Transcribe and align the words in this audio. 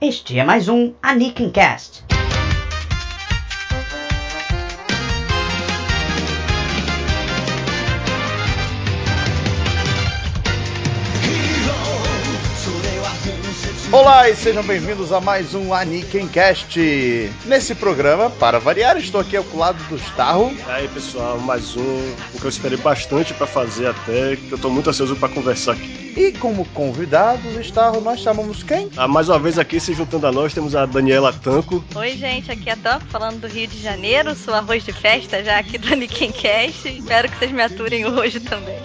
Este 0.00 0.38
é 0.38 0.44
mais 0.44 0.68
um 0.68 0.92
Anikin 1.02 1.50
Olá 13.90 14.28
e 14.28 14.36
sejam 14.36 14.62
bem-vindos 14.62 15.12
a 15.14 15.20
mais 15.20 15.54
um 15.54 15.72
Anikencast. 15.72 16.78
Nesse 17.46 17.74
programa, 17.74 18.28
para 18.28 18.58
variar, 18.58 18.98
estou 18.98 19.18
aqui 19.18 19.34
ao 19.34 19.46
lado 19.54 19.82
do 19.84 19.96
Starro. 19.96 20.52
E 20.52 20.70
aí, 20.70 20.86
pessoal, 20.88 21.38
mais 21.38 21.74
um, 21.74 22.14
o 22.34 22.38
que 22.38 22.44
eu 22.44 22.50
esperei 22.50 22.76
bastante 22.76 23.32
para 23.32 23.46
fazer 23.46 23.86
até, 23.86 24.36
que 24.36 24.52
eu 24.52 24.58
tô 24.58 24.68
muito 24.68 24.90
ansioso 24.90 25.16
para 25.16 25.30
conversar 25.30 25.72
aqui. 25.72 26.12
E 26.14 26.32
como 26.32 26.66
convidados, 26.66 27.56
Starro, 27.64 28.02
nós 28.02 28.20
chamamos 28.20 28.62
quem? 28.62 28.90
Ah, 28.94 29.08
mais 29.08 29.30
uma 29.30 29.38
vez 29.38 29.58
aqui, 29.58 29.80
se 29.80 29.94
juntando 29.94 30.26
a 30.26 30.32
nós, 30.32 30.52
temos 30.52 30.76
a 30.76 30.84
Daniela 30.84 31.32
Tanco. 31.32 31.82
Oi, 31.94 32.10
gente, 32.10 32.52
aqui 32.52 32.68
é 32.68 32.74
a 32.74 32.76
Tampa, 32.76 33.06
falando 33.08 33.40
do 33.40 33.46
Rio 33.48 33.68
de 33.68 33.80
Janeiro, 33.80 34.34
sou 34.34 34.52
arroz 34.52 34.84
de 34.84 34.92
festa 34.92 35.42
já 35.42 35.58
aqui 35.58 35.78
do 35.78 35.90
Anikencast. 35.90 36.86
Espero 36.90 37.26
que 37.26 37.38
vocês 37.38 37.52
me 37.52 37.62
aturem 37.62 38.04
hoje 38.04 38.38
também. 38.38 38.76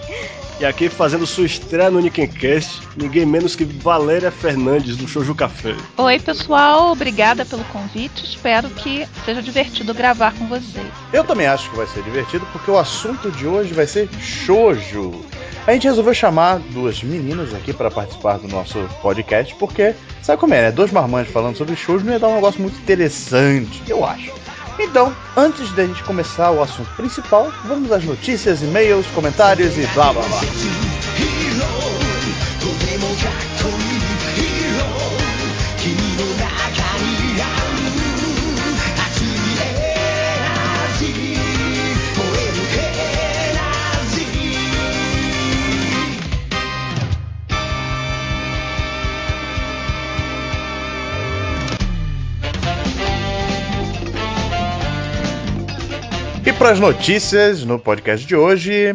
E 0.60 0.64
aqui 0.64 0.88
fazendo 0.88 1.26
sua 1.26 1.46
estreia 1.46 1.90
no 1.90 1.98
Nickencast, 1.98 2.80
ninguém 2.96 3.26
menos 3.26 3.56
que 3.56 3.64
Valéria 3.64 4.30
Fernandes, 4.30 4.96
do 4.96 5.08
Shoujo 5.08 5.34
Café. 5.34 5.74
Oi, 5.96 6.20
pessoal, 6.20 6.92
obrigada 6.92 7.44
pelo 7.44 7.64
convite. 7.64 8.24
Espero 8.24 8.70
que 8.70 9.04
seja 9.24 9.42
divertido 9.42 9.92
gravar 9.92 10.32
com 10.32 10.46
vocês. 10.46 10.86
Eu 11.12 11.24
também 11.24 11.48
acho 11.48 11.68
que 11.70 11.76
vai 11.76 11.88
ser 11.88 12.04
divertido, 12.04 12.46
porque 12.52 12.70
o 12.70 12.78
assunto 12.78 13.32
de 13.32 13.48
hoje 13.48 13.74
vai 13.74 13.86
ser 13.86 14.08
shoujo. 14.20 15.24
A 15.66 15.72
gente 15.72 15.88
resolveu 15.88 16.14
chamar 16.14 16.60
duas 16.70 17.02
meninas 17.02 17.52
aqui 17.52 17.72
para 17.72 17.90
participar 17.90 18.38
do 18.38 18.46
nosso 18.46 18.78
podcast, 19.02 19.52
porque 19.56 19.92
sabe 20.22 20.38
como 20.38 20.54
é, 20.54 20.62
né? 20.62 20.72
Dois 20.72 20.92
marmanjos 20.92 21.32
falando 21.32 21.56
sobre 21.56 21.74
shoujo 21.74 22.04
não 22.04 22.12
ia 22.12 22.18
dar 22.18 22.28
um 22.28 22.34
negócio 22.36 22.60
muito 22.60 22.78
interessante, 22.78 23.82
eu 23.88 24.04
acho. 24.04 24.32
Então, 24.78 25.14
antes 25.36 25.70
da 25.72 25.86
gente 25.86 26.02
começar 26.04 26.50
o 26.50 26.62
assunto 26.62 26.90
principal, 26.96 27.52
vamos 27.64 27.92
às 27.92 28.04
notícias, 28.04 28.62
e-mails, 28.62 29.06
comentários 29.14 29.76
e 29.78 29.86
blá 29.88 30.12
blá 30.12 30.22
blá. 30.22 30.40
Para 56.58 56.70
as 56.70 56.80
notícias 56.80 57.64
no 57.64 57.78
podcast 57.78 58.26
de 58.26 58.36
hoje, 58.36 58.94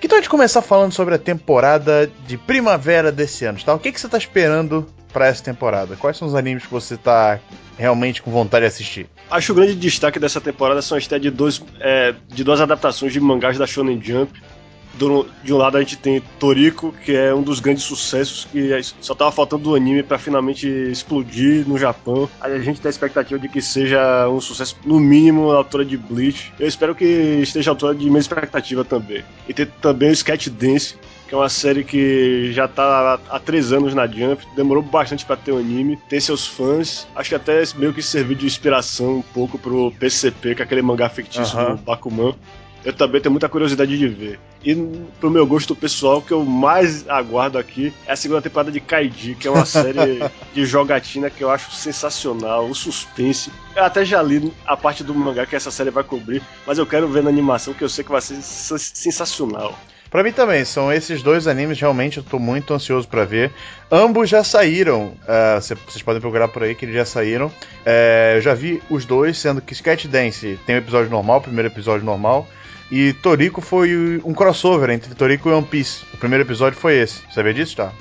que 0.00 0.08
tal 0.08 0.18
a 0.18 0.20
gente 0.20 0.30
começar 0.30 0.62
falando 0.62 0.92
sobre 0.92 1.14
a 1.14 1.18
temporada 1.18 2.10
de 2.26 2.36
primavera 2.36 3.12
desse 3.12 3.44
ano, 3.44 3.58
tá? 3.64 3.74
O 3.74 3.78
que, 3.78 3.92
que 3.92 4.00
você 4.00 4.06
está 4.06 4.18
esperando 4.18 4.86
para 5.12 5.26
essa 5.26 5.42
temporada? 5.42 5.96
Quais 5.96 6.16
são 6.16 6.26
os 6.26 6.34
animes 6.34 6.66
que 6.66 6.72
você 6.72 6.94
está 6.94 7.38
realmente 7.76 8.22
com 8.22 8.30
vontade 8.30 8.62
de 8.62 8.68
assistir? 8.68 9.08
Acho 9.30 9.46
que 9.46 9.52
o 9.52 9.54
grande 9.54 9.74
destaque 9.74 10.18
dessa 10.18 10.40
temporada 10.40 10.82
são 10.82 10.96
a 10.96 10.98
estreia 10.98 11.20
de, 11.20 11.30
dois, 11.30 11.62
é, 11.80 12.14
de 12.26 12.42
duas 12.42 12.60
adaptações 12.60 13.12
de 13.12 13.20
mangás 13.20 13.56
da 13.56 13.66
Shonen 13.66 14.00
Jump. 14.02 14.32
Do, 14.98 15.26
de 15.42 15.52
um 15.52 15.56
lado 15.56 15.76
a 15.76 15.80
gente 15.80 15.96
tem 15.96 16.20
Toriko, 16.38 16.92
que 17.04 17.14
é 17.14 17.32
um 17.34 17.42
dos 17.42 17.60
grandes 17.60 17.84
sucessos, 17.84 18.44
que 18.44 18.70
só 19.00 19.14
tava 19.14 19.30
faltando 19.30 19.70
o 19.70 19.74
anime 19.74 20.02
para 20.02 20.18
finalmente 20.18 20.66
explodir 20.68 21.66
no 21.68 21.78
Japão. 21.78 22.28
Aí 22.40 22.52
a 22.52 22.58
gente 22.58 22.80
tem 22.80 22.88
a 22.88 22.90
expectativa 22.90 23.38
de 23.38 23.48
que 23.48 23.62
seja 23.62 24.28
um 24.28 24.40
sucesso, 24.40 24.76
no 24.84 24.98
mínimo, 24.98 25.52
à 25.52 25.56
altura 25.56 25.84
de 25.84 25.96
Bleach. 25.96 26.52
Eu 26.58 26.66
espero 26.66 26.94
que 26.94 27.04
esteja 27.04 27.70
à 27.70 27.72
altura 27.72 27.94
de 27.94 28.06
minha 28.06 28.18
expectativa 28.18 28.84
também. 28.84 29.24
E 29.48 29.54
tem 29.54 29.66
também 29.80 30.10
o 30.10 30.12
Sketch 30.12 30.48
Dance, 30.48 30.96
que 31.28 31.34
é 31.34 31.38
uma 31.38 31.48
série 31.48 31.84
que 31.84 32.50
já 32.52 32.66
tá 32.66 33.20
há 33.28 33.38
três 33.38 33.72
anos 33.72 33.94
na 33.94 34.06
Jump, 34.06 34.42
demorou 34.56 34.82
bastante 34.82 35.26
para 35.26 35.36
ter 35.36 35.52
o 35.52 35.56
um 35.56 35.58
anime, 35.58 35.98
tem 36.08 36.18
seus 36.18 36.46
fãs, 36.46 37.06
acho 37.14 37.28
que 37.28 37.34
até 37.34 37.62
meio 37.76 37.92
que 37.92 38.02
serviu 38.02 38.36
de 38.36 38.46
inspiração 38.46 39.18
um 39.18 39.22
pouco 39.22 39.58
pro 39.58 39.92
PCP, 39.92 40.54
que 40.54 40.62
é 40.62 40.64
aquele 40.64 40.80
mangá 40.80 41.08
fictício 41.08 41.58
do 41.58 41.76
Bakuman. 41.76 42.34
Eu 42.84 42.92
também 42.92 43.20
tenho 43.20 43.32
muita 43.32 43.48
curiosidade 43.48 43.98
de 43.98 44.08
ver. 44.08 44.38
E 44.64 44.74
pro 45.20 45.30
meu 45.30 45.46
gosto 45.46 45.74
pessoal, 45.74 46.18
o 46.18 46.22
que 46.22 46.32
eu 46.32 46.44
mais 46.44 47.08
aguardo 47.08 47.58
aqui 47.58 47.92
é 48.06 48.12
a 48.12 48.16
segunda 48.16 48.40
temporada 48.40 48.70
de 48.72 48.80
Kaiji, 48.80 49.34
que 49.34 49.46
é 49.46 49.50
uma 49.50 49.66
série 49.66 50.20
de 50.54 50.64
jogatina 50.64 51.28
que 51.28 51.42
eu 51.42 51.50
acho 51.50 51.70
sensacional, 51.72 52.66
o 52.68 52.74
suspense. 52.74 53.50
Eu 53.76 53.84
até 53.84 54.04
já 54.04 54.22
li 54.22 54.52
a 54.66 54.76
parte 54.76 55.02
do 55.04 55.14
mangá 55.14 55.44
que 55.44 55.56
essa 55.56 55.70
série 55.70 55.90
vai 55.90 56.04
cobrir, 56.04 56.42
mas 56.66 56.78
eu 56.78 56.86
quero 56.86 57.08
ver 57.08 57.22
na 57.22 57.28
animação 57.30 57.74
que 57.74 57.82
eu 57.82 57.88
sei 57.88 58.04
que 58.04 58.10
vai 58.10 58.20
ser 58.20 58.36
sens- 58.36 58.90
sensacional. 58.94 59.78
Pra 60.10 60.22
mim 60.22 60.32
também, 60.32 60.64
são 60.64 60.90
esses 60.90 61.22
dois 61.22 61.46
animes 61.46 61.78
realmente 61.78 62.16
eu 62.16 62.22
tô 62.22 62.38
muito 62.38 62.72
ansioso 62.72 63.06
pra 63.06 63.26
ver. 63.26 63.52
Ambos 63.92 64.30
já 64.30 64.42
saíram, 64.42 65.12
cê- 65.60 65.74
vocês 65.74 66.02
podem 66.02 66.20
procurar 66.20 66.48
por 66.48 66.62
aí 66.62 66.74
que 66.74 66.86
eles 66.86 66.94
já 66.94 67.04
saíram. 67.04 67.52
É, 67.84 68.32
eu 68.36 68.40
já 68.40 68.54
vi 68.54 68.82
os 68.88 69.04
dois, 69.04 69.36
sendo 69.36 69.60
que 69.60 69.74
Sketch 69.74 70.06
Dance 70.06 70.58
tem 70.64 70.76
o 70.76 70.78
episódio 70.78 71.10
normal, 71.10 71.38
o 71.38 71.42
primeiro 71.42 71.68
episódio 71.68 72.06
normal. 72.06 72.48
E 72.90 73.12
Toriko 73.14 73.60
foi 73.60 74.20
um 74.24 74.32
crossover 74.32 74.90
entre 74.90 75.14
Toriko 75.14 75.48
e 75.48 75.52
One 75.52 75.66
Piece. 75.66 76.04
O 76.14 76.16
primeiro 76.16 76.44
episódio 76.44 76.78
foi 76.78 76.96
esse. 76.96 77.20
Sabia 77.34 77.52
disso, 77.52 77.76
tá? 77.76 77.92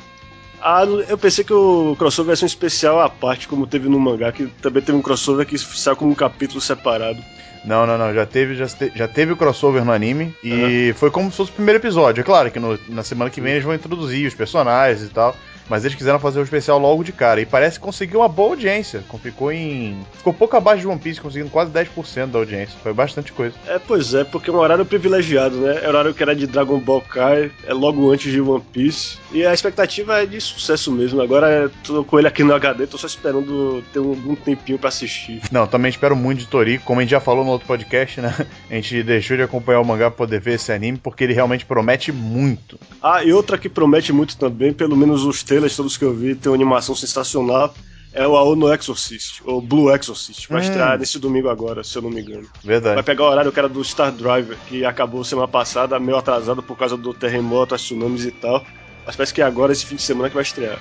Ah, 0.61 0.83
eu 1.07 1.17
pensei 1.17 1.43
que 1.43 1.53
o 1.53 1.95
crossover 1.99 2.31
ia 2.31 2.35
ser 2.35 2.45
um 2.45 2.47
especial 2.47 2.99
à 2.99 3.09
parte, 3.09 3.47
como 3.47 3.67
teve 3.67 3.87
no 3.89 3.99
mangá, 3.99 4.31
que 4.31 4.47
também 4.61 4.81
teve 4.81 4.97
um 4.97 5.01
crossover 5.01 5.45
que 5.45 5.57
saiu 5.57 5.95
como 5.95 6.11
um 6.11 6.15
capítulo 6.15 6.59
separado. 6.61 7.19
Não, 7.65 7.85
não, 7.85 7.97
não. 7.97 8.13
Já 8.13 8.25
teve, 8.25 8.55
já, 8.55 8.65
te- 8.67 8.91
já 8.95 9.07
teve 9.07 9.33
o 9.33 9.37
crossover 9.37 9.83
no 9.83 9.91
anime. 9.91 10.33
E 10.43 10.93
foi 10.97 11.11
como 11.11 11.29
se 11.29 11.37
fosse 11.37 11.51
o 11.51 11.53
primeiro 11.53 11.79
episódio. 11.79 12.21
É 12.21 12.23
claro 12.23 12.49
que 12.49 12.59
no- 12.59 12.79
na 12.89 13.03
semana 13.03 13.29
que 13.29 13.41
vem 13.41 13.53
eles 13.53 13.65
vão 13.65 13.73
introduzir 13.75 14.25
os 14.27 14.33
personagens 14.33 15.03
e 15.03 15.09
tal. 15.13 15.35
Mas 15.69 15.83
eles 15.83 15.95
quiseram 15.95 16.19
fazer 16.19 16.39
o 16.39 16.43
especial 16.43 16.79
logo 16.79 17.03
de 17.03 17.11
cara. 17.11 17.41
E 17.41 17.45
parece 17.45 17.79
que 17.79 17.85
conseguiu 17.85 18.19
uma 18.19 18.29
boa 18.29 18.49
audiência. 18.49 19.03
Ficou 19.21 19.51
em. 19.51 19.97
Ficou 20.13 20.33
pouco 20.33 20.55
abaixo 20.55 20.81
de 20.81 20.87
One 20.87 20.99
Piece, 20.99 21.19
conseguindo 21.19 21.49
quase 21.49 21.71
10% 21.71 22.27
da 22.27 22.39
audiência. 22.39 22.77
Foi 22.81 22.93
bastante 22.93 23.31
coisa. 23.33 23.55
É, 23.67 23.79
pois 23.79 24.13
é, 24.13 24.23
porque 24.23 24.49
é 24.49 24.53
um 24.53 24.57
horário 24.57 24.85
privilegiado, 24.85 25.57
né? 25.57 25.79
É 25.83 25.85
o 25.87 25.89
horário 25.89 26.13
que 26.13 26.23
era 26.23 26.35
de 26.35 26.47
Dragon 26.47 26.79
Ball 26.79 27.01
Kai, 27.01 27.51
é 27.65 27.73
logo 27.73 28.11
antes 28.11 28.31
de 28.31 28.39
One 28.39 28.63
Piece. 28.71 29.17
E 29.31 29.45
a 29.45 29.53
expectativa 29.53 30.21
é 30.21 30.25
de 30.25 30.39
sucesso 30.39 30.91
mesmo. 30.91 31.21
Agora 31.21 31.71
tô 31.83 32.03
com 32.03 32.17
ele 32.17 32.27
aqui 32.27 32.43
no 32.43 32.53
HD, 32.53 32.87
tô 32.87 32.97
só 32.97 33.07
esperando 33.07 33.83
ter 33.91 33.99
um, 33.99 34.11
um 34.11 34.35
tempinho 34.35 34.79
pra 34.79 34.89
assistir. 34.89 35.41
Não, 35.51 35.67
também 35.67 35.89
espero 35.89 36.15
muito 36.15 36.39
de 36.39 36.47
Toriko. 36.47 36.85
Como 36.85 36.99
a 36.99 37.03
gente 37.03 37.11
já 37.11 37.19
falou 37.19 37.43
no 37.43 37.51
outro 37.51 37.67
podcast, 37.67 38.21
né? 38.21 38.33
A 38.69 38.75
gente 38.75 39.03
deixou 39.03 39.35
de 39.35 39.43
acompanhar 39.43 39.81
o 39.81 39.85
mangá 39.85 40.09
pra 40.09 40.17
poder 40.17 40.39
ver 40.39 40.55
esse 40.55 40.71
anime, 40.71 40.97
porque 40.97 41.23
ele 41.23 41.33
realmente 41.33 41.65
promete 41.65 42.11
muito. 42.11 42.79
Ah, 43.01 43.23
e 43.23 43.31
outra 43.33 43.57
que 43.57 43.69
promete 43.69 44.11
muito 44.13 44.37
também, 44.37 44.73
pelo 44.73 44.95
menos 44.95 45.23
os 45.23 45.43
trailers 45.57 45.75
todos 45.75 45.97
que 45.97 46.05
eu 46.05 46.13
vi, 46.13 46.35
tem 46.35 46.51
uma 46.51 46.55
animação 46.55 46.95
sensacional. 46.95 47.73
É 48.13 48.25
o 48.27 48.35
Aono 48.35 48.73
Exorcist, 48.73 49.41
ou 49.45 49.61
Blue 49.61 49.93
Exorcist, 49.93 50.47
vai 50.49 50.61
Hum. 50.61 50.63
estrear 50.63 50.97
nesse 50.97 51.19
domingo 51.19 51.49
agora, 51.49 51.83
se 51.83 51.95
eu 51.97 52.01
não 52.01 52.09
me 52.09 52.21
engano. 52.21 52.43
Vai 52.63 52.79
Verdade. 52.79 53.03
pegar 53.03 53.25
o 53.25 53.29
horário 53.29 53.51
que 53.51 53.59
era 53.59 53.69
do 53.69 53.83
Star 53.83 54.11
Driver, 54.11 54.57
que 54.67 54.83
acabou 54.85 55.23
semana 55.23 55.47
passada, 55.47 55.99
meio 55.99 56.17
atrasado 56.17 56.63
por 56.63 56.75
causa 56.77 56.97
do 56.97 57.13
terremoto, 57.13 57.75
as 57.75 57.81
tsunamis 57.81 58.25
e 58.25 58.31
tal. 58.31 58.65
Mas 59.05 59.15
parece 59.15 59.33
que 59.33 59.41
agora, 59.41 59.71
esse 59.71 59.85
fim 59.85 59.95
de 59.97 60.01
semana, 60.01 60.29
que 60.29 60.35
vai 60.35 60.43
estrear. 60.43 60.79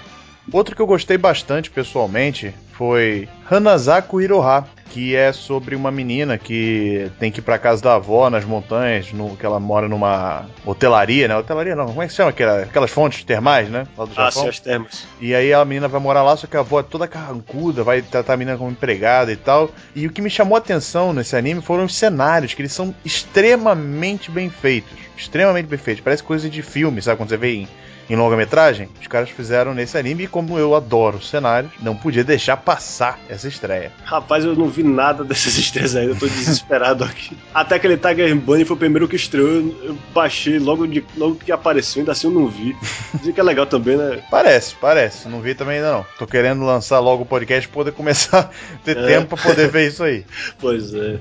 Outro 0.52 0.76
que 0.76 0.82
eu 0.82 0.86
gostei 0.86 1.18
bastante 1.18 1.70
pessoalmente 1.70 2.54
foi 2.72 3.28
Hanazaku 3.50 4.20
Hiroha, 4.20 4.64
que 4.90 5.14
é 5.16 5.32
sobre 5.32 5.74
uma 5.74 5.90
menina 5.90 6.38
que 6.38 7.10
tem 7.18 7.32
que 7.32 7.40
ir 7.40 7.42
pra 7.42 7.58
casa 7.58 7.82
da 7.82 7.94
avó 7.96 8.30
nas 8.30 8.44
montanhas, 8.44 9.12
no, 9.12 9.36
que 9.36 9.44
ela 9.44 9.58
mora 9.58 9.88
numa 9.88 10.46
hotelaria, 10.64 11.26
né? 11.26 11.36
Hotelaria 11.36 11.74
não, 11.74 11.86
como 11.86 12.02
é 12.02 12.06
que 12.06 12.12
se 12.12 12.16
chama? 12.18 12.30
Aquela, 12.30 12.62
aquelas 12.62 12.90
fontes 12.90 13.24
termais, 13.24 13.68
né? 13.68 13.86
Lá 13.98 14.04
do 14.04 14.12
Ah, 14.12 14.24
Japão. 14.30 14.42
sim, 14.44 14.48
as 14.48 14.60
termas. 14.60 15.04
E 15.20 15.34
aí 15.34 15.52
a 15.52 15.64
menina 15.64 15.88
vai 15.88 16.00
morar 16.00 16.22
lá, 16.22 16.36
só 16.36 16.46
que 16.46 16.56
a 16.56 16.60
avó 16.60 16.78
é 16.80 16.82
toda 16.84 17.08
carrancuda, 17.08 17.82
vai 17.82 18.00
tratar 18.00 18.34
a 18.34 18.36
menina 18.36 18.56
como 18.56 18.70
empregada 18.70 19.32
e 19.32 19.36
tal. 19.36 19.70
E 19.94 20.06
o 20.06 20.10
que 20.12 20.22
me 20.22 20.30
chamou 20.30 20.54
a 20.54 20.58
atenção 20.58 21.12
nesse 21.12 21.34
anime 21.34 21.60
foram 21.60 21.84
os 21.84 21.94
cenários, 21.96 22.54
que 22.54 22.62
eles 22.62 22.72
são 22.72 22.94
extremamente 23.04 24.30
bem 24.30 24.48
feitos. 24.48 24.92
Extremamente 25.16 25.66
bem 25.66 25.78
feitos. 25.78 26.04
Parece 26.04 26.22
coisa 26.22 26.48
de 26.48 26.62
filme, 26.62 27.02
sabe? 27.02 27.16
Quando 27.18 27.30
você 27.30 27.36
vê 27.36 27.54
em, 27.54 27.68
em 28.08 28.16
longa-metragem. 28.16 28.88
Os 29.00 29.06
caras 29.06 29.30
fizeram 29.30 29.74
nesse 29.74 29.96
anime 29.98 30.24
e 30.24 30.26
como 30.28 30.58
eu 30.58 30.74
adoro 30.74 31.18
os 31.18 31.28
cenários, 31.28 31.72
não 31.80 31.96
podia 31.96 32.22
deixar 32.24 32.56
passar 32.56 33.18
essa 33.28 33.48
estreia. 33.48 33.92
Rapaz, 34.04 34.44
eu 34.44 34.54
não 34.54 34.68
vi 34.68 34.82
nada 34.82 35.24
dessas 35.24 35.56
estreias 35.58 35.96
ainda, 35.96 36.12
eu 36.12 36.18
tô 36.18 36.26
desesperado 36.26 37.04
aqui. 37.04 37.36
Até 37.54 37.76
aquele 37.76 37.96
Tiger 37.96 38.34
Bunny 38.36 38.64
foi 38.64 38.76
o 38.76 38.78
primeiro 38.78 39.08
que 39.08 39.16
estreou, 39.16 39.48
eu 39.48 39.76
eu 39.86 39.98
baixei 40.14 40.58
logo, 40.58 40.86
de, 40.86 41.04
logo 41.16 41.36
que 41.36 41.50
apareceu, 41.52 42.00
ainda 42.00 42.12
assim 42.12 42.26
eu 42.26 42.32
não 42.32 42.48
vi. 42.48 42.76
Dizem 43.14 43.32
que 43.32 43.40
é 43.40 43.42
legal 43.42 43.66
também, 43.66 43.96
né? 43.96 44.18
Parece, 44.30 44.74
parece. 44.80 45.28
Não 45.28 45.40
vi 45.40 45.54
também 45.54 45.76
ainda 45.76 45.92
não. 45.92 46.06
Tô 46.18 46.26
querendo 46.26 46.64
lançar 46.64 46.98
logo 47.00 47.22
o 47.22 47.26
podcast 47.26 47.68
pra 47.68 47.74
poder 47.74 47.92
começar 47.92 48.38
a 48.38 48.50
ter 48.84 48.96
É. 48.96 49.06
tempo 49.06 49.36
pra 49.36 49.42
poder 49.50 49.68
ver 49.68 49.88
isso 49.88 50.02
aí. 50.02 50.24
Pois 50.58 50.92
é. 50.94 51.18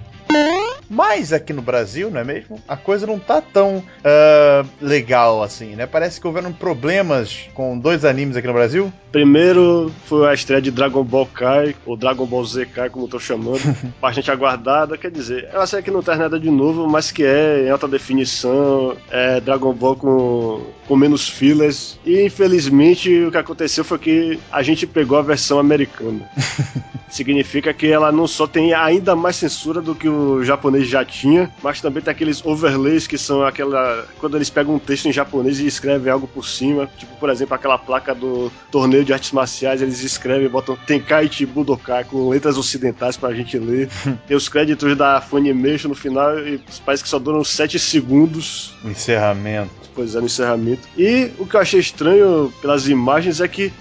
Mas 0.89 1.33
aqui 1.33 1.53
no 1.53 1.61
Brasil, 1.61 2.09
não 2.09 2.19
é 2.19 2.23
mesmo? 2.23 2.61
A 2.67 2.77
coisa 2.77 3.07
não 3.07 3.19
tá 3.19 3.41
tão 3.41 3.77
uh, 3.77 4.67
legal 4.81 5.41
assim, 5.43 5.75
né? 5.75 5.85
Parece 5.85 6.19
que 6.19 6.27
houveram 6.27 6.51
problemas 6.53 7.49
com 7.53 7.77
dois 7.77 8.05
animes 8.05 8.37
aqui 8.37 8.47
no 8.47 8.53
Brasil. 8.53 8.91
Primeiro 9.11 9.91
foi 10.05 10.27
a 10.27 10.33
estreia 10.33 10.61
de 10.61 10.71
Dragon 10.71 11.03
Ball 11.03 11.25
Kai, 11.25 11.75
ou 11.85 11.95
Dragon 11.95 12.25
Ball 12.25 12.43
Z 12.43 12.65
Kai, 12.65 12.89
como 12.89 13.05
estou 13.05 13.19
chamando, 13.19 13.61
bastante 14.01 14.29
aguardada. 14.29 14.97
Quer 14.97 15.09
dizer, 15.11 15.47
é 15.51 15.57
uma 15.57 15.67
série 15.67 15.83
que 15.83 15.91
não 15.91 16.03
traz 16.03 16.19
nada 16.19 16.39
de 16.39 16.49
novo, 16.49 16.87
mas 16.87 17.11
que 17.11 17.23
é 17.23 17.65
em 17.65 17.69
alta 17.69 17.87
definição, 17.87 18.95
é 19.09 19.39
Dragon 19.39 19.73
Ball 19.73 19.95
com, 19.95 20.61
com 20.87 20.95
menos 20.95 21.29
filas. 21.29 21.97
E 22.05 22.25
infelizmente 22.25 23.23
o 23.23 23.31
que 23.31 23.37
aconteceu 23.37 23.83
foi 23.83 23.99
que 23.99 24.39
a 24.51 24.61
gente 24.61 24.85
pegou 24.85 25.17
a 25.17 25.21
versão 25.21 25.59
americana. 25.59 26.29
Significa 27.09 27.73
que 27.73 27.87
ela 27.87 28.11
não 28.11 28.27
só 28.27 28.45
tem 28.45 28.73
ainda 28.73 29.15
mais 29.15 29.37
censura 29.37 29.81
do 29.81 29.95
que 29.95 30.09
o 30.09 30.43
japonês 30.43 30.74
já 30.83 31.05
tinha, 31.05 31.51
mas 31.63 31.79
também 31.79 32.03
tem 32.03 32.11
aqueles 32.11 32.43
overlays 32.45 33.07
que 33.07 33.17
são 33.17 33.45
aquela. 33.45 34.05
Quando 34.19 34.35
eles 34.35 34.49
pegam 34.49 34.75
um 34.75 34.79
texto 34.79 35.07
em 35.07 35.13
japonês 35.13 35.59
e 35.59 35.67
escrevem 35.67 36.11
algo 36.11 36.27
por 36.27 36.45
cima, 36.45 36.89
tipo, 36.97 37.15
por 37.17 37.29
exemplo, 37.29 37.55
aquela 37.55 37.77
placa 37.77 38.13
do 38.13 38.51
torneio 38.71 39.05
de 39.05 39.13
artes 39.13 39.31
marciais, 39.31 39.81
eles 39.81 40.03
escrevem, 40.03 40.49
botam 40.49 40.75
Tenkaichi 40.75 41.45
Budokai 41.45 42.03
com 42.03 42.29
letras 42.29 42.57
ocidentais 42.57 43.15
pra 43.17 43.33
gente 43.33 43.57
ler. 43.57 43.89
tem 44.27 44.35
os 44.35 44.49
créditos 44.49 44.95
da 44.97 45.21
Funimation 45.21 45.89
no 45.89 45.95
final 45.95 46.37
e 46.39 46.59
parece 46.85 47.03
que 47.03 47.09
só 47.09 47.19
duram 47.19 47.43
7 47.43 47.77
segundos. 47.79 48.73
Encerramento. 48.83 49.85
Pois 49.93 50.13
é, 50.13 50.19
no 50.19 50.25
encerramento. 50.25 50.87
E 50.97 51.31
o 51.39 51.45
que 51.45 51.55
eu 51.55 51.61
achei 51.61 51.79
estranho 51.79 52.53
pelas 52.61 52.89
imagens 52.89 53.39
é 53.39 53.47
que 53.47 53.71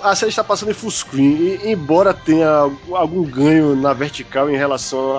a 0.00 0.14
série 0.14 0.30
está 0.30 0.44
passando 0.44 0.70
em 0.70 0.74
full 0.74 0.90
screen 0.90 1.58
e 1.64 1.72
embora 1.72 2.14
tenha 2.14 2.48
algum 2.92 3.24
ganho 3.24 3.74
na 3.74 3.92
vertical 3.92 4.48
em 4.48 4.56
relação 4.56 5.16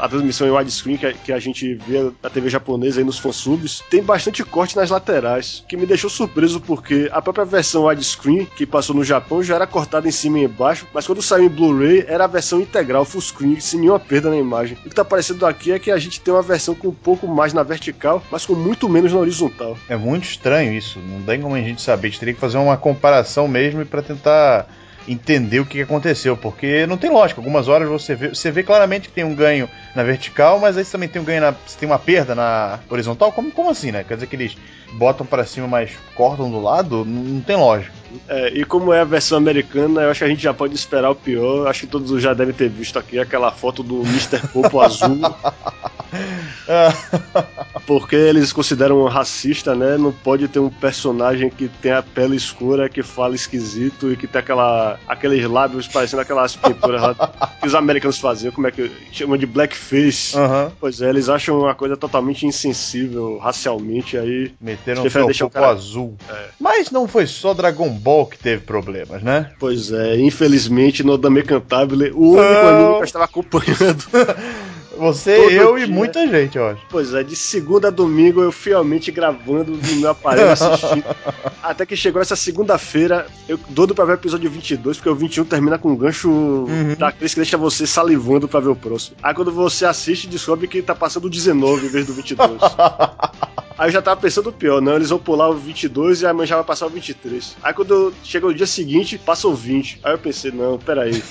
à 0.00 0.08
transmissão 0.08 0.45
em 0.46 0.50
widescreen 0.50 0.96
que, 0.96 1.12
que 1.14 1.32
a 1.32 1.38
gente 1.38 1.74
vê 1.74 2.10
na 2.22 2.30
TV 2.30 2.48
japonesa 2.48 3.00
aí 3.00 3.04
nos 3.04 3.18
fansubs, 3.18 3.82
tem 3.90 4.02
bastante 4.02 4.44
corte 4.44 4.76
nas 4.76 4.90
laterais, 4.90 5.64
que 5.68 5.76
me 5.76 5.86
deixou 5.86 6.10
surpreso 6.10 6.60
porque 6.60 7.08
a 7.12 7.20
própria 7.20 7.44
versão 7.44 7.84
widescreen 7.84 8.46
que 8.56 8.66
passou 8.66 8.94
no 8.94 9.04
Japão 9.04 9.42
já 9.42 9.54
era 9.54 9.66
cortada 9.66 10.08
em 10.08 10.12
cima 10.12 10.38
e 10.38 10.44
embaixo, 10.44 10.86
mas 10.92 11.06
quando 11.06 11.22
saiu 11.22 11.44
em 11.44 11.48
Blu-ray 11.48 12.04
era 12.06 12.24
a 12.24 12.28
versão 12.28 12.60
integral 12.60 13.04
full 13.04 13.20
screen, 13.20 13.60
sem 13.60 13.80
nenhuma 13.80 14.00
perda 14.00 14.30
na 14.30 14.36
imagem. 14.36 14.76
O 14.78 14.82
que 14.82 14.88
está 14.88 15.02
aparecendo 15.02 15.44
aqui 15.46 15.72
é 15.72 15.78
que 15.78 15.90
a 15.90 15.98
gente 15.98 16.20
tem 16.20 16.32
uma 16.32 16.42
versão 16.42 16.74
com 16.74 16.88
um 16.88 16.94
pouco 16.94 17.26
mais 17.26 17.52
na 17.52 17.62
vertical, 17.62 18.22
mas 18.30 18.46
com 18.46 18.54
muito 18.54 18.88
menos 18.88 19.12
na 19.12 19.18
horizontal. 19.18 19.76
É 19.88 19.96
muito 19.96 20.24
estranho 20.24 20.72
isso, 20.72 20.98
não 20.98 21.22
tem 21.22 21.40
como 21.40 21.54
a 21.54 21.60
gente 21.60 21.82
saber, 21.82 22.08
a 22.08 22.10
gente 22.10 22.20
teria 22.20 22.34
que 22.34 22.40
fazer 22.40 22.58
uma 22.58 22.76
comparação 22.76 23.48
mesmo 23.48 23.84
para 23.84 24.02
tentar 24.02 24.66
entender 25.08 25.60
o 25.60 25.66
que 25.66 25.80
aconteceu, 25.80 26.36
porque 26.36 26.86
não 26.86 26.96
tem 26.96 27.10
lógica. 27.10 27.40
Algumas 27.40 27.68
horas 27.68 27.88
você 27.88 28.14
vê, 28.14 28.28
você 28.28 28.50
vê 28.50 28.62
claramente 28.62 29.08
que 29.08 29.14
tem 29.14 29.24
um 29.24 29.34
ganho 29.34 29.68
na 29.94 30.02
vertical, 30.02 30.58
mas 30.58 30.76
aí 30.76 30.84
você 30.84 30.92
também 30.92 31.08
tem 31.08 31.20
um 31.20 31.24
ganho 31.24 31.40
na, 31.40 31.52
você 31.52 31.78
tem 31.78 31.88
uma 31.88 31.98
perda 31.98 32.34
na 32.34 32.80
horizontal. 32.90 33.32
Como, 33.32 33.50
como 33.50 33.70
assim, 33.70 33.92
né? 33.92 34.04
Quer 34.04 34.14
dizer 34.14 34.26
que 34.26 34.36
eles 34.36 34.56
botam 34.92 35.26
para 35.26 35.44
cima, 35.44 35.66
mas 35.66 35.92
cortam 36.14 36.50
do 36.50 36.60
lado? 36.60 37.04
Não, 37.04 37.40
tem 37.40 37.56
lógica. 37.56 37.92
É, 38.28 38.48
e 38.48 38.64
como 38.64 38.92
é 38.92 39.00
a 39.00 39.04
versão 39.04 39.38
americana, 39.38 40.02
eu 40.02 40.10
acho 40.10 40.18
que 40.18 40.24
a 40.24 40.28
gente 40.28 40.42
já 40.42 40.54
pode 40.54 40.74
esperar 40.74 41.10
o 41.10 41.14
pior. 41.14 41.66
Acho 41.68 41.80
que 41.80 41.86
todos 41.86 42.20
já 42.22 42.34
devem 42.34 42.54
ter 42.54 42.68
visto 42.68 42.98
aqui 42.98 43.18
aquela 43.18 43.52
foto 43.52 43.82
do 43.82 44.02
Mr. 44.02 44.46
Popo 44.48 44.80
azul. 44.80 45.20
Porque 47.86 48.16
eles 48.16 48.52
consideram 48.52 49.04
racista, 49.04 49.74
né? 49.74 49.96
Não 49.96 50.12
pode 50.12 50.48
ter 50.48 50.58
um 50.58 50.68
personagem 50.68 51.50
que 51.50 51.68
tem 51.68 51.92
a 51.92 52.02
pele 52.02 52.36
escura, 52.36 52.88
que 52.88 53.02
fala 53.02 53.34
esquisito 53.34 54.12
e 54.12 54.16
que 54.16 54.26
tem 54.26 54.40
aquela, 54.40 54.98
aqueles 55.06 55.44
lábios 55.48 55.86
parecendo 55.86 56.22
aquelas 56.22 56.56
pinturas 56.56 57.00
lá 57.00 57.14
que 57.60 57.66
os 57.66 57.74
americanos 57.74 58.18
faziam, 58.18 58.52
como 58.52 58.66
é 58.66 58.70
que 58.70 58.90
chamam 59.12 59.36
de 59.36 59.46
blackface. 59.46 60.36
Uhum. 60.36 60.70
Pois 60.80 61.00
é, 61.00 61.08
eles 61.08 61.28
acham 61.28 61.60
uma 61.60 61.74
coisa 61.74 61.96
totalmente 61.96 62.46
insensível 62.46 63.38
racialmente 63.38 64.16
aí. 64.16 64.52
Meteram 64.60 65.04
o 65.04 65.34
seu 65.34 65.50
cara... 65.50 65.70
azul. 65.70 66.16
É. 66.28 66.48
Mas 66.60 66.90
não 66.90 67.06
foi 67.06 67.26
só 67.26 67.54
Dragon 67.54 67.90
Ball 67.90 68.26
que 68.26 68.38
teve 68.38 68.62
problemas, 68.62 69.22
né? 69.22 69.50
Pois 69.58 69.92
é, 69.92 70.18
infelizmente 70.18 71.02
no 71.02 71.16
Dame 71.16 71.42
Cantabile, 71.42 72.10
o 72.10 72.32
único 72.32 72.66
anime 72.66 72.94
que 72.94 73.00
eu 73.00 73.04
estava 73.04 73.24
acompanhando. 73.24 74.04
Você, 74.96 75.36
Todo 75.36 75.50
eu 75.50 75.76
dia. 75.76 75.86
e 75.86 75.90
muita 75.90 76.26
gente, 76.26 76.56
eu 76.56 76.66
acho. 76.66 76.82
Pois 76.88 77.12
é, 77.14 77.22
de 77.22 77.36
segunda 77.36 77.88
a 77.88 77.90
domingo 77.90 78.42
eu 78.42 78.50
fielmente 78.50 79.10
gravando 79.10 79.72
no 79.72 79.96
meu 79.96 80.10
aparelho 80.10 80.50
assistindo. 80.50 81.04
Até 81.62 81.84
que 81.84 81.96
chegou 81.96 82.20
essa 82.20 82.36
segunda-feira, 82.36 83.26
eu 83.48 83.58
doido 83.68 83.94
pra 83.94 84.04
ver 84.04 84.12
o 84.12 84.14
episódio 84.14 84.50
22, 84.50 84.96
porque 84.96 85.08
o 85.08 85.14
21 85.14 85.44
termina 85.44 85.78
com 85.78 85.90
um 85.90 85.96
gancho 85.96 86.30
uhum. 86.30 86.94
daqueles 86.98 87.34
que 87.34 87.40
deixa 87.40 87.56
você 87.56 87.86
salivando 87.86 88.48
pra 88.48 88.60
ver 88.60 88.68
o 88.68 88.76
próximo. 88.76 89.16
Aí 89.22 89.34
quando 89.34 89.52
você 89.52 89.84
assiste, 89.84 90.26
descobre 90.26 90.68
que 90.68 90.82
tá 90.82 90.94
passando 90.94 91.26
o 91.26 91.30
19 91.30 91.86
em 91.86 91.88
vez 91.88 92.06
do 92.06 92.12
22. 92.12 92.60
Aí 93.78 93.88
eu 93.88 93.92
já 93.92 94.00
tava 94.00 94.18
pensando 94.18 94.48
o 94.48 94.52
pior, 94.52 94.80
não, 94.80 94.94
eles 94.96 95.10
vão 95.10 95.18
pular 95.18 95.50
o 95.50 95.54
22 95.54 96.22
e 96.22 96.26
amanhã 96.26 96.46
já 96.46 96.56
vai 96.56 96.64
passar 96.64 96.86
o 96.86 96.90
23. 96.90 97.56
Aí 97.62 97.74
quando 97.74 98.12
chega 98.24 98.46
o 98.46 98.54
dia 98.54 98.66
seguinte, 98.66 99.18
passa 99.18 99.46
o 99.46 99.54
20. 99.54 100.00
Aí 100.02 100.14
eu 100.14 100.18
pensei, 100.18 100.50
não, 100.50 100.78
peraí. 100.78 101.22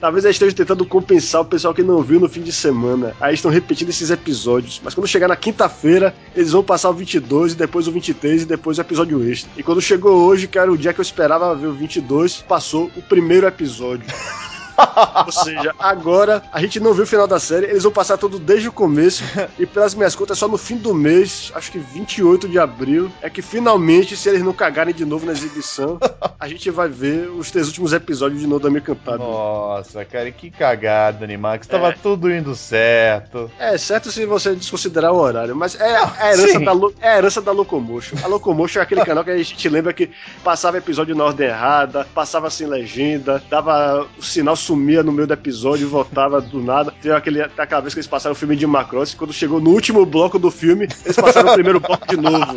Talvez 0.00 0.24
eles 0.24 0.36
estejam 0.36 0.54
tentando 0.54 0.84
compensar 0.84 1.40
o 1.40 1.44
pessoal 1.44 1.74
que 1.74 1.82
não 1.82 2.02
viu 2.02 2.20
no 2.20 2.28
fim 2.28 2.42
de 2.42 2.52
semana. 2.52 3.14
Aí 3.20 3.34
estão 3.34 3.50
repetindo 3.50 3.88
esses 3.88 4.10
episódios. 4.10 4.80
Mas 4.84 4.94
quando 4.94 5.06
chegar 5.06 5.28
na 5.28 5.36
quinta-feira, 5.36 6.14
eles 6.34 6.52
vão 6.52 6.62
passar 6.62 6.90
o 6.90 6.94
22 6.94 7.52
e 7.52 7.56
depois 7.56 7.86
o 7.88 7.92
23 7.92 8.42
e 8.42 8.44
depois 8.46 8.78
o 8.78 8.80
episódio 8.80 9.22
extra. 9.30 9.50
E 9.56 9.62
quando 9.62 9.80
chegou 9.80 10.26
hoje, 10.26 10.46
que 10.46 10.58
era 10.58 10.70
o 10.70 10.76
dia 10.76 10.92
que 10.92 11.00
eu 11.00 11.02
esperava 11.02 11.54
ver 11.54 11.68
o 11.68 11.72
22, 11.72 12.42
passou 12.42 12.90
o 12.96 13.02
primeiro 13.02 13.46
episódio. 13.46 14.06
Ou 15.26 15.32
seja, 15.32 15.74
agora 15.78 16.42
a 16.52 16.60
gente 16.60 16.80
não 16.80 16.92
viu 16.92 17.04
o 17.04 17.06
final 17.06 17.26
da 17.26 17.38
série, 17.38 17.66
eles 17.66 17.82
vão 17.82 17.92
passar 17.92 18.16
tudo 18.16 18.38
desde 18.38 18.68
o 18.68 18.72
começo. 18.72 19.22
E 19.58 19.66
pelas 19.66 19.94
minhas 19.94 20.14
contas, 20.14 20.38
só 20.38 20.48
no 20.48 20.56
fim 20.56 20.76
do 20.76 20.94
mês, 20.94 21.52
acho 21.54 21.70
que 21.70 21.78
28 21.78 22.48
de 22.48 22.58
abril, 22.58 23.10
é 23.20 23.28
que 23.28 23.42
finalmente, 23.42 24.16
se 24.16 24.28
eles 24.28 24.42
não 24.42 24.52
cagarem 24.52 24.94
de 24.94 25.04
novo 25.04 25.26
na 25.26 25.32
exibição, 25.32 25.98
a 26.38 26.48
gente 26.48 26.70
vai 26.70 26.88
ver 26.88 27.28
os 27.30 27.50
três 27.50 27.66
últimos 27.66 27.92
episódios 27.92 28.40
de 28.40 28.46
novo 28.46 28.62
da 28.62 28.70
minha 28.70 28.80
cantada. 28.80 29.18
Nossa, 29.18 30.04
cara, 30.04 30.30
que 30.30 30.50
cagada, 30.50 31.24
Animax. 31.24 31.68
É. 31.68 31.70
Tava 31.70 31.92
tudo 31.92 32.32
indo 32.32 32.54
certo. 32.54 33.50
É, 33.58 33.76
certo 33.76 34.10
se 34.10 34.24
você 34.26 34.54
desconsiderar 34.54 35.12
o 35.12 35.16
horário, 35.16 35.54
mas 35.54 35.74
é, 35.74 35.96
a 35.96 36.32
herança, 36.32 36.60
da, 36.60 36.72
é 37.00 37.08
a 37.08 37.18
herança 37.18 37.40
da 37.40 37.52
Locomotion. 37.52 38.16
A 38.22 38.26
Locomotion 38.26 38.80
é 38.80 38.82
aquele 38.82 39.04
canal 39.04 39.24
que 39.24 39.30
a 39.30 39.36
gente 39.36 39.68
lembra 39.68 39.92
que 39.92 40.10
passava 40.42 40.78
episódio 40.78 41.14
na 41.14 41.24
ordem 41.24 41.48
errada, 41.48 42.06
passava 42.14 42.50
sem 42.50 42.66
legenda, 42.66 43.42
dava 43.50 44.06
o 44.18 44.22
sinal 44.22 44.56
sumia 44.70 45.02
no 45.02 45.10
meio 45.10 45.26
do 45.26 45.34
episódio 45.34 45.84
e 45.84 45.90
voltava 45.90 46.40
do 46.40 46.62
nada. 46.62 46.94
Tem 47.02 47.10
aquele, 47.10 47.42
aquela 47.42 47.80
vez 47.80 47.92
que 47.92 47.98
eles 47.98 48.06
passaram 48.06 48.32
o 48.34 48.36
filme 48.36 48.54
de 48.54 48.66
Macross, 48.66 49.14
quando 49.14 49.32
chegou 49.32 49.60
no 49.60 49.70
último 49.70 50.06
bloco 50.06 50.38
do 50.38 50.48
filme, 50.48 50.88
eles 51.04 51.16
passaram 51.16 51.50
o 51.50 51.54
primeiro 51.54 51.80
bloco 51.80 52.06
de 52.06 52.16
novo. 52.16 52.54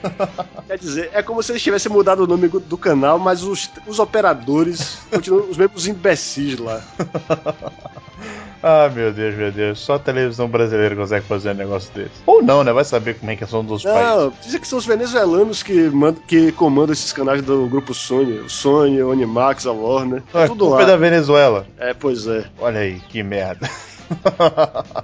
Quer 0.66 0.78
dizer, 0.78 1.10
é 1.12 1.22
como 1.22 1.42
se 1.42 1.52
eles 1.52 1.62
tivessem 1.62 1.92
mudado 1.92 2.24
o 2.24 2.26
nome 2.26 2.48
do 2.48 2.78
canal, 2.78 3.18
mas 3.18 3.42
os, 3.42 3.70
os 3.86 3.98
operadores 3.98 4.98
continuam 5.10 5.50
os 5.50 5.58
mesmos 5.58 5.86
imbecis 5.86 6.58
lá. 6.58 6.82
Ah, 8.62 8.90
meu 8.94 9.12
Deus, 9.12 9.34
meu 9.34 9.50
Deus. 9.50 9.78
Só 9.78 9.94
a 9.94 9.98
televisão 9.98 10.48
brasileira 10.48 10.94
consegue 10.94 11.24
fazer 11.26 11.50
um 11.50 11.54
negócio 11.54 11.90
desse. 11.94 12.10
Ou 12.26 12.42
não, 12.42 12.62
né? 12.62 12.72
Vai 12.72 12.84
saber 12.84 13.14
como 13.14 13.30
é 13.30 13.36
que 13.36 13.46
são 13.46 13.64
dos 13.64 13.82
países. 13.82 14.02
Não, 14.02 14.32
dizem 14.42 14.60
que 14.60 14.68
são 14.68 14.78
os 14.78 14.86
venezuelanos 14.86 15.62
que, 15.62 15.88
mandam, 15.88 16.22
que 16.26 16.52
comandam 16.52 16.92
esses 16.92 17.12
canais 17.12 17.40
do 17.42 17.66
grupo 17.68 17.94
Sony. 17.94 18.38
O 18.40 18.50
Sony, 18.50 19.02
o 19.02 19.12
Animax, 19.12 19.66
a 19.66 19.72
Warner. 19.72 20.22
Ah, 20.34 20.46
tudo 20.46 20.68
lá. 20.68 20.84
da 20.84 20.96
Venezuela. 20.96 21.66
É, 21.78 21.94
pois 21.94 22.26
é. 22.26 22.44
Olha 22.58 22.80
aí, 22.80 23.00
que 23.08 23.22
merda. 23.22 23.68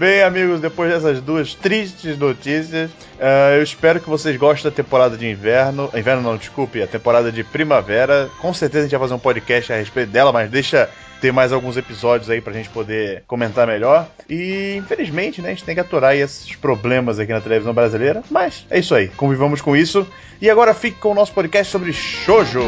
Bem, 0.00 0.22
amigos, 0.22 0.62
depois 0.62 0.90
dessas 0.90 1.20
duas 1.20 1.54
tristes 1.54 2.16
notícias, 2.16 2.90
uh, 2.90 3.54
eu 3.54 3.62
espero 3.62 4.00
que 4.00 4.08
vocês 4.08 4.34
gostem 4.38 4.70
da 4.70 4.74
temporada 4.74 5.14
de 5.14 5.28
inverno. 5.28 5.90
Inverno 5.94 6.22
não, 6.22 6.38
desculpe, 6.38 6.80
a 6.80 6.86
temporada 6.86 7.30
de 7.30 7.44
primavera. 7.44 8.30
Com 8.40 8.54
certeza 8.54 8.78
a 8.78 8.82
gente 8.84 8.92
vai 8.92 9.00
fazer 9.00 9.14
um 9.14 9.18
podcast 9.18 9.70
a 9.70 9.76
respeito 9.76 10.10
dela, 10.10 10.32
mas 10.32 10.50
deixa 10.50 10.88
ter 11.20 11.32
mais 11.32 11.52
alguns 11.52 11.76
episódios 11.76 12.30
aí 12.30 12.40
pra 12.40 12.52
gente 12.52 12.68
poder 12.70 13.22
comentar 13.26 13.66
melhor. 13.66 14.08
E 14.28 14.74
infelizmente, 14.76 15.42
né, 15.42 15.48
a 15.48 15.50
gente 15.52 15.64
tem 15.64 15.74
que 15.74 15.80
aturar 15.80 16.16
esses 16.16 16.56
problemas 16.56 17.18
aqui 17.18 17.32
na 17.32 17.40
televisão 17.40 17.74
brasileira. 17.74 18.22
Mas 18.30 18.66
é 18.70 18.78
isso 18.78 18.94
aí, 18.94 19.08
convivamos 19.08 19.60
com 19.60 19.76
isso. 19.76 20.06
E 20.40 20.48
agora 20.48 20.72
fique 20.72 20.98
com 20.98 21.10
o 21.10 21.14
nosso 21.14 21.32
podcast 21.32 21.70
sobre 21.70 21.92
Shoujo. 21.92 22.64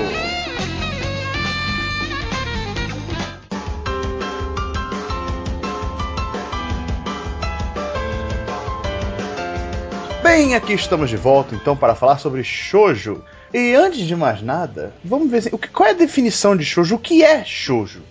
Bem, 10.23 10.54
aqui 10.54 10.73
estamos 10.73 11.11
de 11.11 11.16
volta 11.16 11.54
então 11.54 11.76
para 11.76 11.94
falar 11.94 12.18
sobre 12.18 12.42
shoujo. 12.42 13.23
E 13.52 13.75
antes 13.75 14.06
de 14.06 14.16
mais 14.16 14.40
nada, 14.40 14.94
vamos 15.04 15.30
ver 15.30 15.38
assim, 15.38 15.50
o 15.52 15.59
que, 15.59 15.68
qual 15.68 15.88
é 15.88 15.92
a 15.92 15.94
definição 15.94 16.56
de 16.56 16.64
shoujo? 16.64 16.94
O 16.94 16.99
que 16.99 17.23
é 17.23 17.44
shoujo? 17.44 18.02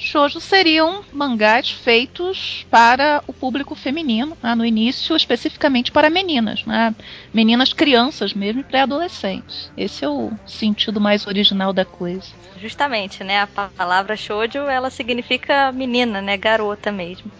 Shoujo 0.00 0.40
seriam 0.40 1.02
mangás 1.12 1.70
feitos 1.70 2.66
para 2.70 3.22
o 3.26 3.34
público 3.34 3.74
feminino, 3.74 4.36
né? 4.42 4.54
no 4.54 4.64
início 4.64 5.14
especificamente 5.14 5.92
para 5.92 6.08
meninas, 6.08 6.64
né? 6.64 6.94
meninas 7.34 7.74
crianças 7.74 8.32
mesmo 8.32 8.62
e 8.62 8.64
pré-adolescentes. 8.64 9.70
Esse 9.76 10.04
é 10.04 10.08
o 10.08 10.32
sentido 10.46 11.00
mais 11.00 11.26
original 11.26 11.72
da 11.72 11.84
coisa. 11.84 12.28
Justamente, 12.60 13.22
né? 13.22 13.40
A 13.40 13.46
palavra 13.46 14.16
shoujo 14.16 14.58
ela 14.60 14.90
significa 14.90 15.70
menina, 15.70 16.22
né? 16.22 16.36
Garota 16.36 16.90
mesmo. 16.90 17.30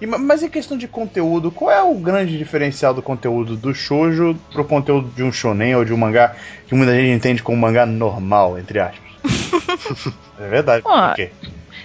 E, 0.00 0.06
mas 0.06 0.42
em 0.42 0.48
questão 0.48 0.76
de 0.76 0.88
conteúdo, 0.88 1.52
qual 1.52 1.70
é 1.70 1.80
o 1.80 1.94
grande 1.94 2.36
diferencial 2.36 2.92
do 2.92 3.00
conteúdo 3.00 3.56
do 3.56 3.72
shoujo 3.72 4.36
pro 4.52 4.64
conteúdo 4.64 5.08
de 5.14 5.22
um 5.22 5.30
shonen 5.30 5.76
ou 5.76 5.84
de 5.84 5.92
um 5.92 5.96
mangá 5.96 6.34
que 6.66 6.74
muita 6.74 6.92
gente 6.92 7.10
entende 7.10 7.42
como 7.42 7.56
mangá 7.56 7.86
normal, 7.86 8.58
entre 8.58 8.80
aspas? 8.80 9.12
é 10.40 10.48
verdade. 10.48 10.82
Ó, 10.84 11.08
Por 11.08 11.14
quê? 11.14 11.30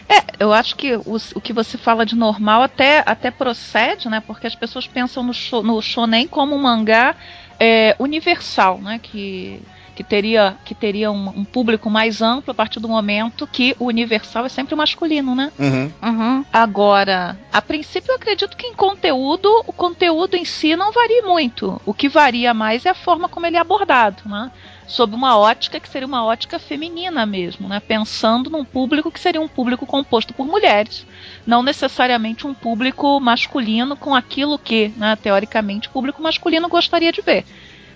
É, 0.09 0.23
eu 0.39 0.53
acho 0.53 0.75
que 0.75 0.95
o, 0.95 1.17
o 1.35 1.41
que 1.41 1.51
você 1.51 1.77
fala 1.77 2.05
de 2.05 2.15
normal 2.15 2.61
até, 2.61 3.03
até 3.05 3.29
procede, 3.29 4.09
né? 4.09 4.21
Porque 4.25 4.47
as 4.47 4.55
pessoas 4.55 4.87
pensam 4.87 5.23
no, 5.23 5.33
no 5.63 5.81
shonen 5.81 6.27
como 6.27 6.55
um 6.55 6.61
mangá 6.61 7.15
é, 7.59 7.95
universal, 7.99 8.79
né? 8.79 8.99
Que, 9.03 9.61
que 9.95 10.03
teria, 10.03 10.55
que 10.63 10.73
teria 10.73 11.11
um, 11.11 11.29
um 11.29 11.43
público 11.43 11.89
mais 11.89 12.21
amplo 12.21 12.51
a 12.51 12.53
partir 12.53 12.79
do 12.79 12.87
momento 12.87 13.45
que 13.45 13.75
o 13.79 13.85
universal 13.85 14.45
é 14.45 14.49
sempre 14.49 14.75
masculino, 14.75 15.35
né? 15.35 15.51
Uhum. 15.59 15.91
Uhum. 16.01 16.45
Agora, 16.53 17.37
a 17.51 17.61
princípio 17.61 18.11
eu 18.11 18.15
acredito 18.15 18.55
que 18.55 18.67
em 18.67 18.75
conteúdo, 18.75 19.49
o 19.67 19.73
conteúdo 19.73 20.37
em 20.37 20.45
si 20.45 20.75
não 20.75 20.91
varia 20.93 21.23
muito. 21.23 21.81
O 21.85 21.93
que 21.93 22.07
varia 22.07 22.53
mais 22.53 22.85
é 22.85 22.89
a 22.89 22.95
forma 22.95 23.27
como 23.27 23.45
ele 23.45 23.57
é 23.57 23.59
abordado, 23.59 24.21
né? 24.25 24.51
Sob 24.87 25.13
uma 25.13 25.37
ótica 25.37 25.79
que 25.79 25.89
seria 25.89 26.07
uma 26.07 26.23
ótica 26.23 26.57
feminina 26.57 27.25
mesmo, 27.25 27.67
né? 27.67 27.79
Pensando 27.79 28.49
num 28.49 28.63
público 28.63 29.11
que 29.11 29.19
seria 29.19 29.41
um 29.41 29.47
público 29.47 29.85
composto 29.85 30.33
por 30.33 30.47
mulheres, 30.47 31.05
não 31.45 31.61
necessariamente 31.61 32.47
um 32.47 32.53
público 32.53 33.19
masculino 33.19 33.97
com 33.97 34.15
aquilo 34.15 34.57
que, 34.57 34.93
né, 34.95 35.17
teoricamente, 35.17 35.89
o 35.89 35.91
público 35.91 36.21
masculino 36.21 36.69
gostaria 36.69 37.11
de 37.11 37.21
ver. 37.21 37.45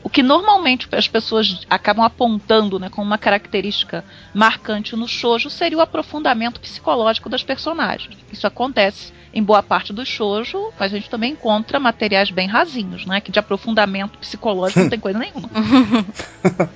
O 0.03 0.09
que 0.09 0.23
normalmente 0.23 0.87
as 0.91 1.07
pessoas 1.07 1.61
acabam 1.69 2.03
apontando 2.03 2.79
né, 2.79 2.89
como 2.89 3.05
uma 3.05 3.17
característica 3.17 4.03
marcante 4.33 4.95
no 4.95 5.07
shoujo 5.07 5.49
seria 5.49 5.77
o 5.77 5.81
aprofundamento 5.81 6.59
psicológico 6.59 7.29
das 7.29 7.43
personagens. 7.43 8.17
Isso 8.31 8.47
acontece 8.47 9.13
em 9.33 9.41
boa 9.43 9.63
parte 9.63 9.93
do 9.93 10.05
shoujo, 10.05 10.71
mas 10.79 10.93
a 10.93 10.97
gente 10.97 11.09
também 11.09 11.31
encontra 11.33 11.79
materiais 11.79 12.29
bem 12.31 12.47
rasinhos, 12.47 13.05
né? 13.05 13.21
Que 13.21 13.31
de 13.31 13.39
aprofundamento 13.39 14.17
psicológico 14.17 14.81
não 14.81 14.89
tem 14.89 14.99
coisa 14.99 15.19
nenhuma. 15.19 15.49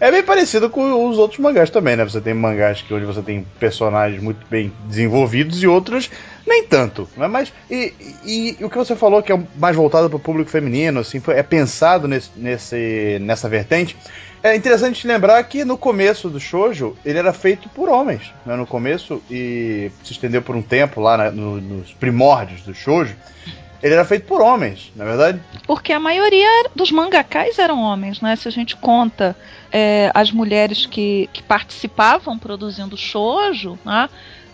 É 0.00 0.12
bem 0.12 0.22
parecido 0.22 0.70
com 0.70 1.08
os 1.10 1.18
outros 1.18 1.40
mangás 1.40 1.70
também, 1.70 1.96
né? 1.96 2.04
Você 2.04 2.20
tem 2.20 2.32
mangás 2.32 2.80
que 2.80 2.94
onde 2.94 3.04
você 3.04 3.20
tem 3.20 3.44
personagens 3.58 4.22
muito 4.22 4.46
bem 4.48 4.72
desenvolvidos 4.86 5.60
e 5.60 5.66
outros 5.66 6.08
nem 6.46 6.62
tanto, 6.64 7.08
né? 7.16 7.26
Mas 7.26 7.52
e, 7.68 7.92
e- 8.24 8.56
e 8.60 8.64
o 8.64 8.70
que 8.70 8.78
você 8.78 8.94
falou 8.94 9.20
que 9.24 9.32
é 9.32 9.42
mais 9.56 9.74
voltado 9.74 10.08
para 10.08 10.16
o 10.16 10.20
público 10.20 10.50
feminino, 10.50 11.00
assim, 11.00 11.18
foi, 11.18 11.34
é 11.36 11.42
pensado 11.42 12.06
nesse, 12.06 12.30
nesse, 12.36 13.18
nessa 13.20 13.48
vertente. 13.48 13.96
É 14.42 14.54
interessante 14.54 15.06
lembrar 15.06 15.42
que 15.44 15.64
no 15.64 15.76
começo 15.76 16.28
do 16.28 16.38
shoujo 16.38 16.96
ele 17.04 17.18
era 17.18 17.32
feito 17.32 17.68
por 17.68 17.88
homens, 17.88 18.32
né? 18.46 18.54
No 18.56 18.66
começo 18.66 19.22
e 19.30 19.90
se 20.04 20.12
estendeu 20.12 20.42
por 20.42 20.54
um 20.54 20.62
tempo 20.62 21.00
lá 21.00 21.16
na- 21.16 21.30
no- 21.30 21.60
nos 21.60 21.92
primórdios 21.92 22.62
do 22.62 22.72
shoujo. 22.74 23.16
Ele 23.80 23.94
era 23.94 24.04
feito 24.04 24.26
por 24.26 24.40
homens, 24.40 24.90
na 24.96 25.04
é 25.04 25.06
verdade. 25.06 25.40
Porque 25.64 25.92
a 25.92 26.00
maioria 26.00 26.48
dos 26.74 26.90
mangakais 26.90 27.58
eram 27.60 27.80
homens, 27.80 28.20
né? 28.20 28.34
Se 28.34 28.48
a 28.48 28.50
gente 28.50 28.74
conta 28.76 29.36
é, 29.70 30.10
as 30.14 30.32
mulheres 30.32 30.84
que, 30.86 31.28
que 31.32 31.42
participavam 31.42 32.36
produzindo 32.38 32.96
shoujo, 32.96 33.78
né? 33.84 34.08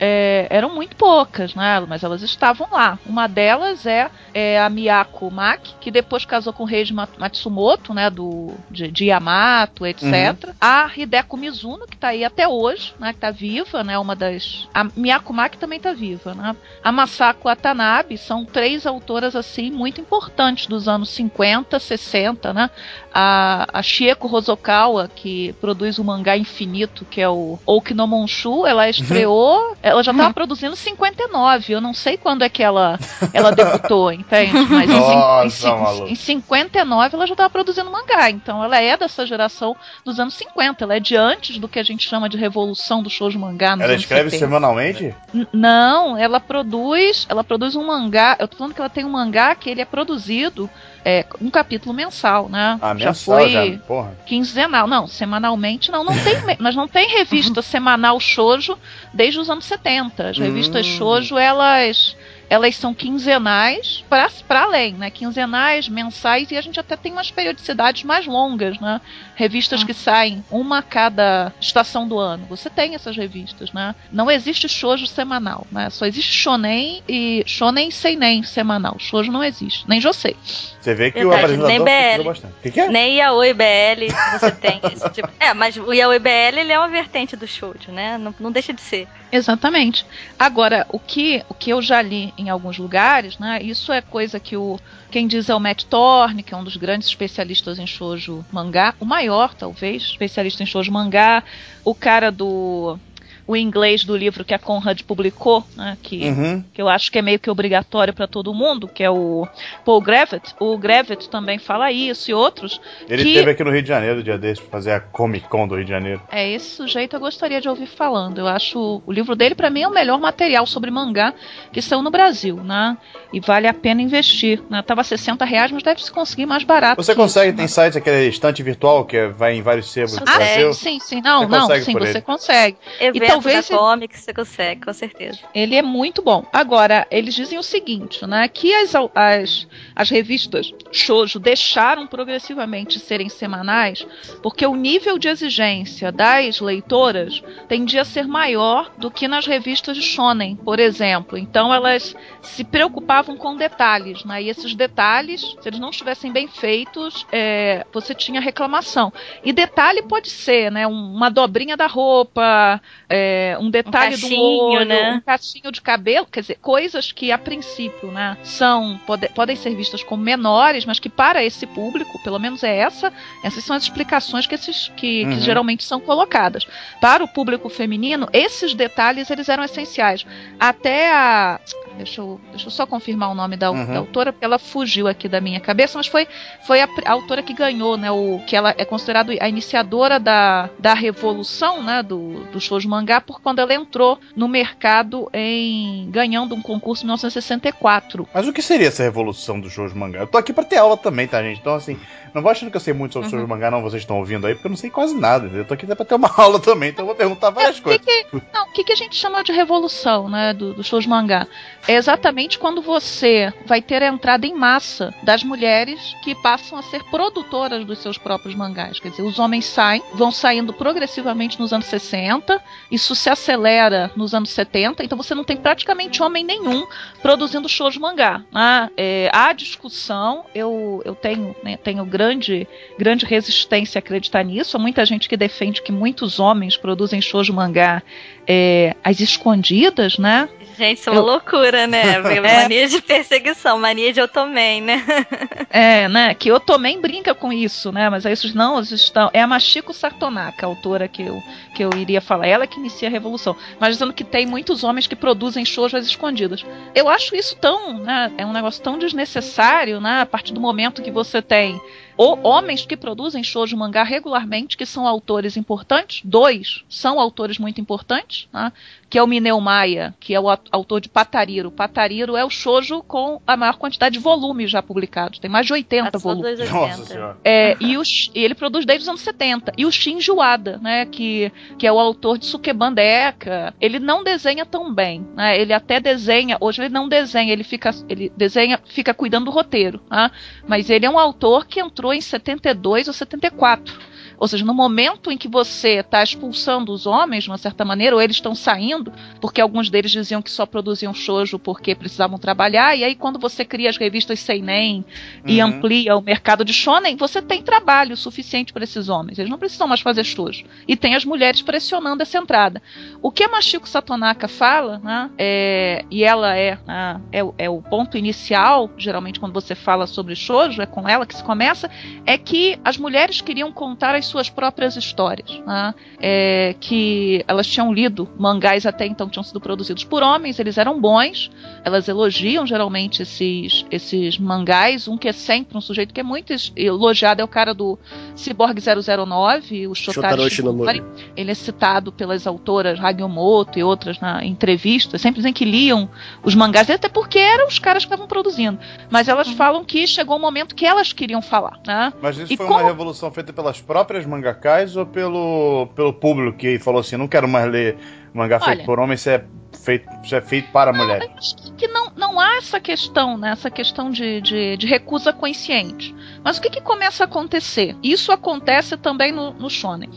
É, 0.07 0.47
eram 0.51 0.75
muito 0.75 0.95
poucas, 0.97 1.55
né? 1.55 1.81
Mas 1.89 2.05
elas 2.05 2.21
estavam 2.21 2.69
lá. 2.71 2.99
Uma 3.07 3.27
delas 3.27 3.87
é, 3.87 4.11
é 4.35 4.61
a 4.61 4.69
Miyako 4.69 5.31
Maki, 5.31 5.75
que 5.81 5.91
depois 5.91 6.27
casou 6.27 6.53
com 6.53 6.63
o 6.65 6.67
Reiji 6.67 6.93
Mat- 6.93 7.17
Matsumoto, 7.19 7.95
né? 7.95 8.11
Do, 8.11 8.53
de, 8.71 8.91
de 8.91 9.07
Yamato, 9.07 9.87
etc. 9.87 10.54
A 10.61 10.91
Hideko 10.95 11.37
Mizuno, 11.37 11.87
que 11.87 11.97
tá 11.97 12.09
aí 12.09 12.25
até 12.25 12.49
hoje, 12.49 12.95
né? 12.99 13.13
Que 13.13 13.19
tá 13.19 13.31
viva, 13.31 13.83
né? 13.83 13.99
Uma 13.99 14.15
das. 14.15 14.69
A 14.73 14.85
Miyako 14.85 15.33
Maki 15.33 15.59
também 15.59 15.81
tá 15.81 15.93
viva, 15.93 16.35
né? 16.35 16.57
A 16.83 16.93
Masako 16.93 17.49
Watanabe 17.49 18.17
são 18.17 18.45
três 18.45 18.87
autoras 18.87 19.37
assim 19.37 19.71
muito 19.71 20.01
importantes 20.01 20.67
dos 20.67 20.89
anos 20.89 21.11
50, 21.11 21.79
60, 21.79 22.53
né? 22.53 22.71
A, 23.13 23.67
a 23.73 23.83
Shieko 23.83 24.35
Hosokawa, 24.35 25.09
que 25.09 25.53
produz 25.61 25.99
o 25.99 26.05
mangá 26.05 26.37
infinito, 26.37 27.05
que 27.05 27.21
é 27.21 27.29
o 27.29 27.59
Okinomonshu, 27.67 28.67
ela 28.67 28.89
estreou, 28.89 29.77
ela 29.83 30.03
já 30.03 30.13
estava 30.13 30.33
produzindo 30.33 30.73
em 30.73 30.77
59. 30.77 31.73
Eu 31.73 31.81
não 31.81 31.95
sei 31.95 32.17
quando 32.17 32.43
é 32.43 32.49
que 32.49 32.63
ela, 32.63 32.99
ela 33.33 33.51
debutou, 33.51 34.11
entende? 34.13 34.53
Mas 34.69 34.91
em 34.91 34.99
Nossa, 34.99 35.69
em, 35.69 35.81
maluco. 35.81 36.09
em 36.09 36.15
59 36.15 37.17
ela 37.17 37.27
já 37.27 37.35
estava 37.35 37.51
produzindo 37.51 37.91
mangá, 37.91 38.31
então 38.31 38.63
ela 38.63 38.81
é 38.81 38.97
dessa 38.97 39.27
geração 39.27 39.77
dos 40.05 40.19
anos 40.19 40.35
50, 40.35 40.54
ela 40.63 40.97
é 40.97 41.01
de 41.01 41.17
antes 41.17 41.59
do 41.59 41.69
que 41.69 41.79
a 41.79 41.83
gente 41.83 42.09
chama 42.09 42.29
de 42.29 42.37
revolução 42.37 43.03
do 43.03 43.11
shoujo 43.11 43.39
mangá 43.39 43.75
nos 43.77 43.85
Ela 43.85 43.95
escreve 43.95 44.31
70. 44.31 44.39
semanalmente? 44.47 45.15
N- 45.33 45.47
Não, 45.53 46.17
ela 46.17 46.39
produz, 46.41 47.27
ela 47.29 47.43
produz 47.45 47.75
um 47.77 47.87
mangá. 47.87 48.37
Eu 48.39 48.47
tô 48.49 48.57
falando 48.57 48.75
que 48.75 48.81
ela 48.81 48.89
tem 48.91 49.05
um 49.05 49.11
mangá 49.11 49.55
que 49.55 49.69
ele 49.71 49.81
é 49.81 49.85
produzido 49.85 50.69
é, 51.05 51.25
um 51.41 51.51
capítulo 51.51 51.95
mensal, 51.95 52.49
né? 52.49 52.79
Ah, 52.81 52.95
já 52.97 53.09
mensal 53.11 53.39
foi 53.41 53.51
já, 53.51 53.79
porra. 53.87 54.17
quinzenal, 54.25 54.87
não, 54.87 55.07
semanalmente 55.07 55.91
não, 55.91 56.03
não 56.05 56.15
tem, 56.19 56.37
mas 56.59 56.75
não 56.75 56.89
tem 56.89 57.09
revista 57.09 57.61
semanal 57.63 58.19
shoujo 58.21 58.79
desde 59.13 59.39
os 59.39 59.51
anos 59.51 59.65
70. 59.67 60.31
As 60.31 60.39
revistas 60.39 60.87
Hum. 60.87 60.91
shoujo 60.99 61.37
elas 61.39 62.17
elas 62.51 62.77
são 62.77 62.93
quinzenais 62.95 64.05
para 64.09 64.29
além, 64.63 64.93
né? 64.95 65.11
Quinzenais, 65.11 65.89
mensais 65.89 66.51
e 66.51 66.57
a 66.57 66.61
gente 66.61 66.79
até 66.79 66.95
tem 66.95 67.11
umas 67.11 67.31
periodicidades 67.31 68.05
mais 68.05 68.27
longas, 68.27 68.79
né? 68.79 69.01
Revistas 69.35 69.83
que 69.83 69.95
saem 69.95 70.45
uma 70.51 70.79
a 70.79 70.83
cada 70.83 71.53
estação 71.61 72.07
do 72.07 72.19
ano. 72.19 72.47
Você 72.49 72.71
tem 72.71 72.95
essas 72.95 73.17
revistas, 73.17 73.73
né? 73.73 73.95
Não 74.13 74.31
existe 74.31 74.69
shoujo 74.69 75.07
semanal, 75.07 75.67
né? 75.71 75.91
Só 75.91 76.07
existe 76.07 76.33
shonen 76.33 77.03
e 77.09 77.43
shonen 77.47 77.91
seinen 77.91 78.43
semanal. 78.43 78.97
Shoujo 78.99 79.31
não 79.31 79.43
existe, 79.43 79.85
nem 79.89 80.01
josei. 80.01 80.37
Você 80.81 80.95
vê 80.95 81.11
que 81.11 81.25
o 81.25 81.31
Verdade, 81.31 81.57
nem 81.57 81.77
apresentador 81.77 81.85
BL. 81.85 81.91
pesquisou 81.91 82.25
bastante. 82.25 82.53
O 82.53 82.63
que, 82.63 82.71
que 82.71 82.81
é? 82.81 82.89
Nem 82.89 83.17
Yaoi 83.17 83.55
BL 83.55 84.15
você 84.39 84.51
tem 84.51 84.81
esse 84.93 85.11
tipo. 85.11 85.29
É, 85.41 85.55
mas 85.55 85.77
o 85.77 85.93
Yaoi 85.93 86.19
BL 86.19 86.59
ele 86.59 86.73
é 86.73 86.79
uma 86.79 86.89
vertente 86.89 87.37
do 87.37 87.47
shoujo, 87.47 87.91
né? 87.91 88.19
Não, 88.19 88.35
não 88.39 88.53
deixa 88.53 88.73
de 88.73 88.81
ser. 88.81 89.09
Exatamente. 89.33 90.07
Agora, 90.39 90.87
o 90.91 90.99
que, 90.99 91.43
o 91.49 91.55
que 91.55 91.71
eu 91.71 91.83
já 91.83 92.01
li 92.01 92.33
em 92.39 92.51
alguns 92.51 92.79
lugares, 92.79 93.39
né? 93.39 93.61
Isso 93.63 93.93
é 93.93 94.01
coisa 94.01 94.39
que 94.39 94.57
o 94.57 94.79
quem 95.15 95.29
diz 95.29 95.49
é 95.49 95.55
o 95.55 95.61
Matt 95.61 95.85
Thorne, 95.85 96.43
que 96.43 96.53
é 96.53 96.57
um 96.57 96.65
dos 96.65 96.77
grandes 96.77 97.07
especialistas 97.07 97.79
em 97.79 97.87
shoujo 97.87 98.45
mangá, 98.51 98.97
o 98.99 99.05
maior 99.05 99.55
talvez, 99.55 100.03
especialista 100.03 100.65
em 100.65 100.67
shoujo 100.67 100.91
mangá, 100.91 101.45
o 101.85 101.95
cara 101.95 102.33
do 102.33 102.99
o 103.47 103.57
inglês 103.57 104.05
do 104.05 104.17
livro 104.17 104.45
que 104.45 104.55
a 104.55 104.59
Conrad 104.59 105.03
publicou, 105.03 105.65
né, 105.77 105.99
que, 106.03 106.29
Uhum. 106.29 106.65
que 106.73 106.81
eu 106.81 106.89
acho 106.89 107.11
que 107.13 107.19
é 107.19 107.23
meio 107.23 107.39
que 107.39 107.51
obrigatório 107.51 108.13
para 108.15 108.27
todo 108.27 108.55
mundo, 108.55 108.89
que 108.89 109.03
é 109.03 109.11
o 109.11 109.47
Paul 109.85 110.01
Gravett. 110.01 110.55
O 110.59 110.79
Gravett 110.79 111.29
também 111.29 111.59
fala 111.59 111.93
isso 111.93 112.31
e 112.31 112.35
outros. 112.35 112.81
Ele 113.09 113.23
que- 113.23 113.29
esteve 113.31 113.51
aqui 113.51 113.63
no 113.65 113.71
Rio 113.71 113.83
de 113.83 113.89
Janeiro 113.89 114.23
dia 114.23 114.39
desses 114.39 114.61
pra 114.61 114.71
fazer 114.71 114.93
a 114.93 115.01
Comic 115.01 115.49
Con 115.49 115.69
do 115.69 115.75
Rio 115.77 115.85
de 115.85 115.91
Janeiro. 115.91 116.21
É, 116.31 116.51
esse 116.51 116.71
sujeito 116.77 117.15
eu 117.17 117.21
gostaria 117.21 117.61
de 117.61 117.69
ouvir 117.69 117.87
falando. 117.87 118.39
Eu 118.39 118.47
acho 118.49 119.03
o 119.07 119.13
livro 119.13 119.37
dele, 119.37 119.55
pra 119.55 119.69
mim, 119.71 119.83
é 119.83 119.89
o 119.89 119.93
melhor 119.93 120.19
material 120.19 120.67
sobre 120.67 120.91
mangá 120.91 121.35
que 121.73 121.83
saiu 121.83 122.03
no 122.03 122.11
Brasil, 122.11 122.57
né? 122.57 122.97
E 123.33 123.41
vale 123.41 123.67
a 123.67 123.75
pena 123.75 124.01
investir. 124.01 124.63
Né? 124.71 124.81
Tava 124.83 125.05
60 125.05 125.45
reais, 125.45 125.71
mas 125.71 125.83
deve 125.83 126.03
se 126.03 126.11
conseguir 126.11 126.47
mais 126.47 126.63
barato. 126.65 127.03
Você 127.03 127.15
consegue, 127.15 127.49
isso, 127.49 127.57
tem 127.57 127.65
né? 127.65 127.69
site, 127.69 127.99
aquele 127.99 128.27
estante 128.29 128.63
virtual 128.63 129.05
que 129.05 129.17
é- 129.17 129.29
vai 129.29 129.55
em 129.55 129.63
vários 129.63 129.91
sebos 129.91 130.17
do 130.17 130.25
Ah, 130.27 130.37
Brasil. 130.37 130.73
sim, 130.73 130.99
sim, 130.99 131.01
sim. 131.17 131.21
Não, 131.23 131.41
Você 131.47 131.57
não, 131.59 131.67
sim, 131.85 131.93
você 131.93 132.11
ele. 132.11 132.21
consegue. 132.23 132.77
Evento 133.01 133.34
talvez 133.35 133.69
da 133.69 133.77
Comics 133.79 134.21
você 134.21 134.33
consegue, 134.35 134.81
com 134.85 134.93
certeza. 134.93 135.39
Ele 135.55 135.75
é 135.77 135.83
muito 135.83 136.23
bom. 136.23 136.45
Agora, 136.53 137.07
eles 137.11 137.35
dizem 137.35 137.59
o 137.59 137.63
seguinte, 137.63 138.27
né? 138.27 138.49
Que 138.49 138.75
as, 138.75 138.93
as, 139.15 139.67
as 139.95 140.11
revistas 140.11 140.73
shoujo 140.93 141.39
deixaram 141.39 142.07
progressivamente 142.07 142.99
serem 142.99 143.29
semanais 143.29 144.07
porque 144.43 144.67
o 144.67 144.75
nível 144.77 145.19
de 145.19 145.29
exigência 145.29 146.11
das 146.13 146.61
leitoras 146.61 147.43
tendia 147.69 148.03
a 148.03 148.05
ser 148.05 148.27
maior 148.27 148.91
do 148.99 149.11
que 149.11 149.27
nas 149.29 149.47
revistas 149.47 149.97
de 149.97 150.03
shonen, 150.03 150.57
por 150.57 150.79
exemplo. 150.79 151.37
Então, 151.39 151.73
elas 151.73 152.15
se 152.43 152.65
preocupavam 152.65 153.37
com 153.37 153.57
detalhes, 153.57 154.25
né? 154.25 154.43
E 154.43 154.49
esses 154.49 154.75
detalhes, 154.75 155.41
se 155.61 155.69
eles 155.69 155.81
não 155.81 155.91
estivessem 155.91 156.33
bem 156.33 156.49
feitos, 156.49 157.27
é, 157.33 157.85
você 157.93 158.15
tinha 158.15 158.41
reclamação. 158.41 159.13
E 159.45 159.53
detalhe 159.53 160.03
pode 160.03 160.31
ser, 160.31 160.71
né? 160.71 160.87
um- 160.87 161.15
uma 161.15 161.31
dobrinha 161.31 161.77
da 161.77 161.87
roupa, 161.87 162.81
é, 163.09 163.24
um 163.61 163.71
detalhe 163.71 164.17
do 164.17 164.21
cachinho, 164.23 164.63
olho, 164.65 164.85
né? 164.85 165.13
um 165.15 165.21
cachinho 165.21 165.71
de 165.73 165.81
cabelo, 165.81 166.27
quer 166.27 166.41
dizer, 166.41 166.59
coisas 166.61 167.13
que 167.13 167.31
a 167.33 167.39
princípio, 167.39 168.11
né, 168.11 168.37
são 168.43 168.99
pode- 169.07 169.29
podem 169.31 169.57
ser 169.57 169.75
vistas 169.75 170.03
como 170.03 170.23
menores, 170.23 170.85
mas 170.85 170.99
que 170.99 171.09
para 171.09 171.43
esse 171.45 171.67
público, 171.67 172.19
pelo 172.23 172.39
menos 172.39 172.63
é 172.63 172.77
essa, 172.77 173.13
essas 173.43 173.65
são 173.65 173.77
as 173.77 173.83
explicações 173.85 174.47
que 174.47 174.55
esses 174.55 174.89
que, 174.97 175.25
que 175.25 175.35
Uhum. 175.35 175.41
geralmente 175.41 175.85
são 175.85 176.01
colocadas. 176.01 176.67
Para 177.01 177.23
o 177.25 177.29
público 177.29 177.69
feminino, 177.69 178.29
esses 178.33 178.75
detalhes 178.75 179.31
eles 179.31 179.49
eram 179.49 179.65
essenciais. 179.65 180.25
Até 180.59 181.13
a 181.13 181.61
deixa 181.97 182.21
eu, 182.21 182.41
deixa 182.51 182.67
eu 182.67 182.71
só 182.71 182.87
confirmar 182.87 183.31
o 183.31 183.35
nome 183.35 183.57
da, 183.57 183.71
Uhum. 183.71 183.87
da 183.87 183.99
autora, 183.99 184.33
porque 184.33 184.45
ela 184.45 184.59
fugiu 184.59 185.07
aqui 185.09 185.29
da 185.29 185.41
minha 185.41 185.61
cabeça, 185.61 185.97
mas 185.99 186.07
foi, 186.07 186.27
foi 186.67 186.81
a, 186.81 186.89
a 187.07 187.13
autora 187.13 187.43
que 187.43 187.53
ganhou, 187.55 187.97
né? 187.97 188.11
O, 188.11 188.41
que 188.47 188.55
ela 188.57 188.75
é 188.77 188.85
considerada 188.85 189.33
a 189.41 189.49
iniciadora 189.49 190.19
da, 190.21 190.69
da 190.79 190.95
revolução, 190.95 191.83
né? 191.83 192.03
Do, 192.03 192.45
do 192.53 192.61
shoujo 192.61 192.89
mangá, 192.89 193.21
por 193.21 193.41
quando 193.41 193.59
ela 193.61 193.73
entrou 193.75 194.19
no 194.37 194.47
mercado 194.49 195.29
em 195.33 196.09
ganhando 196.11 196.55
um 196.55 196.63
concurso 196.63 197.05
em 197.05 197.07
1964. 197.07 198.29
Mas 198.33 198.47
o 198.47 198.53
que 198.53 198.63
seria 198.63 198.89
essa 198.89 199.03
revolução 199.03 199.61
do 199.61 199.71
shoujo 199.71 199.97
mangá? 199.97 200.21
Eu 200.21 200.27
tô 200.27 200.39
aqui 200.39 200.53
pra 200.53 200.65
ter 200.65 200.77
aula 200.77 200.97
também, 200.97 201.27
tá, 201.27 201.43
gente? 201.43 201.61
Então, 201.61 201.75
assim, 201.75 201.99
não 202.35 202.43
vou 202.43 202.51
achando 202.51 202.71
que 202.71 202.77
eu 202.77 202.81
sei 202.81 202.93
muito 202.95 203.13
sobre 203.13 203.27
Uhum. 203.27 203.31
shoujo 203.31 203.47
mangá, 203.49 203.71
não, 203.71 203.83
vocês 203.83 204.03
estão 204.03 204.19
ouvindo 204.19 204.47
aí, 204.47 204.55
porque 204.55 204.67
eu 204.67 204.71
não 204.71 204.77
sei 204.77 204.91
quase 204.91 205.15
nada. 205.15 205.47
Eu 205.49 205.65
tô 205.65 205.75
aqui 205.75 205.85
até 205.85 205.95
pra 205.95 206.05
ter 206.05 206.15
uma 206.15 206.31
aula 206.37 206.59
também, 206.61 206.91
então 206.91 207.03
eu 207.03 207.07
vou 207.07 207.15
perguntar 207.15 207.51
várias 207.51 207.77
É, 207.77 207.79
que 207.79 207.83
coisas. 207.83 208.05
que- 208.05 208.43
não, 208.53 208.65
o 208.67 208.73
que, 208.73 208.85
que 208.85 208.93
a 208.93 208.97
gente 208.97 209.17
chama 209.17 209.43
de 209.43 209.53
revolução, 209.53 210.29
né, 210.29 210.53
do, 210.53 210.75
do 210.75 210.83
shoujo 210.85 211.09
mangá? 211.09 211.47
É 211.87 211.97
exatamente 211.97 212.59
quando 212.59 212.81
você 212.81 213.53
vai 213.67 213.83
ter 213.83 214.03
a 214.03 214.09
entrada 214.09 214.47
em 214.47 214.55
massa 214.55 215.15
das 215.23 215.45
mulheres 215.45 216.17
que 216.23 216.35
passam 216.35 216.79
a 216.79 216.83
ser 216.83 217.05
produtoras 217.05 217.85
dos 217.85 217.99
seus 217.99 218.17
próprios 218.17 218.55
mangás. 218.55 218.99
Quer 218.99 219.11
dizer, 219.11 219.23
os 219.23 219.39
homens 219.39 219.67
saem, 219.67 220.03
vão 220.15 220.33
saindo 220.33 220.73
progressivamente 220.73 221.61
nos 221.61 221.75
anos 221.75 221.85
60, 221.87 222.59
isso 222.91 223.15
se 223.15 223.29
acelera 223.29 224.11
nos 224.17 224.35
anos 224.35 224.49
70, 224.51 225.05
então 225.05 225.19
você 225.19 225.35
não 225.35 225.45
tem 225.45 225.59
praticamente 225.59 226.23
homem 226.23 226.43
nenhum 226.43 226.87
produzindo 227.21 227.69
shoujo 227.69 228.01
mangá. 228.01 228.43
né? 228.51 228.91
É, 228.97 229.31
há 229.31 229.53
discussão, 229.53 230.47
eu, 230.55 231.03
eu 231.05 231.15
tenho, 231.15 231.55
né, 231.63 231.77
tenho 231.77 232.05
grande, 232.07 232.67
grande 232.99 233.27
resistência 233.27 233.99
a 233.99 234.01
acreditar 234.01 234.43
nisso. 234.43 234.77
Há 234.77 234.81
muita 234.81 235.05
gente 235.05 235.29
que 235.29 235.37
defende 235.37 235.83
que 235.83 235.93
muitos 235.93 236.41
homens 236.41 236.79
produzem 236.79 237.21
shoujo 237.21 237.53
mangá 237.53 238.03
é, 238.47 238.95
às 239.03 239.21
escondidas, 239.21 240.19
né? 240.19 240.49
Gente, 240.77 240.99
isso 240.99 241.09
é 241.09 241.13
uma 241.13 241.21
Eu- 241.21 241.25
loucura, 241.25 241.87
né? 241.87 242.03
Mania 242.43 242.89
de 242.89 243.01
perseguição, 243.01 243.79
mania 243.79 244.13
de 244.13 244.27
também, 244.29 244.81
né? 244.81 245.05
É, 245.71 246.09
né? 246.09 246.35
Que 246.35 246.53
Otomen 246.53 247.01
brinca 247.01 247.35
com 247.35 247.53
isso, 247.53 247.91
né? 247.91 248.09
Mas 248.09 248.25
esses 248.25 248.55
não, 248.55 248.79
esses 248.81 249.01
estão. 249.03 249.29
É 249.33 249.41
a 249.41 249.47
Machiko 249.47 249.93
Sartonaka, 249.93 250.65
a 250.65 250.69
autora 250.69 251.09
que 251.09 251.23
eu, 251.23 251.43
que 251.75 251.83
eu 251.85 251.91
iria 251.97 252.21
falar. 252.21 252.47
Ela 252.47 252.67
que 252.67 252.79
inicia 252.79 253.09
a 253.09 253.11
revolução. 253.11 253.57
Mas 253.81 253.95
dizendo 253.95 254.13
que 254.13 254.23
tem 254.23 254.47
muitos 254.47 254.85
homens 254.85 255.07
que 255.09 255.17
produzem 255.17 255.65
shoujo 255.65 255.97
às 255.97 256.07
escondidas. 256.07 256.65
Eu 256.95 257.09
acho 257.09 257.35
isso 257.35 257.57
tão. 257.57 257.99
Né, 257.99 258.31
é 258.39 258.47
um 258.47 258.53
negócio 258.53 258.83
tão 258.83 258.99
desnecessário, 258.99 260.01
né? 260.01 260.21
A 260.21 260.27
partir 260.27 260.53
do 260.53 260.61
momento 260.61 261.03
que 261.03 261.11
você 261.11 261.43
tem. 261.43 261.81
Ou 262.17 262.39
homens 262.47 262.87
que 262.87 262.97
produzem 262.97 263.43
shoujo 263.43 263.77
mangá 263.77 264.03
regularmente, 264.03 264.77
que 264.77 264.87
são 264.87 265.07
autores 265.07 265.57
importantes, 265.57 266.23
dois 266.25 266.85
são 266.89 267.19
autores 267.19 267.59
muito 267.59 267.81
importantes, 267.81 268.49
né? 268.53 268.73
Que 269.09 269.19
é 269.19 269.23
o 269.23 269.27
Mineu 269.27 269.61
Maia, 269.61 270.15
que 270.19 270.35
é 270.35 270.41
o 270.41 270.49
aut- 270.49 270.69
autor 270.73 271.01
de 271.01 271.09
Patariro. 271.09 271.71
Patariro 271.71 272.37
é 272.37 272.45
o 272.45 272.51
shoujo 272.51 273.03
com 273.03 273.41
a 273.47 273.57
maior 273.57 273.77
quantidade 273.77 274.15
de 274.15 274.19
volumes 274.19 274.71
já 274.71 274.83
publicados, 274.83 275.39
tem 275.39 275.51
mais 275.51 275.67
de 275.67 275.73
80 275.73 276.19
Só 276.19 276.29
volumes. 276.29 276.59
280. 276.59 276.87
Nossa 276.97 277.05
senhora. 277.13 277.37
É, 277.45 277.77
e, 277.81 277.97
o 277.99 278.05
Sh- 278.05 278.31
e 278.35 278.43
ele 278.45 278.55
produz 278.55 278.85
desde 278.85 279.03
os 279.03 279.09
anos 279.09 279.21
70. 279.21 279.73
E 279.77 279.85
o 279.87 279.91
Shinji 279.93 280.31
Wada, 280.33 280.79
né, 280.79 281.07
que, 281.07 281.53
que 281.79 281.87
é 281.87 281.93
o 281.93 281.99
autor 281.99 282.39
de 282.39 282.47
Sukebandeka, 282.47 283.75
ele 283.81 283.99
não 283.99 284.23
desenha 284.25 284.65
tão 284.67 284.93
bem, 284.93 285.27
né? 285.35 285.59
Ele 285.61 285.73
até 285.73 286.01
desenha, 286.01 286.57
hoje 286.61 286.83
ele 286.83 286.89
não 286.93 287.09
desenha, 287.09 287.53
ele 287.53 287.65
fica 287.65 287.91
ele 288.09 288.33
desenha, 288.37 288.81
fica 288.85 289.13
cuidando 289.15 289.45
do 289.47 289.51
roteiro, 289.51 290.01
né? 290.11 290.31
Mas 290.67 290.89
ele 290.91 291.07
é 291.07 291.11
um 291.11 291.19
autor 291.19 291.67
que 291.67 291.81
entrou 291.81 292.13
em 292.15 292.21
72 292.21 293.09
ou 293.09 293.15
74. 293.15 293.95
Ou 294.39 294.49
seja, 294.49 294.65
no 294.65 294.75
momento 294.75 295.31
em 295.31 295.39
que 295.39 295.49
você 295.49 296.01
está 296.01 296.23
expulsando 296.23 296.93
os 296.93 297.07
homens, 297.07 297.45
de 297.45 297.51
uma 297.51 297.59
certa 297.59 297.85
maneira, 297.85 298.15
ou 298.17 298.23
eles 298.23 298.37
estão 298.37 298.55
saindo, 298.55 299.13
porque 299.41 299.61
alguns 299.61 299.89
deles 299.91 300.11
diziam 300.11 300.43
que 300.43 300.51
só 300.51 300.67
produziam 300.67 301.15
shoujo 301.15 301.59
porque 301.59 301.95
precisavam 301.95 302.39
trabalhar, 302.39 302.97
e 302.97 303.05
aí 303.05 303.15
quando 303.15 303.39
você 303.39 303.65
cria 303.65 303.91
as 303.91 303.97
revistas 303.97 304.41
Seinen 304.41 305.05
e 305.47 305.61
Uhum. 305.61 305.69
amplia 305.69 306.17
o 306.17 306.21
mercado 306.23 306.65
de 306.65 306.73
shonen, 306.73 307.17
você 307.17 307.41
tem 307.41 307.63
trabalho 307.63 308.17
suficiente 308.17 308.73
para 308.73 308.85
esses 308.85 309.09
homens. 309.09 309.39
Eles 309.39 309.51
não 309.51 309.59
precisam 309.59 309.87
mais 309.89 310.01
fazer 310.01 310.25
shoujo. 310.25 310.65
E 310.87 310.97
tem 310.97 311.15
as 311.15 311.25
mulheres 311.25 311.63
pressionando 311.63 312.23
essa 312.23 312.39
entrada. 312.39 312.83
O 313.23 313.31
que 313.31 313.45
a 313.45 313.49
Machiko 313.49 313.89
Satonaka 313.89 314.49
fala, 314.49 314.99
né, 314.99 315.31
é, 315.39 316.05
e 316.11 316.25
ela 316.25 316.57
é, 316.57 316.79
né, 316.87 317.21
é, 317.33 317.43
o- 317.45 317.55
é 317.59 317.71
o 317.71 317.81
ponto 317.81 318.17
inicial, 318.19 318.91
geralmente 318.99 319.39
quando 319.41 319.53
você 319.53 319.75
fala 319.75 320.07
sobre 320.07 320.35
shoujo, 320.35 320.83
é 320.83 320.87
com 320.87 321.09
ela 321.09 321.25
que 321.27 321.35
se 321.37 321.43
começa, 321.45 321.91
é 322.27 322.37
que 322.37 322.79
as 322.85 322.97
mulheres 322.97 323.41
queriam 323.41 323.71
contar 323.73 324.15
as 324.15 324.24
suas 324.27 324.49
próprias 324.51 324.97
histórias. 324.97 325.59
né, 325.67 325.95
é, 326.21 326.75
que 326.81 327.45
elas 327.47 327.67
tinham 327.67 327.93
lido 327.93 328.29
mangás 328.39 328.87
até 328.87 329.07
então 329.07 329.27
que 329.27 329.33
tinham 329.35 329.43
sido 329.45 329.61
produzidos 329.61 330.05
por 330.05 330.23
homens, 330.23 330.59
eles 330.59 330.79
eram 330.79 331.01
bons, 331.01 331.51
elas 331.85 332.09
elogiam 332.09 332.67
geralmente 332.67 333.23
esses, 333.23 333.85
esses 333.91 334.39
mangás. 334.39 335.09
Um 335.09 335.17
que 335.17 335.29
é 335.29 335.33
sempre 335.33 335.77
um 335.77 335.81
sujeito 335.81 336.13
que 336.15 336.21
é 336.21 336.23
muito 336.23 336.53
elogiado 336.77 337.41
é 337.41 337.45
o 337.45 337.49
cara 337.49 337.73
do 337.75 337.99
Cyborg 338.37 338.79
009, 338.81 339.89
o 339.89 339.95
Shotaro 339.95 340.49
Shinomori. 340.51 341.03
Ele 341.37 341.51
é 341.51 341.55
citado 341.55 342.13
pelas 342.13 342.47
autoras 342.47 342.99
Hagiomoto 343.01 343.79
e 343.79 343.83
outras 343.85 344.21
na 344.21 344.45
entrevistas, 344.45 345.21
sempre 345.21 345.39
dizem 345.39 345.53
que 345.53 345.65
liam 345.65 346.09
os 346.43 346.55
mangás, 346.55 346.89
até 346.91 347.09
porque 347.09 347.39
eram 347.39 347.67
os 347.67 347.79
caras 347.79 348.05
que 348.05 348.09
estavam 348.09 348.27
produzindo. 348.27 348.79
Mas 349.11 349.29
elas 349.29 349.49
falam 349.51 349.85
que 349.85 350.07
chegou 350.07 350.37
um 350.37 350.41
momento 350.41 350.75
que 350.75 350.85
elas 350.87 351.13
queriam 351.13 351.43
falar, 351.43 351.79
né? 351.87 352.13
Mas 352.23 352.37
isso 352.39 352.53
E 352.53 352.57
foi 352.57 352.67
como- 352.67 352.79
uma 352.79 352.87
revolução 352.89 353.31
feita 353.31 353.53
pelas 353.53 353.81
próprias 353.81 354.14
mangakais 354.25 354.97
ou 354.97 355.05
pelo, 355.07 355.89
pelo 355.95 356.13
público 356.13 356.57
que 356.59 356.79
falou 356.79 357.01
assim, 357.01 357.17
não 357.17 357.27
quero 357.27 357.49
mais 357.49 357.67
ler 357.71 357.97
mangá 358.33 358.61
feito 358.61 358.79
Olha. 358.79 358.87
por 358.87 359.01
homem, 359.01 359.15
isso 359.15 359.29
é 359.31 359.45
feito, 359.83 360.09
isso 360.23 360.35
é 360.35 360.41
feito 360.41 360.71
para 360.73 360.93
mulher. 360.93 361.23
Eu 361.23 361.31
acho 361.37 361.57
que- 361.57 361.73
que 361.73 361.89
não, 361.89 362.11
não 362.17 362.39
há 362.39 362.57
essa 362.59 362.79
questão, 362.79 363.37
né? 363.37 363.51
Essa 363.51 363.71
questão 363.71 364.11
de, 364.11 364.41
de, 364.41 364.77
de 364.77 364.87
recusa 364.87 365.33
consciente. 365.33 366.15
Mas 366.45 366.57
o 366.59 366.63
que, 366.63 366.71
que 366.71 366.81
começa 366.81 367.25
a 367.25 367.27
acontecer? 367.27 367.97
Isso 368.03 368.31
acontece 368.31 368.97
também 368.97 369.33
no, 369.33 369.53
no 369.55 369.69
shonen. 369.69 370.09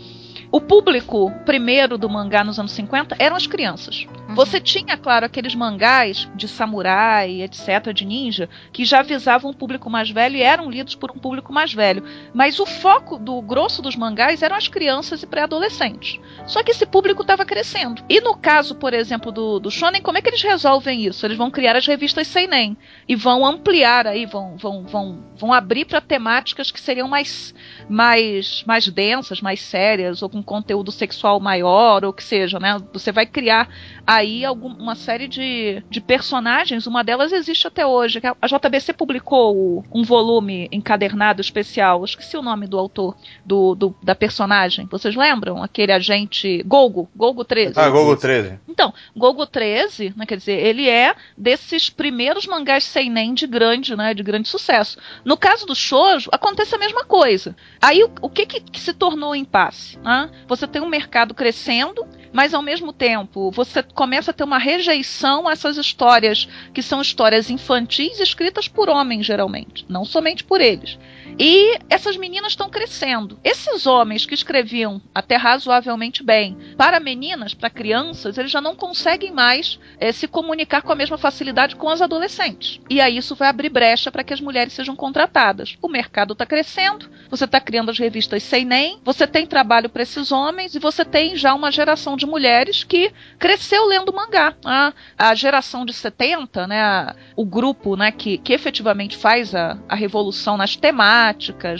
O 0.51 0.61
público 0.61 1.31
primeiro 1.45 1.97
do 1.97 2.07
mangá 2.09 2.43
nos 2.43 2.59
anos 2.59 2.71
50 2.73 3.15
eram 3.19 3.35
as 3.35 3.47
crianças. 3.47 4.05
Você 4.37 4.61
tinha, 4.61 4.95
claro, 4.95 5.25
aqueles 5.25 5.55
mangás 5.55 6.29
de 6.35 6.47
samurai, 6.47 7.41
etc., 7.41 7.91
de 7.91 8.05
ninja, 8.05 8.47
que 8.71 8.85
já 8.85 9.01
visavam 9.01 9.49
um 9.49 9.53
público 9.53 9.89
mais 9.89 10.11
velho 10.11 10.35
e 10.35 10.43
eram 10.43 10.69
lidos 10.69 10.93
por 10.93 11.09
um 11.09 11.17
público 11.17 11.51
mais 11.51 11.73
velho. 11.73 12.03
Mas 12.35 12.59
o 12.59 12.65
foco 12.67 13.17
do 13.17 13.41
grosso 13.41 13.81
dos 13.81 13.95
mangás 13.95 14.43
eram 14.43 14.55
as 14.55 14.67
crianças 14.67 15.23
e 15.23 15.25
pré-adolescentes. 15.25 16.19
Só 16.45 16.61
que 16.61 16.69
esse 16.69 16.85
público 16.85 17.23
estava 17.23 17.45
crescendo. 17.45 18.03
E 18.07 18.21
no 18.21 18.37
caso, 18.37 18.75
por 18.75 18.93
exemplo, 18.93 19.31
do, 19.31 19.59
do 19.59 19.71
Shonen, 19.71 20.03
como 20.03 20.19
é 20.19 20.21
que 20.21 20.29
eles 20.29 20.43
resolvem 20.43 21.03
isso? 21.03 21.25
Eles 21.25 21.35
vão 21.35 21.49
criar 21.49 21.75
as 21.75 21.87
revistas 21.87 22.27
Seinen 22.27 22.77
e 23.09 23.15
vão 23.15 23.43
ampliar 23.43 24.05
aí, 24.05 24.27
vão, 24.27 24.55
vão, 24.55 24.83
vão, 24.83 25.23
vão 25.35 25.51
abrir 25.51 25.85
para 25.85 25.99
temáticas 25.99 26.69
que 26.69 26.79
seriam 26.79 27.07
mais, 27.07 27.55
mais, 27.89 28.63
mais 28.67 28.87
densas, 28.87 29.41
mais 29.41 29.61
sérias, 29.61 30.21
ou 30.21 30.29
com 30.29 30.43
conteúdo 30.43 30.91
sexual 30.91 31.39
maior, 31.39 32.05
ou 32.05 32.13
que 32.13 32.23
seja, 32.23 32.59
né? 32.59 32.77
Você 32.93 33.11
vai 33.11 33.25
criar 33.25 33.67
aí 34.05 34.26
algum, 34.45 34.69
uma 34.69 34.95
série 34.95 35.27
de, 35.27 35.83
de 35.89 36.01
personagens, 36.01 36.87
uma 36.87 37.03
delas 37.03 37.31
existe 37.31 37.67
até 37.67 37.85
hoje. 37.85 38.19
que 38.21 38.27
A 38.27 38.35
JBC 38.47 38.93
publicou 38.93 39.83
um 39.93 40.03
volume 40.03 40.67
encadernado 40.71 41.41
especial, 41.41 42.03
esqueci 42.03 42.37
o 42.37 42.41
nome 42.41 42.67
do 42.67 42.77
autor, 42.77 43.15
do, 43.45 43.75
do- 43.75 43.95
da 44.03 44.15
personagem. 44.15 44.87
Vocês 44.89 45.15
lembram? 45.15 45.61
Aquele 45.63 45.91
agente 45.91 46.63
Golgo, 46.63 47.09
Golgo 47.15 47.43
13. 47.43 47.73
Ah, 47.79 47.89
Google 47.89 48.17
13. 48.17 48.59
Então, 48.67 48.93
Gogo 49.15 49.45
13, 49.45 50.13
né, 50.15 50.25
quer 50.25 50.37
dizer, 50.37 50.53
ele 50.63 50.89
é 50.89 51.15
desses 51.37 51.89
primeiros 51.89 52.45
mangás 52.45 52.83
seinen 52.83 53.33
de 53.33 53.47
grande, 53.47 53.95
né, 53.95 54.13
de 54.13 54.23
grande 54.23 54.47
sucesso. 54.47 54.97
No 55.25 55.35
caso 55.37 55.65
do 55.65 55.75
shoujo, 55.75 56.29
acontece 56.31 56.75
a 56.75 56.79
mesma 56.79 57.03
coisa. 57.05 57.55
Aí 57.81 58.03
o, 58.03 58.11
o 58.21 58.29
que, 58.29 58.45
que 58.45 58.61
que 58.61 58.79
se 58.79 58.93
tornou 58.93 59.31
o 59.31 59.35
impasse? 59.35 59.97
né? 59.99 60.29
Você 60.47 60.67
tem 60.67 60.81
um 60.81 60.87
mercado 60.89 61.33
crescendo, 61.33 62.05
mas 62.31 62.53
ao 62.53 62.61
mesmo 62.61 62.93
tempo 62.93 63.51
você 63.51 63.81
começa 63.81 64.31
a 64.31 64.33
ter 64.33 64.43
uma 64.43 64.57
rejeição 64.57 65.47
a 65.47 65.51
essas 65.51 65.77
histórias 65.77 66.47
que 66.73 66.81
são 66.81 67.01
histórias 67.01 67.49
infantis 67.49 68.19
escritas 68.19 68.67
por 68.67 68.89
homens 68.89 69.25
geralmente, 69.25 69.85
não 69.87 70.05
somente 70.05 70.43
por 70.43 70.61
eles. 70.61 70.97
E 71.37 71.77
essas 71.89 72.17
meninas 72.17 72.53
estão 72.53 72.69
crescendo. 72.69 73.39
Esses 73.43 73.85
homens 73.85 74.25
que 74.25 74.33
escreviam 74.33 75.01
até 75.13 75.35
razoavelmente 75.35 76.23
bem 76.23 76.57
para 76.75 76.99
meninas, 76.99 77.53
para 77.53 77.69
crianças, 77.69 78.37
eles 78.37 78.51
já 78.51 78.61
não 78.61 78.75
conseguem 78.75 79.31
mais 79.31 79.79
eh, 79.99 80.11
se 80.11 80.27
comunicar 80.27 80.81
com 80.81 80.91
a 80.91 80.95
mesma 80.95 81.17
facilidade 81.17 81.75
com 81.75 81.89
as 81.89 82.01
adolescentes. 82.01 82.79
E 82.89 82.99
aí 82.99 83.17
isso 83.17 83.35
vai 83.35 83.49
abrir 83.49 83.69
brecha 83.69 84.11
para 84.11 84.23
que 84.23 84.33
as 84.33 84.41
mulheres 84.41 84.73
sejam 84.73 84.95
contratadas. 84.95 85.77
O 85.81 85.89
mercado 85.89 86.33
está 86.33 86.45
crescendo, 86.45 87.09
você 87.29 87.45
está 87.45 87.59
criando 87.59 87.91
as 87.91 87.99
revistas 87.99 88.43
Seinen, 88.43 88.99
você 89.03 89.27
tem 89.27 89.45
trabalho 89.45 89.89
para 89.89 90.03
esses 90.03 90.31
homens 90.31 90.73
e 90.75 90.79
você 90.79 91.03
tem 91.03 91.35
já 91.35 91.53
uma 91.53 91.71
geração 91.71 92.15
de 92.15 92.25
mulheres 92.25 92.83
que 92.83 93.11
cresceu 93.37 93.85
lendo 93.85 93.97
lendo 93.97 94.13
mangá. 94.13 94.53
A, 94.63 94.93
a 95.17 95.35
geração 95.35 95.85
de 95.85 95.93
70, 95.93 96.67
né, 96.67 96.81
a, 96.81 97.15
o 97.35 97.45
grupo 97.45 97.95
né, 97.95 98.11
que, 98.11 98.37
que 98.37 98.53
efetivamente 98.53 99.17
faz 99.17 99.53
a, 99.53 99.77
a 99.89 99.95
revolução 99.95 100.57
nas 100.57 100.75
temáticas, 100.75 101.16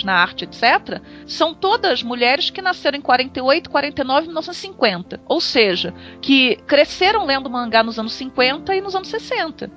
na 0.04 0.14
arte, 0.14 0.46
etc., 0.46 1.02
são 1.26 1.54
todas 1.54 2.04
mulheres 2.04 2.50
que 2.50 2.62
nasceram 2.62 2.98
em 2.98 3.02
48, 3.02 3.70
49 3.70 4.22
e 4.22 4.28
1950. 4.28 5.20
Ou 5.26 5.42
seja, 5.42 5.94
que 6.22 6.58
cresceram 6.68 7.26
lendo 7.26 7.50
mangá 7.50 7.84
nos 7.84 8.00
anos 8.00 8.14
50 8.14 8.76
e 8.76 8.82
nos 8.82 8.96
anos 8.96 9.10
60. 9.10 9.72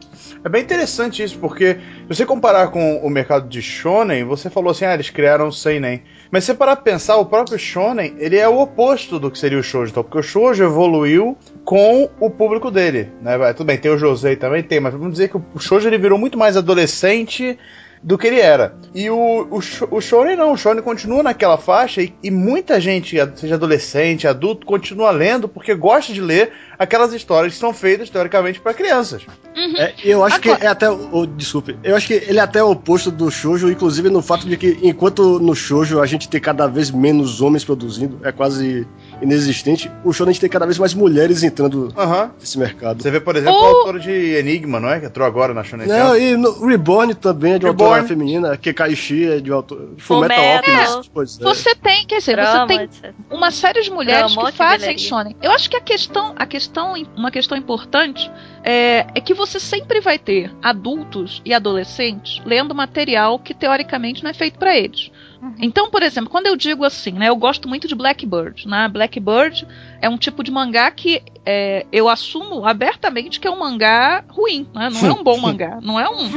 É 0.44 0.48
bem 0.48 0.62
interessante 0.62 1.22
isso, 1.22 1.38
porque 1.38 1.74
se 1.74 2.08
você 2.08 2.26
comparar 2.26 2.68
com 2.68 2.98
o 2.98 3.10
mercado 3.10 3.48
de 3.48 3.60
shonen, 3.62 4.24
você 4.24 4.48
falou 4.48 4.70
assim, 4.70 4.84
ah, 4.84 4.94
eles 4.94 5.10
criaram 5.10 5.48
o 5.48 5.52
seinen. 5.52 6.02
Mas 6.30 6.44
se 6.44 6.54
parar 6.54 6.76
pra 6.76 6.84
pensar, 6.84 7.16
o 7.16 7.26
próprio 7.26 7.58
shonen, 7.58 8.14
ele 8.18 8.36
é 8.36 8.48
o 8.48 8.60
oposto 8.60 9.18
do 9.18 9.30
que 9.30 9.38
seria 9.38 9.58
o 9.58 9.62
shoujo, 9.62 9.90
então, 9.90 10.02
porque 10.02 10.18
o 10.18 10.22
shoujo 10.22 10.62
evoluiu 10.62 11.36
com 11.64 12.08
o 12.20 12.30
público 12.30 12.70
dele, 12.70 13.10
né? 13.20 13.52
Tudo 13.52 13.66
bem, 13.66 13.78
tem 13.78 13.90
o 13.90 13.98
Josei 13.98 14.36
também, 14.36 14.62
tem, 14.62 14.80
mas 14.80 14.92
vamos 14.92 15.12
dizer 15.12 15.28
que 15.28 15.36
o 15.36 15.58
shoujo 15.58 15.88
ele 15.88 15.98
virou 15.98 16.18
muito 16.18 16.38
mais 16.38 16.56
adolescente 16.56 17.58
do 18.02 18.16
que 18.16 18.26
ele 18.26 18.40
era. 18.40 18.74
E 18.94 19.10
o, 19.10 19.46
o, 19.50 19.60
o 19.96 20.00
Shonen 20.00 20.36
não, 20.36 20.52
o 20.52 20.56
Shonen 20.56 20.82
continua 20.82 21.22
naquela 21.22 21.58
faixa 21.58 22.02
e, 22.02 22.14
e, 22.22 22.30
muita 22.30 22.80
gente, 22.80 23.16
seja 23.36 23.54
adolescente, 23.54 24.26
adulto, 24.26 24.66
continua 24.66 25.10
lendo 25.10 25.48
porque 25.48 25.74
gosta 25.74 26.12
de 26.12 26.20
ler 26.20 26.52
aquelas 26.78 27.12
histórias 27.12 27.52
que 27.54 27.60
são 27.60 27.74
feitas 27.74 28.08
teoricamente 28.08 28.58
para 28.58 28.72
crianças. 28.72 29.22
Uhum. 29.54 29.76
É, 29.76 29.94
eu 30.02 30.24
acho 30.24 30.36
Agora... 30.36 30.58
que 30.58 30.66
é 30.66 30.68
até. 30.68 30.90
Oh, 30.90 31.26
desculpe, 31.26 31.76
eu 31.84 31.94
acho 31.94 32.06
que 32.06 32.14
ele 32.14 32.38
é 32.38 32.42
até 32.42 32.62
o 32.62 32.70
oposto 32.70 33.10
do 33.10 33.30
Shoujo, 33.30 33.70
inclusive 33.70 34.08
no 34.08 34.22
fato 34.22 34.48
de 34.48 34.56
que 34.56 34.78
enquanto 34.82 35.38
no 35.38 35.54
Shoujo 35.54 36.00
a 36.00 36.06
gente 36.06 36.28
tem 36.28 36.40
cada 36.40 36.66
vez 36.66 36.90
menos 36.90 37.42
homens 37.42 37.64
produzindo, 37.64 38.18
é 38.22 38.32
quase 38.32 38.86
inexistente, 39.22 39.90
o 40.04 40.12
gente 40.12 40.40
tem 40.40 40.48
cada 40.48 40.66
vez 40.66 40.78
mais 40.78 40.94
mulheres 40.94 41.42
entrando 41.42 41.88
uhum. 41.96 42.30
nesse 42.38 42.58
mercado. 42.58 43.02
Você 43.02 43.10
vê, 43.10 43.20
por 43.20 43.36
exemplo, 43.36 43.58
oh. 43.58 43.64
a 43.64 43.68
autora 43.68 43.98
de 43.98 44.10
Enigma, 44.10 44.80
não 44.80 44.88
é? 44.88 45.00
Que 45.00 45.06
entrou 45.06 45.26
agora 45.26 45.54
na 45.54 45.62
Shonen 45.62 45.86
Não, 45.86 46.16
e 46.16 46.36
no 46.36 46.66
Reborn 46.66 47.14
também 47.14 47.54
é 47.54 47.58
de 47.58 47.66
Reborn. 47.66 47.92
autora 47.92 48.08
feminina, 48.08 48.56
Kekaishi 48.56 49.26
é 49.26 49.40
de 49.40 49.50
autor... 49.50 49.90
Fullmetal 49.98 50.44
Alchemist. 50.56 51.10
Pois 51.12 51.40
é. 51.40 51.42
Você 51.42 51.74
tem, 51.74 52.06
quer 52.06 52.18
dizer, 52.18 52.36
Drama, 52.36 52.66
você 52.66 52.66
tem 52.66 52.80
etc. 52.84 53.14
uma 53.30 53.50
série 53.50 53.82
de 53.82 53.90
mulheres 53.90 54.32
Drama, 54.32 54.50
que 54.50 54.56
fazem 54.56 54.98
shonen. 54.98 55.36
Eu 55.42 55.52
acho 55.52 55.68
que 55.68 55.76
a 55.76 55.80
questão, 55.80 56.34
a 56.36 56.46
questão, 56.46 56.94
uma 57.16 57.30
questão 57.30 57.56
importante 57.56 58.30
é, 58.62 59.06
é 59.14 59.20
que 59.20 59.34
você 59.34 59.58
sempre 59.58 60.00
vai 60.00 60.18
ter 60.18 60.50
adultos 60.62 61.40
e 61.44 61.52
adolescentes 61.52 62.40
lendo 62.44 62.74
material 62.74 63.38
que 63.38 63.54
teoricamente 63.54 64.22
não 64.22 64.30
é 64.30 64.34
feito 64.34 64.58
para 64.58 64.76
eles. 64.76 65.10
Uhum. 65.40 65.54
Então, 65.58 65.90
por 65.90 66.02
exemplo, 66.02 66.28
quando 66.28 66.46
eu 66.46 66.56
digo 66.56 66.84
assim, 66.84 67.12
né, 67.12 67.28
eu 67.28 67.36
gosto 67.36 67.68
muito 67.68 67.88
de 67.88 67.94
Blackbird, 67.94 68.68
né? 68.68 68.88
Blackbird 68.88 69.66
é 70.00 70.08
um 70.08 70.18
tipo 70.18 70.42
de 70.42 70.50
mangá 70.50 70.90
que 70.90 71.22
é, 71.46 71.86
eu 71.90 72.08
assumo 72.08 72.66
abertamente 72.66 73.40
que 73.40 73.48
é 73.48 73.50
um 73.50 73.58
mangá 73.58 74.22
ruim, 74.28 74.68
né? 74.74 74.90
Não 74.90 75.08
é 75.08 75.12
um 75.12 75.24
bom 75.24 75.38
mangá, 75.38 75.78
não 75.82 75.98
é 75.98 76.08
um. 76.08 76.28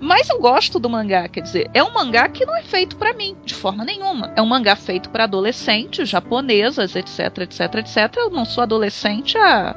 Mas 0.00 0.28
eu 0.28 0.40
gosto 0.40 0.80
do 0.80 0.90
mangá, 0.90 1.28
quer 1.28 1.42
dizer, 1.42 1.70
é 1.72 1.82
um 1.82 1.92
mangá 1.92 2.28
que 2.28 2.44
não 2.44 2.56
é 2.56 2.62
feito 2.62 2.96
para 2.96 3.12
mim, 3.12 3.36
de 3.44 3.54
forma 3.54 3.84
nenhuma. 3.84 4.32
É 4.34 4.42
um 4.42 4.46
mangá 4.46 4.74
feito 4.74 5.08
para 5.10 5.24
adolescentes, 5.24 6.08
japonesas, 6.08 6.96
etc, 6.96 7.38
etc, 7.38 7.74
etc. 7.76 8.16
Eu 8.16 8.30
não 8.30 8.44
sou 8.44 8.62
adolescente 8.62 9.38
há 9.38 9.76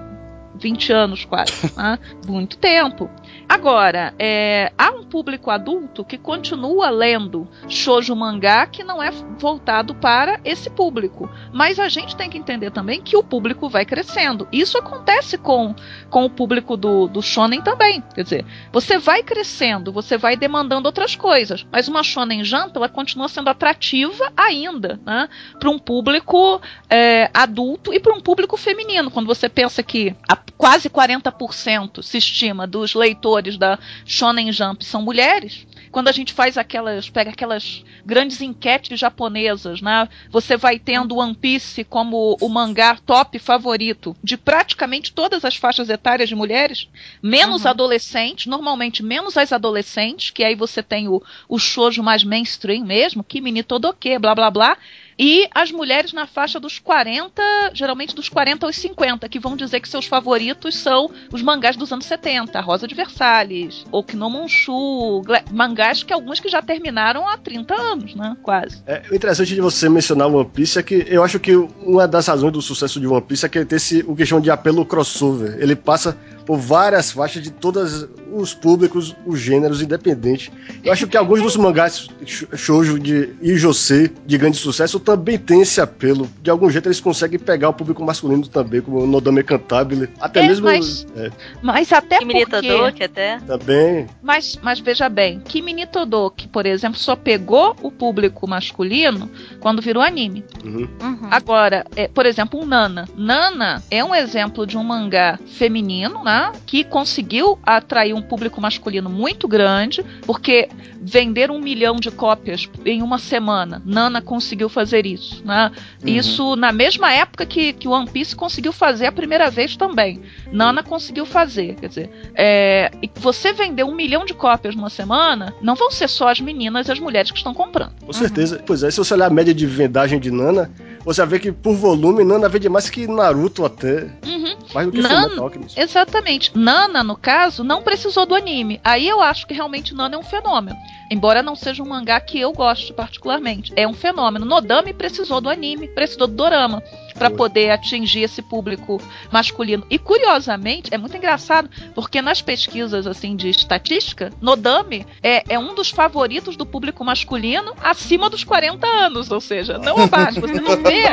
20 0.55 0.93
anos 0.93 1.25
quase, 1.25 1.71
né? 1.75 1.99
muito 2.27 2.57
tempo. 2.57 3.09
Agora, 3.51 4.13
é, 4.17 4.71
há 4.77 4.91
um 4.91 5.03
público 5.03 5.51
adulto 5.51 6.05
que 6.05 6.17
continua 6.17 6.89
lendo 6.89 7.45
shoujo 7.67 8.15
mangá 8.15 8.65
que 8.65 8.81
não 8.81 9.03
é 9.03 9.11
voltado 9.37 9.93
para 9.93 10.39
esse 10.45 10.69
público. 10.69 11.29
Mas 11.51 11.77
a 11.77 11.89
gente 11.89 12.15
tem 12.15 12.29
que 12.29 12.37
entender 12.37 12.71
também 12.71 13.01
que 13.01 13.17
o 13.17 13.21
público 13.21 13.67
vai 13.67 13.83
crescendo. 13.83 14.47
Isso 14.53 14.77
acontece 14.77 15.37
com, 15.37 15.75
com 16.09 16.23
o 16.23 16.29
público 16.29 16.77
do, 16.77 17.09
do 17.09 17.21
shonen 17.21 17.61
também. 17.61 18.01
Quer 18.15 18.23
dizer, 18.23 18.45
você 18.71 18.97
vai 18.97 19.21
crescendo, 19.21 19.91
você 19.91 20.17
vai 20.17 20.37
demandando 20.37 20.87
outras 20.87 21.17
coisas. 21.17 21.67
Mas 21.69 21.89
uma 21.89 22.03
shonen 22.03 22.45
janta, 22.45 22.79
ela 22.79 22.87
continua 22.87 23.27
sendo 23.27 23.49
atrativa 23.49 24.31
ainda, 24.37 24.97
né? 25.05 25.27
Para 25.59 25.69
um 25.69 25.77
público 25.77 26.61
é, 26.89 27.29
adulto 27.33 27.93
e 27.93 27.99
para 27.99 28.13
um 28.15 28.21
público 28.21 28.55
feminino. 28.55 29.11
Quando 29.11 29.27
você 29.27 29.49
pensa 29.49 29.83
que 29.83 30.15
quase 30.57 30.89
40% 30.89 32.01
se 32.01 32.17
estima 32.17 32.65
dos 32.65 32.95
leitores 32.95 33.40
autores 33.41 33.57
da 33.57 33.79
Shonen 34.05 34.51
Jump 34.51 34.85
são 34.85 35.01
mulheres, 35.01 35.65
quando 35.91 36.07
a 36.07 36.11
gente 36.11 36.33
faz 36.33 36.57
aquelas, 36.57 37.09
pega 37.09 37.31
aquelas 37.31 37.83
grandes 38.05 38.39
enquetes 38.39 38.99
japonesas, 38.99 39.81
né? 39.81 40.07
Você 40.29 40.55
vai 40.55 40.79
tendo 40.79 41.17
One 41.17 41.35
Piece 41.35 41.83
como 41.83 42.37
o 42.39 42.47
mangá 42.47 42.95
top 43.05 43.37
favorito 43.39 44.15
de 44.23 44.37
praticamente 44.37 45.11
todas 45.11 45.43
as 45.43 45.55
faixas 45.55 45.89
etárias 45.89 46.29
de 46.29 46.35
mulheres, 46.35 46.87
menos 47.21 47.63
uhum. 47.63 47.71
adolescentes, 47.71 48.45
normalmente 48.45 49.03
menos 49.03 49.35
as 49.37 49.51
adolescentes, 49.51 50.29
que 50.29 50.43
aí 50.43 50.55
você 50.55 50.81
tem 50.81 51.07
o, 51.07 51.21
o 51.49 51.59
shoujo 51.59 52.01
mais 52.01 52.23
mainstream 52.23 52.85
mesmo, 52.85 53.23
Kimi 53.23 53.51
ni 53.51 53.63
Todoke, 53.63 54.17
blá 54.17 54.33
blá 54.33 54.49
blá, 54.49 54.77
e 55.17 55.47
as 55.53 55.71
mulheres 55.71 56.13
na 56.13 56.25
faixa 56.25 56.59
dos 56.59 56.79
40, 56.79 57.41
geralmente 57.73 58.15
dos 58.15 58.29
40 58.29 58.65
aos 58.65 58.75
50, 58.75 59.27
que 59.29 59.39
vão 59.39 59.55
dizer 59.55 59.79
que 59.79 59.89
seus 59.89 60.05
favoritos 60.05 60.75
são 60.75 61.09
os 61.31 61.41
mangás 61.41 61.75
dos 61.75 61.91
anos 61.91 62.05
70, 62.05 62.59
Rosa 62.61 62.87
de 62.87 62.95
Versalhes, 62.95 63.85
Okinomonshu, 63.91 65.23
mangás 65.51 66.03
que 66.03 66.13
alguns 66.13 66.39
que 66.39 66.49
já 66.49 66.61
terminaram 66.61 67.27
há 67.27 67.37
30 67.37 67.73
anos, 67.73 68.15
né? 68.15 68.35
Quase. 68.41 68.81
É, 68.85 69.01
o 69.11 69.15
interessante 69.15 69.53
de 69.53 69.61
você 69.61 69.89
mencionar 69.89 70.27
One 70.27 70.49
Piece 70.49 70.79
é 70.79 70.83
que 70.83 71.05
eu 71.07 71.23
acho 71.23 71.39
que 71.39 71.55
uma 71.55 72.07
das 72.07 72.27
razões 72.27 72.53
do 72.53 72.61
sucesso 72.61 72.99
de 72.99 73.07
One 73.07 73.21
Piece 73.21 73.45
é 73.45 73.49
que 73.49 73.57
ele 73.57 73.65
tem 73.65 73.77
esse, 73.77 74.03
o 74.07 74.15
que 74.15 74.25
chamam 74.25 74.41
de 74.41 74.51
apelo 74.51 74.85
crossover. 74.85 75.57
Ele 75.59 75.75
passa 75.75 76.17
por 76.51 76.57
várias 76.57 77.13
faixas 77.13 77.41
de 77.41 77.49
todos 77.49 78.09
os 78.29 78.53
públicos, 78.53 79.15
os 79.25 79.39
gêneros, 79.39 79.81
independentes. 79.81 80.51
Eu 80.83 80.91
acho 80.91 81.07
que 81.07 81.15
alguns 81.15 81.41
dos 81.41 81.55
mangás 81.55 82.09
shoujo 82.25 82.99
de 82.99 83.29
Ijose, 83.41 84.11
de 84.25 84.37
grande 84.37 84.57
sucesso, 84.57 84.99
também 84.99 85.37
tem 85.37 85.61
esse 85.61 85.79
apelo. 85.79 86.29
De 86.41 86.49
algum 86.49 86.69
jeito 86.69 86.87
eles 86.87 86.99
conseguem 86.99 87.39
pegar 87.39 87.69
o 87.69 87.73
público 87.73 88.03
masculino 88.03 88.45
também, 88.49 88.81
como 88.81 88.99
o 88.99 89.07
Nodame 89.07 89.41
Cantabile. 89.45 90.09
Até 90.19 90.41
é, 90.41 90.47
mesmo. 90.49 90.65
Mas, 90.65 91.07
é. 91.15 91.31
mas 91.61 91.93
até 91.93 92.19
Kimi 92.19 92.45
porque... 92.45 93.03
até. 93.05 93.39
Também. 93.39 94.07
Mas, 94.21 94.59
mas 94.61 94.81
veja 94.81 95.07
bem, 95.07 95.39
Kimi 95.39 95.85
Todoki, 95.87 96.49
por 96.49 96.65
exemplo, 96.65 96.99
só 96.99 97.15
pegou 97.15 97.77
o 97.81 97.89
público 97.89 98.45
masculino 98.45 99.31
quando 99.61 99.81
virou 99.81 100.03
anime. 100.03 100.43
Uhum. 100.65 100.89
Uhum. 101.01 101.27
Agora, 101.31 101.85
é, 101.95 102.09
por 102.09 102.25
exemplo, 102.25 102.59
um 102.59 102.65
Nana. 102.65 103.07
Nana 103.15 103.81
é 103.89 104.03
um 104.03 104.13
exemplo 104.13 104.67
de 104.67 104.77
um 104.77 104.83
mangá 104.83 105.39
feminino, 105.45 106.25
né? 106.25 106.40
Que 106.65 106.83
conseguiu 106.83 107.57
atrair 107.63 108.13
um 108.13 108.21
público 108.21 108.61
masculino 108.61 109.09
muito 109.09 109.47
grande, 109.47 110.03
porque 110.25 110.69
vender 111.01 111.49
um 111.49 111.59
milhão 111.59 111.95
de 111.95 112.11
cópias 112.11 112.69
em 112.85 113.01
uma 113.01 113.17
semana, 113.17 113.81
Nana 113.85 114.21
conseguiu 114.21 114.69
fazer 114.69 115.05
isso. 115.05 115.41
Né? 115.43 115.71
Uhum. 116.01 116.09
Isso 116.09 116.55
na 116.55 116.71
mesma 116.71 117.11
época 117.11 117.45
que, 117.45 117.73
que 117.73 117.87
One 117.87 118.09
Piece 118.09 118.35
conseguiu 118.35 118.71
fazer 118.71 119.07
a 119.07 119.11
primeira 119.11 119.49
vez 119.49 119.75
também. 119.75 120.21
Nana 120.51 120.83
conseguiu 120.83 121.25
fazer. 121.25 121.75
Quer 121.75 121.87
dizer, 121.87 122.31
é, 122.35 122.91
e 123.01 123.09
você 123.15 123.51
vender 123.51 123.83
um 123.83 123.95
milhão 123.95 124.25
de 124.25 124.33
cópias 124.33 124.75
numa 124.75 124.89
semana, 124.89 125.53
não 125.61 125.75
vão 125.75 125.89
ser 125.89 126.07
só 126.07 126.29
as 126.29 126.39
meninas 126.39 126.87
e 126.87 126.91
as 126.91 126.99
mulheres 126.99 127.31
que 127.31 127.37
estão 127.37 127.53
comprando. 127.53 127.93
Com 128.05 128.13
certeza. 128.13 128.57
Uhum. 128.57 128.63
Pois 128.65 128.83
é, 128.83 128.91
se 128.91 128.97
você 128.97 129.13
olhar 129.13 129.27
a 129.27 129.29
média 129.29 129.53
de 129.53 129.65
vendagem 129.65 130.19
de 130.19 130.29
Nana, 130.29 130.71
você 131.03 131.25
ver 131.25 131.39
que 131.39 131.51
por 131.51 131.75
volume, 131.75 132.23
Nana 132.23 132.47
vende 132.47 132.69
mais 132.69 132.89
que 132.89 133.07
Naruto 133.07 133.65
até. 133.65 134.03
Uhum. 134.25 134.55
Mais 134.73 134.87
do 134.87 134.91
que 134.91 135.01
Nana, 135.01 135.51
Exatamente. 135.75 136.51
Nana, 136.55 137.03
no 137.03 137.15
caso, 137.15 137.63
não 137.63 137.81
precisou 137.81 138.25
do 138.25 138.35
anime. 138.35 138.79
Aí 138.83 139.07
eu 139.07 139.21
acho 139.21 139.47
que 139.47 139.53
realmente 139.53 139.93
Nana 139.93 140.15
é 140.15 140.17
um 140.17 140.23
fenômeno. 140.23 140.77
Embora 141.09 141.43
não 141.43 141.55
seja 141.55 141.83
um 141.83 141.89
mangá 141.89 142.19
que 142.21 142.39
eu 142.39 142.53
goste 142.53 142.93
particularmente. 142.93 143.73
É 143.75 143.87
um 143.87 143.93
fenômeno. 143.93 144.45
Nodame 144.45 144.93
precisou 144.93 145.41
do 145.41 145.49
anime, 145.49 145.87
precisou 145.87 146.27
do 146.27 146.33
dorama 146.33 146.81
para 147.13 147.29
poder 147.29 147.69
atingir 147.69 148.21
esse 148.21 148.41
público 148.41 149.01
masculino. 149.31 149.85
E 149.89 149.97
curiosamente, 149.97 150.93
é 150.93 150.97
muito 150.97 151.15
engraçado, 151.17 151.69
porque 151.93 152.21
nas 152.21 152.41
pesquisas 152.41 153.07
assim 153.07 153.35
de 153.35 153.49
estatística, 153.49 154.31
Nodame 154.41 155.05
é, 155.21 155.43
é 155.49 155.59
um 155.59 155.73
dos 155.73 155.89
favoritos 155.89 156.55
do 156.55 156.65
público 156.65 157.03
masculino 157.03 157.73
acima 157.81 158.29
dos 158.29 158.43
40 158.43 158.85
anos, 158.87 159.31
ou 159.31 159.41
seja, 159.41 159.77
não 159.77 159.97
abaixo. 160.01 160.41
Você 160.41 160.59
não 160.59 160.77
vê. 160.77 161.03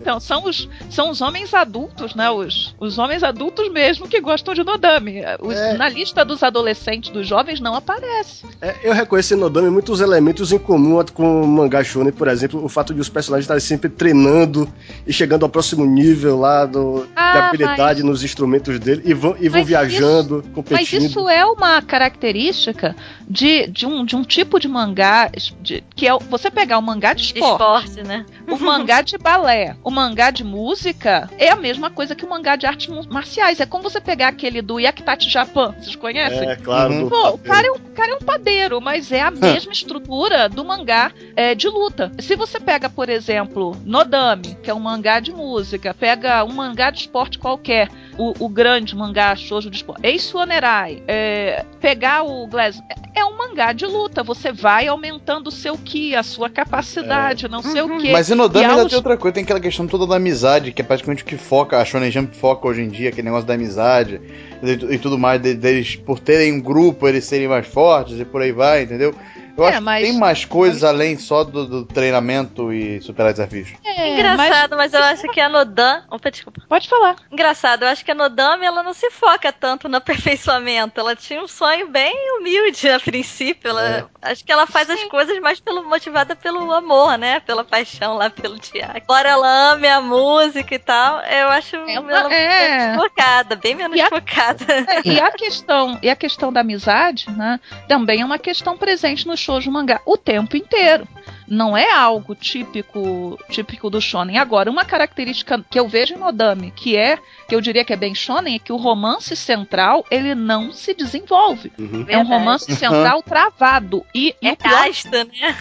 Então, 0.00 0.20
são 0.20 0.44
os, 0.44 0.68
são 0.90 1.10
os 1.10 1.20
homens 1.20 1.52
adultos, 1.54 2.14
né? 2.14 2.30
Os, 2.30 2.74
os 2.78 2.98
homens 2.98 3.22
adultos 3.22 3.70
mesmo 3.70 4.08
que 4.08 4.20
gostam 4.20 4.54
de 4.54 4.64
Nodame. 4.64 5.22
Os, 5.40 5.54
é. 5.54 5.76
Na 5.76 5.88
lista 5.88 6.24
dos 6.24 6.42
adolescentes, 6.42 7.10
dos 7.10 7.26
jovens, 7.26 7.60
não 7.60 7.74
aparece. 7.74 8.46
É, 8.60 8.74
eu 8.82 8.92
reconheço 8.92 9.34
em 9.34 9.36
Nodame 9.36 9.70
muitos 9.70 10.00
elementos 10.00 10.52
em 10.52 10.58
comum 10.58 10.94
com 11.12 11.42
o 11.42 11.46
mangá 11.46 11.82
shonen, 11.82 12.12
por 12.12 12.28
exemplo, 12.28 12.64
o 12.64 12.68
fato 12.68 12.94
de 12.94 13.00
os 13.00 13.08
personagens 13.08 13.44
estarem 13.44 13.60
sempre 13.60 13.88
treinando 13.88 14.70
e 15.06 15.12
chegando 15.12 15.43
ao 15.44 15.48
próximo 15.50 15.84
nível 15.84 16.38
lá 16.38 16.66
do, 16.66 17.06
Ah, 17.14 17.32
de 17.32 17.38
habilidade 17.38 18.02
mas- 18.02 18.10
nos 18.10 18.22
instrumentos 18.24 18.78
dele 18.78 19.02
e 19.04 19.14
vão, 19.14 19.36
e 19.38 19.48
vão 19.48 19.60
Mas 19.60 19.68
viajando, 19.68 20.42
Mas 20.44 20.54
competindo. 20.54 21.02
isso 21.02 21.28
é 21.28 21.44
uma 21.44 21.80
característica 22.24 22.94
de, 23.28 23.66
de, 23.68 23.86
um, 23.86 24.04
de 24.04 24.16
um 24.16 24.22
tipo 24.22 24.58
de 24.58 24.68
mangá 24.68 25.30
de- 25.60 25.82
que 25.94 26.06
é 26.06 26.14
o- 26.14 26.18
você 26.18 26.50
pegar 26.50 26.78
o 26.78 26.82
mangá 26.82 27.12
de 27.12 27.24
esporte, 27.24 27.88
Esporte, 27.90 28.02
né? 28.06 28.24
o 28.48 28.56
mangá 28.58 29.02
de 29.02 29.16
balé, 29.18 29.76
o 29.82 29.90
mangá 29.90 30.30
de 30.30 30.44
música 30.44 31.30
é 31.38 31.48
a 31.50 31.56
mesma 31.56 31.90
coisa 31.90 32.14
que 32.14 32.24
o 32.24 32.28
mangá 32.30 32.56
de 32.56 32.66
artes 32.66 32.88
marciais. 33.10 33.60
É 33.60 33.66
como 33.66 33.82
você 33.84 34.00
pegar 34.00 34.28
aquele 34.28 34.62
do 34.62 34.78
Yakitate 34.80 35.28
Japan, 35.28 35.74
vocês 35.78 35.96
conhecem? 35.96 36.48
É, 36.48 36.56
claro. 36.56 36.92
Uhum. 36.94 37.08
Pô, 37.08 37.28
o 37.30 37.38
cara, 37.38 37.66
é 37.66 37.70
um, 37.70 37.74
o 37.74 37.90
cara 37.94 38.12
é 38.12 38.14
um 38.14 38.18
padeiro, 38.20 38.80
mas 38.80 39.10
é 39.12 39.20
a 39.22 39.30
mesma 39.30 39.72
estrutura 39.72 40.48
do 40.48 40.64
mangá 40.64 41.12
é, 41.36 41.54
de 41.54 41.68
luta. 41.68 42.12
Se 42.18 42.36
você 42.36 42.58
pega, 42.60 42.88
por 42.88 43.08
exemplo, 43.08 43.76
Nodame, 43.84 44.56
que 44.62 44.70
é 44.70 44.74
um 44.74 44.80
mangá 44.80 45.20
de 45.20 45.32
música, 45.34 45.92
pega 45.92 46.44
um 46.44 46.52
mangá 46.52 46.90
de 46.90 47.00
esporte 47.00 47.38
qualquer, 47.38 47.88
o, 48.16 48.32
o 48.44 48.48
grande 48.48 48.94
mangá 48.96 49.34
shoujo 49.36 49.68
de 49.70 49.76
esporte, 49.76 50.06
Ace 50.06 50.36
Onerai, 50.36 51.02
é, 51.08 51.64
pegar 51.80 52.22
o 52.22 52.46
Glass, 52.46 52.80
é 52.90 53.04
é 53.16 53.24
um 53.24 53.36
mangá 53.38 53.72
de 53.72 53.86
luta. 53.86 54.24
Você 54.24 54.50
vai 54.50 54.88
aumentando 54.88 55.46
o 55.46 55.50
seu 55.52 55.78
ki, 55.78 56.16
a 56.16 56.24
sua 56.24 56.50
capacidade, 56.50 57.46
não 57.48 57.62
sei 57.62 57.80
o 57.80 57.98
quê. 57.98 58.10
Mas 58.10 58.28
em 58.28 58.34
Nodama 58.34 58.64
E 58.64 58.68
ainda 58.68 58.82
aos- 58.82 58.88
tem 58.90 58.96
outra 58.96 59.16
coisa, 59.16 59.34
tem 59.34 59.44
aquela 59.44 59.60
questão 59.60 59.86
toda 59.86 60.04
da 60.04 60.16
amizade, 60.16 60.72
que 60.72 60.82
é 60.82 60.84
praticamente 60.84 61.22
o 61.22 61.26
que 61.26 61.36
foca, 61.36 61.78
a 61.78 61.84
Shonen 61.84 62.10
Jump 62.10 62.36
foca 62.36 62.66
hoje 62.66 62.82
em 62.82 62.88
dia, 62.88 63.10
aquele 63.10 63.26
negócio 63.26 63.46
da 63.46 63.54
amizade 63.54 64.20
e, 64.60 64.94
e 64.94 64.98
tudo 64.98 65.16
mais, 65.16 65.40
de- 65.40 65.54
deles, 65.54 65.94
por 65.94 66.18
terem 66.18 66.52
um 66.54 66.60
grupo, 66.60 67.06
eles 67.06 67.24
serem 67.24 67.46
mais 67.46 67.68
fortes 67.68 68.18
e 68.18 68.24
por 68.24 68.42
aí 68.42 68.50
vai, 68.50 68.82
entendeu? 68.82 69.14
Eu 69.56 69.64
É, 69.64 69.68
acho 69.74 69.82
mas- 69.82 70.04
que 70.04 70.10
tem 70.10 70.18
mais 70.18 70.44
coisas 70.44 70.82
além 70.82 71.16
só 71.18 71.44
do, 71.44 71.64
do 71.66 71.84
treinamento 71.84 72.72
e 72.72 73.00
superar 73.00 73.32
desafios. 73.32 73.68
É, 73.84 74.14
Engraçado, 74.14 74.76
mas, 74.76 74.92
eu 74.92 75.02
acho 75.02 75.22
que 75.28 75.40
a 75.40 75.48
Nodan. 75.48 76.02
Opa, 76.10 76.30
desculpa. 76.30 76.60
mas- 76.60 76.68
Pode 76.68 76.88
falar. 76.88 77.16
Engraçado, 77.30 77.82
eu 77.84 77.88
acho 77.88 78.04
que 78.04 78.10
a 78.10 78.14
Nodame 78.14 78.66
ela 78.66 78.82
não 78.82 78.92
se 78.92 79.10
foca 79.10 79.52
tanto 79.52 79.88
no 79.88 79.96
aperfeiçoamento. 79.98 80.98
Ela 80.98 81.14
tinha 81.14 81.40
um 81.42 81.46
sonho 81.46 81.88
bem 81.88 82.14
humilde 82.38 82.88
a 82.90 82.98
princípio. 82.98 83.68
Ela, 83.70 84.10
Acho 84.20 84.42
que 84.42 84.50
ela 84.50 84.66
faz 84.66 84.88
as 84.88 85.04
coisas 85.04 85.38
mais 85.40 85.60
pelo, 85.60 85.84
motivada 85.88 86.34
pelo 86.34 86.72
amor, 86.72 87.18
né? 87.18 87.40
Pela 87.40 87.62
paixão 87.62 88.16
lá 88.16 88.30
pelo 88.30 88.58
teatro. 88.58 88.96
Embora 88.98 89.28
ela 89.28 89.72
ame 89.72 89.86
a 89.86 90.00
música 90.00 90.74
e 90.74 90.78
tal, 90.78 91.20
eu 91.20 91.48
acho 91.50 91.76
Ela- 91.76 92.10
ela, 92.10 92.34
é. 92.34 92.94
focada, 92.96 93.54
bem 93.54 93.74
menos 93.74 93.96
E 93.96 94.00
a- 94.00 94.08
focada. 94.08 94.64
É, 94.88 95.06
e 95.08 95.20
a 95.20 95.30
questão 95.36 95.98
e 96.02 96.08
a 96.08 96.16
questão 96.16 96.50
da 96.52 96.60
amizade, 96.60 97.30
né, 97.30 97.60
também 97.86 98.22
é 98.22 98.24
uma 98.24 98.38
questão 98.38 98.76
presente 98.78 99.26
shoujo 99.44 99.70
mangá 99.70 100.00
o 100.06 100.16
tempo 100.16 100.56
inteiro. 100.56 101.06
Não 101.46 101.76
é 101.76 101.90
algo 101.92 102.34
típico 102.34 103.38
típico 103.50 103.90
do 103.90 104.00
shonen. 104.00 104.38
Agora, 104.38 104.70
uma 104.70 104.84
característica 104.84 105.62
que 105.70 105.78
eu 105.78 105.86
vejo 105.86 106.14
em 106.14 106.18
Nodame, 106.18 106.70
que 106.70 106.96
é 106.96 107.18
que 107.48 107.54
eu 107.54 107.60
diria 107.60 107.84
que 107.84 107.92
é 107.92 107.96
bem 107.96 108.14
shonen, 108.14 108.54
é 108.56 108.58
que 108.58 108.72
o 108.72 108.76
romance 108.76 109.36
central 109.36 110.04
ele 110.10 110.34
não 110.34 110.72
se 110.72 110.94
desenvolve. 110.94 111.70
Uhum. 111.78 112.06
É 112.08 112.16
um 112.16 112.24
romance 112.24 112.74
central 112.74 113.22
travado 113.22 114.04
e, 114.14 114.34
e 114.40 114.48
É 114.48 114.56
pior 114.56 114.84
casta, 114.86 115.24
né? 115.24 115.56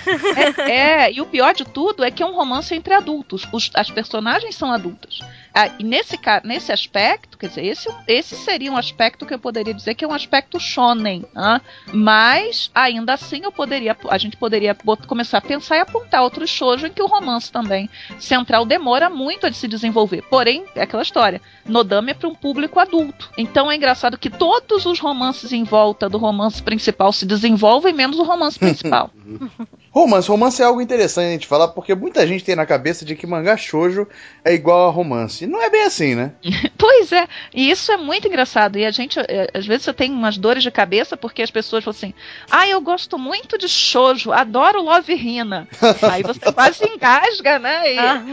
é, 0.68 0.72
é, 0.72 1.12
e 1.12 1.20
o 1.22 1.26
pior 1.26 1.54
de 1.54 1.66
tudo 1.66 2.04
é 2.04 2.10
que 2.12 2.24
é 2.24 2.26
um 2.26 2.34
romance 2.34 2.74
entre 2.74 2.94
adultos. 2.94 3.46
Os- 3.52 3.70
as 3.74 3.90
personagens 3.92 4.56
são 4.56 4.72
adultas. 4.72 5.20
Ah, 5.54 5.70
e 5.78 5.84
nesse, 5.84 6.20
nesse 6.44 6.72
aspecto, 6.72 7.38
quer 7.38 7.48
dizer, 7.48 7.66
esse, 7.66 7.90
esse 8.08 8.36
seria 8.36 8.72
um 8.72 8.78
aspecto 8.78 9.26
que 9.26 9.34
eu 9.34 9.40
poderia 9.40 9.74
dizer 9.74 9.94
que 9.94 10.04
é 10.04 10.08
um 10.08 10.14
aspecto 10.14 10.60
shonen. 10.60 11.26
ah, 11.36 11.62
Mas, 11.94 12.72
ainda 12.74 13.14
assim, 13.14 13.42
eu 13.44 13.52
poderia, 13.52 13.96
a 14.10 14.18
gente 14.18 14.36
poderia 14.36 14.76
começar 15.08 15.38
a 15.38 15.42
pensar 15.42 15.78
e 15.78 15.80
apontar 15.80 16.24
outros 16.24 16.50
shoujo 16.50 16.88
em 16.88 16.92
que 16.92 17.02
o 17.02 17.08
romance 17.08 17.52
também 17.52 17.90
central 18.20 18.66
demora 18.66 19.10
muito 19.10 19.46
a 19.46 19.54
se 19.54 19.68
desenvolver. 19.68 20.24
Porém, 20.24 20.66
é 20.76 20.82
aquela 20.82 21.04
história. 21.04 21.42
Nodame 21.66 22.12
é 22.12 22.14
para 22.16 22.30
um 22.30 22.36
público 22.36 22.80
adulto. 22.80 23.30
Então 23.38 23.72
é 23.72 23.76
engraçado 23.76 24.18
que 24.18 24.30
todos 24.30 24.86
os 24.86 25.00
romances 25.00 25.54
em 25.54 25.64
volta 25.64 26.10
do 26.10 26.18
romance 26.18 26.62
principal 26.62 27.14
se 27.14 27.26
desenvolvem, 27.26 27.94
menos 27.94 28.18
o 28.18 28.24
romance 28.24 28.58
principal. 28.58 29.12
Romance, 29.94 30.28
romance 30.28 30.60
é 30.60 30.66
algo 30.66 30.82
interessante 30.82 31.46
falar, 31.46 31.68
porque 31.68 31.94
muita 31.94 32.26
gente 32.26 32.44
tem 32.44 32.56
na 32.56 32.66
cabeça 32.66 33.06
de 33.06 33.16
que 33.16 33.28
mangá 33.28 33.56
shoujo 33.56 34.08
é 34.44 34.52
igual 34.52 34.88
a 34.88 34.92
romance. 34.92 35.43
E 35.44 35.48
não 35.48 35.62
é 35.62 35.70
bem 35.70 35.84
assim, 35.84 36.16
né? 36.16 36.32
Pois 36.78 37.12
é, 37.14 37.28
e 37.54 37.70
isso 37.72 37.92
é 37.92 37.98
muito 37.98 38.28
engraçado. 38.28 38.78
E 38.78 38.86
a 38.86 38.92
gente, 38.92 39.18
é, 39.20 39.50
às 39.54 39.66
vezes, 39.66 39.84
você 39.86 39.94
tem 39.94 40.12
umas 40.12 40.38
dores 40.38 40.62
de 40.64 40.70
cabeça 40.72 41.16
porque 41.16 41.42
as 41.42 41.50
pessoas 41.52 41.84
falam 41.84 41.96
assim: 41.98 42.14
ah, 42.52 42.68
eu 42.68 42.82
gosto 42.82 43.18
muito 43.18 43.58
de 43.58 43.68
shoujo, 43.70 44.32
adoro 44.34 44.82
Love 44.82 45.14
Hina. 45.14 45.68
Aí 46.12 46.24
você 46.24 46.52
quase 46.52 46.86
engasga, 46.86 47.60
né? 47.60 47.94
E, 47.94 47.98
Ah, 48.00 48.24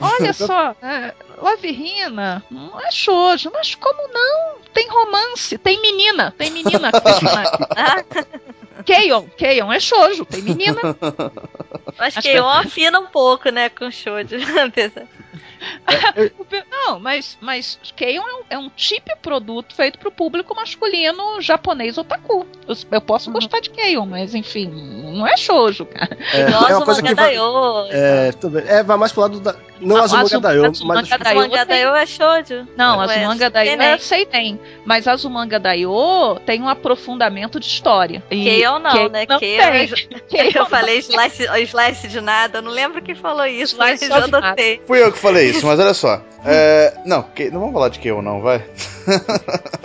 olha 0.00 0.32
só, 0.34 0.74
é, 0.82 1.14
Love 1.40 1.68
Hina 1.68 2.42
não 2.50 2.80
é 2.80 2.90
shoujo, 2.90 3.50
mas 3.52 3.74
como 3.74 4.08
não? 4.12 4.56
Tem 4.72 4.88
romance, 4.88 5.56
tem 5.58 5.80
menina, 5.80 6.32
tem 6.36 6.50
menina 6.50 6.90
ah, 7.76 8.02
Keion, 8.84 9.24
Keion 9.36 9.72
é 9.72 9.78
shoujo, 9.78 10.24
tem 10.24 10.42
menina. 10.42 10.80
acho 10.80 12.18
Acho 12.18 12.22
que 12.22 12.30
que- 12.32 12.38
eu 12.38 12.48
afina 12.48 12.98
um 12.98 13.06
pouco, 13.06 13.48
né, 13.50 13.68
com 13.68 13.90
shoujo. 13.90 14.36
apesar- 15.86 16.66
Não, 16.70 16.98
mas, 16.98 17.36
mas 17.40 17.78
Keion 17.96 18.22
é 18.22 18.34
um, 18.34 18.42
é 18.50 18.58
um 18.58 18.68
tipo 18.70 19.08
de 19.08 19.16
produto 19.16 19.74
feito 19.74 19.98
pro 19.98 20.10
público 20.10 20.54
masculino 20.54 21.40
japonês 21.40 21.96
otaku. 21.98 22.46
Eu, 22.66 22.76
eu 22.90 23.00
posso 23.00 23.28
Uhum. 23.28 23.34
gostar 23.34 23.60
de 23.60 23.70
Keion, 23.70 24.06
mas 24.06 24.34
enfim, 24.34 24.66
não 25.16 25.26
é 25.26 25.36
shoujo, 25.36 25.84
cara. 25.86 26.16
É, 26.32 26.48
Igual 26.48 26.68
é 26.68 26.76
uma 26.76 26.84
coisa 26.84 27.02
que 27.02 27.14
vai, 27.14 27.36
é, 27.90 28.32
também, 28.32 28.64
é, 28.66 28.82
vai 28.82 28.96
mais 28.96 29.12
pro 29.12 29.20
lado 29.22 29.40
da. 29.40 29.54
Não 29.80 29.96
A- 29.96 30.02
Azumanga 30.04 30.26
Azum- 30.26 30.40
Daioh, 30.40 30.66
Azumanga 30.70 31.00
mas. 31.00 31.08
Daioh. 31.08 31.40
Azumangadaioh 31.40 31.96
é 31.96 32.06
shoujo. 32.06 32.68
Não, 32.76 32.98
Ué, 32.98 33.04
Azumanga 33.16 33.50
Daioh 33.50 33.70
Seinen. 33.70 33.86
é 33.86 33.98
Seinen, 33.98 34.60
mas 34.84 35.08
Azumanga 35.08 35.58
Daioh 35.58 36.38
tem 36.46 36.62
um 36.62 36.68
aprofundamento 36.68 37.58
de 37.58 37.66
história. 37.66 38.22
E 38.30 38.44
Keion 38.44 38.78
não, 38.78 38.90
Keion 38.92 39.08
né? 39.08 39.26
Não 39.28 39.38
Keion 39.38 39.58
tem. 39.62 39.80
é- 39.82 39.86
Keion 40.28 40.52
Eu 40.62 40.66
falei 40.66 40.98
slice, 40.98 41.44
slice 41.66 42.08
de 42.08 42.20
nada, 42.20 42.58
eu 42.58 42.62
não 42.62 42.70
lembro 42.70 43.02
quem 43.02 43.14
falou 43.14 43.44
isso, 43.46 43.76
mas 43.76 44.00
eu 44.02 44.14
adotei. 44.14 44.80
Fui 44.86 45.02
eu 45.02 45.10
que 45.12 45.18
falei 45.18 45.51
isso, 45.56 45.66
mas 45.66 45.78
olha 45.78 45.94
só. 45.94 46.20
É, 46.44 46.94
não, 47.04 47.24
não 47.52 47.60
vamos 47.60 47.72
falar 47.72 47.88
de 47.88 48.06
eu 48.06 48.20
não, 48.20 48.40
vai. 48.40 48.64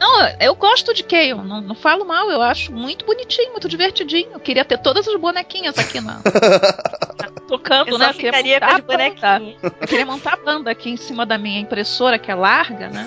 Não, 0.00 0.28
eu 0.40 0.54
gosto 0.54 0.94
de 0.94 1.02
Keion, 1.02 1.42
não, 1.42 1.60
não 1.60 1.74
falo 1.74 2.04
mal, 2.06 2.30
eu 2.30 2.40
acho 2.40 2.72
muito 2.72 3.04
bonitinho, 3.04 3.50
muito 3.52 3.68
divertidinho. 3.68 4.30
Eu 4.32 4.40
queria 4.40 4.64
ter 4.64 4.78
todas 4.78 5.06
as 5.06 5.20
bonequinhas 5.20 5.76
aqui 5.78 6.00
na. 6.00 6.20
tocando, 7.46 7.90
Eu 7.90 7.98
né? 7.98 8.08
Eu 8.08 8.14
queria 8.14 8.32
ficaria 8.32 8.60
com 8.60 8.66
montar 8.66 8.72
as 8.72 8.78
a 8.78 8.82
banda. 8.82 8.96
bonequinhas. 8.96 9.56
Eu 9.62 9.86
queria 9.88 10.06
montar 10.06 10.32
a 10.34 10.36
banda 10.36 10.70
aqui 10.70 10.90
em 10.90 10.96
cima 10.96 11.26
da 11.26 11.36
minha 11.36 11.60
impressora, 11.60 12.18
que 12.18 12.30
é 12.30 12.34
larga, 12.34 12.88
né? 12.88 13.06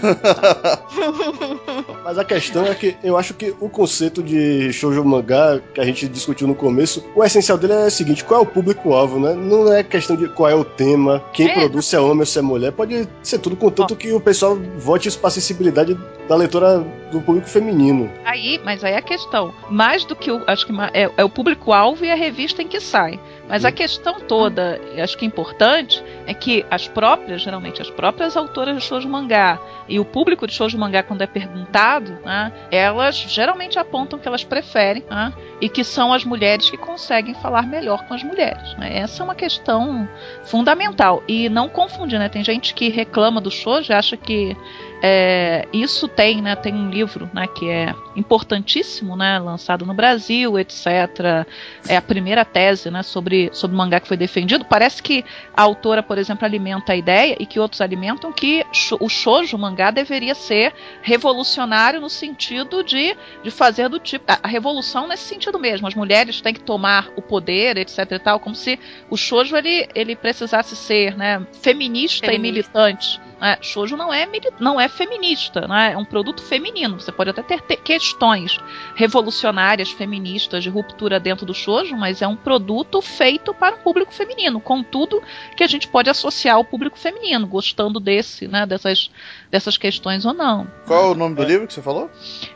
Mas 2.04 2.18
a 2.18 2.26
questão 2.26 2.66
é 2.66 2.76
que 2.76 2.96
eu 3.04 3.18
acho 3.18 3.34
que 3.34 3.56
o 3.60 3.70
conceito 3.70 4.22
de 4.22 4.72
shoujo 4.74 5.04
mangá 5.04 5.60
que 5.74 5.80
a 5.82 5.86
gente 5.86 6.08
discutiu 6.08 6.48
no 6.48 6.56
começo, 6.56 7.04
o 7.16 7.24
essencial 7.24 7.58
dele 7.58 7.74
é 7.74 7.86
o 7.88 7.92
seguinte: 7.92 8.24
qual 8.24 8.42
é 8.42 8.44
o 8.44 8.46
público-alvo, 8.48 9.20
né? 9.20 9.34
Não 9.34 9.72
é 9.74 9.84
questão 9.84 10.16
de 10.16 10.28
qual 10.30 10.50
é 10.50 10.56
o 10.56 10.64
tema, 10.66 11.24
quem 11.34 11.53
É. 11.54 11.60
produz, 11.60 11.86
se 11.86 11.96
é 11.96 12.00
homem 12.00 12.22
ou 12.22 12.26
se 12.26 12.40
é 12.40 12.42
mulher. 12.42 12.72
Pode 12.72 13.08
ser 13.22 13.40
tudo, 13.40 13.56
contanto 13.56 13.96
que 13.96 14.12
o 14.12 14.20
pessoal 14.20 14.58
vote 14.78 15.08
isso 15.08 15.20
pra 15.20 15.30
sensibilidade 15.30 15.98
da 16.28 16.36
leitora 16.36 16.86
do 17.12 17.22
público 17.22 17.48
feminino. 17.48 18.10
Aí, 18.26 18.60
mas 18.64 18.84
aí 18.84 18.94
é 18.94 18.98
a 18.98 19.02
questão. 19.02 19.54
Mais 19.70 20.04
do 20.06 20.16
que 20.16 20.32
o. 20.32 20.42
Acho 20.48 20.66
que 20.66 20.74
é, 20.94 21.10
é 21.16 21.24
o 21.24 21.30
público-alvo 21.30 22.04
e 22.04 22.12
a 22.12 22.16
revista 22.16 22.62
em 22.62 22.68
que 22.68 22.80
sai. 22.80 23.20
Mas 23.54 23.66
a 23.66 23.72
questão 23.72 24.20
toda, 24.20 24.82
acho 24.98 25.16
que 25.16 25.26
é 25.26 25.28
importante, 25.28 26.04
é 26.26 26.34
que 26.34 26.66
as 26.72 26.88
próprias, 26.88 27.40
geralmente, 27.40 27.84
as 27.84 27.90
próprias 27.92 28.36
autoras 28.36 28.76
de 28.76 28.82
shoujo 28.82 29.08
mangá 29.08 29.62
e 29.88 30.00
o 30.00 30.06
público 30.06 30.48
de 30.48 30.54
shoujo 30.56 30.76
mangá, 30.76 31.04
quando 31.04 31.22
é 31.22 31.28
perguntado, 31.28 32.18
né, 32.26 32.52
elas 32.72 33.16
geralmente 33.16 33.78
apontam 33.78 34.18
que 34.18 34.28
elas 34.28 34.44
preferem 34.44 35.04
né, 35.08 35.32
e 35.62 35.70
que 35.70 35.84
são 35.84 36.12
as 36.12 36.26
mulheres 36.26 36.68
que 36.68 36.78
conseguem 36.78 37.36
falar 37.36 37.68
melhor 37.68 38.08
com 38.08 38.16
as 38.16 38.24
mulheres. 38.24 38.74
né. 38.76 38.98
Essa 38.98 39.22
é 39.22 39.24
uma 39.24 39.36
questão 39.36 40.10
fundamental. 40.46 41.22
E 41.28 41.48
não 41.48 41.70
confundir, 41.70 42.18
né? 42.18 42.30
Tem 42.30 42.44
gente 42.44 42.74
que 42.74 42.90
reclama 42.90 43.40
do 43.40 43.52
shoujo 43.52 43.92
e 43.92 43.94
acha 43.94 44.18
que 44.18 44.58
é, 45.06 45.68
isso 45.74 46.08
tem, 46.08 46.42
né? 46.42 46.56
Tem 46.56 46.74
um 46.74 46.90
livro, 46.90 47.30
né? 47.34 47.46
Que 47.46 47.70
é 47.70 47.94
importantíssimo, 48.16 49.18
né? 49.18 49.38
Lançado 49.38 49.86
no 49.86 49.94
Brasil, 49.94 50.58
etc. 50.58 51.46
É 51.90 51.98
a 51.98 52.02
primeira 52.02 52.46
tese, 52.46 52.90
né? 52.90 53.04
Sobre 53.04 53.50
sobre 53.52 53.76
o 53.76 53.78
mangá 53.78 54.00
que 54.00 54.08
foi 54.08 54.16
defendido. 54.16 54.64
Parece 54.64 55.04
que 55.04 55.26
a 55.54 55.62
autora, 55.62 56.02
por 56.02 56.18
exemplo, 56.18 56.46
alimenta 56.46 56.94
a 56.94 56.96
ideia 56.96 57.36
e 57.38 57.46
que 57.46 57.60
outros 57.60 57.82
alimentam 57.82 58.32
que 58.32 58.66
o 58.98 59.10
shoujo 59.10 59.58
mangá 59.58 59.92
deveria 59.92 60.34
ser 60.34 60.74
revolucionário 61.02 62.00
no 62.00 62.10
sentido 62.10 62.82
de, 62.82 63.14
de 63.44 63.52
fazer 63.52 63.90
do 63.90 64.00
tipo 64.00 64.24
a, 64.30 64.48
revolução 64.48 65.06
nesse 65.06 65.24
sentido 65.24 65.60
mesmo. 65.60 65.86
As 65.86 65.96
mulheres 65.96 66.40
têm 66.40 66.54
que 66.54 66.62
tomar 66.62 67.10
o 67.18 67.22
poder, 67.22 67.76
etc. 67.76 68.10
E 68.10 68.20
tal, 68.20 68.40
como 68.40 68.56
se 68.56 68.80
o 69.10 69.18
shoujo 69.18 69.58
ele 69.58 69.86
ele 69.94 70.16
precisasse 70.16 70.78
ser, 70.78 71.18
né? 71.18 71.46
Feminista, 71.62 72.26
e 72.26 72.30
Feminista. 72.30 72.72
militante. 72.88 73.23
Né? 73.44 73.58
Shoujo 73.62 73.98
não 73.98 74.14
é, 74.14 74.26
não 74.58 74.80
é 74.80 74.88
feminista, 74.88 75.68
né? 75.68 75.92
é 75.92 75.98
um 75.98 76.06
produto 76.06 76.42
feminino. 76.42 76.98
Você 76.98 77.12
pode 77.12 77.30
até 77.30 77.44
ter, 77.44 77.60
ter 77.60 77.76
questões 77.76 78.58
revolucionárias, 78.96 79.92
feministas, 79.92 80.64
de 80.64 80.70
ruptura 80.70 81.20
dentro 81.20 81.46
do 81.46 81.54
shoujo, 81.54 81.98
mas 81.98 82.22
é 82.22 82.28
um 82.28 82.38
produto 82.38 83.02
feito 83.02 83.54
para 83.54 83.76
o 83.76 83.80
público 83.80 84.14
feminino, 84.14 84.62
com 84.62 84.82
tudo 84.82 85.22
que 85.58 85.64
a 85.64 85.68
gente 85.68 85.90
pode 85.90 86.10
associar 86.10 86.56
ao 86.56 86.64
público 86.64 86.98
feminino, 86.98 87.46
gostando 87.46 88.00
desse, 88.00 88.48
né, 88.48 88.66
dessas, 88.66 89.12
dessas 89.52 89.78
questões 89.78 90.26
ou 90.26 90.34
não. 90.34 90.66
Qual 90.88 91.08
é 91.08 91.12
o 91.12 91.16
nome 91.16 91.36
do 91.36 91.44
livro 91.44 91.68
que 91.68 91.74
você 91.74 91.82
falou? 91.82 92.10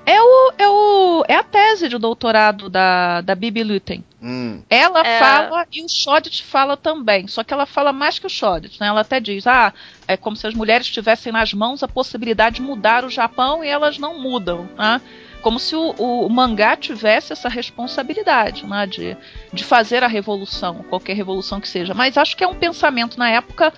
É, 0.08 0.22
o, 0.22 0.54
é, 0.58 0.70
o, 0.70 1.26
é 1.28 1.36
a 1.36 1.44
tese 1.44 1.90
de 1.90 1.98
doutorado 1.98 2.70
da, 2.70 3.20
da 3.20 3.36
Bibi 3.36 3.62
Lutten. 3.62 4.02
Hum. 4.24 4.64
Ela 4.70 5.06
é... 5.06 5.20
fala 5.20 5.68
e 5.70 5.84
o 5.84 5.90
Shodet 5.90 6.44
fala 6.44 6.78
também, 6.78 7.28
só 7.28 7.44
que 7.44 7.54
ela 7.54 7.66
fala 7.66 7.92
mais 7.92 8.18
que 8.18 8.26
o 8.26 8.30
Shodet, 8.30 8.80
né? 8.80 8.88
Ela 8.88 9.02
até 9.02 9.20
diz, 9.20 9.46
ah, 9.46 9.74
é 10.08 10.16
como 10.16 10.38
se 10.38 10.48
as 10.48 10.54
mulheres 10.54 10.88
tivessem 10.88 11.34
nas 11.34 11.54
mãos 11.54 11.84
a 11.84 11.90
possibilidade 11.90 12.56
de 12.56 12.62
mudar 12.62 13.04
o 13.04 13.10
Japão 13.10 13.62
e 13.66 13.68
elas 13.68 13.98
não 13.98 14.18
mudam, 14.18 14.70
né? 14.78 15.02
Como 15.42 15.60
se 15.60 15.76
o, 15.76 15.92
o, 15.98 16.30
mangá 16.30 16.78
tivesse 16.78 17.34
essa 17.34 17.50
responsabilidade, 17.50 18.66
né? 18.66 18.88
De, 18.88 19.18
de 19.52 19.64
fazer 19.66 20.06
a 20.06 20.08
revolução, 20.08 20.86
qualquer 20.90 21.18
revolução 21.18 21.60
que 21.60 21.68
seja. 21.68 21.94
Mas 21.94 22.18
acho 22.18 22.38
que 22.38 22.46
é 22.46 22.48
um 22.48 22.56
pensamento 22.56 23.20
na 23.20 23.30
época 23.30 23.74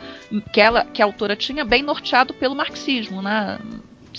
que, 0.53 0.61
ela, 0.61 0.85
que 0.85 1.01
a 1.01 1.05
autora 1.05 1.35
tinha 1.35 1.65
bem 1.65 1.81
norteado 1.81 2.35
pelo 2.35 2.53
marxismo, 2.53 3.19
né? 3.19 3.57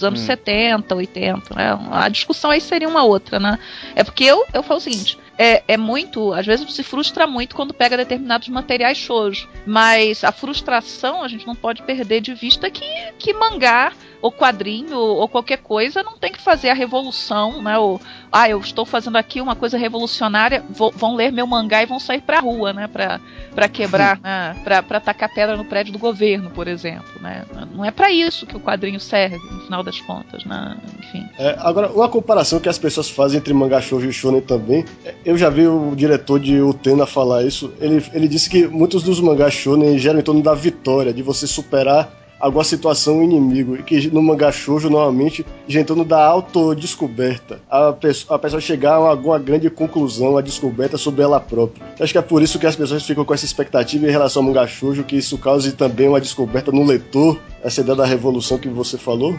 Dos 0.01 0.05
anos 0.05 0.21
hum. 0.21 0.27
70, 0.27 0.95
80, 0.95 1.55
né? 1.55 1.79
A 1.91 2.09
discussão 2.09 2.51
aí 2.51 2.61
seria 2.61 2.89
uma 2.89 3.05
outra, 3.05 3.39
né? 3.39 3.59
É 3.95 4.03
porque 4.03 4.25
eu, 4.25 4.45
eu 4.53 4.63
falo 4.63 4.79
o 4.79 4.83
seguinte, 4.83 5.19
é, 5.39 5.63
é 5.69 5.77
muito, 5.77 6.33
às 6.33 6.47
vezes 6.47 6.73
se 6.73 6.83
frustra 6.83 7.27
muito 7.27 7.55
quando 7.55 7.75
pega 7.75 7.97
determinados 7.97 8.49
materiais 8.49 8.97
shoujo, 8.99 9.49
mas 9.67 10.25
a 10.25 10.33
frustração 10.33 11.23
a 11.23 11.29
gente 11.29 11.47
não 11.47 11.55
pode 11.55 11.83
perder 11.83 12.21
de 12.21 12.35
vista 12.35 12.71
que, 12.71 12.87
que 13.19 13.33
mangá 13.33 13.93
ou 14.23 14.31
quadrinho 14.31 14.97
ou 14.97 15.29
qualquer 15.29 15.59
coisa 15.59 16.03
não 16.03 16.17
tem 16.17 16.33
que 16.33 16.41
fazer 16.41 16.69
a 16.71 16.75
revolução, 16.75 17.63
né? 17.63 17.79
Ou, 17.79 18.01
ah, 18.31 18.49
eu 18.49 18.59
estou 18.61 18.85
fazendo 18.85 19.17
aqui 19.17 19.41
uma 19.41 19.57
coisa 19.57 19.79
revolucionária, 19.79 20.63
vou, 20.69 20.93
vão 20.95 21.15
ler 21.15 21.33
meu 21.33 21.47
mangá 21.47 21.83
e 21.83 21.87
vão 21.87 21.99
sair 21.99 22.21
pra 22.21 22.41
rua, 22.41 22.73
né? 22.73 22.87
Pra, 22.87 23.21
pra 23.55 23.69
quebrar, 23.69 24.21
né? 24.21 24.57
Pra, 24.63 24.83
pra 24.83 25.01
tacar 25.01 25.33
pedra 25.33 25.57
no 25.57 25.65
prédio 25.65 25.93
do 25.93 25.99
governo, 25.99 26.51
por 26.51 26.69
exemplo, 26.69 27.21
né? 27.21 27.45
Não 27.75 27.85
é 27.85 27.91
para 27.91 28.11
isso 28.11 28.47
que 28.47 28.57
o 28.57 28.61
quadrinho 28.61 29.01
serve, 29.01 29.39
no 29.51 29.61
final 29.61 29.83
das 29.83 30.01
contas, 30.01 30.45
né? 30.45 30.77
Enfim. 30.99 31.27
É, 31.39 31.57
agora, 31.59 31.91
uma 31.91 32.09
comparação 32.09 32.61
que 32.61 32.69
as 32.69 32.79
pessoas 32.79 33.09
fazem 33.09 33.39
entre 33.39 33.55
mangá 33.55 33.81
shoujo 33.81 34.09
e 34.09 34.13
shonen 34.13 34.41
também, 34.41 34.85
eu 35.25 35.37
já 35.37 35.49
vi 35.49 35.67
o 35.67 35.95
diretor 35.95 36.39
de 36.39 36.61
Utena 36.61 37.07
falar 37.07 37.45
isso, 37.45 37.73
ele, 37.81 38.05
ele 38.13 38.29
disse 38.29 38.49
que 38.49 38.67
muitos 38.67 39.03
dos 39.03 39.21
mangás 39.21 39.55
shonen 39.55 39.99
geram 39.99 40.21
em 40.21 40.23
torno 40.23 40.43
da 40.43 40.55
vitória, 40.55 41.13
de 41.13 41.23
você 41.23 41.47
superar 41.47 42.20
alguma 42.41 42.65
situação 42.65 43.23
inimigo. 43.23 43.77
Que 43.83 44.11
no 44.11 44.23
mangá 44.23 44.51
shoujo, 44.51 44.89
normalmente, 44.89 45.45
gira 45.69 45.83
em 45.83 45.85
torno 45.85 46.05
da 46.05 46.25
autodescoberta. 46.25 47.61
A 47.71 47.93
pessoa, 47.93 48.37
a 48.37 48.39
pessoa 48.39 48.61
chegar 48.61 48.95
a 48.95 49.11
alguma 49.11 49.39
grande 49.39 49.69
conclusão, 49.69 50.37
a 50.37 50.41
descoberta 50.41 50.97
sobre 50.97 51.23
ela 51.23 51.39
própria. 51.39 51.87
Acho 52.01 52.13
que 52.13 52.19
é 52.19 52.23
por 52.23 52.43
isso 52.43 52.59
que 52.59 52.67
as 52.67 52.75
pessoas 52.75 53.07
ficam 53.07 53.25
com 53.25 53.35
essa 53.35 53.45
expectativa 53.45 54.07
em 54.07 54.11
relação 54.11 54.43
ao 54.43 54.49
mangá 54.49 54.67
shoujo, 54.67 55.05
que 55.05 55.17
isso 55.17 55.37
cause 55.37 55.73
também 55.73 56.09
uma 56.09 56.21
descoberta 56.21 56.73
no 56.73 56.85
leitor, 56.85 57.39
essa 57.63 57.83
ideia 57.83 57.97
da 57.97 58.07
revolução 58.07 58.59
que 58.59 58.69
você 58.69 58.97
falou. 58.97 59.39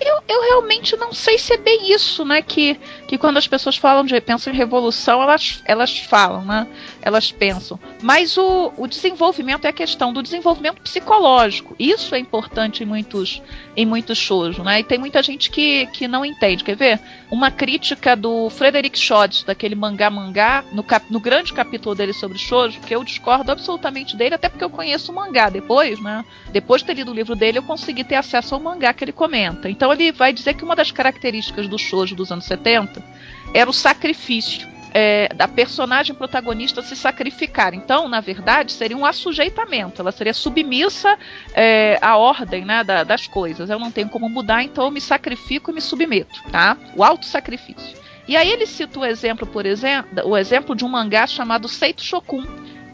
Eu, 0.00 0.18
eu 0.28 0.42
realmente 0.42 0.96
não 0.96 1.12
sei 1.12 1.38
se 1.38 1.52
é 1.52 1.56
bem 1.56 1.92
isso, 1.92 2.24
né? 2.24 2.42
Que, 2.42 2.76
que 3.06 3.18
quando 3.18 3.36
as 3.36 3.46
pessoas 3.46 3.76
falam 3.76 4.04
de 4.04 4.20
pensam 4.20 4.52
em 4.52 4.56
revolução, 4.56 5.22
elas, 5.22 5.62
elas 5.64 5.98
falam, 5.98 6.44
né? 6.44 6.66
Elas 7.02 7.30
pensam. 7.30 7.78
Mas 8.02 8.36
o, 8.36 8.72
o 8.76 8.86
desenvolvimento 8.86 9.66
é 9.66 9.68
a 9.68 9.72
questão 9.72 10.12
do 10.12 10.22
desenvolvimento 10.22 10.80
psicológico. 10.80 11.74
Isso 11.78 12.14
é 12.14 12.18
importante 12.18 12.82
em 12.82 12.86
muitos, 12.86 13.42
em 13.76 13.84
muitos 13.84 14.18
shows, 14.18 14.58
né? 14.58 14.80
E 14.80 14.84
tem 14.84 14.98
muita 14.98 15.22
gente 15.22 15.50
que, 15.50 15.86
que 15.86 16.08
não 16.08 16.24
entende. 16.24 16.64
Quer 16.64 16.76
ver? 16.76 17.00
Uma 17.30 17.50
crítica 17.50 18.16
do 18.16 18.48
Frederick 18.50 18.98
Schott, 18.98 19.44
daquele 19.44 19.74
mangá 19.74 20.08
mangá, 20.08 20.64
no, 20.72 20.82
cap, 20.82 21.04
no 21.10 21.20
grande 21.20 21.52
capítulo 21.52 21.94
dele 21.94 22.12
sobre 22.12 22.38
shoujo, 22.38 22.80
que 22.80 22.94
eu 22.94 23.04
discordo 23.04 23.52
absolutamente 23.52 24.16
dele, 24.16 24.34
até 24.34 24.48
porque 24.48 24.64
eu 24.64 24.70
conheço 24.70 25.12
o 25.12 25.14
mangá 25.14 25.50
depois, 25.50 26.00
né? 26.00 26.24
Depois 26.50 26.82
de 26.82 26.86
ter 26.86 26.94
lido 26.94 27.10
o 27.10 27.14
livro 27.14 27.34
dele, 27.34 27.58
eu 27.58 27.62
consegui 27.62 28.04
ter 28.04 28.16
acesso 28.16 28.54
ao 28.54 28.60
mangá 28.60 28.92
que 28.92 29.04
ele 29.04 29.12
comenta. 29.12 29.68
Então 29.68 29.92
ele 29.92 30.12
vai 30.12 30.32
dizer 30.32 30.54
que 30.54 30.64
uma 30.64 30.76
das 30.76 30.90
características 30.90 31.68
do 31.68 31.78
shoujo 31.78 32.14
dos 32.14 32.32
anos 32.32 32.44
70 32.44 33.03
era 33.52 33.68
o 33.68 33.72
sacrifício. 33.72 34.72
É, 34.96 35.26
da 35.34 35.48
personagem 35.48 36.14
protagonista 36.14 36.80
se 36.80 36.94
sacrificar. 36.94 37.74
Então, 37.74 38.08
na 38.08 38.20
verdade, 38.20 38.70
seria 38.70 38.96
um 38.96 39.04
assujeitamento. 39.04 40.00
Ela 40.00 40.12
seria 40.12 40.32
submissa 40.32 41.18
é, 41.52 41.98
à 42.00 42.16
ordem 42.16 42.64
né, 42.64 42.84
da, 42.84 43.02
das 43.02 43.26
coisas. 43.26 43.68
Eu 43.68 43.80
não 43.80 43.90
tenho 43.90 44.08
como 44.08 44.28
mudar, 44.28 44.62
então 44.62 44.84
eu 44.84 44.92
me 44.92 45.00
sacrifico 45.00 45.72
e 45.72 45.74
me 45.74 45.80
submeto. 45.80 46.40
Tá? 46.48 46.76
O 46.94 47.02
auto-sacrifício. 47.02 48.04
E 48.26 48.36
aí 48.36 48.50
ele 48.50 48.66
cita 48.66 49.00
o 49.00 49.04
exemplo, 49.04 49.46
por 49.46 49.66
exemplo, 49.66 50.26
o 50.26 50.36
exemplo 50.36 50.74
de 50.74 50.84
um 50.84 50.88
mangá 50.88 51.26
chamado 51.26 51.68
Seito 51.68 52.02
Shokun, 52.02 52.44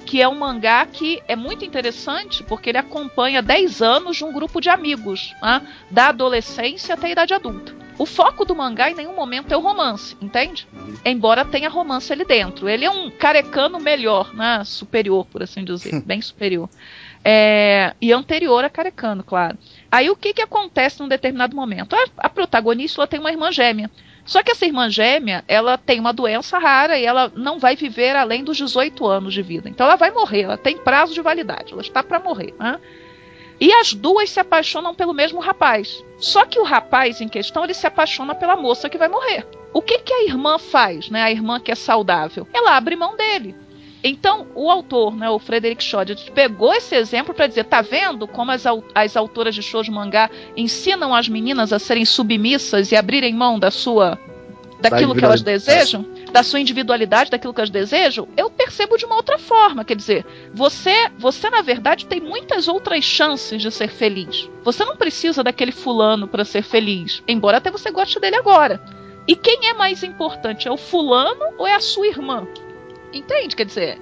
que 0.05 0.21
é 0.21 0.29
um 0.29 0.35
mangá 0.35 0.85
que 0.87 1.23
é 1.29 1.37
muito 1.37 1.65
interessante 1.65 2.43
porque 2.43 2.71
ele 2.71 2.79
acompanha 2.79 3.41
10 3.41 3.81
anos 3.81 4.17
de 4.17 4.25
um 4.25 4.33
grupo 4.33 4.61
de 4.61 4.69
amigos, 4.69 5.35
né, 5.41 5.63
da 5.91 6.09
adolescência 6.09 6.95
até 6.95 7.07
a 7.07 7.11
idade 7.11 7.33
adulta. 7.33 7.80
O 8.01 8.07
foco 8.07 8.47
do 8.47 8.57
mangá 8.57 8.91
em 8.91 8.95
nenhum 8.95 9.15
momento 9.15 9.53
é 9.53 9.57
o 9.59 9.61
romance, 9.61 10.17
entende? 10.23 10.67
Embora 11.05 11.45
tenha 11.45 11.69
romance 11.69 12.11
ali 12.11 12.25
dentro. 12.25 12.67
Ele 12.67 12.83
é 12.83 12.91
um 12.91 13.11
carecano 13.11 13.79
melhor, 13.79 14.35
né? 14.35 14.63
Superior, 14.65 15.27
por 15.27 15.43
assim 15.43 15.63
dizer. 15.63 16.01
bem 16.07 16.23
superior. 16.23 16.71
É, 17.23 17.95
e 18.01 18.11
anterior 18.11 18.65
a 18.65 18.71
carecano, 18.71 19.23
claro. 19.23 19.59
Aí 19.93 20.09
o 20.09 20.17
que, 20.17 20.33
que 20.33 20.41
acontece 20.41 20.99
num 20.99 21.09
determinado 21.09 21.55
momento? 21.55 21.95
A, 21.95 22.07
a 22.17 22.31
protagonista 22.31 23.03
ela 23.03 23.07
tem 23.07 23.21
uma 23.21 23.33
irmã 23.33 23.53
gêmea. 23.53 23.91
Só 24.25 24.43
que 24.43 24.51
essa 24.51 24.65
irmã 24.65 24.89
gêmea, 24.89 25.45
ela 25.47 25.77
tem 25.77 26.01
uma 26.01 26.15
doença 26.15 26.59
rara 26.59 26.99
e 26.99 27.05
ela 27.05 27.31
não 27.37 27.59
vai 27.59 27.77
viver 27.77 28.17
além 28.17 28.43
dos 28.43 28.57
18 28.57 29.07
anos 29.07 29.35
de 29.35 29.43
vida. 29.43 29.69
Então 29.69 29.87
ela 29.87 29.97
vai 29.97 30.11
morrer, 30.11 30.45
ela 30.45 30.57
tem 30.57 30.79
prazo 30.79 31.13
de 31.13 31.21
validade, 31.21 31.75
ela 31.75 31.83
está 31.83 32.03
para 32.03 32.19
morrer. 32.19 32.55
Né? 32.59 32.81
E 33.61 33.73
as 33.75 33.93
duas 33.93 34.31
se 34.31 34.41
apaixonam 34.41 34.95
pelo 34.95 35.13
mesmo 35.13 35.39
rapaz. 35.39 36.03
Só 36.19 36.47
que 36.47 36.59
o 36.59 36.65
rapaz 36.65 37.21
em 37.21 37.29
questão, 37.29 37.63
ele 37.63 37.75
se 37.75 37.87
apaixona 37.87 38.35
pela 38.35 38.57
moça 38.57 38.89
que 38.89 38.97
vai 38.97 39.09
morrer. 39.09 39.47
O 39.73 39.83
que, 39.83 39.99
que 39.99 40.13
a 40.13 40.25
irmã 40.25 40.59
faz, 40.59 41.11
né? 41.11 41.23
A 41.23 41.31
irmã 41.31 41.61
que 41.61 41.71
é 41.71 41.75
saudável? 41.75 42.49
Ela 42.53 42.77
abre 42.77 42.97
mão 42.97 43.17
dele. 43.17 43.55
Então, 44.03 44.47
o 44.55 44.71
autor, 44.71 45.15
né, 45.15 45.29
o 45.29 45.39
Frederick 45.39 45.85
Schodt, 45.85 46.31
pegou 46.33 46.73
esse 46.73 46.95
exemplo 46.95 47.35
para 47.35 47.47
dizer: 47.47 47.65
tá 47.65 47.83
vendo 47.83 48.27
como 48.27 48.51
as, 48.51 48.65
as 48.95 49.17
autoras 49.17 49.55
de 49.55 49.63
shoujo 49.63 49.93
mangá 49.93 50.31
ensinam 50.57 51.15
as 51.15 51.29
meninas 51.29 51.73
a 51.73 51.79
serem 51.79 52.07
submissas 52.07 52.93
e 52.93 52.97
abrirem 52.97 53.35
mão 53.35 53.59
da 53.59 53.71
sua 53.71 54.19
daquilo 54.81 55.15
que 55.15 55.23
elas 55.23 55.43
desejam, 55.43 56.07
da 56.31 56.43
sua 56.43 56.61
individualidade, 56.61 57.31
daquilo 57.31 57.53
que 57.53 57.61
elas 57.61 57.71
desejam, 57.71 58.29
eu 58.37 58.51
percebo 58.51 58.97
de 58.97 59.05
uma 59.05 59.17
outra 59.17 59.39
forma. 59.39 59.85
Quer 59.85 59.97
dizer, 59.97 60.27
você, 60.53 61.11
você 61.19 61.51
na 61.51 61.63
verdade 61.63 62.07
tem 62.07 62.21
muitas 62.21 62.69
outras 62.69 63.05
chances 63.05 63.61
de 63.61 63.71
ser 63.71 63.89
feliz. 63.89 64.49
Você 64.63 64.85
não 64.85 64.97
precisa 64.97 65.43
daquele 65.43 65.73
fulano 65.73 66.29
para 66.29 66.45
ser 66.45 66.63
feliz, 66.63 67.23
embora 67.27 67.59
até 67.59 67.71
você 67.71 67.91
goste 67.91 68.21
dele 68.21 68.37
agora. 68.37 68.81
E 69.27 69.37
quem 69.37 69.69
é 69.69 69.75
mais 69.75 70.03
importante, 70.03 70.67
é 70.67 70.71
o 70.71 70.77
fulano 70.77 71.55
ou 71.59 71.67
é 71.67 71.75
a 71.75 71.81
sua 71.81 72.07
irmã? 72.07 72.47
Entende? 73.13 73.55
Quer 73.57 73.67
dizer, 73.67 73.99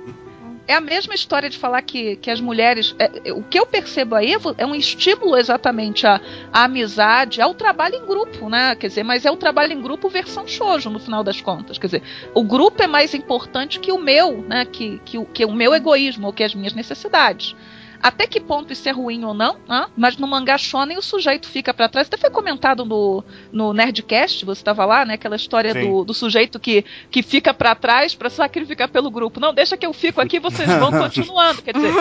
é 0.69 0.75
a 0.75 0.81
mesma 0.83 1.15
história 1.15 1.49
de 1.49 1.57
falar 1.57 1.81
que, 1.81 2.17
que 2.17 2.31
as 2.31 2.43
mulheres. 2.43 2.95
É, 2.99 3.33
o 3.33 3.43
que 3.43 3.59
eu 3.59 3.65
percebo 3.65 4.15
aí 4.15 4.37
é 4.59 4.67
um 4.67 4.75
estímulo 4.75 5.35
exatamente 5.35 6.07
à, 6.07 6.21
à, 6.53 6.65
amizade, 6.65 7.41
ao 7.41 7.55
trabalho 7.55 7.95
em 7.95 8.07
grupo, 8.07 8.51
né? 8.51 8.77
Quer 8.77 8.89
dizer, 8.89 9.03
mas 9.03 9.25
é 9.25 9.31
o 9.31 9.37
trabalho 9.37 9.73
em 9.73 9.81
grupo 9.81 10.11
versão 10.11 10.47
shoujo, 10.47 10.91
no 10.91 10.99
final 10.99 11.25
das 11.25 11.41
contas. 11.41 11.79
Quer 11.79 11.87
dizer, 11.87 12.03
o 12.35 12.45
grupo 12.45 12.83
é 12.83 12.87
mais 12.87 13.15
importante 13.15 13.81
que 13.81 13.91
o 13.91 13.99
meu, 13.99 14.45
né? 14.47 14.67
Que, 14.67 15.01
que, 15.07 15.25
que 15.25 15.45
o 15.47 15.53
meu 15.53 15.75
egoísmo 15.75 16.27
ou 16.27 16.33
que 16.35 16.45
as 16.45 16.55
minhas 16.55 16.75
necessidades. 16.75 17.57
Até 18.03 18.27
que 18.27 18.41
ponto 18.41 18.73
isso 18.73 18.89
é 18.89 18.93
ruim 18.93 19.25
ou 19.25 19.35
não, 19.35 19.57
né? 19.69 19.87
mas 19.97 20.17
no 20.17 20.27
mangá 20.27 20.57
shonen 20.57 20.97
o 20.97 21.03
sujeito 21.03 21.49
fica 21.49 21.75
para 21.75 21.89
trás. 21.89 22.07
Até 22.07 22.17
foi 22.17 22.31
comentado 22.31 22.85
no, 22.85 23.25
no 23.53 23.73
Nerdcast, 23.73 24.45
você 24.45 24.61
estava 24.61 24.85
lá, 24.85 25.05
né? 25.05 25.15
Aquela 25.15 25.37
história 25.37 25.75
do, 25.75 26.05
do, 26.05 26.15
sujeito 26.15 26.61
que, 26.61 26.85
que 27.11 27.23
fica 27.23 27.53
para 27.53 27.75
trás 27.75 28.15
para 28.15 28.31
sacrificar 28.31 28.89
pelo 28.89 29.11
grupo. 29.11 29.41
Não, 29.41 29.53
deixa 29.53 29.77
que 29.77 29.85
eu 29.85 29.93
fico 29.93 30.21
aqui, 30.21 30.39
vocês 30.39 30.69
vão 30.69 30.91
continuando. 30.97 31.63
Quer 31.63 31.75
dizer, 31.75 31.93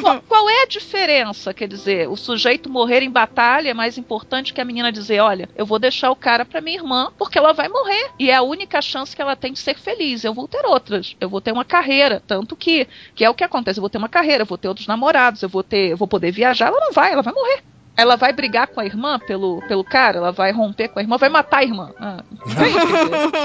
qual, 0.00 0.22
qual, 0.22 0.48
é 0.48 0.62
a 0.62 0.66
diferença? 0.66 1.52
Quer 1.52 1.68
dizer, 1.68 2.08
o 2.08 2.16
sujeito 2.16 2.70
morrer 2.70 3.02
em 3.02 3.10
batalha 3.10 3.70
é 3.70 3.74
mais 3.74 3.98
importante 3.98 4.54
que 4.54 4.60
a 4.60 4.64
menina 4.64 4.90
dizer: 4.90 5.20
olha, 5.20 5.48
eu 5.56 5.66
vou 5.66 5.78
deixar 5.78 6.10
o 6.10 6.16
cara 6.16 6.44
para 6.44 6.60
minha 6.60 6.78
irmã 6.78 7.12
porque 7.18 7.38
ela 7.38 7.52
vai 7.52 7.68
morrer. 7.68 8.10
E 8.18 8.30
é 8.30 8.34
a 8.34 8.42
única 8.42 8.80
chance 8.80 9.14
que 9.14 9.20
ela 9.20 9.36
tem 9.36 9.52
de 9.52 9.58
ser 9.58 9.78
feliz. 9.78 10.24
Eu 10.24 10.32
vou 10.34 10.48
ter 10.48 10.64
outras. 10.64 11.16
Eu 11.20 11.28
vou 11.28 11.40
ter 11.40 11.52
uma 11.52 11.64
carreira. 11.64 12.22
Tanto 12.26 12.56
que, 12.56 12.86
que 13.14 13.24
é 13.24 13.30
o 13.30 13.34
que 13.34 13.44
acontece. 13.44 13.78
Eu 13.78 13.82
vou 13.82 13.90
ter 13.90 13.98
uma 13.98 14.08
carreira, 14.08 14.42
eu 14.42 14.46
vou 14.46 14.58
ter 14.58 14.68
outros 14.68 14.86
namorados 14.86 15.41
eu 15.44 15.48
vou 15.48 15.62
ter, 15.62 15.90
eu 15.90 15.96
vou 15.96 16.08
poder 16.08 16.30
viajar, 16.30 16.66
ela 16.66 16.80
não 16.80 16.92
vai, 16.92 17.12
ela 17.12 17.22
vai 17.22 17.32
morrer. 17.32 17.62
Ela 17.94 18.16
vai 18.16 18.32
brigar 18.32 18.68
com 18.68 18.80
a 18.80 18.86
irmã 18.86 19.18
pelo, 19.18 19.60
pelo 19.68 19.84
cara, 19.84 20.16
ela 20.16 20.32
vai 20.32 20.50
romper 20.50 20.88
com 20.88 20.98
a 20.98 21.02
irmã, 21.02 21.18
vai 21.18 21.28
matar 21.28 21.58
a 21.58 21.62
irmã. 21.62 21.90
Ah, 22.00 22.24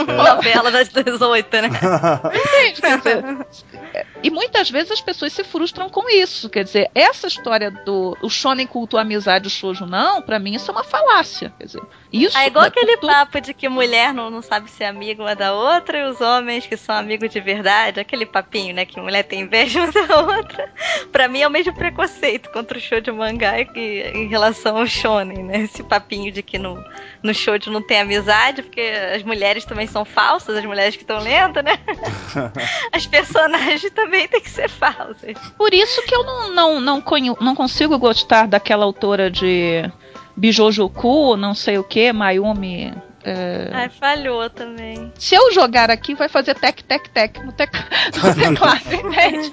é. 0.08 0.14
Novela 0.14 0.72
das 0.72 0.88
18, 0.88 1.62
né? 1.62 1.68
Entende? 1.68 2.82
Quer 2.82 2.98
dizer, 2.98 3.48
E 4.24 4.30
muitas 4.30 4.70
vezes 4.70 4.92
as 4.92 5.02
pessoas 5.02 5.34
se 5.34 5.44
frustram 5.44 5.90
com 5.90 6.10
isso. 6.10 6.50
Quer 6.50 6.64
dizer, 6.64 6.90
essa 6.96 7.28
história 7.28 7.70
do 7.70 8.18
o 8.22 8.30
shonen 8.30 8.66
cultua 8.66 9.02
a 9.02 9.04
amizade, 9.04 9.48
o 9.48 9.50
shoujo 9.50 9.86
não, 9.86 10.22
para 10.22 10.40
mim 10.40 10.56
isso 10.56 10.72
é 10.72 10.74
uma 10.74 10.84
falácia. 10.84 11.54
Quer 11.58 11.66
dizer, 11.66 11.82
isso 12.12 12.38
é 12.38 12.48
igual 12.48 12.66
aquele 12.66 12.98
tu- 12.98 13.08
papo 13.08 13.42
de 13.42 13.54
que 13.54 13.68
mulher 13.68 14.14
não, 14.14 14.30
não 14.30 14.42
sabe 14.42 14.70
ser 14.72 14.86
amiga 14.86 15.22
uma 15.22 15.36
da 15.36 15.54
outra 15.54 15.98
e 16.00 16.10
os 16.10 16.22
homens 16.22 16.66
que 16.66 16.78
são 16.78 16.96
amigos 16.96 17.30
de 17.30 17.40
verdade, 17.40 18.00
aquele 18.00 18.26
papinho, 18.26 18.74
né, 18.74 18.86
que 18.86 19.00
mulher 19.00 19.24
tem 19.24 19.42
inveja 19.42 19.82
uma 19.84 19.92
da 19.92 20.22
outra. 20.22 20.74
Pra 21.12 21.28
mim 21.28 21.42
é 21.42 21.48
o 21.48 21.52
mesmo 21.52 21.74
preconceito 21.74 22.50
contra 22.52 22.78
o 22.78 22.82
show 22.82 23.02
de 23.02 23.12
mangá 23.12 23.64
que 23.66 23.80
em 24.16 24.28
relação 24.28 24.78
ao 24.78 24.88
shonen, 24.88 25.44
né? 25.44 25.62
Esse 25.64 25.84
papinho 25.84 26.32
de 26.32 26.42
que 26.42 26.58
no, 26.58 26.84
no 27.22 27.34
show 27.34 27.58
de 27.58 27.70
não 27.70 27.82
tem 27.82 28.00
amizade, 28.02 28.62
porque 28.64 28.82
as 29.16 29.24
mulheres 29.24 29.66
também 29.66 29.88
são 29.88 30.06
falsas, 30.06 30.56
as 30.58 30.66
mulheres 30.66 30.96
que 30.96 31.04
estão 31.04 31.20
lendo, 31.20 31.62
né? 31.62 31.78
As 32.92 33.06
personagens 33.06 33.92
também 33.92 34.28
têm 34.28 34.42
que 34.42 34.50
ser 34.50 34.70
falsas. 34.70 35.38
Por 35.58 35.74
isso 35.74 36.02
que 36.04 36.16
eu 36.16 36.24
não, 36.24 36.54
não, 36.54 36.80
não, 36.82 37.02
conhe- 37.02 37.36
não 37.40 37.56
consigo 37.56 37.98
gostar 37.98 38.48
daquela 38.48 38.86
autora 38.86 39.30
de 39.30 39.84
Bijojoku, 40.38 41.36
não 41.36 41.54
sei 41.56 41.78
o 41.80 41.84
que, 41.84 42.14
Mayumi. 42.14 42.94
é, 43.24 43.70
Ai, 43.74 43.90
falhou 43.90 44.48
também. 44.50 45.12
Se 45.18 45.34
eu 45.36 45.52
jogar 45.52 45.90
aqui, 45.90 46.14
vai 46.14 46.30
fazer 46.30 46.54
tec, 46.56 46.84
tec, 46.84 47.10
tec 47.10 47.40
no, 47.44 47.52
tec... 47.52 47.72
no 47.74 48.36
teclado, 48.36 48.94
entende? 48.94 49.52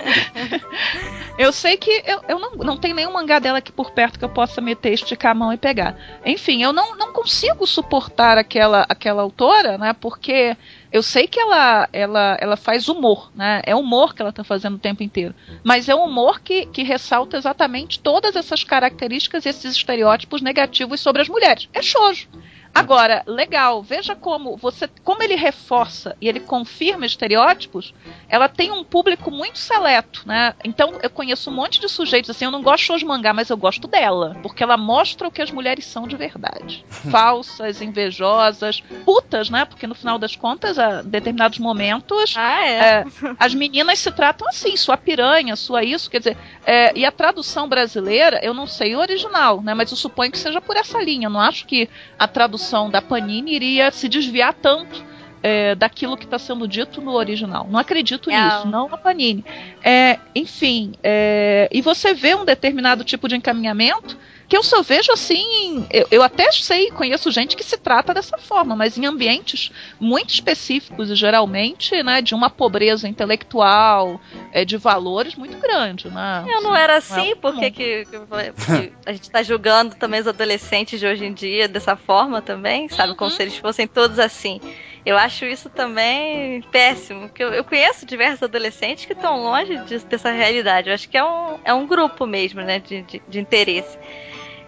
Eu 1.38 1.52
sei 1.52 1.76
que 1.76 1.90
eu, 2.06 2.20
eu 2.28 2.38
não, 2.38 2.52
não 2.56 2.76
tenho 2.76 2.94
nenhum 2.94 3.12
mangá 3.12 3.38
dela 3.38 3.58
aqui 3.58 3.72
por 3.72 3.90
perto 3.90 4.18
que 4.18 4.24
eu 4.24 4.28
possa 4.28 4.60
meter, 4.60 4.92
esticar 4.92 5.32
a 5.32 5.34
mão 5.34 5.52
e 5.52 5.56
pegar. 5.56 5.96
Enfim, 6.24 6.62
eu 6.62 6.72
não, 6.72 6.96
não 6.96 7.12
consigo 7.12 7.66
suportar 7.66 8.38
aquela, 8.38 8.86
aquela 8.88 9.22
autora, 9.22 9.76
né? 9.78 9.94
Porque 9.98 10.56
eu 10.94 11.02
sei 11.02 11.26
que 11.26 11.40
ela, 11.40 11.88
ela, 11.92 12.38
ela 12.40 12.56
faz 12.56 12.88
humor, 12.88 13.28
né? 13.34 13.60
É 13.66 13.74
humor 13.74 14.14
que 14.14 14.22
ela 14.22 14.32
tá 14.32 14.44
fazendo 14.44 14.76
o 14.76 14.78
tempo 14.78 15.02
inteiro. 15.02 15.34
Mas 15.64 15.88
é 15.88 15.94
um 15.94 16.04
humor 16.04 16.40
que, 16.40 16.66
que 16.66 16.84
ressalta 16.84 17.36
exatamente 17.36 17.98
todas 17.98 18.36
essas 18.36 18.62
características 18.62 19.44
e 19.44 19.48
esses 19.48 19.74
estereótipos 19.74 20.40
negativos 20.40 21.00
sobre 21.00 21.20
as 21.20 21.28
mulheres. 21.28 21.68
É 21.72 21.82
shoujo. 21.82 22.28
Agora, 22.74 23.22
legal, 23.26 23.82
veja 23.82 24.16
como 24.16 24.56
você, 24.56 24.88
como 25.04 25.22
ele 25.22 25.36
reforça 25.36 26.16
e 26.20 26.28
ele 26.28 26.40
confirma 26.40 27.06
estereótipos, 27.06 27.94
ela 28.28 28.48
tem 28.48 28.72
um 28.72 28.82
público 28.82 29.30
muito 29.30 29.58
seleto, 29.58 30.22
né? 30.26 30.54
Então 30.64 30.94
eu 31.00 31.08
conheço 31.08 31.50
um 31.50 31.54
monte 31.54 31.80
de 31.80 31.88
sujeitos 31.88 32.30
assim, 32.30 32.44
eu 32.44 32.50
não 32.50 32.62
gosto 32.62 32.98
de 32.98 33.04
mangá, 33.04 33.32
mas 33.32 33.48
eu 33.48 33.56
gosto 33.56 33.86
dela, 33.86 34.36
porque 34.42 34.62
ela 34.62 34.76
mostra 34.76 35.28
o 35.28 35.30
que 35.30 35.40
as 35.40 35.52
mulheres 35.52 35.84
são 35.86 36.08
de 36.08 36.16
verdade. 36.16 36.84
Falsas, 37.10 37.80
invejosas, 37.80 38.80
putas, 39.04 39.48
né? 39.50 39.64
Porque 39.64 39.86
no 39.86 39.94
final 39.94 40.18
das 40.18 40.34
contas, 40.34 40.76
a 40.76 41.00
determinados 41.02 41.60
momentos, 41.60 42.34
Ah, 42.36 42.66
é. 42.66 42.72
é, 42.72 43.04
as 43.38 43.54
meninas 43.54 44.00
se 44.00 44.10
tratam 44.10 44.48
assim, 44.48 44.76
sua 44.76 44.96
piranha, 44.96 45.54
sua 45.54 45.84
isso, 45.84 46.10
quer 46.10 46.18
dizer, 46.18 46.36
é, 46.66 46.92
e 46.98 47.04
a 47.04 47.12
tradução 47.12 47.68
brasileira, 47.68 48.40
eu 48.42 48.52
não 48.52 48.66
sei 48.66 48.96
o 48.96 48.98
original, 48.98 49.62
né? 49.62 49.74
Mas 49.74 49.92
eu 49.92 49.96
suponho 49.96 50.32
que 50.32 50.38
seja 50.38 50.60
por 50.60 50.76
essa 50.76 51.00
linha. 51.00 51.26
Eu 51.26 51.30
não 51.30 51.40
acho 51.40 51.66
que 51.66 51.88
a 52.18 52.26
tradução 52.26 52.63
da 52.90 53.02
Panini 53.02 53.54
iria 53.54 53.90
se 53.90 54.08
desviar 54.08 54.54
tanto 54.54 55.04
é, 55.42 55.74
daquilo 55.74 56.16
que 56.16 56.24
está 56.24 56.38
sendo 56.38 56.66
dito 56.66 57.00
no 57.02 57.12
original. 57.12 57.66
Não 57.70 57.78
acredito 57.78 58.30
É. 58.30 58.42
nisso, 58.42 58.66
não 58.66 58.86
a 58.92 58.96
Panini. 58.96 59.44
É, 59.82 60.18
enfim, 60.34 60.92
é, 61.02 61.68
e 61.70 61.82
você 61.82 62.14
vê 62.14 62.34
um 62.34 62.44
determinado 62.44 63.04
tipo 63.04 63.28
de 63.28 63.36
encaminhamento 63.36 64.16
que 64.48 64.56
eu 64.56 64.62
só 64.62 64.82
vejo 64.82 65.12
assim. 65.12 65.86
Eu, 65.90 66.06
eu 66.10 66.22
até 66.22 66.50
sei, 66.52 66.90
conheço 66.90 67.30
gente 67.30 67.56
que 67.56 67.64
se 67.64 67.76
trata 67.78 68.12
dessa 68.14 68.36
forma, 68.38 68.76
mas 68.76 68.96
em 68.98 69.06
ambientes 69.06 69.70
muito 69.98 70.30
específicos 70.32 71.10
e 71.10 71.14
geralmente, 71.14 72.02
né, 72.02 72.20
de 72.22 72.34
uma 72.34 72.50
pobreza 72.50 73.08
intelectual, 73.08 74.20
é, 74.52 74.64
de 74.64 74.76
valores 74.76 75.34
muito 75.34 75.56
grande, 75.58 76.08
né? 76.08 76.44
Eu 76.48 76.62
não 76.62 76.74
era 76.76 76.96
assim, 76.98 77.32
é 77.32 77.34
por 77.34 77.52
comum. 77.54 77.60
que 77.70 77.70
que- 77.72 78.92
a 79.06 79.12
gente 79.12 79.30
tá 79.30 79.42
julgando 79.42 79.94
também 79.96 80.20
os 80.20 80.26
adolescentes 80.28 80.98
de 81.00 81.06
hoje 81.06 81.24
em 81.24 81.32
dia 81.32 81.66
dessa 81.68 81.96
forma 81.96 82.40
também, 82.42 82.88
sabe? 82.88 83.14
Como 83.14 83.30
Uhum. 83.30 83.36
se 83.36 83.42
eles 83.42 83.56
fossem 83.56 83.86
todos 83.86 84.18
assim. 84.18 84.60
Eu 85.06 85.18
acho 85.18 85.44
isso 85.44 85.68
também 85.68 86.62
péssimo, 86.72 87.28
porque 87.28 87.44
eu, 87.44 87.52
eu 87.52 87.62
conheço 87.62 88.06
diversos 88.06 88.42
adolescentes 88.42 89.04
que 89.04 89.12
estão 89.12 89.42
longe 89.42 89.76
disso, 89.84 90.06
dessa 90.06 90.30
realidade. 90.30 90.88
Eu 90.88 90.94
acho 90.94 91.08
que 91.08 91.18
é 91.18 91.22
um, 91.24 91.58
é 91.64 91.74
um 91.74 91.86
grupo 91.86 92.26
mesmo, 92.26 92.62
né, 92.62 92.78
de, 92.78 93.02
de, 93.02 93.22
de 93.28 93.38
interesse. 93.40 93.98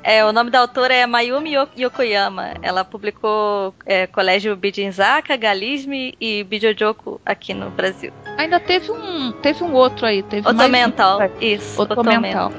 É, 0.09 0.25
o 0.25 0.33
nome 0.33 0.51
da 0.51 0.61
autora 0.61 0.95
é 0.95 1.05
Mayumi 1.05 1.55
Yo- 1.55 1.69
Yokoyama. 1.77 2.55
Ela 2.63 2.85
publicou 2.85 3.75
é, 3.85 4.07
Colégio 4.07 4.55
Bijinzaka, 4.57 5.37
Galisme 5.37 6.15
e 6.21 6.45
Bijojoku 6.45 7.21
aqui 7.27 7.53
no 7.53 7.71
Brasil. 7.71 8.13
Ainda 8.39 8.61
teve 8.61 8.93
um, 8.93 9.33
teve 9.33 9.65
um 9.65 9.73
outro 9.75 10.07
aí, 10.07 10.23
teve 10.23 10.43
mais 10.45 10.57
um. 10.57 10.63
Otomental, 10.63 11.19
isso. 11.41 11.83
Otomental. 11.83 12.53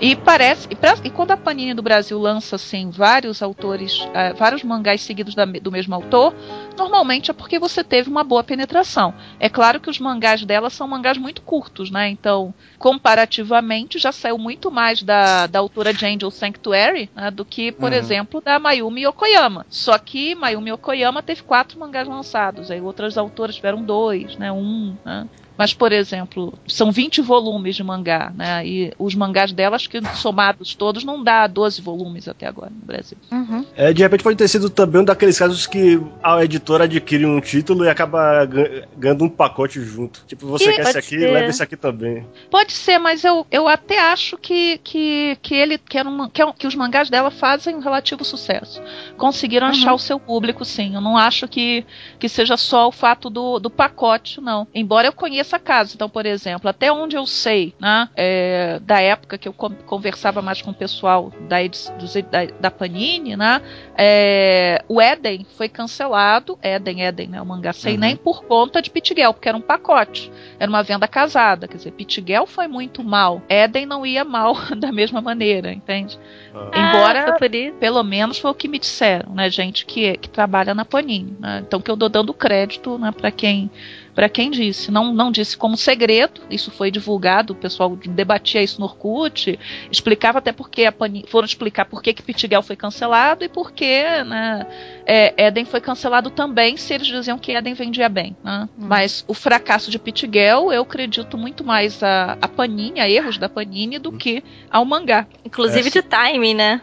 E 0.00 0.16
parece. 0.16 0.66
E, 0.70 0.74
pra- 0.74 0.96
e 1.04 1.10
quando 1.10 1.30
a 1.30 1.36
Panini 1.36 1.72
do 1.72 1.82
Brasil 1.82 2.18
lança 2.18 2.56
assim 2.56 2.90
vários 2.90 3.42
autores, 3.42 4.04
eh, 4.14 4.32
vários 4.32 4.64
mangás 4.64 5.00
seguidos 5.02 5.36
da 5.36 5.44
do 5.44 5.70
mesmo 5.70 5.94
autor, 5.94 6.34
normalmente 6.78 7.30
é 7.30 7.34
porque 7.34 7.58
você 7.58 7.84
teve 7.84 8.08
uma 8.08 8.24
boa 8.24 8.42
penetração. 8.42 9.12
É 9.38 9.48
claro 9.48 9.80
que 9.80 9.90
os 9.90 9.98
mangás 9.98 10.44
dela 10.44 10.70
são 10.70 10.88
mangás 10.88 11.18
muito 11.18 11.42
curtos, 11.42 11.90
né? 11.90 12.08
Então, 12.08 12.54
comparativamente, 12.78 13.98
já 13.98 14.12
saiu 14.12 14.38
muito 14.38 14.70
mais 14.70 15.02
da, 15.02 15.46
da 15.46 15.58
autora 15.58 15.92
de 15.92 16.06
Angel 16.06 16.30
Sanctuary 16.30 17.10
né, 17.14 17.30
do 17.30 17.44
que, 17.44 17.72
por 17.72 17.90
Uhum. 17.92 17.98
exemplo, 17.98 18.40
da 18.40 18.58
Mayumi 18.58 19.02
Yokoyama. 19.04 19.66
Só 19.68 19.98
que 19.98 20.34
Mayumi 20.34 20.70
Yokoyama 20.70 21.22
teve 21.22 21.42
quatro 21.42 21.78
mangás 21.78 22.06
lançados, 22.06 22.70
aí 22.70 22.80
outras 22.80 23.18
autoras 23.18 23.56
tiveram 23.56 23.82
dois, 23.82 24.36
né? 24.36 24.52
Um, 24.52 24.96
né? 25.04 25.26
Mas, 25.58 25.74
por 25.74 25.90
exemplo, 25.92 26.54
são 26.66 26.92
20 26.92 27.20
volumes 27.20 27.74
de 27.76 27.82
mangá, 27.82 28.32
né? 28.34 28.64
E 28.66 28.92
os 28.98 29.14
mangás 29.14 29.52
dela, 29.52 29.74
acho 29.76 29.90
que 29.90 30.00
somados 30.14 30.74
todos, 30.76 31.02
não 31.04 31.22
dá 31.22 31.46
12 31.48 31.82
volumes 31.82 32.28
até 32.28 32.46
agora 32.46 32.70
no 32.70 32.86
Brasil. 32.86 33.18
Uhum. 33.32 33.66
É, 33.76 33.92
de 33.92 34.00
repente 34.02 34.22
pode 34.22 34.36
ter 34.36 34.46
sido 34.46 34.70
também 34.70 35.00
um 35.02 35.04
daqueles 35.04 35.36
casos 35.38 35.66
que 35.66 36.00
a 36.22 36.44
editora 36.44 36.84
adquire 36.84 37.26
um 37.26 37.40
título 37.40 37.84
e 37.84 37.88
acaba 37.88 38.44
gan- 38.44 38.82
ganhando 38.96 39.24
um 39.24 39.28
pacote 39.28 39.80
junto. 39.82 40.22
Tipo, 40.26 40.46
você 40.46 40.70
E 40.70 40.76
quer 40.76 40.82
esse 40.82 40.98
aqui, 40.98 41.18
ser. 41.18 41.32
leva 41.32 41.50
esse 41.50 41.62
aqui 41.62 41.76
também. 41.76 42.24
Pode 42.50 42.72
ser, 42.72 42.98
mas 42.98 43.24
eu, 43.24 43.44
eu 43.50 43.66
até 43.66 43.98
acho 43.98 44.38
que, 44.38 44.78
que, 44.84 45.36
que 45.42 45.54
ele 45.54 45.76
que, 45.78 45.98
que, 46.32 46.40
é 46.42 46.46
um- 46.46 46.52
que 46.52 46.66
os 46.68 46.74
mangás 46.76 47.10
dela 47.10 47.30
fazem 47.32 47.74
um 47.74 47.80
relativo 47.80 48.24
sucesso. 48.24 48.80
Conseguiram 49.16 49.66
Uhum. 49.66 49.72
achar 49.72 49.94
o 49.94 49.98
seu 49.98 50.20
público, 50.20 50.64
sim. 50.64 50.94
Eu 50.94 51.00
não 51.00 51.16
acho 51.16 51.48
que, 51.48 51.84
que 52.18 52.28
seja 52.28 52.56
só 52.56 52.86
o 52.88 52.92
fato 52.92 53.28
do, 53.28 53.58
do 53.58 53.70
pacote, 53.70 54.40
não. 54.40 54.68
Embora 54.74 55.08
eu 55.08 55.12
conheça 55.12 55.47
casos. 55.56 55.94
Então, 55.94 56.08
por 56.08 56.26
exemplo, 56.26 56.68
até 56.68 56.90
onde 56.90 57.14
eu 57.14 57.24
sei, 57.24 57.72
né, 57.80 58.08
é, 58.16 58.80
da 58.82 59.00
época 59.00 59.38
que 59.38 59.46
eu 59.46 59.52
con- 59.52 59.70
conversava 59.86 60.42
mais 60.42 60.60
com 60.60 60.72
o 60.72 60.74
pessoal 60.74 61.32
da, 61.48 61.58
dos- 61.96 62.14
da, 62.28 62.46
da 62.58 62.70
Panini, 62.72 63.36
né, 63.36 63.62
é, 63.96 64.82
o 64.88 65.00
Eden 65.00 65.46
foi 65.56 65.68
cancelado. 65.68 66.58
Eden, 66.62 67.02
Eden, 67.02 67.28
né, 67.28 67.40
o 67.40 67.46
mangá 67.46 67.72
sem 67.72 67.94
Uhum. 67.94 68.00
nem 68.00 68.16
por 68.16 68.42
conta 68.44 68.82
de 68.82 68.90
Pitiguel, 68.90 69.32
porque 69.32 69.48
era 69.48 69.56
um 69.56 69.60
pacote. 69.60 70.32
Era 70.58 70.68
uma 70.68 70.82
venda 70.82 71.06
casada. 71.06 71.68
Quer 71.68 71.76
dizer, 71.76 71.92
Pitiguel 71.92 72.46
foi 72.46 72.66
muito 72.66 73.04
mal. 73.04 73.42
Eden 73.48 73.86
não 73.86 74.04
ia 74.04 74.24
mal 74.24 74.54
da 74.76 74.90
mesma 74.90 75.20
maneira, 75.20 75.72
entende? 75.72 76.18
Ah. 76.52 76.70
Embora- 76.74 77.36
Ah. 77.36 77.38
Pelo 77.78 78.02
menos 78.02 78.38
foi 78.38 78.50
o 78.50 78.54
que 78.54 78.66
me 78.66 78.78
disseram, 78.78 79.32
né? 79.34 79.48
Gente 79.50 79.84
que, 79.86 80.16
que 80.16 80.28
trabalha 80.28 80.74
na 80.74 80.84
Panini. 80.84 81.36
Né? 81.38 81.62
Então 81.66 81.80
que 81.80 81.90
eu 81.90 81.94
dou 81.94 82.08
dando 82.08 82.32
crédito 82.34 82.98
né, 82.98 83.12
para 83.12 83.30
quem 83.30 83.70
para 84.18 84.28
quem 84.28 84.50
disse. 84.50 84.90
Não, 84.90 85.14
não 85.14 85.30
disse 85.30 85.56
como 85.56 85.76
segredo, 85.76 86.40
isso 86.50 86.72
foi 86.72 86.90
divulgado, 86.90 87.52
o 87.52 87.56
pessoal 87.56 87.94
debatia 87.94 88.60
isso 88.60 88.80
no 88.80 88.86
Orkut, 88.86 89.56
explicava 89.92 90.38
até 90.38 90.50
porque 90.50 90.86
a 90.86 90.90
Panini, 90.90 91.24
foram 91.28 91.46
explicar 91.46 91.84
por 91.84 92.02
que, 92.02 92.12
que 92.12 92.20
Pitiguel 92.20 92.60
foi 92.60 92.74
cancelado 92.74 93.44
e 93.44 93.48
por 93.48 93.70
que 93.70 94.02
né, 94.24 94.66
é, 95.06 95.46
Eden 95.46 95.64
foi 95.64 95.80
cancelado 95.80 96.30
também, 96.30 96.76
se 96.76 96.94
eles 96.94 97.06
diziam 97.06 97.38
que 97.38 97.52
Eden 97.52 97.74
vendia 97.74 98.08
bem. 98.08 98.36
Né? 98.42 98.68
Hum. 98.76 98.86
Mas 98.88 99.24
o 99.28 99.34
fracasso 99.34 99.88
de 99.88 100.00
Pitiguel, 100.00 100.72
eu 100.72 100.82
acredito 100.82 101.38
muito 101.38 101.62
mais 101.62 102.02
a, 102.02 102.36
a 102.42 102.48
Panini, 102.48 102.98
a 102.98 103.08
erros 103.08 103.38
da 103.38 103.48
Panini, 103.48 104.00
do 104.00 104.10
que 104.10 104.42
ao 104.68 104.84
mangá. 104.84 105.28
Inclusive 105.44 105.90
É, 105.90 105.92
de 105.92 106.02
timing, 106.02 106.54
né? 106.54 106.82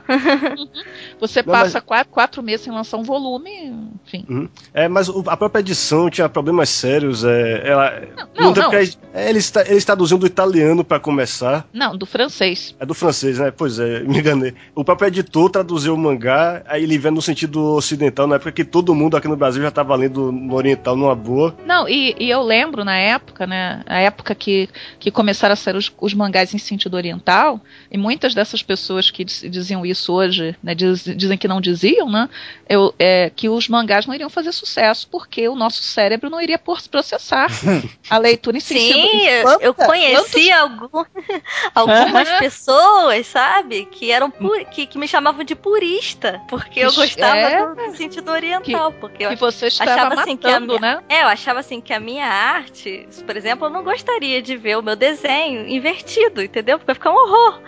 Você 1.20 1.44
Não, 1.44 1.52
passa 1.52 1.82
quatro, 1.82 2.14
quatro 2.14 2.42
meses 2.42 2.62
sem 2.62 2.72
lançar 2.72 2.96
um 2.96 3.04
volume, 3.04 3.74
enfim. 4.06 4.50
É, 4.74 4.88
mas 4.88 5.10
a 5.10 5.36
própria 5.36 5.60
edição 5.60 6.10
tinha 6.10 6.30
problemas 6.30 6.70
sérios. 6.70 7.25
É, 7.26 7.62
ela, 7.66 8.02
Não, 8.38 8.54
não. 8.54 8.74
é, 8.74 9.30
eles, 9.30 9.52
eles 9.68 9.86
traduziam 9.86 10.18
do 10.20 10.26
italiano 10.28 10.84
pra 10.84 11.00
começar. 11.00 11.68
Não, 11.74 11.96
do 11.98 12.06
francês. 12.06 12.76
É 12.80 12.86
do 12.86 12.94
francês, 12.94 13.40
né? 13.40 13.52
Pois 13.52 13.80
é, 13.80 14.02
me 14.02 14.20
enganei. 14.20 14.54
O 14.74 14.84
próprio 14.84 15.08
editor 15.08 15.50
traduziu 15.50 15.94
o 15.94 15.98
mangá, 15.98 16.62
aí 16.68 16.84
ele 16.84 16.98
vê 16.98 17.10
no 17.12 17.22
sentido 17.22 17.62
ocidental, 17.76 18.28
na 18.28 18.36
época 18.36 18.52
que 18.52 18.64
todo 18.64 18.94
mundo 18.96 19.18
aqui 19.18 19.28
no 19.28 19.36
Brasil 19.38 19.62
já 19.62 19.72
tava 19.72 19.96
lendo 19.96 20.32
no 20.32 20.54
oriental 20.56 20.96
numa 20.96 21.16
boa. 21.16 21.56
Não, 21.66 21.88
e, 21.88 22.16
e 22.20 22.30
eu 22.30 22.42
lembro 22.42 22.84
na 22.84 22.98
época, 22.98 23.48
né? 23.48 23.82
A 23.86 24.00
época 24.00 24.36
que, 24.36 24.70
que 25.00 25.10
começaram 25.12 25.54
a 25.54 25.56
sair 25.56 25.76
os, 25.76 25.92
os 26.00 26.14
mangás 26.14 26.54
em 26.54 26.58
sentido 26.58 26.96
oriental, 26.96 27.60
e 27.92 27.98
muitas 27.98 28.34
dessas 28.34 28.62
pessoas 28.62 29.10
que 29.10 29.24
diz- 29.24 29.46
diziam 29.50 29.86
isso 29.86 30.14
hoje, 30.14 30.56
né, 30.62 30.76
diz- 30.76 31.04
dizem 31.16 31.38
que 31.38 31.48
não 31.48 31.62
diziam, 31.62 32.10
né? 32.10 32.30
Eu, 32.68 32.94
é, 33.00 33.32
que 33.36 33.48
os 33.50 33.68
mangás 33.70 34.06
não 34.06 34.14
iriam 34.14 34.30
fazer 34.30 34.52
sucesso 34.52 35.08
porque 35.12 35.48
o 35.48 35.56
nosso 35.56 35.82
cérebro 35.84 36.30
não 36.30 36.42
iria 36.42 36.58
processar 36.60 37.15
processar 37.16 37.48
a 38.10 38.18
leitura 38.18 38.58
em 38.58 38.60
Sim, 38.60 38.78
sentido. 38.78 39.06
em 39.06 39.62
eu, 39.62 39.74
conheci 39.74 40.52
algum- 40.52 41.04
algumas 41.74 42.30
pessoas, 42.40 43.28
sabe, 43.28 43.86
que 43.86 44.12
eram 44.12 44.30
pu- 44.30 44.66
que, 44.72 44.86
que 44.86 44.98
me 44.98 45.08
chamavam 45.08 45.44
de 45.44 45.56
purista, 45.56 46.42
porque 46.48 46.80
eu 46.80 46.94
gostava 46.94 47.38
é? 47.38 47.66
do, 47.66 47.76
do 47.76 47.96
sentido 47.98 48.32
oriental, 48.32 48.92
porque 48.94 49.26
eu 49.26 49.30
que 49.30 49.36
você 49.36 49.68
achava 49.68 50.14
assim 50.22 50.38
que 50.38 50.48
a 50.48 50.60
matando, 50.60 50.80
né? 50.80 51.02
É, 51.10 51.24
eu 51.24 51.28
achava 51.28 51.60
assim 51.60 51.82
que 51.82 51.94
a 51.94 52.00
minha 52.00 52.28
arte, 52.28 53.08
por 53.26 53.36
exemplo, 53.36 53.68
eu 53.68 53.72
não 53.72 53.84
gostaria 53.84 54.42
de 54.42 54.56
ver 54.58 54.78
o 54.78 54.82
meu 54.82 54.96
desenho 54.96 55.68
invertido, 55.68 56.42
entendeu? 56.42 56.78
Porque 56.78 56.88
vai 56.88 56.96
ficar 56.96 57.12
um 57.12 57.16
horror. 57.16 57.62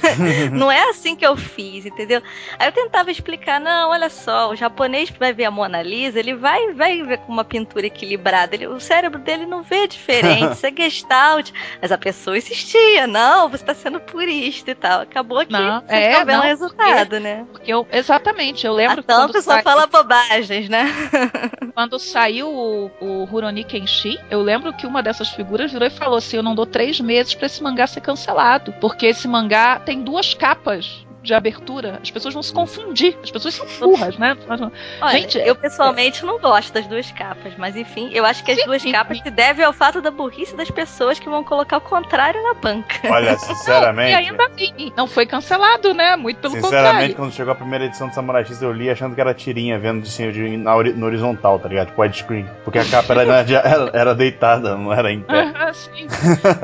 não 0.52 0.70
é 0.70 0.88
assim 0.90 1.16
que 1.16 1.26
eu 1.26 1.36
fiz, 1.36 1.86
entendeu? 1.86 2.22
Aí 2.58 2.68
eu 2.68 2.72
tentava 2.72 3.10
explicar, 3.10 3.60
não, 3.60 3.90
olha 3.90 4.08
só, 4.10 4.50
o 4.50 4.56
japonês 4.56 5.10
vai 5.10 5.32
ver 5.32 5.44
a 5.44 5.50
Mona 5.50 5.82
Lisa, 5.82 6.18
ele 6.18 6.34
vai, 6.34 6.72
vai 6.72 7.02
ver 7.02 7.18
com 7.18 7.32
uma 7.32 7.44
pintura 7.44 7.86
equilibrada, 7.86 8.54
ele- 8.54 8.66
o 8.66 8.79
cérebro 8.80 9.18
dele 9.20 9.46
não 9.46 9.62
vê 9.62 9.86
diferente, 9.86 10.52
isso 10.54 10.66
é 10.66 10.72
gestalt. 10.76 11.50
Mas 11.80 11.92
a 11.92 11.98
pessoa 11.98 12.36
insistia, 12.38 13.06
não, 13.06 13.48
você 13.48 13.64
tá 13.64 13.74
sendo 13.74 14.00
purista 14.00 14.70
e 14.70 14.74
tal. 14.74 15.02
Acabou 15.02 15.44
que 15.44 15.52
Não, 15.52 15.80
vocês 15.80 15.90
é, 15.90 16.10
estão 16.10 16.26
vendo 16.26 16.40
o 16.40 16.42
resultado, 16.42 17.20
né? 17.20 17.46
Porque 17.52 17.72
eu, 17.72 17.86
exatamente, 17.92 18.66
eu 18.66 18.72
lembro 18.72 19.00
A 19.00 19.02
que 19.02 19.08
Tampa 19.08 19.40
só 19.42 19.52
sai- 19.52 19.62
fala 19.62 19.86
bobagens, 19.86 20.68
né? 20.68 20.86
quando 21.74 21.98
saiu 21.98 22.48
o, 22.48 22.90
o 23.00 23.24
Rurouni 23.24 23.64
Kenshin, 23.64 24.18
eu 24.30 24.42
lembro 24.42 24.72
que 24.72 24.86
uma 24.86 25.02
dessas 25.02 25.30
figuras 25.30 25.72
virou 25.72 25.86
e 25.86 25.90
falou 25.90 26.18
assim: 26.18 26.36
Eu 26.36 26.42
não 26.42 26.54
dou 26.54 26.66
três 26.66 27.00
meses 27.00 27.34
pra 27.34 27.46
esse 27.46 27.62
mangá 27.62 27.86
ser 27.86 28.00
cancelado. 28.00 28.72
Porque 28.80 29.06
esse 29.06 29.26
mangá 29.28 29.78
tem 29.80 30.02
duas 30.02 30.34
capas 30.34 31.06
de 31.22 31.34
abertura. 31.34 31.98
As 32.02 32.10
pessoas 32.10 32.32
vão 32.34 32.42
se 32.42 32.52
confundir. 32.52 33.16
As 33.22 33.30
pessoas 33.30 33.54
são 33.54 33.66
burras, 33.78 34.16
né? 34.18 34.36
Olha, 34.48 34.70
Gente, 35.12 35.38
eu 35.38 35.54
pessoalmente 35.54 36.24
não 36.24 36.38
gosto 36.38 36.72
das 36.72 36.86
duas 36.86 37.10
capas, 37.12 37.52
mas 37.58 37.76
enfim, 37.76 38.10
eu 38.12 38.24
acho 38.24 38.42
que 38.44 38.52
as 38.52 38.58
Sim, 38.58 38.64
duas 38.66 38.82
sim, 38.82 38.92
capas 38.92 39.18
sim. 39.18 39.24
se 39.24 39.30
devem 39.30 39.64
ao 39.64 39.72
fato 39.72 40.00
da 40.00 40.10
burrice 40.10 40.54
das 40.56 40.70
pessoas 40.70 41.18
que 41.18 41.28
vão 41.28 41.44
colocar 41.44 41.76
o 41.78 41.80
contrário 41.80 42.42
na 42.42 42.54
banca. 42.54 42.96
Olha, 43.10 43.32
E 43.32 43.38
sinceramente. 43.38 44.14
ainda 44.14 44.44
assim, 44.46 44.92
não 44.96 45.06
foi 45.06 45.26
cancelado, 45.26 45.92
né? 45.94 46.16
Muito 46.16 46.38
pelo 46.40 46.54
Sinceramente, 46.54 46.90
contrário. 46.90 47.14
quando 47.16 47.32
chegou 47.32 47.52
a 47.52 47.56
primeira 47.56 47.84
edição 47.84 48.08
do 48.08 48.14
Samurai 48.14 48.44
X, 48.44 48.60
eu 48.62 48.72
li 48.72 48.88
achando 48.90 49.14
que 49.14 49.20
era 49.20 49.34
tirinha, 49.34 49.78
vendo 49.78 50.02
assim, 50.02 50.30
de, 50.30 50.56
na 50.56 50.74
no 50.80 51.06
horizontal, 51.06 51.58
tá 51.58 51.68
ligado? 51.68 51.88
Tipo 51.88 52.02
widescreen. 52.02 52.46
Porque 52.64 52.78
a 52.78 52.84
capa 52.84 53.12
era, 53.14 53.40
era, 53.44 53.90
era 53.92 54.14
deitada, 54.14 54.76
não 54.76 54.92
era 54.92 55.12
em 55.12 55.20
pé. 55.20 55.52
Ah, 55.54 55.72
sim. 55.72 56.06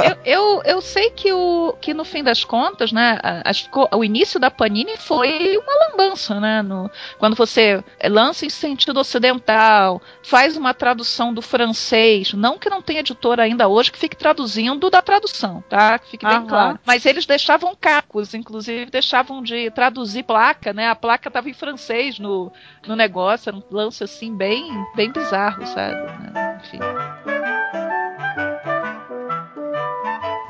eu, 0.05 0.17
eu, 0.25 0.63
eu 0.65 0.81
sei 0.81 1.11
que, 1.11 1.33
o, 1.33 1.75
que 1.81 1.93
no 1.95 2.05
fim 2.05 2.23
das 2.23 2.45
contas, 2.45 2.93
né, 2.93 3.19
a- 3.23 3.97
o 3.97 4.05
início 4.05 4.39
da 4.41 4.46
Panini 4.51 4.97
foi 4.97 5.57
uma 5.59 5.89
lambança, 5.89 6.41
né? 6.41 6.63
No, 6.63 6.91
quando 7.19 7.35
você 7.35 7.83
lança 8.05 8.47
em 8.47 8.51
sentido 8.51 8.99
ocidental, 8.99 10.01
faz 10.23 10.57
uma 10.57 10.75
tradução 10.75 11.33
do 11.33 11.43
francês, 11.43 12.33
não 12.33 12.59
que 12.59 12.71
não 12.71 12.83
tenha 12.83 13.01
editor 13.01 13.41
ainda 13.41 13.69
hoje 13.69 13.93
que 13.93 13.99
fique 13.99 14.17
traduzindo 14.17 14.91
da 14.91 15.03
tradução, 15.03 15.63
tá? 15.69 15.99
Que 15.99 16.11
fique 16.11 16.27
bem 16.27 16.47
claro. 16.47 16.79
Mas 16.85 17.07
eles 17.07 17.27
deixavam 17.27 17.75
cacos, 17.79 18.35
inclusive 18.35 18.87
deixavam 18.87 19.43
de 19.43 19.71
traduzir 19.71 20.23
placa, 20.25 20.73
né? 20.73 20.89
A 20.89 20.97
placa 20.97 21.29
estava 21.29 21.49
em 21.49 21.55
francês 21.55 22.19
no, 22.19 22.53
no 22.87 22.97
negócio, 22.97 23.49
era 23.49 23.57
um 23.57 23.63
lance 23.71 24.03
assim 24.03 24.35
bem, 24.35 24.69
bem 24.95 25.11
bizarro, 25.11 25.67
sabe? 25.67 25.97
né? 26.33 26.61
Enfim. 26.65 26.79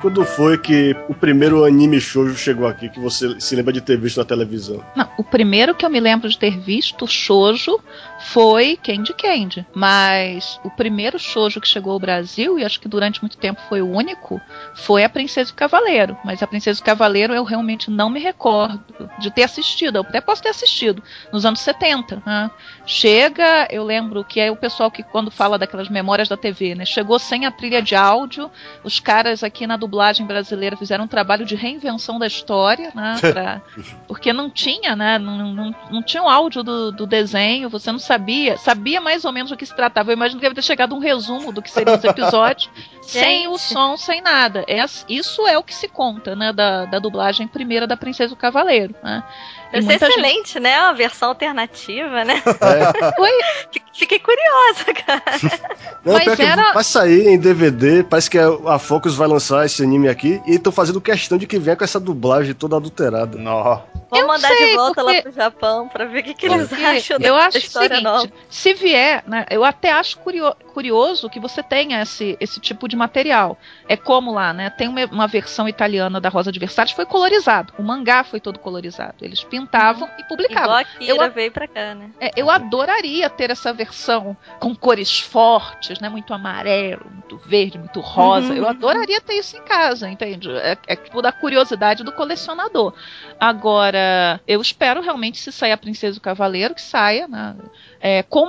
Quando 0.06 0.24
foi 0.24 0.56
que 0.56 0.94
o 1.08 1.14
primeiro 1.14 1.64
anime 1.64 2.00
shoujo 2.00 2.36
chegou 2.36 2.68
aqui, 2.68 2.88
que 2.88 3.00
você 3.00 3.40
se 3.40 3.56
lembra 3.56 3.72
de 3.72 3.80
ter 3.80 3.98
visto 3.98 4.18
na 4.18 4.24
televisão? 4.24 4.80
Não, 4.94 5.08
o 5.18 5.24
primeiro 5.24 5.74
que 5.74 5.84
eu 5.84 5.90
me 5.90 5.98
lembro 5.98 6.28
de 6.28 6.38
ter 6.38 6.60
visto 6.60 7.08
shoujo 7.08 7.80
foi 8.32 8.76
Candy 8.82 9.12
Candy. 9.14 9.66
Mas 9.74 10.60
o 10.64 10.70
primeiro 10.70 11.18
shoujo 11.18 11.60
que 11.60 11.68
chegou 11.68 11.92
ao 11.92 11.98
Brasil, 11.98 12.58
e 12.58 12.64
acho 12.64 12.80
que 12.80 12.88
durante 12.88 13.20
muito 13.22 13.36
tempo 13.36 13.60
foi 13.68 13.80
o 13.82 13.90
único, 13.90 14.40
foi 14.74 15.04
A 15.04 15.08
Princesa 15.08 15.50
e 15.50 15.52
o 15.52 15.56
Cavaleiro. 15.56 16.16
Mas 16.24 16.42
A 16.42 16.46
Princesa 16.46 16.80
e 16.80 16.82
o 16.82 16.84
Cavaleiro 16.84 17.34
eu 17.34 17.44
realmente 17.44 17.90
não 17.90 18.10
me 18.10 18.20
recordo 18.20 18.82
de 19.18 19.30
ter 19.30 19.42
assistido. 19.44 19.96
Eu 19.96 20.02
até 20.02 20.20
posso 20.20 20.42
ter 20.42 20.48
assistido 20.48 21.02
nos 21.32 21.44
anos 21.46 21.60
70. 21.60 22.22
né? 22.24 22.50
Chega, 22.84 23.66
eu 23.70 23.84
lembro 23.84 24.24
que 24.24 24.40
é 24.40 24.50
o 24.50 24.56
pessoal 24.56 24.90
que 24.90 25.02
quando 25.02 25.30
fala 25.30 25.58
daquelas 25.58 25.88
memórias 25.88 26.28
da 26.28 26.36
TV, 26.36 26.74
né? 26.74 26.84
Chegou 26.84 27.18
sem 27.18 27.44
a 27.44 27.50
trilha 27.50 27.82
de 27.82 27.94
áudio. 27.94 28.50
Os 28.84 28.98
caras 29.00 29.42
aqui 29.42 29.66
na 29.66 29.76
dublagem 29.76 30.24
brasileira 30.26 30.76
fizeram 30.76 31.04
um 31.04 31.08
trabalho 31.08 31.44
de 31.44 31.54
reinvenção 31.54 32.18
da 32.18 32.26
história, 32.26 32.90
né? 32.94 33.16
pra- 33.32 33.60
porque 34.08 34.32
não 34.32 34.48
tinha, 34.48 34.94
né? 34.96 35.18
Não, 35.18 35.52
não, 35.52 35.74
não 35.90 36.02
tinha 36.02 36.22
o 36.22 36.28
áudio 36.28 36.62
do, 36.62 36.92
do 36.92 37.06
desenho, 37.06 37.68
você 37.68 37.90
não 37.92 37.98
sabia, 37.98 38.15
sabia 38.58 39.00
mais 39.00 39.24
ou 39.24 39.32
menos 39.32 39.50
do 39.50 39.56
que 39.56 39.66
se 39.66 39.74
tratava. 39.74 40.10
Eu 40.10 40.16
imagino 40.16 40.40
que 40.40 40.44
deve 40.44 40.54
ter 40.54 40.62
chegado 40.62 40.94
um 40.94 40.98
resumo 40.98 41.52
do 41.52 41.62
que 41.62 41.70
seriam 41.70 41.96
os 41.96 42.04
episódios, 42.04 42.70
sem 43.02 43.48
o 43.48 43.58
som, 43.58 43.96
sem 43.96 44.20
nada. 44.20 44.64
É, 44.66 44.84
isso 45.08 45.46
é 45.46 45.58
o 45.58 45.62
que 45.62 45.74
se 45.74 45.88
conta, 45.88 46.34
né? 46.34 46.52
Da, 46.52 46.84
da 46.84 46.98
dublagem 46.98 47.46
primeira 47.46 47.86
da 47.86 47.96
Princesa 47.96 48.32
e 48.32 48.34
o 48.34 48.38
Cavaleiro. 48.38 48.94
Né? 49.02 49.22
Deve 49.72 49.82
ser 49.82 49.88
muita 49.90 50.06
gente- 50.06 50.18
excelente, 50.20 50.60
né? 50.60 50.80
Uma 50.82 50.94
versão 50.94 51.28
alternativa, 51.30 52.24
né? 52.24 52.42
Foi, 53.16 53.30
Fiquei 53.96 54.18
curiosa, 54.18 54.84
cara. 55.06 55.22
Não, 56.04 56.12
Mas 56.14 56.24
pior 56.24 56.36
que 56.36 56.42
era- 56.42 56.72
vai 56.72 56.84
sair 56.84 57.26
em 57.28 57.38
DVD, 57.38 58.02
parece 58.04 58.28
que 58.30 58.38
a 58.38 58.78
Focus 58.78 59.14
vai 59.16 59.26
lançar 59.26 59.64
esse 59.64 59.82
anime 59.82 60.08
aqui, 60.08 60.40
e 60.46 60.56
estão 60.56 60.70
fazendo 60.70 61.00
questão 61.00 61.38
de 61.38 61.46
que 61.46 61.58
venha 61.58 61.74
com 61.76 61.82
essa 61.84 61.98
dublagem 61.98 62.52
toda 62.54 62.76
adulterada. 62.76 63.38
Nó. 63.38 63.80
Vou 64.10 64.20
Eu 64.20 64.26
mandar 64.28 64.48
sei, 64.48 64.70
de 64.70 64.76
volta 64.76 65.02
porque- 65.02 65.16
lá 65.16 65.22
pro 65.22 65.32
Japão 65.32 65.88
pra 65.88 66.04
ver 66.04 66.20
o 66.20 66.22
que, 66.22 66.34
que 66.34 66.46
eles 66.46 66.68
Porque 66.68 66.84
acham 66.84 67.16
eu 67.20 67.34
da, 67.34 67.46
acho 67.46 67.58
história 67.58 67.88
seguinte, 67.96 68.04
nova. 68.04 68.28
se 68.48 68.74
vier, 68.74 69.24
né, 69.26 69.46
eu 69.50 69.64
até 69.64 69.90
acho 69.90 70.18
curio- 70.18 70.54
curioso 70.74 71.28
que 71.30 71.40
você 71.40 71.62
tenha 71.62 72.02
esse, 72.02 72.36
esse 72.38 72.60
tipo 72.60 72.86
de 72.86 72.94
material. 72.94 73.58
É 73.88 73.96
como 73.96 74.30
lá, 74.32 74.52
né? 74.52 74.70
Tem 74.70 74.86
uma, 74.88 75.04
uma 75.06 75.26
versão 75.26 75.66
italiana 75.68 76.20
da 76.20 76.28
Rosa 76.28 76.52
de 76.52 76.58
Versalhes, 76.60 76.92
foi 76.92 77.06
colorizado. 77.06 77.72
O 77.78 77.82
mangá 77.82 78.22
foi 78.22 78.38
todo 78.40 78.60
colorizado. 78.60 79.14
Eles 79.22 79.42
pintavam 79.60 80.08
e 80.18 80.24
publicavam. 80.24 80.80
Igual 81.00 81.20
a 81.20 81.26
Eu- 81.26 81.32
veio 81.32 81.50
pra 81.52 81.66
cá, 81.66 81.94
né? 81.94 82.10
É, 82.20 82.30
eu 82.36 82.50
adoraria 82.50 83.28
ter 83.30 83.50
essa 83.50 83.72
versão 83.72 84.36
com 84.60 84.74
cores 84.74 85.20
fortes, 85.20 85.98
né? 86.00 86.08
Muito 86.08 86.32
amarelo, 86.34 87.06
muito 87.10 87.38
verde, 87.38 87.78
muito 87.78 88.00
rosa. 88.00 88.52
Uhum. 88.52 88.58
Eu 88.58 88.68
adoraria 88.68 89.20
ter 89.20 89.34
isso 89.34 89.56
em 89.56 89.62
casa, 89.62 90.08
entende? 90.08 90.50
É, 90.50 90.76
é 90.86 90.96
tipo 90.96 91.20
da 91.22 91.32
curiosidade 91.32 92.04
do 92.04 92.12
colecionador. 92.12 92.94
Agora, 93.38 94.40
eu 94.46 94.60
espero 94.60 95.00
realmente 95.00 95.38
se 95.38 95.52
sair 95.52 95.72
a 95.72 95.76
Princesa 95.76 96.16
e 96.16 96.18
o 96.18 96.22
Cavaleiro, 96.22 96.74
que 96.74 96.82
saia, 96.82 97.28
né? 97.28 97.54
É, 98.00 98.22
com 98.22 98.46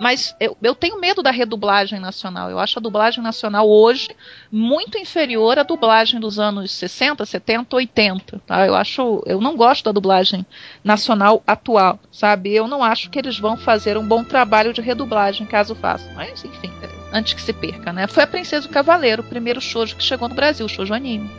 mas 0.00 0.34
eu, 0.40 0.56
eu 0.62 0.74
tenho 0.74 1.00
medo 1.00 1.22
da 1.22 1.30
redublagem 1.30 1.98
nacional. 2.00 2.50
Eu 2.50 2.58
acho 2.58 2.78
a 2.78 2.82
dublagem 2.82 3.22
nacional 3.22 3.68
hoje 3.68 4.08
muito 4.50 4.96
inferior 4.98 5.58
à 5.58 5.62
dublagem 5.62 6.18
dos 6.20 6.38
anos 6.38 6.70
60, 6.72 7.24
70, 7.24 7.76
80. 7.76 8.40
Tá? 8.46 8.66
Eu 8.66 8.74
acho, 8.74 9.22
eu 9.26 9.40
não 9.40 9.56
gosto 9.56 9.84
da 9.84 9.92
dublagem 9.92 10.46
nacional 10.82 11.42
atual, 11.46 11.98
sabe? 12.10 12.54
Eu 12.54 12.66
não 12.66 12.82
acho 12.82 13.10
que 13.10 13.18
eles 13.18 13.38
vão 13.38 13.56
fazer 13.56 13.96
um 13.96 14.06
bom 14.06 14.24
trabalho 14.24 14.72
de 14.72 14.80
redublagem 14.80 15.46
caso 15.46 15.74
façam. 15.74 16.12
Mas 16.14 16.44
enfim, 16.44 16.72
antes 17.12 17.34
que 17.34 17.42
se 17.42 17.52
perca, 17.52 17.92
né? 17.92 18.06
Foi 18.06 18.22
a 18.22 18.26
Princesa 18.26 18.66
e 18.66 18.70
o 18.70 18.72
Cavaleiro, 18.72 19.22
o 19.22 19.26
primeiro 19.26 19.60
shoujo 19.60 19.96
que 19.96 20.02
chegou 20.02 20.28
no 20.28 20.34
Brasil, 20.34 20.66
o 20.66 20.68
shoujo 20.68 20.94
anime. 20.94 21.30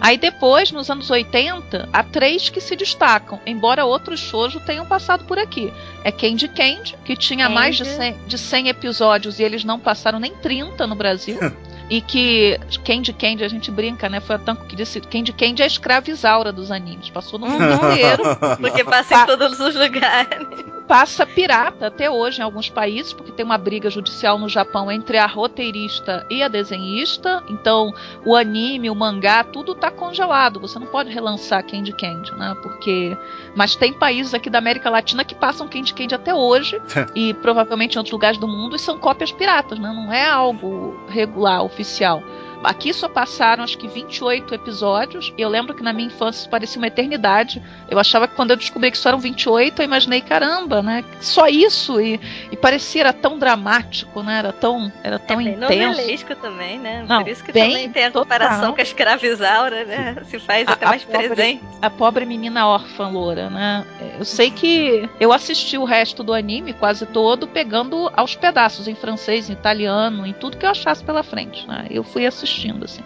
Aí 0.00 0.16
depois, 0.16 0.72
nos 0.72 0.90
anos 0.90 1.10
80, 1.10 1.88
há 1.92 2.02
três 2.02 2.48
que 2.48 2.60
se 2.60 2.74
destacam, 2.74 3.40
embora 3.46 3.84
outros 3.84 4.20
shoujo 4.20 4.60
tenham 4.60 4.86
passado 4.86 5.24
por 5.24 5.38
aqui. 5.38 5.72
É 6.04 6.10
Candy 6.10 6.48
Candy, 6.48 6.96
que 7.04 7.16
tinha 7.16 7.46
Candy. 7.46 7.54
mais 7.54 7.76
de 7.76 7.84
100, 7.84 8.16
de 8.26 8.38
100 8.38 8.68
episódios 8.68 9.38
e 9.38 9.42
eles 9.42 9.64
não 9.64 9.78
passaram 9.78 10.18
nem 10.18 10.34
30 10.34 10.86
no 10.86 10.94
Brasil. 10.94 11.38
E 11.92 12.00
que 12.00 12.58
Candy 12.86 13.12
Candy, 13.12 13.44
a 13.44 13.48
gente 13.48 13.70
brinca, 13.70 14.08
né? 14.08 14.18
Foi 14.18 14.36
a 14.36 14.38
Tanco 14.38 14.64
que 14.64 14.74
disse 14.74 14.98
Candy 14.98 15.30
Candy 15.30 15.60
é 15.60 15.64
a 15.66 15.68
escravizaura 15.68 16.50
dos 16.50 16.70
animes. 16.70 17.10
Passou 17.10 17.38
no 17.38 17.46
mundo 17.46 17.64
inteiro, 17.92 18.22
Porque 18.58 18.82
passa 18.82 19.14
em 19.14 19.26
todos 19.26 19.60
os 19.60 19.74
lugares. 19.74 20.48
Passa 20.92 21.24
pirata 21.24 21.86
até 21.86 22.10
hoje 22.10 22.40
em 22.40 22.44
alguns 22.44 22.68
países, 22.68 23.14
porque 23.14 23.32
tem 23.32 23.46
uma 23.46 23.56
briga 23.56 23.88
judicial 23.88 24.38
no 24.38 24.46
Japão 24.46 24.92
entre 24.92 25.16
a 25.16 25.24
roteirista 25.24 26.26
e 26.28 26.42
a 26.42 26.48
desenhista. 26.48 27.42
Então, 27.48 27.94
o 28.26 28.36
anime, 28.36 28.90
o 28.90 28.94
mangá, 28.94 29.42
tudo 29.42 29.74
tá 29.74 29.90
congelado. 29.90 30.60
Você 30.60 30.78
não 30.78 30.86
pode 30.86 31.08
relançar 31.08 31.66
Candy 31.66 31.92
Candy, 31.92 32.34
né? 32.34 32.54
Porque. 32.62 33.16
Mas 33.56 33.74
tem 33.74 33.90
países 33.90 34.34
aqui 34.34 34.50
da 34.50 34.58
América 34.58 34.90
Latina 34.90 35.24
que 35.24 35.34
passam 35.34 35.66
Candy 35.66 35.94
Candy 35.94 36.14
até 36.14 36.34
hoje, 36.34 36.78
e 37.16 37.32
provavelmente 37.32 37.94
em 37.94 37.98
outros 37.98 38.12
lugares 38.12 38.36
do 38.36 38.46
mundo, 38.46 38.76
e 38.76 38.78
são 38.78 38.98
cópias 38.98 39.32
piratas, 39.32 39.78
né? 39.78 39.90
Não 39.94 40.12
é 40.12 40.28
algo 40.28 40.94
regular, 41.08 41.64
oficial. 41.64 42.22
Aqui 42.64 42.92
só 42.92 43.08
passaram 43.08 43.64
acho 43.64 43.76
que 43.78 43.88
28 43.88 44.54
episódios. 44.54 45.32
E 45.36 45.42
eu 45.42 45.48
lembro 45.48 45.74
que 45.74 45.82
na 45.82 45.92
minha 45.92 46.08
infância 46.08 46.40
isso 46.40 46.48
parecia 46.50 46.78
uma 46.80 46.86
eternidade. 46.86 47.62
Eu 47.90 47.98
achava 47.98 48.26
que 48.28 48.34
quando 48.34 48.50
eu 48.50 48.56
descobri 48.56 48.90
que 48.90 48.96
isso 48.96 49.06
eram 49.08 49.18
28, 49.18 49.80
eu 49.80 49.84
imaginei, 49.84 50.20
caramba, 50.20 50.82
né? 50.82 51.04
Só 51.20 51.46
isso. 51.48 52.00
E, 52.00 52.20
e 52.50 52.56
parecia 52.56 53.02
era 53.02 53.12
tão 53.12 53.38
dramático, 53.38 54.22
né? 54.22 54.38
Era 54.38 54.52
tão, 54.52 54.92
era 55.02 55.18
tão 55.18 55.40
é 55.40 55.44
bem 55.44 55.54
intenso. 55.54 55.72
novelesco 55.88 56.36
também, 56.36 56.78
né? 56.78 57.04
Não, 57.08 57.22
Por 57.22 57.30
isso 57.30 57.42
que 57.44 57.52
bem 57.52 57.70
também 57.70 57.90
tem 57.90 58.04
a 58.04 58.10
comparação 58.10 58.58
total. 58.58 58.74
com 58.74 58.80
a 58.80 58.82
escravizaura, 58.82 59.84
né? 59.84 60.16
Se 60.26 60.38
faz 60.38 60.66
A- 60.68 60.72
até 60.72 60.86
a 60.86 60.88
mais 60.90 61.04
pobre- 61.04 61.28
presente. 61.28 61.62
a 61.80 61.90
pobre 61.90 62.24
menina 62.24 62.66
órfã 62.66 63.08
loura, 63.08 63.48
né? 63.50 63.84
Eu 64.18 64.24
sei 64.24 64.50
que 64.50 65.08
eu 65.20 65.32
assisti 65.32 65.76
o 65.78 65.84
resto 65.84 66.22
do 66.22 66.32
anime 66.32 66.72
quase 66.72 67.06
todo 67.06 67.46
pegando 67.46 68.10
aos 68.16 68.34
pedaços 68.34 68.86
em 68.88 68.94
francês, 68.94 69.48
em 69.48 69.52
italiano, 69.52 70.26
em 70.26 70.32
tudo 70.32 70.56
que 70.56 70.66
eu 70.66 70.70
achasse 70.70 71.02
pela 71.04 71.22
frente, 71.22 71.66
né? 71.66 71.86
Eu 71.90 72.02
fui 72.04 72.24
assistindo 72.52 72.84
assim. 72.84 73.02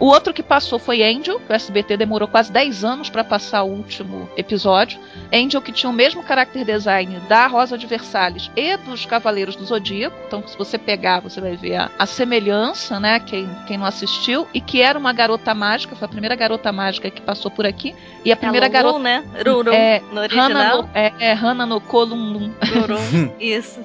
O 0.00 0.06
outro 0.06 0.34
que 0.34 0.42
passou 0.42 0.76
foi 0.80 1.04
Angel, 1.04 1.38
que 1.38 1.52
o 1.52 1.54
SBT 1.54 1.96
demorou 1.96 2.26
quase 2.26 2.50
10 2.50 2.82
anos 2.84 3.10
para 3.10 3.22
passar 3.22 3.62
o 3.62 3.68
último 3.70 4.28
episódio. 4.36 4.98
Angel 5.32 5.62
que 5.62 5.70
tinha 5.70 5.88
o 5.88 5.92
mesmo 5.92 6.20
character 6.26 6.64
design 6.64 7.20
da 7.28 7.46
Rosa 7.46 7.78
de 7.78 7.86
Versalhes 7.86 8.50
e 8.56 8.76
dos 8.76 9.06
Cavaleiros 9.06 9.54
do 9.54 9.64
Zodíaco. 9.64 10.16
Então, 10.26 10.42
se 10.48 10.58
você 10.58 10.76
pegar, 10.78 11.20
você 11.20 11.40
vai 11.40 11.56
ver 11.56 11.76
a, 11.76 11.90
a 11.96 12.06
semelhança, 12.06 12.98
né? 12.98 13.20
Quem, 13.20 13.48
quem 13.68 13.78
não 13.78 13.86
assistiu. 13.86 14.48
E 14.52 14.60
que 14.60 14.82
era 14.82 14.98
uma 14.98 15.12
garota 15.12 15.54
mágica, 15.54 15.94
foi 15.94 16.06
a 16.06 16.10
primeira 16.10 16.34
garota 16.34 16.72
mágica 16.72 17.08
que 17.08 17.22
passou 17.22 17.48
por 17.50 17.64
aqui. 17.64 17.94
E 18.24 18.32
a 18.32 18.36
primeira 18.36 18.66
é 18.66 18.68
Lulu, 18.68 18.72
garota. 18.72 18.98
né? 18.98 19.24
Rurum, 19.46 19.72
É, 19.72 20.00
no 20.00 20.06
Hana 20.18 20.20
original. 20.22 20.82
no, 20.82 20.88
é, 20.92 21.12
é 21.20 21.32
Hana 21.32 21.64
no 21.66 21.78
Rurum, 21.78 22.50
isso. 23.38 23.78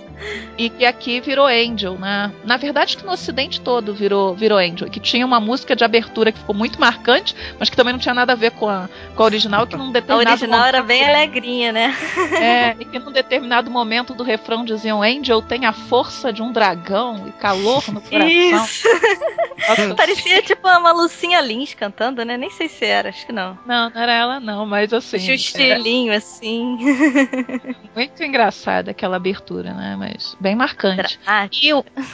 E 0.57 0.69
que 0.69 0.85
aqui 0.85 1.21
virou 1.21 1.47
Angel, 1.47 1.97
né? 1.97 2.31
Na 2.43 2.57
verdade 2.57 2.97
que 2.97 3.05
no 3.05 3.11
ocidente 3.11 3.61
todo 3.61 3.93
virou, 3.93 4.35
virou 4.35 4.57
Angel, 4.57 4.89
que 4.89 4.99
tinha 4.99 5.25
uma 5.25 5.39
música 5.39 5.75
de 5.75 5.83
abertura 5.83 6.31
que 6.31 6.39
ficou 6.39 6.55
muito 6.55 6.79
marcante, 6.79 7.35
mas 7.57 7.69
que 7.69 7.77
também 7.77 7.93
não 7.93 7.99
tinha 7.99 8.13
nada 8.13 8.33
a 8.33 8.35
ver 8.35 8.51
com 8.51 8.67
a, 8.67 8.89
com 9.15 9.23
a 9.23 9.25
original, 9.25 9.65
que 9.65 9.75
num 9.75 9.89
A 9.89 9.93
determinado 9.93 10.29
original 10.31 10.65
era 10.65 10.83
bem 10.83 11.03
alegrinha, 11.03 11.71
né? 11.71 11.95
é, 12.39 12.75
e 12.79 12.85
que 12.85 12.99
num 12.99 13.11
determinado 13.11 13.71
momento 13.71 14.13
do 14.13 14.23
refrão 14.23 14.65
diziam 14.65 15.01
Angel 15.01 15.41
tem 15.41 15.65
a 15.65 15.73
força 15.73 16.31
de 16.33 16.41
um 16.41 16.51
dragão 16.51 17.27
e 17.27 17.31
calor 17.33 17.83
no 17.91 18.01
coração. 18.01 18.27
Isso. 18.29 18.87
Nossa, 19.67 19.95
Parecia 19.95 20.41
tipo 20.41 20.67
uma 20.67 20.91
Lucinha 20.91 21.41
Lins 21.41 21.73
cantando, 21.73 22.23
né? 22.23 22.37
Nem 22.37 22.49
sei 22.49 22.67
se 22.67 22.85
era, 22.85 23.09
acho 23.09 23.25
que 23.25 23.31
não. 23.31 23.57
Não, 23.65 23.89
não 23.89 24.01
era 24.01 24.13
ela 24.13 24.39
não, 24.39 24.65
mas 24.65 24.93
assim, 24.93 25.17
Tinha 25.17 25.29
um 25.29 25.33
era 25.33 25.35
estilinho 25.35 26.13
assim. 26.13 26.77
muito 27.95 28.23
engraçada 28.23 28.91
aquela 28.91 29.17
abertura, 29.17 29.73
né? 29.73 29.95
Mas 29.97 30.08
bem 30.39 30.55
marcante. 30.55 31.19
Ah, 31.25 31.47
E, 31.51 31.69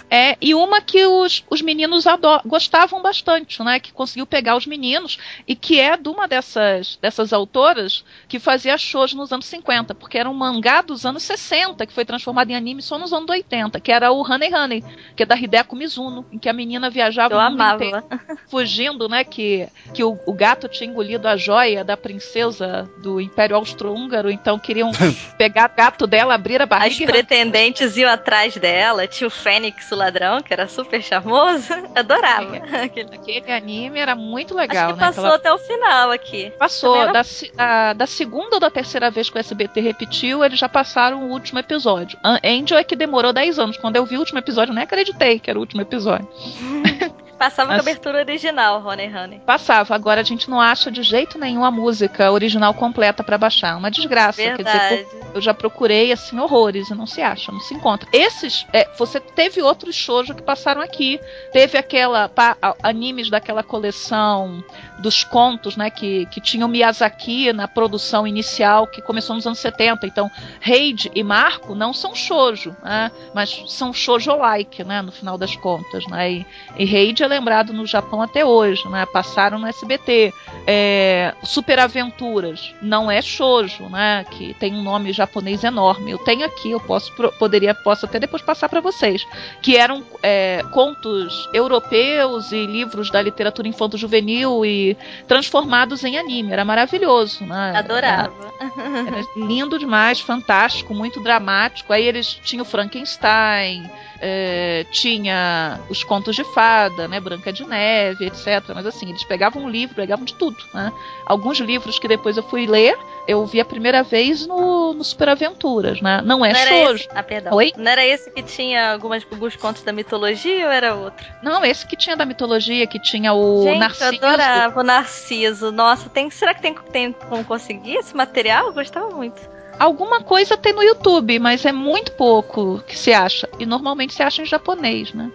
é, 0.09 0.37
e 0.41 0.53
uma 0.53 0.81
que 0.81 1.05
os, 1.05 1.43
os 1.49 1.61
meninos 1.61 2.05
ado- 2.07 2.41
gostavam 2.45 3.01
bastante, 3.01 3.61
né? 3.63 3.79
Que 3.79 3.91
conseguiu 3.91 4.25
pegar 4.25 4.55
os 4.55 4.65
meninos 4.65 5.17
e 5.47 5.55
que 5.55 5.79
é 5.79 5.95
de 5.97 6.09
uma 6.09 6.27
dessas, 6.27 6.97
dessas 7.01 7.31
autoras 7.33 8.03
que 8.27 8.39
fazia 8.39 8.77
shows 8.77 9.13
nos 9.13 9.31
anos 9.31 9.45
50, 9.45 9.93
porque 9.95 10.17
era 10.17 10.29
um 10.29 10.33
mangá 10.33 10.81
dos 10.81 11.05
anos 11.05 11.23
60 11.23 11.85
que 11.85 11.93
foi 11.93 12.05
transformado 12.05 12.49
em 12.51 12.55
anime 12.55 12.81
só 12.81 12.97
nos 12.97 13.11
anos 13.13 13.29
80, 13.29 13.79
que 13.79 13.91
era 13.91 14.11
o 14.11 14.21
Honey 14.21 14.53
Honey, 14.53 14.83
que 15.15 15.23
é 15.23 15.25
da 15.25 15.35
Hideko 15.37 15.75
Mizuno, 15.75 16.25
em 16.31 16.37
que 16.39 16.49
a 16.49 16.53
menina 16.53 16.89
viajava 16.89 17.33
eu 17.35 17.39
amava. 17.39 17.83
inteiro 17.83 18.03
fugindo, 18.47 19.07
né? 19.07 19.23
Que, 19.23 19.67
que 19.93 20.03
o, 20.03 20.17
o 20.25 20.33
gato 20.33 20.67
tinha 20.67 20.89
engolido 20.89 21.27
a 21.27 21.35
joia 21.37 21.83
da 21.83 21.97
princesa 21.97 22.89
do 23.01 23.19
Império 23.21 23.55
Austro-Húngaro, 23.55 24.29
então 24.29 24.57
queriam 24.59 24.91
pegar 25.37 25.69
o 25.71 25.75
gato 25.75 26.07
dela, 26.07 26.33
abrir 26.35 26.61
a 26.61 26.63
As 26.63 26.69
barriga 26.69 27.03
e 27.03 27.05
pretendentes 27.07 27.84
iam 27.97 28.11
atrás 28.11 28.55
dela. 28.57 29.07
Tinha 29.07 29.27
o 29.27 29.31
Fênix, 29.31 29.91
o 29.91 29.95
ladrão, 29.95 30.41
que 30.41 30.51
era 30.53 30.67
super 30.67 31.01
charmoso. 31.01 31.73
Adorava. 31.95 32.57
Aquele- 32.83 33.15
Aquele 33.15 33.51
anime 33.51 33.99
era 33.99 34.15
muito 34.15 34.53
legal, 34.55 34.85
Acho 34.87 34.93
que 34.95 34.99
né? 35.01 35.07
passou 35.07 35.23
Aquela- 35.25 35.35
até 35.35 35.53
o 35.53 35.57
final 35.57 36.11
aqui. 36.11 36.51
Passou. 36.57 36.95
Era- 36.95 37.11
Da, 37.13 37.21
da, 37.55 37.93
da 37.93 38.07
segunda 38.07 38.55
ou 38.55 38.59
da 38.59 38.69
terceira 38.69 39.09
vez 39.11 39.29
que 39.29 39.37
o 39.37 39.39
SBT 39.39 39.79
repetiu, 39.81 40.43
eles 40.43 40.59
já 40.59 40.67
passaram 40.69 41.23
o 41.23 41.31
último 41.31 41.59
episódio. 41.59 42.17
Angel 42.43 42.77
é 42.77 42.83
que 42.83 42.95
demorou 42.95 43.31
10 43.33 43.59
anos. 43.59 43.77
Quando 43.77 43.95
eu 43.95 44.05
vi 44.05 44.15
o 44.17 44.19
último 44.19 44.39
episódio, 44.39 44.71
eu 44.71 44.75
nem 44.75 44.83
acreditei 44.83 45.39
que 45.39 45.49
era 45.49 45.57
o 45.57 45.61
último 45.61 45.81
episódio. 45.81 46.27
Passava 47.37 47.69
com 47.69 47.75
a 47.75 47.79
abertura 47.79 48.19
original, 48.19 48.85
Honey 48.85 49.13
Honey. 49.13 49.39
Passava. 49.45 49.93
Agora 49.93 50.21
a 50.21 50.23
gente 50.23 50.49
não 50.49 50.59
acha 50.61 50.89
de 50.89 51.03
jeito 51.03 51.37
nenhum 51.37 51.63
a 51.65 51.71
música 51.71 52.31
original 52.31 52.73
completa 52.73 53.23
pra 53.23 53.37
baixar. 53.37 53.77
Uma 53.77 53.91
desgraça. 53.91 54.41
Quer 54.41 54.57
dizer, 54.57 54.63
Verdade. 54.79 55.07
Eu 55.33 55.41
já 55.41 55.53
procurei, 55.53 56.11
assim, 56.11 56.39
horrores 56.39 56.89
e 56.89 56.95
não 56.95 57.05
se 57.05 57.21
acha, 57.21 57.51
não 57.51 57.59
se 57.59 57.73
encontra. 57.73 58.07
Esses, 58.13 58.65
é, 58.71 58.87
você 58.97 59.19
teve 59.19 59.61
outros 59.61 59.95
shoujo 59.95 60.33
que 60.33 60.41
passaram 60.41 60.81
aqui. 60.81 61.19
Teve 61.51 61.77
aquela, 61.77 62.29
pa- 62.29 62.57
animes 62.81 63.29
daquela 63.29 63.63
coleção 63.63 64.63
dos 64.99 65.23
contos, 65.25 65.75
né, 65.75 65.89
que, 65.89 66.25
que 66.27 66.39
tinha 66.39 66.65
o 66.65 66.69
Miyazaki 66.69 67.51
na 67.51 67.67
produção 67.67 68.25
inicial, 68.25 68.87
que 68.87 69.01
começou 69.01 69.35
nos 69.35 69.45
anos 69.45 69.59
70. 69.59 70.07
Então, 70.07 70.31
Reid 70.61 71.11
e 71.13 71.21
Marco 71.21 71.75
não 71.75 71.93
são 71.93 72.15
shoujo, 72.15 72.75
né, 72.81 73.11
mas 73.33 73.63
são 73.67 73.91
shoujo-like, 73.93 74.83
né, 74.85 75.01
no 75.01 75.11
final 75.11 75.37
das 75.37 75.55
contas, 75.57 76.05
né, 76.07 76.31
e, 76.31 76.45
e 76.77 76.85
Reid 76.85 77.24
é 77.25 77.27
lembrado 77.27 77.73
no 77.73 77.85
Japão 77.85 78.21
até 78.21 78.45
hoje, 78.45 78.87
né, 78.89 79.05
passaram 79.05 79.59
no 79.59 79.67
SBT. 79.67 80.33
É, 80.67 81.33
Super 81.43 81.79
Aventuras 81.79 82.73
não 82.81 83.11
é 83.11 83.21
shoujo, 83.21 83.89
né? 83.89 84.25
Que 84.31 84.53
tem 84.55 84.73
um 84.73 84.81
nome 84.81 85.13
japonês 85.13 85.63
enorme. 85.63 86.11
Eu 86.11 86.17
tenho 86.17 86.45
aqui, 86.45 86.71
eu 86.71 86.79
posso 86.79 87.11
poderia 87.37 87.73
posso 87.73 88.05
até 88.05 88.19
depois 88.19 88.41
passar 88.41 88.69
para 88.69 88.81
vocês, 88.81 89.25
que 89.61 89.77
eram 89.77 90.03
é, 90.23 90.63
contos 90.71 91.47
europeus 91.53 92.51
e 92.51 92.65
livros 92.65 93.11
da 93.11 93.21
literatura 93.21 93.67
infanto-juvenil 93.67 94.65
e 94.65 94.97
transformados 95.27 96.03
em 96.03 96.17
anime. 96.17 96.51
Era 96.51 96.65
maravilhoso, 96.65 97.45
né? 97.45 97.73
Adorava. 97.75 98.33
Era 98.59 99.25
lindo 99.35 99.77
demais, 99.77 100.19
fantástico, 100.19 100.93
muito 100.93 101.21
dramático. 101.21 101.93
Aí 101.93 102.05
eles 102.05 102.39
tinham 102.43 102.63
o 102.63 102.65
Frankenstein, 102.65 103.89
é, 104.21 104.85
tinha 104.91 105.79
os 105.89 106.03
contos 106.03 106.35
de 106.35 106.43
fada, 106.43 107.07
né, 107.07 107.19
Branca 107.19 107.51
de 107.51 107.65
Neve, 107.65 108.25
etc. 108.25 108.63
Mas 108.73 108.85
assim, 108.85 109.09
eles 109.09 109.23
pegavam 109.23 109.63
um 109.63 109.69
livro, 109.69 109.95
pegavam 109.95 110.25
de 110.25 110.33
tudo, 110.33 110.57
né? 110.73 110.91
Alguns 111.25 111.59
livros 111.59 111.99
que 111.99 112.07
depois 112.07 112.37
eu 112.37 112.43
fui 112.43 112.65
ler, 112.65 112.97
eu 113.27 113.45
vi 113.45 113.59
a 113.59 113.65
primeira 113.65 114.03
vez 114.03 114.45
no, 114.45 114.93
no 114.93 115.03
Super 115.03 115.29
Aventuras, 115.29 116.01
né? 116.01 116.21
Não 116.23 116.45
é 116.45 116.53
Não 116.53 116.59
shoujo. 116.59 117.07
Ah, 117.13 117.23
perdão. 117.23 117.53
Oi? 117.53 117.73
Não 117.77 117.91
era 117.91 118.05
esse 118.05 118.29
que 118.31 118.43
tinha 118.43 118.91
algumas, 118.93 119.25
alguns 119.31 119.55
contos 119.55 119.83
da 119.83 119.91
mitologia 119.91 120.65
ou 120.65 120.71
era 120.71 120.95
outro? 120.95 121.25
Não, 121.41 121.63
esse 121.65 121.85
que 121.85 121.95
tinha 121.95 122.15
da 122.15 122.25
mitologia, 122.25 122.85
que 122.87 122.99
tinha 122.99 123.33
o 123.33 123.63
Gente, 123.63 123.79
Narciso. 123.79 124.03
eu 124.05 124.27
adorava 124.29 124.79
o 124.79 124.83
Narciso. 124.83 125.71
Nossa, 125.71 126.09
tem, 126.09 126.29
será 126.29 126.53
que 126.53 126.61
tem, 126.61 126.73
tem 126.91 127.11
como 127.11 127.43
conseguir 127.43 127.95
esse 127.95 128.15
material? 128.15 128.67
Eu 128.67 128.73
gostava 128.73 129.09
muito. 129.09 129.55
Alguma 129.79 130.21
coisa 130.21 130.55
tem 130.57 130.73
no 130.73 130.83
YouTube, 130.83 131.37
mas 131.39 131.65
é 131.65 131.71
muito 131.71 132.13
pouco 132.13 132.81
que 132.87 132.97
se 132.97 133.13
acha. 133.13 133.49
E 133.59 133.65
normalmente 133.65 134.13
se 134.13 134.23
acha 134.23 134.41
em 134.41 134.45
japonês, 134.45 135.13
né? 135.13 135.31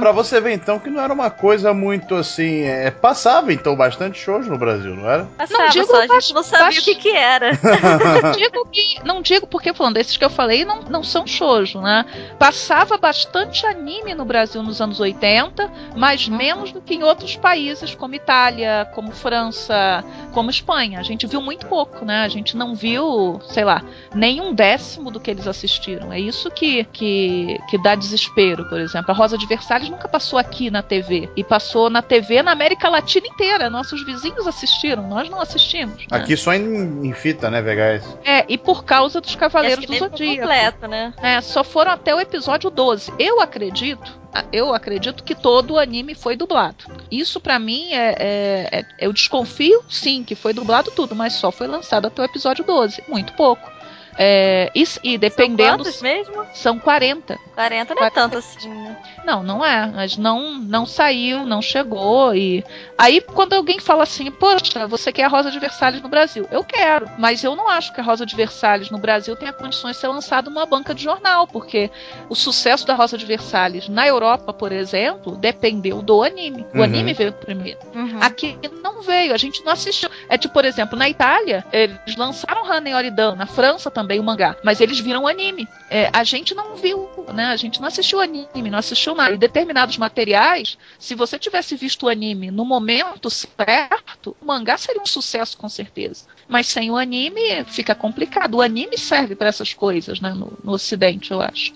Pra 0.00 0.12
você 0.12 0.40
ver 0.40 0.52
então 0.52 0.78
que 0.78 0.88
não 0.88 1.02
era 1.02 1.12
uma 1.12 1.30
coisa 1.30 1.74
muito 1.74 2.14
assim. 2.14 2.62
É, 2.62 2.90
passava 2.90 3.52
então 3.52 3.74
bastante 3.74 4.18
shoujo 4.18 4.50
no 4.50 4.58
Brasil, 4.58 4.94
não 4.94 5.10
era? 5.10 5.24
Passava, 5.36 5.68
digo 5.70 5.86
só 5.86 6.02
a 6.02 6.06
gente 6.06 6.34
não 6.34 6.42
sabia 6.42 6.80
o 6.80 6.82
que 6.82 6.94
que 6.94 7.10
era. 7.10 7.50
não 8.22 8.32
digo 8.32 8.66
que. 8.70 9.00
Não 9.04 9.22
digo 9.22 9.46
porque, 9.46 9.74
falando, 9.74 9.96
esses 9.96 10.16
que 10.16 10.24
eu 10.24 10.30
falei 10.30 10.64
não, 10.64 10.82
não 10.82 11.02
são 11.02 11.26
shoujo, 11.26 11.80
né? 11.80 12.04
Passava 12.38 12.96
bastante 12.96 13.66
anime 13.66 14.14
no 14.14 14.24
Brasil 14.24 14.62
nos 14.62 14.80
anos 14.80 15.00
80, 15.00 15.70
mas 15.96 16.28
menos 16.28 16.72
do 16.72 16.80
que 16.80 16.94
em 16.94 17.02
outros 17.02 17.36
países, 17.36 17.94
como 17.94 18.14
Itália, 18.14 18.88
como 18.94 19.10
França, 19.10 20.04
como 20.32 20.50
Espanha. 20.50 21.00
A 21.00 21.02
gente 21.02 21.26
viu 21.26 21.40
muito 21.40 21.66
pouco, 21.66 22.04
né? 22.04 22.22
A 22.22 22.28
gente 22.28 22.56
não 22.56 22.74
viu, 22.74 23.40
sei 23.48 23.64
lá, 23.64 23.82
nem 24.14 24.40
um 24.40 24.54
décimo 24.54 25.10
do 25.10 25.18
que 25.18 25.30
eles 25.30 25.46
assistiram. 25.46 26.12
É 26.12 26.20
isso 26.20 26.50
que, 26.50 26.84
que, 26.84 27.58
que 27.68 27.78
dá 27.78 27.94
desespero, 27.94 28.68
por 28.68 28.78
exemplo. 28.80 29.10
A 29.10 29.14
Rosa 29.14 29.36
de 29.36 29.46
Versalhes 29.72 29.88
nunca 29.90 30.08
passou 30.08 30.38
aqui 30.38 30.70
na 30.70 30.82
TV. 30.82 31.28
E 31.36 31.42
passou 31.42 31.88
na 31.88 32.02
TV 32.02 32.42
na 32.42 32.52
América 32.52 32.88
Latina 32.88 33.26
inteira. 33.26 33.70
Nossos 33.70 34.04
vizinhos 34.04 34.46
assistiram, 34.46 35.08
nós 35.08 35.28
não 35.30 35.40
assistimos. 35.40 35.98
né? 36.10 36.18
Aqui 36.18 36.36
só 36.36 36.52
em, 36.52 37.06
em 37.06 37.12
fita, 37.14 37.50
né, 37.50 37.62
VHS? 37.62 38.18
É, 38.24 38.44
e 38.48 38.58
por 38.58 38.84
causa 38.84 39.20
dos 39.20 39.34
Cavaleiros 39.34 39.86
do 39.86 39.94
Zodíaco. 39.96 40.40
completo, 40.40 40.86
né? 40.88 41.14
É, 41.22 41.40
só 41.40 41.64
foram 41.64 41.92
até 41.92 42.14
o 42.14 42.20
episódio 42.20 42.70
12. 42.70 43.12
Eu 43.18 43.40
acredito, 43.40 44.18
eu 44.52 44.74
acredito 44.74 45.24
que 45.24 45.34
todo 45.34 45.72
o 45.74 45.78
anime 45.78 46.14
foi 46.14 46.36
dublado. 46.36 46.84
Isso 47.10 47.40
pra 47.40 47.58
mim 47.58 47.92
é, 47.92 48.14
é- 48.18 48.78
é- 48.80 48.84
Eu 48.98 49.12
desconfio, 49.12 49.82
sim, 49.88 50.22
que 50.22 50.34
foi 50.34 50.52
dublado 50.52 50.90
tudo, 50.90 51.14
mas 51.14 51.32
só 51.34 51.50
foi 51.50 51.66
lançado 51.66 52.06
até 52.06 52.20
o 52.20 52.24
episódio 52.24 52.64
12. 52.64 53.02
Muito 53.08 53.32
pouco. 53.34 53.71
É, 54.18 54.70
e, 54.74 54.84
e 55.02 55.18
dependendo. 55.18 55.84
São 55.84 55.92
quantos 55.92 56.02
mesmo? 56.02 56.46
São 56.54 56.78
40. 56.78 57.38
40 57.54 57.94
não 57.94 58.04
é 58.04 58.10
tanto 58.10 58.36
assim, 58.38 58.68
né? 58.68 58.96
Não, 59.24 59.42
não 59.42 59.64
é. 59.64 59.86
Mas 59.86 60.16
não, 60.16 60.54
não 60.58 60.84
saiu, 60.84 61.46
não 61.46 61.62
chegou. 61.62 62.34
E 62.34 62.64
aí, 62.98 63.20
quando 63.20 63.54
alguém 63.54 63.78
fala 63.78 64.02
assim, 64.02 64.30
poxa, 64.30 64.86
você 64.86 65.12
quer 65.12 65.24
a 65.24 65.28
Rosa 65.28 65.50
de 65.50 65.58
Versalhes 65.58 66.02
no 66.02 66.08
Brasil? 66.08 66.46
Eu 66.50 66.62
quero, 66.62 67.08
mas 67.18 67.42
eu 67.42 67.56
não 67.56 67.68
acho 67.68 67.92
que 67.94 68.00
a 68.00 68.04
Rosa 68.04 68.26
de 68.26 68.36
Versalhes 68.36 68.90
no 68.90 68.98
Brasil 68.98 69.34
tenha 69.36 69.52
condições 69.52 69.96
de 69.96 70.00
ser 70.00 70.08
lançada 70.08 70.50
numa 70.50 70.66
banca 70.66 70.94
de 70.94 71.02
jornal, 71.02 71.46
porque 71.46 71.90
o 72.28 72.34
sucesso 72.34 72.86
da 72.86 72.94
Rosa 72.94 73.16
de 73.16 73.24
Versalhes 73.24 73.88
na 73.88 74.06
Europa, 74.06 74.52
por 74.52 74.72
exemplo, 74.72 75.36
dependeu 75.36 76.02
do 76.02 76.22
anime. 76.22 76.66
O 76.74 76.78
Uhum. 76.78 76.84
anime 76.84 77.12
veio 77.14 77.32
primeiro. 77.32 77.78
Uhum. 77.94 78.18
Aqui 78.20 78.58
não 78.82 79.00
veio, 79.02 79.32
a 79.32 79.36
gente 79.38 79.64
não 79.64 79.72
assistiu. 79.72 80.10
É 80.28 80.36
tipo, 80.36 80.52
por 80.52 80.64
exemplo, 80.64 80.98
na 80.98 81.08
Itália, 81.08 81.64
eles 81.72 82.16
lançaram 82.16 82.64
Hana 82.70 82.96
Oridan, 82.96 83.34
na 83.36 83.46
França 83.46 83.90
também 83.90 84.01
o 84.02 84.22
mangá, 84.22 84.56
mas 84.64 84.80
eles 84.80 85.00
viram 85.00 85.24
o 85.24 85.28
anime. 85.28 85.68
É, 85.90 86.10
a 86.12 86.24
gente 86.24 86.54
não 86.54 86.76
viu, 86.76 87.08
né? 87.32 87.46
A 87.46 87.56
gente 87.56 87.80
não 87.80 87.88
assistiu 87.88 88.18
o 88.18 88.20
anime, 88.20 88.70
não 88.70 88.78
assistiu 88.78 89.14
nada. 89.14 89.34
E 89.34 89.38
determinados 89.38 89.96
materiais, 89.98 90.78
se 90.98 91.14
você 91.14 91.38
tivesse 91.38 91.76
visto 91.76 92.04
o 92.04 92.08
anime 92.08 92.50
no 92.50 92.64
momento 92.64 93.30
certo, 93.30 94.36
o 94.40 94.44
mangá 94.44 94.76
seria 94.76 95.02
um 95.02 95.06
sucesso 95.06 95.56
com 95.56 95.68
certeza. 95.68 96.24
Mas 96.48 96.66
sem 96.66 96.90
o 96.90 96.96
anime 96.96 97.64
fica 97.66 97.94
complicado. 97.94 98.56
O 98.56 98.62
anime 98.62 98.98
serve 98.98 99.34
para 99.34 99.48
essas 99.48 99.72
coisas, 99.72 100.20
né? 100.20 100.30
No, 100.34 100.52
no 100.62 100.72
Ocidente, 100.72 101.30
eu 101.30 101.40
acho. 101.40 101.72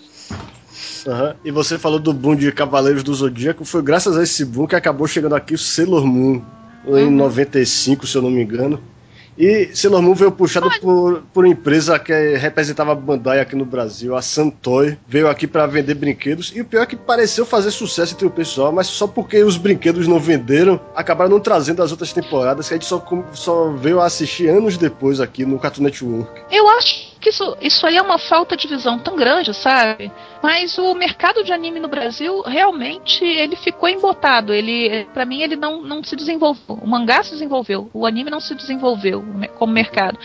Aham. 1.06 1.36
E 1.44 1.50
você 1.50 1.78
falou 1.78 1.98
do 1.98 2.12
boom 2.12 2.34
de 2.34 2.50
Cavaleiros 2.52 3.02
do 3.02 3.14
Zodíaco. 3.14 3.64
Foi 3.64 3.82
graças 3.82 4.16
a 4.16 4.22
esse 4.22 4.44
boom 4.44 4.66
que 4.66 4.76
acabou 4.76 5.06
chegando 5.06 5.34
aqui 5.34 5.54
o 5.54 5.58
Sailor 5.58 6.04
Moon, 6.04 6.42
em 6.86 7.10
95, 7.10 8.06
se 8.06 8.16
eu 8.16 8.22
não 8.22 8.30
me 8.30 8.42
engano. 8.42 8.82
E 9.38 9.70
Sailor 9.74 10.02
Moon 10.02 10.14
veio 10.14 10.32
puxado 10.32 10.70
por, 10.80 11.22
por 11.32 11.44
uma 11.44 11.52
empresa 11.52 11.98
que 11.98 12.12
representava 12.36 12.92
a 12.92 12.94
Bandai 12.94 13.40
aqui 13.40 13.54
no 13.54 13.64
Brasil, 13.64 14.16
a 14.16 14.22
Santoy. 14.22 14.96
Veio 15.06 15.28
aqui 15.28 15.46
para 15.46 15.66
vender 15.66 15.94
brinquedos. 15.94 16.52
E 16.54 16.60
o 16.60 16.64
pior 16.64 16.82
é 16.82 16.86
que 16.86 16.96
pareceu 16.96 17.44
fazer 17.44 17.70
sucesso 17.70 18.14
entre 18.14 18.26
o 18.26 18.30
pessoal, 18.30 18.72
mas 18.72 18.86
só 18.86 19.06
porque 19.06 19.42
os 19.42 19.56
brinquedos 19.56 20.08
não 20.08 20.18
venderam, 20.18 20.80
acabaram 20.94 21.30
não 21.30 21.40
trazendo 21.40 21.82
as 21.82 21.90
outras 21.90 22.12
temporadas, 22.12 22.68
que 22.68 22.74
a 22.74 22.76
gente 22.76 22.86
só, 22.86 23.04
só 23.32 23.70
veio 23.72 24.00
a 24.00 24.06
assistir 24.06 24.48
anos 24.48 24.78
depois 24.78 25.20
aqui 25.20 25.44
no 25.44 25.58
Cartoon 25.58 25.84
Network. 25.84 26.40
Eu 26.50 26.68
acho 26.70 27.05
que 27.26 27.30
isso, 27.30 27.56
isso 27.60 27.84
aí 27.84 27.96
é 27.96 28.02
uma 28.02 28.18
falta 28.18 28.56
de 28.56 28.68
visão 28.68 29.00
tão 29.00 29.16
grande, 29.16 29.52
sabe? 29.52 30.12
Mas 30.40 30.78
o 30.78 30.94
mercado 30.94 31.42
de 31.42 31.52
anime 31.52 31.80
no 31.80 31.88
Brasil 31.88 32.40
realmente 32.42 33.24
ele 33.24 33.56
ficou 33.56 33.88
embotado. 33.88 34.52
Ele, 34.52 35.04
para 35.12 35.24
mim, 35.24 35.42
ele 35.42 35.56
não, 35.56 35.82
não 35.82 36.04
se 36.04 36.14
desenvolveu. 36.14 36.78
O 36.80 36.86
mangá 36.86 37.24
se 37.24 37.32
desenvolveu, 37.32 37.90
o 37.92 38.06
anime 38.06 38.30
não 38.30 38.38
se 38.38 38.54
desenvolveu 38.54 39.24
como 39.58 39.72
mercado. 39.72 40.16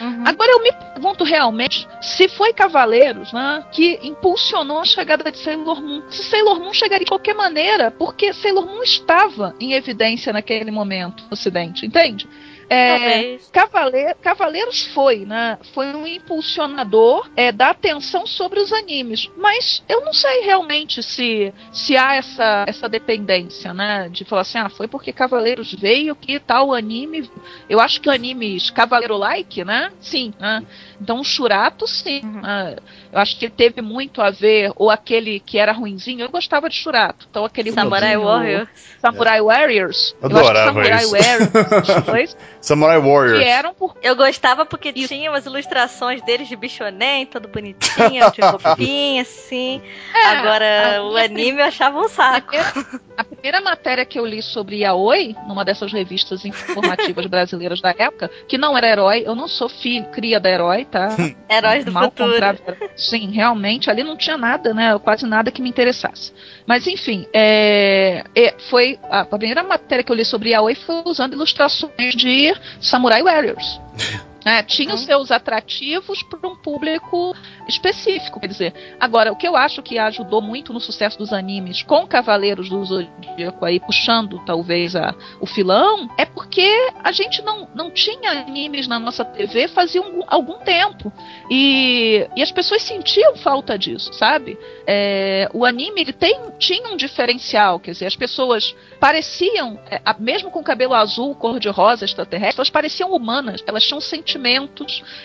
Uhum. 0.00 0.24
Agora 0.26 0.52
eu 0.52 0.62
me 0.62 0.72
pergunto 0.72 1.24
realmente 1.24 1.86
se 2.00 2.28
foi 2.28 2.52
Cavaleiros 2.52 3.32
né, 3.32 3.64
que 3.72 3.98
impulsionou 4.02 4.78
a 4.78 4.84
chegada 4.84 5.30
de 5.30 5.38
Sailor 5.38 5.82
Moon. 5.82 6.02
Se 6.08 6.22
Sailor 6.24 6.60
Moon 6.60 6.72
chegaria 6.72 7.04
de 7.04 7.10
qualquer 7.10 7.34
maneira, 7.34 7.90
porque 7.90 8.32
Sailor 8.32 8.64
Moon 8.64 8.82
estava 8.82 9.54
em 9.60 9.74
evidência 9.74 10.32
naquele 10.32 10.70
momento 10.70 11.24
no 11.24 11.32
Ocidente, 11.32 11.84
entende? 11.84 12.26
É, 12.70 12.88
Talvez. 12.98 13.50
Cavale- 13.50 14.14
Cavaleiros 14.20 14.86
foi, 14.88 15.20
né? 15.24 15.58
Foi 15.72 15.86
um 15.94 16.06
impulsionador 16.06 17.28
é, 17.36 17.50
da 17.50 17.70
atenção 17.70 18.26
sobre 18.26 18.60
os 18.60 18.72
animes. 18.72 19.28
Mas 19.36 19.82
eu 19.88 20.04
não 20.04 20.12
sei 20.12 20.40
realmente 20.42 21.02
se, 21.02 21.52
se 21.72 21.96
há 21.96 22.16
essa, 22.16 22.64
essa 22.66 22.88
dependência, 22.88 23.72
né? 23.72 24.08
De 24.10 24.24
falar 24.24 24.42
assim, 24.42 24.58
ah, 24.58 24.68
foi 24.68 24.86
porque 24.86 25.12
Cavaleiros 25.12 25.72
veio 25.72 26.14
que 26.14 26.38
tal 26.38 26.74
anime. 26.74 27.30
Eu 27.68 27.80
acho 27.80 28.00
que 28.00 28.10
animes 28.10 28.70
Cavaleiro-like, 28.70 29.64
né? 29.64 29.90
Sim, 30.00 30.34
né? 30.38 30.62
Então 31.00 31.20
o 31.20 31.24
Churato, 31.24 31.86
sim. 31.86 32.20
Uhum. 32.22 32.40
né? 32.42 32.76
Eu 33.10 33.18
acho 33.18 33.38
que 33.38 33.48
teve 33.48 33.80
muito 33.80 34.20
a 34.20 34.30
ver, 34.30 34.70
ou 34.76 34.90
aquele 34.90 35.40
que 35.40 35.56
era 35.58 35.72
ruinzinho, 35.72 36.20
eu 36.20 36.28
gostava 36.30 36.68
de 36.68 36.76
Churato. 36.76 37.26
Então 37.30 37.44
aquele 37.44 37.72
Samurai 37.72 38.14
ruinzinho, 38.16 38.28
Warrior. 38.28 38.68
Samurai 39.00 39.40
Warriors. 39.40 40.14
Eu 40.20 40.26
acho 40.28 40.34
que 40.34 40.38
Adorava 40.40 40.66
Samurai 40.66 41.02
isso. 41.02 41.10
Warriors, 41.12 42.36
Samurai 42.60 42.98
Warriors. 42.98 43.38
que 43.38 43.44
eram 43.48 43.72
por 43.74 43.96
Eu 44.02 44.16
gostava 44.16 44.66
porque 44.66 44.92
tinha 44.92 45.30
umas 45.30 45.46
ilustrações 45.46 46.20
deles 46.22 46.48
de 46.48 46.56
bichonem, 46.56 47.24
todo 47.26 47.48
bonitinho, 47.48 48.30
de 48.32 48.40
roupinha, 48.40 49.22
assim. 49.22 49.80
É, 50.14 50.26
Agora, 50.26 50.96
a 50.98 51.02
o 51.04 51.10
minha 51.10 51.24
anime 51.24 51.60
eu 51.60 51.64
achava 51.66 51.98
um 51.98 52.08
saco. 52.08 52.48
primeira- 52.48 53.00
a 53.16 53.24
primeira 53.38 53.60
matéria 53.60 54.04
que 54.04 54.18
eu 54.18 54.26
li 54.26 54.42
sobre 54.42 54.78
Yaoi, 54.78 55.34
numa 55.46 55.64
dessas 55.64 55.92
revistas 55.92 56.44
informativas 56.44 57.24
brasileiras 57.30 57.80
da 57.80 57.90
época, 57.90 58.30
que 58.48 58.58
não 58.58 58.76
era 58.76 58.88
herói, 58.88 59.22
eu 59.24 59.34
não 59.34 59.46
sou 59.46 59.68
filho, 59.68 60.04
cria 60.10 60.40
da 60.40 60.50
herói, 60.50 60.84
tá? 60.84 61.08
Heróis 61.48 61.84
do 61.84 61.92
Mal 61.92 62.04
futuro. 62.04 62.32
comprava. 62.32 62.58
Sim, 62.96 63.30
realmente, 63.30 63.88
ali 63.88 64.02
não 64.02 64.16
tinha 64.16 64.36
nada, 64.36 64.74
né? 64.74 64.98
Quase 64.98 65.26
nada 65.26 65.50
que 65.50 65.62
me 65.62 65.68
interessasse. 65.68 66.32
Mas 66.66 66.86
enfim, 66.86 67.26
é, 67.32 68.24
é, 68.34 68.54
foi 68.68 68.98
a, 69.04 69.20
a 69.20 69.24
primeira 69.38 69.62
matéria 69.62 70.04
que 70.04 70.10
eu 70.10 70.16
li 70.16 70.24
sobre 70.24 70.50
Yaoi 70.50 70.74
foi 70.74 71.02
usando 71.06 71.32
ilustrações 71.34 72.14
de 72.14 72.54
Samurai 72.80 73.22
Warriors. 73.22 73.80
É, 74.48 74.62
tinha 74.62 74.94
os 74.94 75.00
seus 75.02 75.30
atrativos 75.30 76.22
para 76.22 76.48
um 76.48 76.56
público 76.56 77.34
específico, 77.68 78.40
quer 78.40 78.46
dizer. 78.46 78.74
Agora, 78.98 79.30
o 79.32 79.36
que 79.36 79.46
eu 79.46 79.56
acho 79.56 79.82
que 79.82 79.98
ajudou 79.98 80.40
muito 80.40 80.72
no 80.72 80.80
sucesso 80.80 81.18
dos 81.18 81.32
animes 81.32 81.82
com 81.82 82.06
Cavaleiros 82.06 82.68
do 82.68 82.82
Zodíaco 82.84 83.64
aí 83.64 83.78
puxando 83.78 84.38
talvez 84.44 84.96
a, 84.96 85.14
o 85.40 85.46
filão, 85.46 86.08
é 86.16 86.24
porque 86.24 86.68
a 87.04 87.12
gente 87.12 87.42
não, 87.42 87.68
não 87.74 87.90
tinha 87.90 88.30
animes 88.30 88.88
na 88.88 88.98
nossa 88.98 89.24
TV 89.24 89.68
fazia 89.68 90.00
um- 90.00 90.22
algum 90.26 90.58
tempo. 90.58 91.12
E, 91.50 92.26
e 92.36 92.42
as 92.42 92.50
pessoas 92.50 92.82
sentiam 92.82 93.36
falta 93.36 93.78
disso, 93.78 94.12
sabe? 94.14 94.58
É, 94.86 95.48
o 95.52 95.64
anime 95.64 96.00
ele 96.00 96.12
tem, 96.12 96.38
tinha 96.58 96.88
um 96.88 96.96
diferencial, 96.96 97.78
quer 97.78 97.92
dizer, 97.92 98.06
as 98.06 98.16
pessoas 98.16 98.74
pareciam, 98.98 99.78
é, 99.90 100.00
mesmo 100.18 100.50
com 100.50 100.62
cabelo 100.62 100.94
azul, 100.94 101.34
cor 101.34 101.58
de 101.60 101.68
rosa, 101.68 102.04
extraterrestre, 102.04 102.60
elas 102.60 102.70
pareciam 102.70 103.12
humanas, 103.12 103.62
elas 103.66 103.84
tinham 103.84 104.00
sentimentos, 104.00 104.37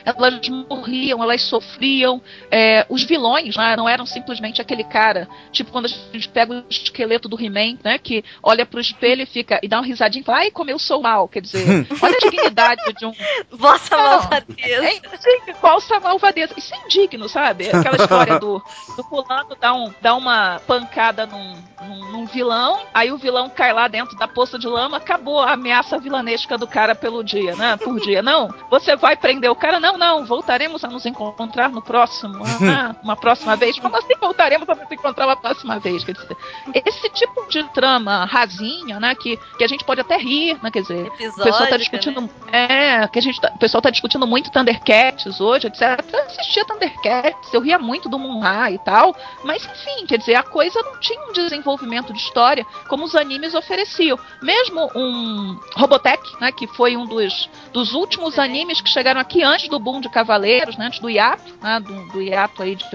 elas 0.05 0.47
morriam, 0.69 1.21
elas 1.21 1.41
sofriam. 1.43 2.21
É, 2.51 2.85
os 2.89 3.03
vilões 3.03 3.55
né, 3.55 3.75
não 3.75 3.87
eram 3.87 4.05
simplesmente 4.05 4.61
aquele 4.61 4.83
cara, 4.83 5.27
tipo 5.51 5.71
quando 5.71 5.85
a 5.85 5.87
gente 5.87 6.29
pega 6.29 6.53
o 6.53 6.63
esqueleto 6.69 7.27
do 7.27 7.41
He-Man, 7.41 7.77
né, 7.83 7.97
que 7.97 8.23
olha 8.41 8.65
pro 8.65 8.79
espelho 8.79 9.21
e 9.21 9.25
fica 9.25 9.59
e 9.61 9.67
dá 9.67 9.77
uma 9.79 9.85
risadinha 9.85 10.21
e 10.21 10.25
fala, 10.25 10.39
ai, 10.39 10.51
como 10.51 10.69
eu 10.69 10.79
sou 10.79 11.01
mal, 11.01 11.27
quer 11.27 11.41
dizer, 11.41 11.63
olha 12.01 12.15
a 12.15 12.19
dignidade 12.19 12.93
de 12.97 13.05
um 13.05 13.13
Vossa 13.51 13.95
Não, 13.95 14.03
malvadeza. 14.03 14.85
é 14.85 14.95
indigno, 14.95 15.55
falsa 15.61 15.99
malvadeza. 15.99 16.53
Isso 16.57 16.73
é 16.73 16.85
indigno, 16.85 17.29
sabe? 17.29 17.69
Aquela 17.69 17.95
história 17.97 18.39
do, 18.39 18.61
do 18.95 19.03
fulano 19.03 19.55
dá, 19.59 19.73
um, 19.73 19.93
dá 20.01 20.15
uma 20.15 20.59
pancada 20.65 21.25
num, 21.25 21.55
num, 21.81 22.11
num 22.11 22.25
vilão, 22.25 22.81
aí 22.93 23.11
o 23.11 23.17
vilão 23.17 23.49
cai 23.49 23.73
lá 23.73 23.87
dentro 23.87 24.17
da 24.17 24.27
poça 24.27 24.57
de 24.57 24.67
lama, 24.67 24.97
acabou 24.97 25.39
a 25.41 25.53
ameaça 25.53 25.97
vilanesca 25.97 26.57
do 26.57 26.67
cara 26.67 26.95
pelo 26.95 27.23
dia, 27.23 27.55
né? 27.55 27.77
Por 27.77 27.99
dia. 27.99 28.21
Não, 28.21 28.53
você 28.69 28.92
vai 28.97 29.15
prender 29.15 29.49
o 29.49 29.55
cara? 29.55 29.79
Não, 29.79 29.97
não, 29.97 30.25
voltaremos 30.25 30.83
a 30.83 30.87
nos 30.87 31.05
encontrar 31.05 31.69
no 31.69 31.81
próximo, 31.81 32.43
ah, 32.45 32.95
uma 33.03 33.15
próxima 33.15 33.55
vez. 33.55 33.77
Como 33.79 33.95
assim 33.95 34.13
voltaremos 34.19 34.67
a 34.69 34.75
nos 34.75 34.91
encontrar 34.91 35.25
uma 35.27 35.35
próxima 35.35 35.79
vez? 35.79 36.03
Quer 36.03 36.13
dizer, 36.13 36.37
esse 36.85 37.09
tipo 37.09 37.47
de 37.49 37.63
trama 37.69 38.25
rasinha, 38.25 38.99
né? 38.99 39.15
Que, 39.15 39.37
que 39.57 39.63
a 39.63 39.67
gente 39.67 39.83
pode 39.83 40.01
até 40.01 40.17
rir, 40.17 40.57
né? 40.61 40.69
Quer 40.71 40.81
dizer, 40.81 41.07
o 41.07 41.43
pessoal 41.43 41.67
tá 41.67 41.77
discutindo. 41.77 42.21
né? 42.21 42.29
É, 43.03 43.07
que 43.07 43.19
a 43.19 43.21
gente 43.21 43.39
tá- 43.39 43.51
o 43.53 43.57
pessoal 43.57 43.81
tá 43.81 43.89
discutindo 43.89 44.25
muito 44.27 44.51
Thundercats 44.51 45.39
hoje, 45.41 45.67
etc. 45.67 46.03
Eu 46.11 46.19
assistia 46.25 46.65
Thundercats, 46.65 47.53
eu 47.53 47.61
ria 47.61 47.77
muito 47.79 48.07
do 48.09 48.17
Munra 48.19 48.71
e 48.71 48.77
tal. 48.79 49.15
Mas 49.43 49.65
enfim, 49.65 50.05
quer 50.05 50.17
dizer, 50.17 50.35
a 50.35 50.43
coisa 50.43 50.81
não 50.81 50.99
tinha 50.99 51.19
um 51.27 51.31
desenvolvimento 51.33 52.13
de 52.13 52.19
história 52.19 52.65
como 52.87 53.03
os 53.03 53.15
animes 53.15 53.53
ofereciam. 53.53 54.17
Mesmo 54.41 54.89
um 54.95 55.59
Robotech, 55.75 56.21
né? 56.39 56.51
Que 56.51 56.67
foi 56.67 56.95
um 56.97 57.05
dos, 57.05 57.49
dos 57.71 57.93
últimos 57.93 58.37
animes 58.39 58.81
que 58.83 58.89
chegaram 58.89 59.19
aqui 59.19 59.41
antes 59.41 59.67
do 59.67 59.79
boom 59.79 60.01
de 60.01 60.09
Cavaleiros, 60.09 60.77
né, 60.77 60.87
antes 60.87 60.99
do 60.99 61.09
hiato, 61.09 61.55
né? 61.61 61.79
Do, 61.79 62.07
do 62.09 62.21
hiato 62.21 62.61
aí 62.61 62.75
de, 62.75 62.85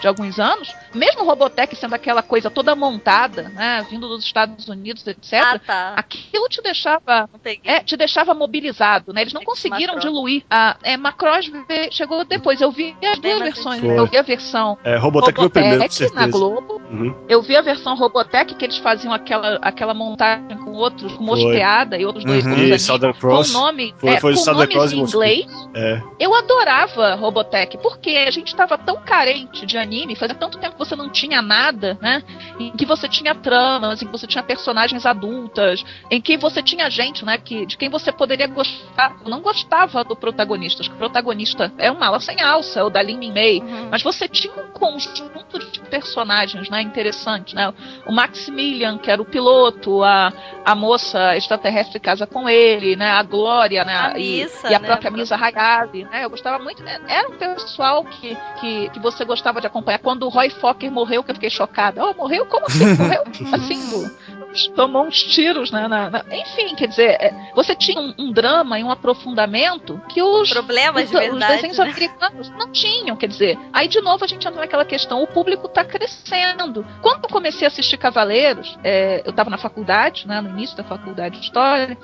de 0.00 0.06
alguns 0.08 0.38
anos. 0.38 0.72
Mesmo 0.94 1.22
o 1.22 1.24
Robotech 1.26 1.74
sendo 1.76 1.94
aquela 1.94 2.22
coisa 2.22 2.50
toda 2.50 2.74
montada, 2.74 3.44
né? 3.50 3.86
Vindo 3.90 4.08
dos 4.08 4.24
Estados 4.24 4.68
Unidos, 4.68 5.06
etc. 5.06 5.32
Ah, 5.42 5.58
tá. 5.58 5.94
Aquilo 5.96 6.48
te 6.48 6.62
deixava 6.62 7.28
é, 7.64 7.80
te 7.80 7.96
deixava 7.96 8.34
mobilizado, 8.34 9.12
né? 9.12 9.22
Eles 9.22 9.32
não 9.32 9.42
conseguiram 9.42 9.94
Macross. 9.94 10.12
diluir. 10.12 10.44
A, 10.50 10.76
é, 10.82 10.96
Macross 10.96 11.50
chegou 11.90 12.24
depois. 12.24 12.60
Eu 12.60 12.70
vi 12.70 12.96
as 13.02 13.18
duas 13.18 13.38
versões. 13.40 13.78
antigo. 13.78 13.92
Eu 13.92 14.06
vi 14.06 14.16
a 14.18 14.22
versão 14.22 14.78
É, 14.84 14.96
Robotech 14.96 15.36
foi 15.36 15.46
o 15.46 15.50
primeiro, 15.50 15.80
Robotech 15.82 16.14
na. 16.14 16.26
Globo 16.26 16.76
Uhum. 16.90 17.14
Eu 17.28 17.42
vi 17.42 17.56
a 17.56 17.62
versão 17.62 17.96
Robotech 17.96 18.54
que 18.54 18.64
eles 18.64 18.78
faziam 18.78 19.12
aquela, 19.12 19.56
aquela 19.62 19.92
montagem 19.92 20.56
com 20.58 20.72
outros, 20.72 21.12
com 21.14 21.24
Mosqueada 21.24 21.98
e 21.98 22.04
outros 22.06 22.24
dois 22.24 22.44
Uhum. 22.44 22.52
E 22.52 22.54
animes, 22.54 22.82
Southern 22.82 23.18
com 23.18 23.42
nome, 23.52 23.94
Foi- 23.98 24.10
é, 24.10 24.20
foi 24.20 24.34
com 24.34 24.38
Southern 24.38 24.74
nomes 24.74 24.90
Cross 24.90 24.92
em 24.92 25.00
inglês. 25.00 25.46
É. 25.74 26.02
Eu 26.18 26.34
adorava 26.34 27.14
Robotech, 27.14 27.76
porque 27.78 28.10
a 28.10 28.30
gente 28.30 28.48
estava 28.48 28.78
tão 28.78 28.96
carente 29.02 29.66
de 29.66 29.76
anime, 29.86 30.16
fazia 30.16 30.34
tanto 30.34 30.58
tempo 30.58 30.72
que 30.72 30.78
você 30.78 30.96
não 30.96 31.08
tinha 31.08 31.40
nada, 31.40 31.98
né? 32.00 32.22
Em 32.58 32.72
que 32.72 32.84
você 32.84 33.08
tinha 33.08 33.34
tramas, 33.34 34.02
em 34.02 34.06
que 34.06 34.12
você 34.12 34.26
tinha 34.26 34.42
personagens 34.42 35.06
adultas, 35.06 35.84
em 36.10 36.20
que 36.20 36.36
você 36.36 36.62
tinha 36.62 36.90
gente, 36.90 37.24
né? 37.24 37.38
Que, 37.38 37.64
de 37.66 37.76
quem 37.76 37.88
você 37.88 38.12
poderia 38.12 38.46
gostar. 38.46 39.16
Eu 39.24 39.30
não 39.30 39.40
gostava 39.40 40.04
do 40.04 40.16
protagonista, 40.16 40.82
acho 40.82 40.90
que 40.90 40.96
o 40.96 40.98
protagonista 40.98 41.72
é 41.78 41.90
um 41.90 41.98
mala 41.98 42.20
sem 42.20 42.40
alça, 42.40 42.80
é 42.80 42.82
o 42.82 42.90
da 42.90 43.02
Lin 43.02 43.32
Mei. 43.32 43.60
Uhum. 43.60 43.88
Mas 43.90 44.02
você 44.02 44.28
tinha 44.28 44.52
um 44.54 44.68
conjunto 44.72 45.58
de 45.70 45.80
personagens, 45.80 46.68
né, 46.68 46.82
interessantes, 46.82 47.54
né? 47.54 47.72
O 48.06 48.12
Maximilian, 48.12 48.98
que 48.98 49.10
era 49.10 49.22
o 49.22 49.24
piloto, 49.24 50.02
a, 50.02 50.32
a 50.64 50.74
moça 50.74 51.36
extraterrestre 51.36 52.00
casa 52.00 52.26
com 52.26 52.48
ele, 52.48 52.96
né? 52.96 53.10
A 53.10 53.22
Glória, 53.22 53.84
né? 53.84 53.94
A 53.94 54.18
e, 54.18 54.42
Missa, 54.42 54.70
e 54.70 54.74
a 54.74 54.78
né, 54.78 54.86
própria 54.86 55.10
Misa 55.10 55.36
Hayase, 55.36 56.04
né? 56.04 56.24
Eu 56.24 56.30
gostava 56.30 56.62
muito. 56.62 56.82
né, 56.82 56.98
Era 57.08 57.28
um 57.28 57.36
pessoal 57.36 58.04
que, 58.04 58.36
que, 58.60 58.88
que 58.90 59.00
você 59.00 59.24
gostava 59.24 59.60
de 59.60 59.66
acompanhar. 59.66 59.75
Quando 60.02 60.24
o 60.24 60.28
Roy 60.28 60.50
Fokker 60.50 60.90
morreu, 60.90 61.22
que 61.22 61.30
eu 61.30 61.34
fiquei 61.34 61.50
chocada. 61.50 62.04
Oh, 62.04 62.14
morreu? 62.14 62.46
Como 62.46 62.66
assim? 62.66 62.84
Morreu? 62.96 63.22
Assim, 63.52 63.90
do- 63.90 64.26
tomou 64.74 65.04
uns 65.04 65.22
tiros, 65.22 65.70
né? 65.70 65.86
na- 65.86 66.08
na- 66.10 66.24
Enfim, 66.30 66.74
quer 66.74 66.88
dizer, 66.88 67.10
é, 67.20 67.50
você 67.54 67.74
tinha 67.74 68.00
um, 68.00 68.14
um 68.18 68.32
drama 68.32 68.78
e 68.78 68.84
um 68.84 68.90
aprofundamento 68.90 70.00
que 70.08 70.22
os 70.22 70.48
Problemas 70.50 71.04
os, 71.04 71.10
de 71.10 71.16
os 71.16 71.22
verdade. 71.22 71.54
desenhos 71.54 71.78
né? 71.78 71.84
americanos 71.84 72.50
não 72.50 72.70
tinham, 72.70 73.16
quer 73.16 73.26
dizer. 73.28 73.58
Aí 73.72 73.86
de 73.88 74.00
novo 74.00 74.24
a 74.24 74.28
gente 74.28 74.46
entra 74.46 74.60
naquela 74.60 74.84
questão, 74.84 75.22
o 75.22 75.26
público 75.26 75.68
tá 75.68 75.84
crescendo. 75.84 76.86
Quando 77.02 77.24
eu 77.24 77.28
comecei 77.28 77.66
a 77.66 77.68
assistir 77.68 77.96
Cavaleiros, 77.98 78.78
é, 78.82 79.22
eu 79.24 79.32
tava 79.32 79.50
na 79.50 79.58
faculdade, 79.58 80.26
né, 80.26 80.40
no 80.40 80.48
início 80.50 80.76
da 80.76 80.84
faculdade 80.84 81.38
de 81.38 81.44
História, 81.46 81.96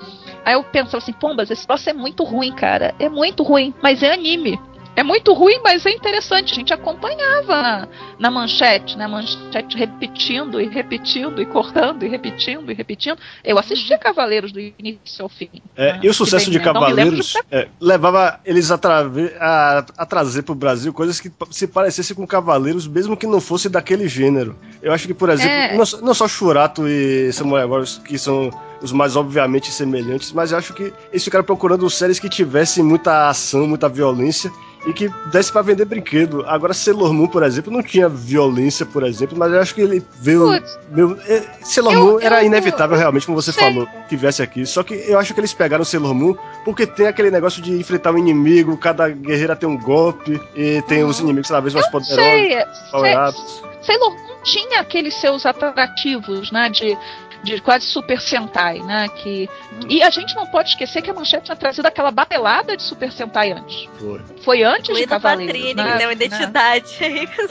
aí 0.45 0.55
eu 0.55 0.63
pensava 0.65 0.99
assim, 0.99 1.13
pombas, 1.13 1.51
esse 1.51 1.67
troço 1.67 1.89
é 1.89 1.93
muito 1.93 2.23
ruim, 2.25 2.53
cara, 2.53 2.95
é 2.99 3.09
muito 3.09 3.43
ruim, 3.43 3.73
mas 3.83 4.03
é 4.03 4.13
anime. 4.13 4.61
É 4.95 5.03
muito 5.03 5.33
ruim, 5.33 5.59
mas 5.65 5.87
é 5.87 5.91
interessante. 5.91 6.53
A 6.53 6.55
gente 6.55 6.73
acompanhava 6.73 7.63
na, 7.63 7.89
na 8.19 8.31
manchete, 8.31 8.97
né? 8.97 9.07
Manchete 9.07 9.77
repetindo 9.77 10.61
e 10.61 10.69
repetindo 10.69 11.41
e 11.41 11.47
cortando 11.47 12.03
e 12.05 12.09
repetindo 12.09 12.71
e 12.71 12.75
repetindo. 12.75 13.17
Eu 13.43 13.59
assistia 13.59 13.97
Cavaleiros 13.97 14.53
do 14.53 14.61
início 14.61 15.23
ao 15.23 15.29
fim. 15.31 15.49
É, 15.77 15.95
né? 15.95 16.01
e 16.03 16.09
o 16.09 16.15
sucesso 16.15 16.51
de 16.51 16.61
Cavaleiros 16.61 17.35
é, 17.51 17.69
levava 17.81 18.39
eles 18.45 18.71
a, 18.71 18.77
trave- 18.77 19.33
a- 19.41 19.85
a 19.97 20.05
trazer 20.07 20.43
pro 20.43 20.55
Brasil 20.55 20.93
coisas 20.93 21.19
que 21.21 21.33
se 21.51 21.67
parecessem 21.67 22.15
com 22.15 22.27
Cavaleiros, 22.27 22.87
mesmo 22.87 23.17
que 23.17 23.27
não 23.27 23.41
fosse 23.41 23.69
daquele 23.71 24.07
gênero. 24.09 24.59
Eu 24.83 24.93
acho 24.93 25.07
que, 25.07 25.15
por 25.15 25.31
exemplo, 25.31 25.53
É. 25.53 25.75
não, 25.77 25.87
só- 25.87 26.01
não 26.03 26.13
só 26.15 26.29
Shurato 26.29 26.87
e 26.87 27.33
Samurai 27.33 27.67
Warriors, 27.67 27.99
que 28.05 28.19
são 28.19 28.51
os 28.83 28.93
mais 28.93 29.17
obviamente 29.17 29.71
semelhantes, 29.71 30.33
mas 30.33 30.53
eu 30.53 30.59
acho 30.59 30.75
que 30.75 30.93
eles 31.11 31.23
ficaram 31.25 31.45
procurando 31.45 31.89
séries 31.89 32.19
que 32.19 32.29
tivessem 32.29 32.83
muita 32.83 33.29
ação, 33.29 33.67
muita 33.67 33.89
violência 33.89 34.51
e 34.85 34.93
que 34.93 35.09
desse 35.31 35.53
pra 35.53 35.63
vender 35.63 35.85
brinquedo. 35.85 36.45
Agora, 36.49 36.75
Sailor 36.75 37.13
Moon, 37.13 37.29
por 37.29 37.45
exemplo, 37.45 37.73
não 37.73 37.83
tinha 37.85 38.09
violência, 38.09 38.85
por 38.85 39.05
exemplo, 39.05 39.39
mas 39.39 39.53
eu 39.53 39.61
acho 39.61 39.73
que 39.77 39.81
ele 39.81 40.05
veio. 40.21 40.41
Putz, 40.47 40.79
Meu, 40.91 41.17
é, 41.29 41.43
Sailor 41.63 41.93
Eu- 41.95 42.05
Moon 42.05 42.21
era 42.21 42.43
eu- 42.43 42.47
inevitável, 42.47 42.97
realmente, 42.99 43.25
como 43.27 43.41
você 43.41 43.53
sei. 43.53 43.63
falou, 43.63 43.87
que 44.09 44.17
viesse 44.17 44.43
aqui. 44.43 44.67
Só 44.67 44.83
que 44.83 44.95
eu 44.95 45.19
acho 45.21 45.33
que 45.33 45.39
eles 45.39 45.55
pegaram 45.55 45.85
Sailor 45.85 46.13
Moon 46.13 46.35
porque 46.65 46.85
tem 46.85 47.07
aquele 47.07 47.31
negócio 47.31 47.63
de 47.63 47.73
enfrentar 47.79 48.11
um 48.13 48.19
inimigo, 48.19 48.77
cada 48.77 49.09
guerreira 49.09 49.55
tem 49.55 49.69
um 49.69 49.79
golpe, 49.79 50.41
e 50.57 50.83
tem 50.89 51.05
os 51.05 51.21
inimigos 51.21 51.49
cada 51.49 51.61
vez 51.61 51.73
mais 51.75 51.87
poderosos, 51.89 52.25
sei, 52.25 52.57
power-ups. 52.91 53.63
Sailor 53.83 54.11
Moon 54.11 54.33
tinha 54.43 54.81
aqueles 54.81 55.15
seus 55.21 55.47
atrativos, 55.47 56.51
né? 56.51 56.69
De, 56.71 56.99
de 57.43 57.61
quase 57.61 57.87
Super 57.87 58.21
Sentai, 58.21 58.79
né? 58.81 59.09
Que, 59.09 59.49
e 59.89 60.03
a 60.03 60.11
gente 60.11 60.35
não 60.37 60.47
pode 60.47 60.71
esquecer 60.71 61.03
que 61.03 61.11
a 61.11 61.15
Manchete 61.15 61.45
tinha 61.47 61.57
trazido 61.57 61.87
aquela 61.87 62.11
batelada 62.11 62.77
de 62.77 62.83
Super 62.83 63.11
Sentai 63.13 63.53
antes. 63.53 63.89
Foi. 63.99 64.21
Foi 64.45 64.63
antes 64.63 64.85
de 64.85 64.91
Incluindo 65.03 65.09
Cavaleiros. 65.09 65.53
Patrini, 65.55 65.75
né? 65.75 65.93
que 65.93 65.99
deu 65.99 66.09
Né? 66.09 66.13
identidade 66.15 66.97
aí 67.05 67.27
com 67.27 67.43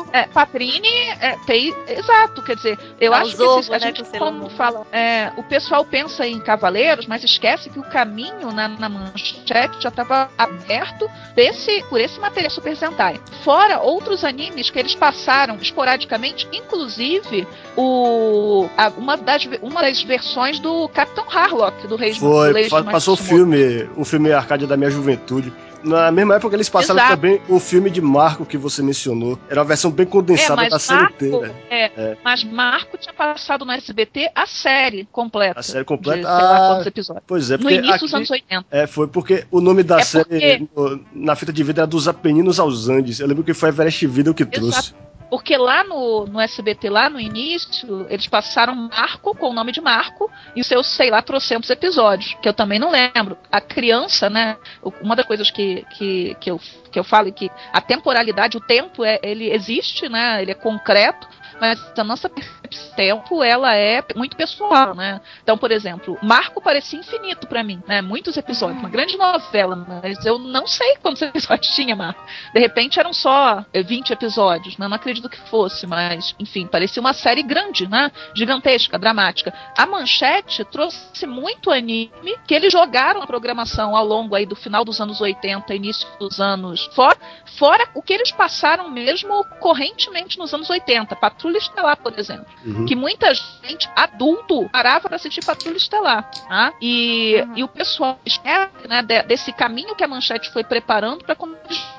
É, 0.12 0.26
Patrini 0.26 0.88
é, 1.20 1.36
tem. 1.46 1.72
Exato, 1.86 2.42
quer 2.42 2.56
dizer, 2.56 2.76
eu 3.00 3.14
Ah, 3.14 3.18
acho 3.20 3.36
que 3.36 3.42
esses, 3.44 3.68
a 3.70 3.72
né, 3.74 3.78
gente 3.78 4.02
com 4.02 4.10
Sailor 4.10 4.28
quando 4.28 4.40
Moon. 4.42 4.50
fala. 4.50 4.86
é, 4.90 5.30
o 5.36 5.42
pessoal 5.44 5.84
pensa 5.84 6.26
em 6.26 6.40
Cavaleiros, 6.40 7.06
mas 7.06 7.22
esquece 7.22 7.70
que 7.70 7.78
o 7.78 7.82
caminho 7.84 8.50
na, 8.50 8.66
na 8.66 8.88
manchete 8.88 9.80
já 9.80 9.88
estava 9.88 10.28
aberto 10.36 11.08
desse, 11.36 11.84
por 11.88 12.00
esse 12.00 12.18
material 12.18 12.50
Super 12.50 12.76
Sentai. 12.76 13.20
Fora 13.44 13.78
outros 13.78 14.24
animes 14.24 14.68
que 14.68 14.78
eles 14.80 14.96
passaram 14.96 15.54
esporadicamente, 15.56 16.48
inclusive 16.52 17.46
o, 17.76 18.68
a- 18.76 18.88
uma, 18.96 19.16
das, 19.38 19.48
uma 19.62 19.82
das 19.82 20.02
versões 20.02 20.58
do 20.58 20.88
Capitão 20.88 21.24
Harlock, 21.28 21.86
do 21.86 21.96
Rei 21.96 22.14
Foi, 22.14 22.64
do 22.64 22.68
fa- 22.70 22.82
passou 22.84 23.14
o 23.14 23.16
filme, 23.16 23.88
o 23.96 24.04
filme 24.04 24.32
Arcádia 24.32 24.66
da 24.66 24.76
minha 24.76 24.90
juventude. 24.90 25.52
Na 25.82 26.10
mesma 26.12 26.34
época 26.34 26.54
eles 26.54 26.68
passaram 26.68 27.00
Exato. 27.00 27.16
também 27.16 27.40
o 27.48 27.58
filme 27.58 27.88
de 27.88 28.02
Marco 28.02 28.44
que 28.44 28.58
você 28.58 28.82
mencionou. 28.82 29.38
Era 29.48 29.60
uma 29.60 29.66
versão 29.66 29.90
bem 29.90 30.04
É, 30.04 30.10
condensada 30.10 30.62
da 30.64 30.68
mas 30.72 30.82
série 30.82 31.00
Marco, 31.00 31.24
inteira. 31.24 31.54
é, 31.70 31.84
É. 31.96 32.16
mas 32.22 32.44
Marco 32.44 32.98
tinha 32.98 33.14
passado 33.14 33.64
no 33.64 33.72
SBT 33.72 34.30
a 34.34 34.46
série 34.46 35.08
completa. 35.10 35.58
A 35.58 35.62
série 35.62 35.78
De, 35.78 35.84
completa. 35.86 36.16
sei 36.22 36.30
lá 36.44 36.56
Ah, 36.56 36.68
quantos 36.68 36.86
episódios. 36.86 37.24
pois 37.26 37.50
é, 37.50 37.54
No 37.54 37.60
porque 37.60 37.74
início 37.76 37.94
aqui, 37.94 38.04
dos 38.04 38.12
anos 38.14 38.30
80. 38.30 38.66
É, 38.70 38.86
foi 38.86 39.08
porque 39.08 39.46
o 39.50 39.58
nome 39.62 39.82
da 39.82 40.00
É 40.00 40.02
série 40.02 40.68
no- 40.76 41.00
na 41.14 41.34
fita 41.34 41.50
de 41.50 41.62
vida 41.64 41.80
era 41.80 41.86
dos 41.86 42.06
Apeninos 42.06 42.60
aos 42.60 42.86
Andes. 42.90 43.18
Eu 43.18 43.26
lembro 43.26 43.42
que 43.42 43.54
foi 43.54 43.70
a 43.70 43.72
Everest 43.72 44.06
Video 44.06 44.34
que 44.34 44.44
trouxe. 44.44 44.92
Porque 45.30 45.56
lá 45.56 45.84
no, 45.84 46.26
no 46.26 46.40
SBT, 46.40 46.90
lá 46.90 47.08
no 47.08 47.20
início, 47.20 48.04
eles 48.10 48.26
passaram 48.26 48.74
Marco 48.74 49.34
com 49.34 49.50
o 49.50 49.52
nome 49.52 49.70
de 49.70 49.80
Marco 49.80 50.28
e 50.56 50.64
seus, 50.64 50.88
sei 50.88 51.08
lá, 51.08 51.22
trocentos 51.22 51.70
episódios, 51.70 52.34
que 52.42 52.48
eu 52.48 52.52
também 52.52 52.80
não 52.80 52.90
lembro. 52.90 53.38
A 53.50 53.60
criança, 53.60 54.28
né? 54.28 54.56
Uma 55.00 55.14
das 55.14 55.24
coisas 55.24 55.48
que, 55.50 55.86
que, 55.96 56.36
que, 56.40 56.50
eu, 56.50 56.60
que 56.90 56.98
eu 56.98 57.04
falo 57.04 57.32
que 57.32 57.50
a 57.72 57.80
temporalidade, 57.80 58.56
o 58.56 58.60
tempo, 58.60 59.04
é, 59.04 59.18
ele 59.22 59.50
existe, 59.50 60.08
né? 60.08 60.42
Ele 60.42 60.50
é 60.50 60.54
concreto, 60.54 61.28
mas 61.60 61.78
a 61.96 62.04
nossa 62.04 62.28
percepção 62.28 62.60
do 62.70 62.94
tempo, 62.94 63.42
ela 63.42 63.74
é 63.74 64.02
muito 64.14 64.36
pessoal, 64.36 64.94
né? 64.94 65.20
Então, 65.42 65.58
por 65.58 65.72
exemplo, 65.72 66.16
Marco 66.22 66.60
parecia 66.60 66.98
infinito 66.98 67.46
pra 67.46 67.64
mim, 67.64 67.82
né? 67.86 68.00
Muitos 68.00 68.36
episódios, 68.36 68.78
uma 68.78 68.88
grande 68.88 69.16
novela, 69.16 69.76
mas 69.76 70.24
eu 70.24 70.38
não 70.38 70.66
sei 70.66 70.96
quantos 71.02 71.20
episódios 71.22 71.74
tinha, 71.74 71.96
Marco. 71.96 72.22
De 72.54 72.60
repente 72.60 73.00
eram 73.00 73.12
só 73.12 73.64
eh, 73.72 73.82
20 73.82 74.12
episódios, 74.12 74.78
né? 74.78 74.86
Não 74.86 74.96
acredito 74.96 75.28
que 75.28 75.38
fosse, 75.48 75.86
mas, 75.86 76.34
enfim, 76.38 76.66
parecia 76.66 77.00
uma 77.00 77.12
série 77.12 77.42
grande, 77.42 77.88
né? 77.88 78.12
Gigantesca, 78.34 78.98
dramática. 78.98 79.52
A 79.76 79.84
Manchete 79.84 80.64
trouxe 80.64 81.26
muito 81.26 81.70
anime 81.70 82.10
que 82.46 82.54
eles 82.54 82.72
jogaram 82.72 83.20
a 83.22 83.26
programação 83.26 83.96
ao 83.96 84.04
longo 84.04 84.34
aí 84.34 84.46
do 84.46 84.54
final 84.54 84.84
dos 84.84 85.00
anos 85.00 85.20
80, 85.20 85.74
início 85.74 86.06
dos 86.18 86.40
anos. 86.40 86.79
Fora, 86.94 87.16
fora 87.58 87.88
o 87.94 88.02
que 88.02 88.12
eles 88.12 88.32
passaram 88.32 88.88
mesmo 88.90 89.44
correntemente 89.60 90.38
nos 90.38 90.52
anos 90.54 90.68
80. 90.70 91.14
Patrulha 91.16 91.58
Estelar, 91.58 91.96
por 91.96 92.18
exemplo 92.18 92.46
Uhum. 92.64 92.86
que 92.86 92.94
muita 92.96 93.32
gente 93.34 93.88
adulto 93.96 94.68
parava 94.70 95.08
para 95.08 95.16
assistir 95.16 95.44
Patrulha 95.44 95.76
Estelar. 95.76 96.30
Tá? 96.48 96.72
E, 96.80 97.42
Uhum. 97.46 97.52
e 97.56 97.64
o 97.64 97.68
pessoal 97.68 98.18
espera 98.24 98.70
né, 98.88 99.02
de- 99.02 99.22
desse 99.24 99.52
caminho 99.52 99.94
que 99.94 100.04
a 100.04 100.08
Manchete 100.08 100.50
foi 100.50 100.64
preparando 100.64 101.24
para 101.24 101.36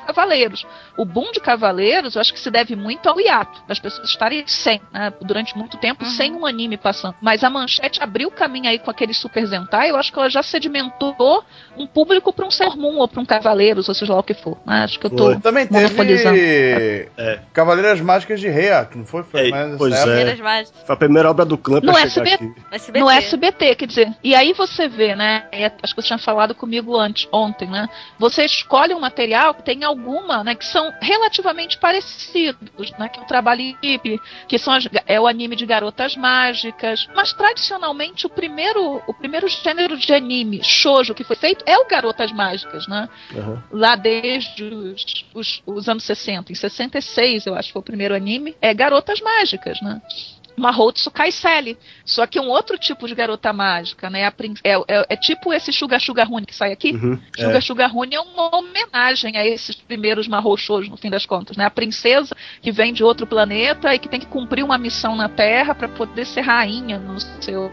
Cavaleiros. 0.06 0.66
O 0.98 1.06
boom 1.06 1.32
de 1.32 1.40
Cavaleiros, 1.40 2.16
eu 2.16 2.22
acho 2.22 2.34
que 2.34 2.40
se 2.40 2.50
deve 2.50 2.76
muito 2.76 3.08
ao 3.08 3.20
hiato, 3.20 3.62
das 3.68 3.80
pessoas 3.80 4.10
estarem 4.10 4.44
sem, 4.48 4.82
né, 4.92 5.14
durante 5.22 5.58
muito 5.58 5.78
tempo, 5.78 6.04
Uhum. 6.04 6.12
sem 6.12 6.34
um 6.34 6.46
anime 6.46 6.78
passando. 6.78 7.16
Mas 7.22 7.44
a 7.44 7.50
Manchete 7.50 8.02
abriu 8.02 8.28
o 8.30 8.32
caminho 8.32 8.70
aí 8.70 8.80
com 8.80 8.90
aquele 8.92 9.14
Super 9.14 9.46
Zentai, 9.46 9.90
eu 9.92 9.96
acho 9.98 10.12
que 10.12 10.20
ela 10.20 10.30
já 10.30 10.44
sedimentou 10.44 11.44
um 11.78 11.86
público 11.88 12.34
para 12.34 12.46
um 12.46 12.50
Moon 12.76 12.98
ou 12.98 13.08
para 13.08 13.22
um 13.22 13.26
Cavaleiros, 13.26 13.88
ou 13.90 13.96
seja 13.96 14.14
lá 14.14 14.20
o 14.20 14.24
que 14.24 14.34
for. 14.34 14.58
né? 14.66 14.71
Acho 14.74 15.00
que 15.00 15.06
eu 15.06 15.10
tô. 15.10 15.26
Foi. 15.26 15.40
Também 15.40 15.68
Monopolizando. 15.70 16.36
teve 16.38 17.10
É. 17.18 17.40
Cavaleiras 17.54 18.00
Mágicas 18.02 18.40
de 18.40 18.48
Reiato, 18.48 18.98
não 18.98 19.06
foi? 19.06 19.24
Foi 19.24 19.48
É, 19.48 19.50
mais 19.50 19.78
pois 19.78 19.94
é. 19.94 20.36
Foi 20.86 20.94
a 20.94 20.98
primeira 20.98 21.30
obra 21.30 21.44
do 21.46 21.58
clã 21.58 21.82
pra 21.82 21.92
No 21.92 21.98
chegar 21.98 22.06
SBT. 22.08 22.34
aqui. 22.36 22.46
No 22.46 22.76
SBT. 22.76 23.00
No 23.00 23.10
SBT, 23.10 23.76
quer 23.76 23.86
dizer. 23.86 24.14
E 24.24 24.34
aí 24.36 24.54
você 24.54 24.88
vê, 24.88 25.16
né? 25.16 25.44
Acho 25.84 25.96
que 25.96 26.02
você 26.02 26.08
tinha 26.08 26.20
falado 26.20 26.56
comigo 26.56 26.98
antes, 26.98 27.28
ontem, 27.32 27.70
né? 27.70 27.88
Você 28.20 28.46
escolhe 28.46 28.94
um 28.94 29.00
material 29.00 29.54
que 29.54 29.64
tem 29.64 29.84
alguma, 29.84 30.44
né? 30.44 30.56
Que 30.56 30.66
são 30.66 30.92
relativamente 31.02 31.78
parecidos, 31.78 32.92
né? 32.98 33.10
Que 33.10 33.20
é 33.20 33.24
o 33.24 33.26
trabalho 33.26 33.62
equipe, 33.62 34.20
que 34.48 34.58
são 34.58 34.74
as- 34.74 34.88
é 35.06 35.20
o 35.20 35.28
anime 35.28 35.56
de 35.56 35.66
garotas 35.66 36.16
mágicas. 36.16 37.08
Mas 37.16 37.34
tradicionalmente 37.34 38.26
o 38.26 38.30
primeiro, 38.30 39.02
o 39.08 39.14
primeiro 39.14 39.48
gênero 39.48 39.98
de 39.98 40.14
anime 40.14 40.62
shoujo 40.64 41.14
que 41.14 41.24
foi 41.24 41.36
feito 41.36 41.64
é 41.68 41.78
o 41.78 41.86
garotas 41.88 42.32
mágicas, 42.32 42.88
né? 42.88 43.08
Aham. 43.38 43.64
lá 43.72 43.96
desde 43.96 44.61
os, 44.64 45.26
os- 45.34 45.64
os 45.66 45.90
anos 45.90 46.04
60. 46.04 46.52
Em 46.52 46.56
66, 46.56 47.46
eu 47.46 47.56
acho 47.56 47.68
que 47.70 47.74
foi 47.74 47.80
o 47.80 47.84
primeiro 47.84 48.16
anime. 48.16 48.56
É 48.62 48.74
Garotas 48.74 49.20
Mágicas, 49.22 49.80
né? 49.82 50.02
Mahou 50.58 50.92
Tsukaiseli. 50.92 51.78
Só 52.06 52.28
que 52.28 52.40
um 52.40 52.50
outro 52.50 52.78
tipo 52.78 53.08
de 53.08 53.16
garota 53.16 53.54
mágica, 53.54 54.10
né? 54.10 54.22
É, 54.64 54.74
é, 54.74 55.06
é 55.10 55.16
tipo 55.16 55.54
esse 55.54 55.72
Suga 55.72 55.98
Suga 55.98 56.24
Rune 56.24 56.46
que 56.46 56.54
sai 56.56 56.72
aqui. 56.74 56.92
Uhum, 56.92 57.18
Suga 57.36 57.58
é. 57.58 57.62
Suga 57.62 57.88
Rune 57.88 58.16
é 58.16 58.20
uma 58.20 58.56
homenagem 58.56 59.38
a 59.38 59.46
esses 59.48 59.76
primeiros 59.76 60.28
Shoujo, 60.58 60.90
no 60.92 60.98
fim 60.98 61.10
das 61.10 61.26
contas, 61.26 61.56
né? 61.56 61.66
A 61.66 61.72
princesa 61.72 62.36
que 62.62 62.72
vem 62.72 62.92
de 62.94 63.04
outro 63.04 63.26
planeta 63.26 63.96
e 63.96 64.00
que 64.00 64.10
tem 64.10 64.20
que 64.20 64.26
cumprir 64.26 64.64
uma 64.64 64.78
missão 64.78 65.16
na 65.16 65.30
Terra 65.30 65.74
para 65.74 65.88
poder 65.88 66.26
ser 66.26 66.42
rainha 66.42 67.00
no 67.00 67.18
seu 67.42 67.72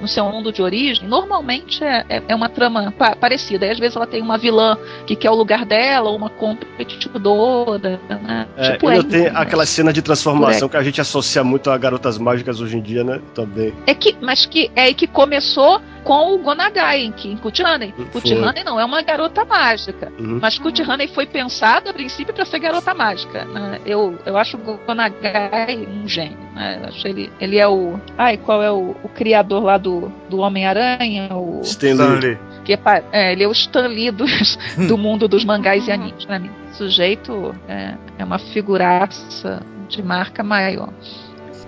no 0.00 0.08
seu 0.08 0.24
mundo 0.24 0.52
de 0.52 0.62
origem, 0.62 1.06
normalmente 1.06 1.82
é, 1.84 2.04
é, 2.08 2.22
é 2.28 2.34
uma 2.34 2.48
trama 2.48 2.92
pa 2.96 3.14
parecida. 3.14 3.66
E 3.66 3.70
às 3.70 3.78
vezes 3.78 3.96
ela 3.96 4.06
tem 4.06 4.22
uma 4.22 4.38
vilã 4.38 4.76
que 5.06 5.14
quer 5.14 5.30
o 5.30 5.34
lugar 5.34 5.64
dela, 5.64 6.10
ou 6.10 6.16
uma 6.16 6.30
competidora, 6.30 8.00
né? 8.08 8.46
É, 8.56 8.72
tipo 8.72 8.88
ainda 8.88 9.04
tem 9.04 9.22
né? 9.24 9.32
aquela 9.34 9.66
cena 9.66 9.92
de 9.92 10.02
transformação 10.02 10.68
que 10.68 10.76
a 10.76 10.82
gente 10.82 11.00
associa 11.00 11.44
muito 11.44 11.70
a 11.70 11.78
garotas 11.78 12.18
mágicas 12.18 12.60
hoje 12.60 12.76
em 12.76 12.82
dia, 12.82 13.04
né? 13.04 13.20
Também. 13.34 13.74
É 13.86 13.94
que, 13.94 14.16
mas 14.20 14.46
que 14.46 14.70
é 14.74 14.92
que 14.92 15.06
começou 15.06 15.80
com 16.04 16.34
o 16.34 16.38
Gonagai 16.38 17.02
em, 17.02 17.36
Kutihanen. 17.36 17.92
Kutihanen 18.12 18.64
não 18.64 18.80
é 18.80 18.84
uma 18.84 19.02
garota 19.02 19.44
mágica, 19.44 20.12
uhum. 20.18 20.38
mas 20.40 20.58
Kutihanen 20.58 21.08
foi 21.08 21.26
pensado 21.26 21.90
a 21.90 21.92
princípio 21.92 22.32
para 22.34 22.44
ser 22.44 22.58
garota 22.58 22.94
mágica. 22.94 23.44
Né? 23.44 23.80
Eu, 23.84 24.18
eu 24.24 24.36
acho 24.36 24.56
o 24.56 24.78
Gonagai 24.86 25.76
um 25.76 26.08
gênio. 26.08 26.38
Né? 26.54 26.82
Acho 26.84 27.06
ele, 27.06 27.30
ele 27.40 27.58
é 27.58 27.68
o. 27.68 27.98
Ai, 28.16 28.36
qual 28.36 28.62
é 28.62 28.70
o, 28.70 28.96
o 29.02 29.08
criador 29.08 29.62
lá 29.62 29.78
do, 29.78 29.89
do 30.28 30.38
Homem-Aranha? 30.38 31.28
O 31.36 31.60
Stanley. 31.62 32.38
Que 32.64 32.74
é, 32.74 32.80
é, 33.12 33.32
ele 33.32 33.44
é 33.44 33.48
o 33.48 33.52
Stan 33.52 33.86
Lee 33.86 34.10
do, 34.10 34.24
do 34.88 34.98
mundo 34.98 35.26
dos 35.26 35.44
mangás 35.44 35.86
e 35.88 35.92
animes. 35.92 36.24
O 36.24 36.74
sujeito 36.74 37.54
é, 37.68 37.94
é 38.18 38.24
uma 38.24 38.38
figuraça 38.38 39.62
de 39.88 40.02
marca 40.02 40.42
maior. 40.42 40.90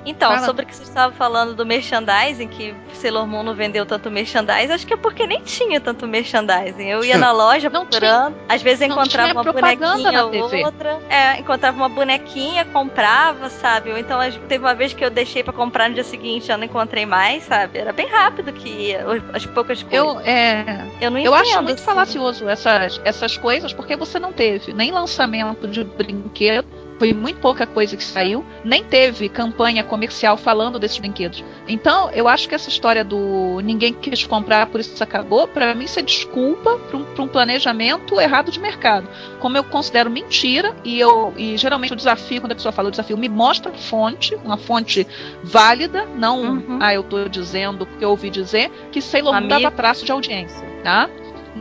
Então, 0.04 0.30
Fala. 0.32 0.46
sobre 0.46 0.64
o 0.64 0.66
que 0.66 0.74
você 0.74 0.82
estava 0.82 1.12
falando 1.12 1.54
do 1.54 1.64
merchandising, 1.64 2.48
que 2.48 2.74
Sailor 2.94 3.26
Moon 3.26 3.42
não 3.42 3.54
vendeu 3.54 3.86
tanto 3.86 4.10
merchandising, 4.10 4.72
acho 4.72 4.86
que 4.86 4.94
é 4.94 4.96
porque 4.96 5.26
nem 5.26 5.40
tinha 5.42 5.80
tanto 5.80 6.06
merchandising. 6.06 6.88
Eu 6.88 7.04
ia 7.04 7.16
na 7.16 7.30
loja 7.32 7.70
não 7.70 7.86
procurando, 7.86 8.34
tinha, 8.34 8.46
às 8.48 8.62
vezes 8.62 8.82
encontrava 8.82 9.32
uma 9.32 9.52
bonequinha 9.52 10.24
ou 10.24 10.64
outra. 10.64 10.98
É, 11.08 11.38
encontrava 11.38 11.76
uma 11.76 11.88
bonequinha, 11.88 12.64
comprava, 12.64 13.48
sabe? 13.48 13.90
Ou 13.90 13.98
então 13.98 14.18
teve 14.48 14.64
uma 14.64 14.74
vez 14.74 14.92
que 14.92 15.04
eu 15.04 15.10
deixei 15.10 15.42
para 15.42 15.52
comprar 15.52 15.88
no 15.88 15.94
dia 15.94 16.04
seguinte, 16.04 16.50
eu 16.50 16.58
não 16.58 16.64
encontrei 16.64 17.06
mais, 17.06 17.44
sabe? 17.44 17.78
Era 17.78 17.92
bem 17.92 18.08
rápido 18.08 18.52
que 18.52 18.68
ia, 18.68 19.04
as 19.32 19.46
poucas 19.46 19.82
coisas. 19.82 20.06
Eu, 20.06 20.20
é, 20.20 20.86
eu 21.00 21.10
não 21.10 21.18
Eu 21.18 21.34
acho 21.34 21.54
muito 21.62 21.74
assim. 21.74 21.84
falacioso 21.84 22.48
essas, 22.48 23.00
essas 23.04 23.36
coisas, 23.36 23.72
porque 23.72 23.96
você 23.96 24.18
não 24.18 24.32
teve 24.32 24.72
nem 24.72 24.90
lançamento 24.90 25.68
de 25.68 25.84
brinquedo 25.84 26.81
foi 26.98 27.12
muito 27.12 27.40
pouca 27.40 27.66
coisa 27.66 27.96
que 27.96 28.04
saiu, 28.04 28.44
nem 28.64 28.84
teve 28.84 29.28
campanha 29.28 29.82
comercial 29.82 30.36
falando 30.36 30.78
desses 30.78 30.98
brinquedos. 30.98 31.44
Então, 31.66 32.10
eu 32.10 32.28
acho 32.28 32.48
que 32.48 32.54
essa 32.54 32.68
história 32.68 33.04
do 33.04 33.60
ninguém 33.62 33.92
quis 33.92 34.24
comprar, 34.24 34.66
por 34.66 34.80
isso 34.80 35.02
acabou, 35.02 35.48
para 35.48 35.74
mim 35.74 35.84
isso 35.84 35.98
é 35.98 36.02
desculpa 36.02 36.78
para 36.78 36.96
um, 36.96 37.06
um, 37.18 37.28
planejamento 37.28 38.20
errado 38.20 38.50
de 38.50 38.60
mercado. 38.60 39.08
Como 39.40 39.56
eu 39.56 39.64
considero 39.64 40.10
mentira, 40.10 40.74
e 40.84 40.98
eu 40.98 41.32
e 41.36 41.56
geralmente 41.56 41.92
o 41.92 41.96
desafio, 41.96 42.40
quando 42.40 42.52
a 42.52 42.56
pessoa 42.56 42.72
fala 42.72 42.88
o 42.88 42.90
desafio, 42.90 43.16
me 43.16 43.28
mostra 43.28 43.72
fonte, 43.72 44.34
uma 44.44 44.56
fonte 44.56 45.06
válida, 45.42 46.06
não, 46.16 46.42
uhum. 46.42 46.78
ah, 46.80 46.94
eu 46.94 47.00
estou 47.00 47.28
dizendo 47.28 47.86
porque 47.86 48.04
eu 48.04 48.10
ouvi 48.10 48.30
dizer 48.30 48.70
que 48.90 49.00
Sailor 49.00 49.40
Moon 49.40 49.48
dava 49.48 49.70
traço 49.70 50.04
de 50.04 50.12
audiência, 50.12 50.66
tá? 50.82 51.08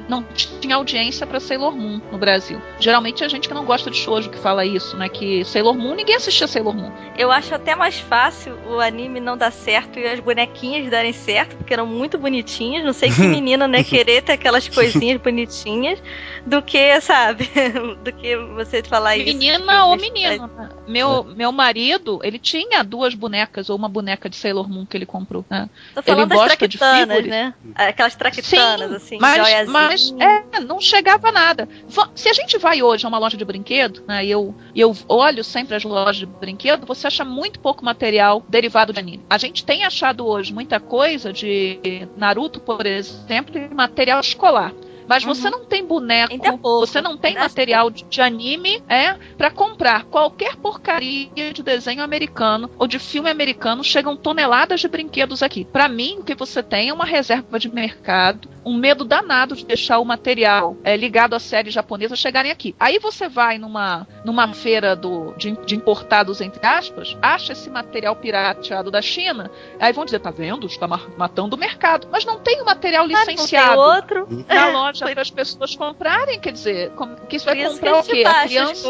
Não 0.08 0.24
tinha 0.24 0.76
audiência 0.76 1.28
para 1.28 1.40
Sailor 1.40 1.76
Moon 1.76 2.02
no 2.12 2.18
Brasil. 2.18 2.62
Geralmente 2.80 3.24
é 3.24 3.30
gente 3.30 3.48
que 3.48 3.54
não 3.54 3.66
gosta 3.66 3.90
de 3.90 3.98
shoujo 3.98 4.30
que 4.30 4.38
fala 4.38 4.66
isso, 4.66 4.96
né? 4.96 5.10
Que 5.10 5.44
Sailor 5.44 5.74
Moon, 5.74 5.96
ninguém 5.96 6.16
assistia 6.16 6.48
Sailor 6.48 6.76
Moon. 6.76 6.92
Eu 7.18 7.32
acho 7.32 7.54
até 7.54 7.76
mais 7.76 8.00
fácil 8.00 8.58
o 8.68 8.80
anime 8.80 9.20
não 9.20 9.38
dar 9.38 9.52
certo 9.52 10.00
e 10.00 10.06
as 10.06 10.20
bonequinhas 10.20 10.90
darem 10.90 11.14
certo, 11.14 11.56
porque 11.58 11.74
eram 11.74 11.86
muito 11.86 12.18
bonitinhas. 12.18 12.84
Não 12.84 12.94
sei 12.94 13.12
que 13.12 13.22
menina, 13.22 13.68
né, 13.68 13.84
querer 13.84 14.22
ter 14.22 14.34
aquelas 14.34 14.68
coisinhas 14.68 15.20
bonitinhas, 15.22 16.02
do 16.46 16.62
que, 16.62 17.00
sabe, 17.02 17.50
do 18.04 18.12
que 18.14 18.36
você 18.56 18.82
falar 18.84 19.18
menina 19.18 19.30
isso. 19.30 19.38
Menina 19.38 19.86
ou 19.86 19.98
menino. 19.98 20.48
Né? 20.48 20.70
Meu, 20.88 21.28
é. 21.30 21.36
meu 21.36 21.52
marido, 21.52 22.20
ele 22.24 22.40
tinha 22.40 22.84
duas 22.84 23.14
bonecas, 23.14 23.70
ou 23.70 23.76
uma 23.76 23.90
boneca 23.90 24.30
de 24.30 24.36
Sailor 24.36 24.70
Moon 24.70 24.86
que 24.86 24.98
ele 24.98 25.06
comprou. 25.06 25.46
Né? 25.50 25.70
Tô 25.94 26.02
falando 26.02 26.22
ele 26.22 26.30
das 26.30 26.38
gosta 26.38 26.58
traquitanas, 26.58 27.26
né? 27.26 27.54
Aquelas 27.76 28.16
traquitanas, 28.16 28.90
Sim, 28.90 28.96
assim, 28.96 29.18
mas, 29.20 29.68
mas 29.68 29.81
é, 30.20 30.60
não 30.60 30.80
chegava 30.80 31.32
nada. 31.32 31.68
Se 32.16 32.30
a 32.30 32.34
gente 32.34 32.58
vai 32.58 32.82
hoje 32.82 33.06
a 33.06 33.10
uma 33.10 33.18
loja 33.18 33.38
de 33.38 33.46
brinquedo, 33.46 34.04
né, 34.08 34.26
e 34.26 34.32
eu, 34.32 34.56
eu 34.76 34.96
olho 35.08 35.44
sempre 35.44 35.76
as 35.76 35.84
lojas 35.84 36.18
de 36.18 36.26
brinquedo, 36.26 36.86
você 36.86 37.08
acha 37.08 37.24
muito 37.24 37.60
pouco 37.60 37.84
material 37.84 38.44
derivado 38.48 38.94
de 38.94 39.00
anime. 39.00 39.26
A 39.30 39.38
gente 39.38 39.66
tem 39.66 39.84
achado 39.84 40.26
hoje 40.26 40.54
muita 40.54 40.80
coisa 40.80 41.32
de 41.32 41.80
Naruto, 42.18 42.60
por 42.60 42.86
exemplo, 42.86 43.52
de 43.52 43.74
material 43.74 44.20
escolar. 44.20 44.74
Mas 45.08 45.24
uhum. 45.24 45.34
você 45.34 45.50
não 45.50 45.66
tem 45.66 45.86
boneco, 45.86 46.34
é 46.34 46.58
você 46.58 47.02
não 47.02 47.18
tem 47.18 47.36
material 47.36 47.90
de, 47.90 48.04
de, 48.04 48.22
anime, 48.22 48.82
é, 48.88 49.14
para 49.38 49.52
comprar. 49.52 50.06
Qualquer 50.06 50.56
porcaria 50.56 51.54
de 51.54 51.64
desenho 51.64 52.04
americano 52.04 52.70
ou 52.78 52.88
de 52.88 53.00
filme 53.00 53.30
americano 53.30 53.84
chegam 53.84 54.16
toneladas 54.16 54.80
de 54.80 54.88
brinquedos 54.88 55.44
aqui. 55.44 55.66
Para 55.66 55.88
mim, 55.88 56.18
o 56.20 56.24
que 56.24 56.36
você 56.36 56.62
tem 56.62 56.90
é 56.90 56.94
uma 56.94 57.06
reserva 57.06 57.60
de 57.60 57.74
mercado, 57.74 58.50
um 58.66 58.76
medo 58.76 59.04
danado 59.04 59.56
de 59.56 59.66
deixar 59.66 60.00
o 60.00 60.06
material 60.06 60.78
é, 60.84 60.96
ligado 60.96 61.34
à 61.34 61.40
série 61.40 61.70
japonesa 61.70 62.16
chegarem 62.16 62.52
aqui. 62.52 62.76
Aí 62.80 63.00
você 63.00 63.28
vai 63.28 63.58
numa, 63.58 64.08
numa 64.24 64.54
feira 64.54 64.96
do, 64.96 65.34
de, 65.34 65.52
de 65.66 65.76
importados, 65.76 66.42
entre 66.42 66.66
aspas, 66.66 67.18
acha 67.22 67.54
esse 67.54 67.70
material 67.70 68.16
pirateado 68.16 68.92
da 68.92 69.02
China, 69.02 69.50
aí 69.80 69.92
vão 69.92 70.06
dizer, 70.06 70.20
tá 70.20 70.32
vendo? 70.32 70.68
Está 70.68 70.88
matando 70.88 71.56
o 71.56 71.60
mercado. 71.60 72.08
Mas 72.12 72.26
não 72.26 72.40
tem 72.40 72.62
o 72.62 72.66
material 72.66 73.06
licenciado 73.06 73.82
ah, 73.82 73.96
outro. 73.96 74.46
na 74.48 74.70
loja 74.70 74.91
para 75.00 75.22
as 75.22 75.32
pessoas 75.32 75.76
comprarem, 75.76 76.40
quer 76.40 76.54
dizer, 76.54 76.92
que 77.30 77.38
isso 77.38 77.46
vai 77.46 77.64
comprar 77.64 78.00
o 78.00 78.04
quê? 78.04 78.24
A 78.26 78.44
criança, 78.44 78.90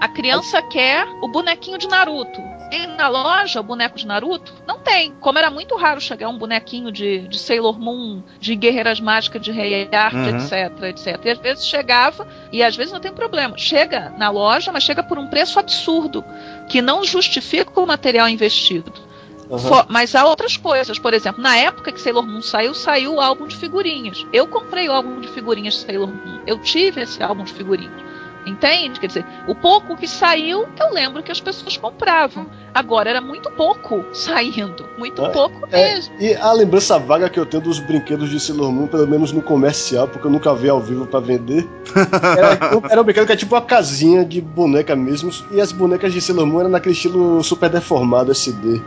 a 0.00 0.08
criança 0.08 0.62
quer 0.62 1.06
o 1.22 1.28
bonequinho 1.28 1.78
de 1.78 1.88
Naruto. 1.88 2.56
E 2.70 2.86
na 2.86 3.06
loja, 3.08 3.60
o 3.60 3.62
boneco 3.62 3.96
de 3.96 4.06
Naruto? 4.06 4.52
Não 4.66 4.80
tem. 4.80 5.12
Como 5.20 5.38
era 5.38 5.50
muito 5.50 5.76
raro 5.76 6.00
chegar 6.00 6.28
um 6.28 6.36
bonequinho 6.36 6.90
de, 6.90 7.28
de 7.28 7.38
Sailor 7.38 7.78
Moon, 7.78 8.22
de 8.40 8.56
Guerreiras 8.56 9.00
Mágicas, 9.00 9.40
de 9.40 9.52
Rei 9.52 9.88
Art, 9.92 10.14
uhum. 10.14 10.28
etc, 10.28 10.82
etc. 10.82 11.24
E 11.24 11.30
às 11.30 11.38
vezes 11.38 11.66
chegava, 11.66 12.26
e 12.52 12.62
às 12.62 12.76
vezes 12.76 12.92
não 12.92 13.00
tem 13.00 13.12
problema. 13.12 13.56
Chega 13.56 14.12
na 14.18 14.30
loja, 14.30 14.72
mas 14.72 14.82
chega 14.82 15.02
por 15.02 15.16
um 15.18 15.28
preço 15.28 15.58
absurdo, 15.60 16.24
que 16.68 16.82
não 16.82 17.04
justifica 17.04 17.80
o 17.80 17.86
material 17.86 18.28
investido. 18.28 19.05
Uhum. 19.48 19.58
For, 19.58 19.86
mas 19.88 20.14
há 20.14 20.24
outras 20.24 20.56
coisas, 20.56 20.98
por 20.98 21.14
exemplo, 21.14 21.42
na 21.42 21.56
época 21.56 21.92
que 21.92 22.00
Sailor 22.00 22.26
Moon 22.26 22.42
saiu, 22.42 22.74
saiu 22.74 23.14
o 23.14 23.20
álbum 23.20 23.46
de 23.46 23.56
figurinhas. 23.56 24.26
Eu 24.32 24.46
comprei 24.46 24.88
o 24.88 24.92
álbum 24.92 25.20
de 25.20 25.28
figurinhas 25.28 25.74
de 25.74 25.80
Sailor 25.80 26.08
Moon. 26.08 26.40
Eu 26.46 26.58
tive 26.58 27.02
esse 27.02 27.22
álbum 27.22 27.44
de 27.44 27.52
figurinhas. 27.52 28.06
Entende? 28.46 29.00
Quer 29.00 29.08
dizer, 29.08 29.26
o 29.48 29.56
pouco 29.56 29.96
que 29.96 30.06
saiu, 30.06 30.66
eu 30.78 30.92
lembro 30.92 31.20
que 31.20 31.32
as 31.32 31.40
pessoas 31.40 31.76
compravam. 31.76 32.46
Agora 32.72 33.10
era 33.10 33.20
muito 33.20 33.50
pouco 33.50 34.04
saindo. 34.12 34.88
Muito 34.96 35.24
é, 35.24 35.28
pouco 35.30 35.66
é, 35.72 35.94
mesmo. 35.94 36.14
E 36.20 36.32
a 36.36 36.52
lembrança 36.52 36.96
vaga 36.96 37.28
que 37.28 37.40
eu 37.40 37.44
tenho 37.44 37.64
dos 37.64 37.80
brinquedos 37.80 38.30
de 38.30 38.38
Sailor 38.38 38.70
Moon, 38.70 38.86
pelo 38.86 39.06
menos 39.08 39.32
no 39.32 39.42
comercial, 39.42 40.06
porque 40.06 40.28
eu 40.28 40.30
nunca 40.30 40.54
vi 40.54 40.68
ao 40.68 40.80
vivo 40.80 41.06
para 41.06 41.18
vender. 41.18 41.68
Era, 42.36 42.90
era 42.90 43.00
um 43.00 43.04
brinquedo 43.04 43.26
que 43.26 43.32
é 43.32 43.36
tipo 43.36 43.54
uma 43.54 43.62
casinha 43.62 44.24
de 44.24 44.40
boneca 44.40 44.94
mesmo. 44.94 45.30
E 45.50 45.60
as 45.60 45.72
bonecas 45.72 46.12
de 46.12 46.20
Sailor 46.20 46.46
Moon 46.46 46.60
eram 46.60 46.70
naquele 46.70 46.94
estilo 46.94 47.42
super 47.42 47.68
deformado 47.68 48.30
SD. 48.30 48.80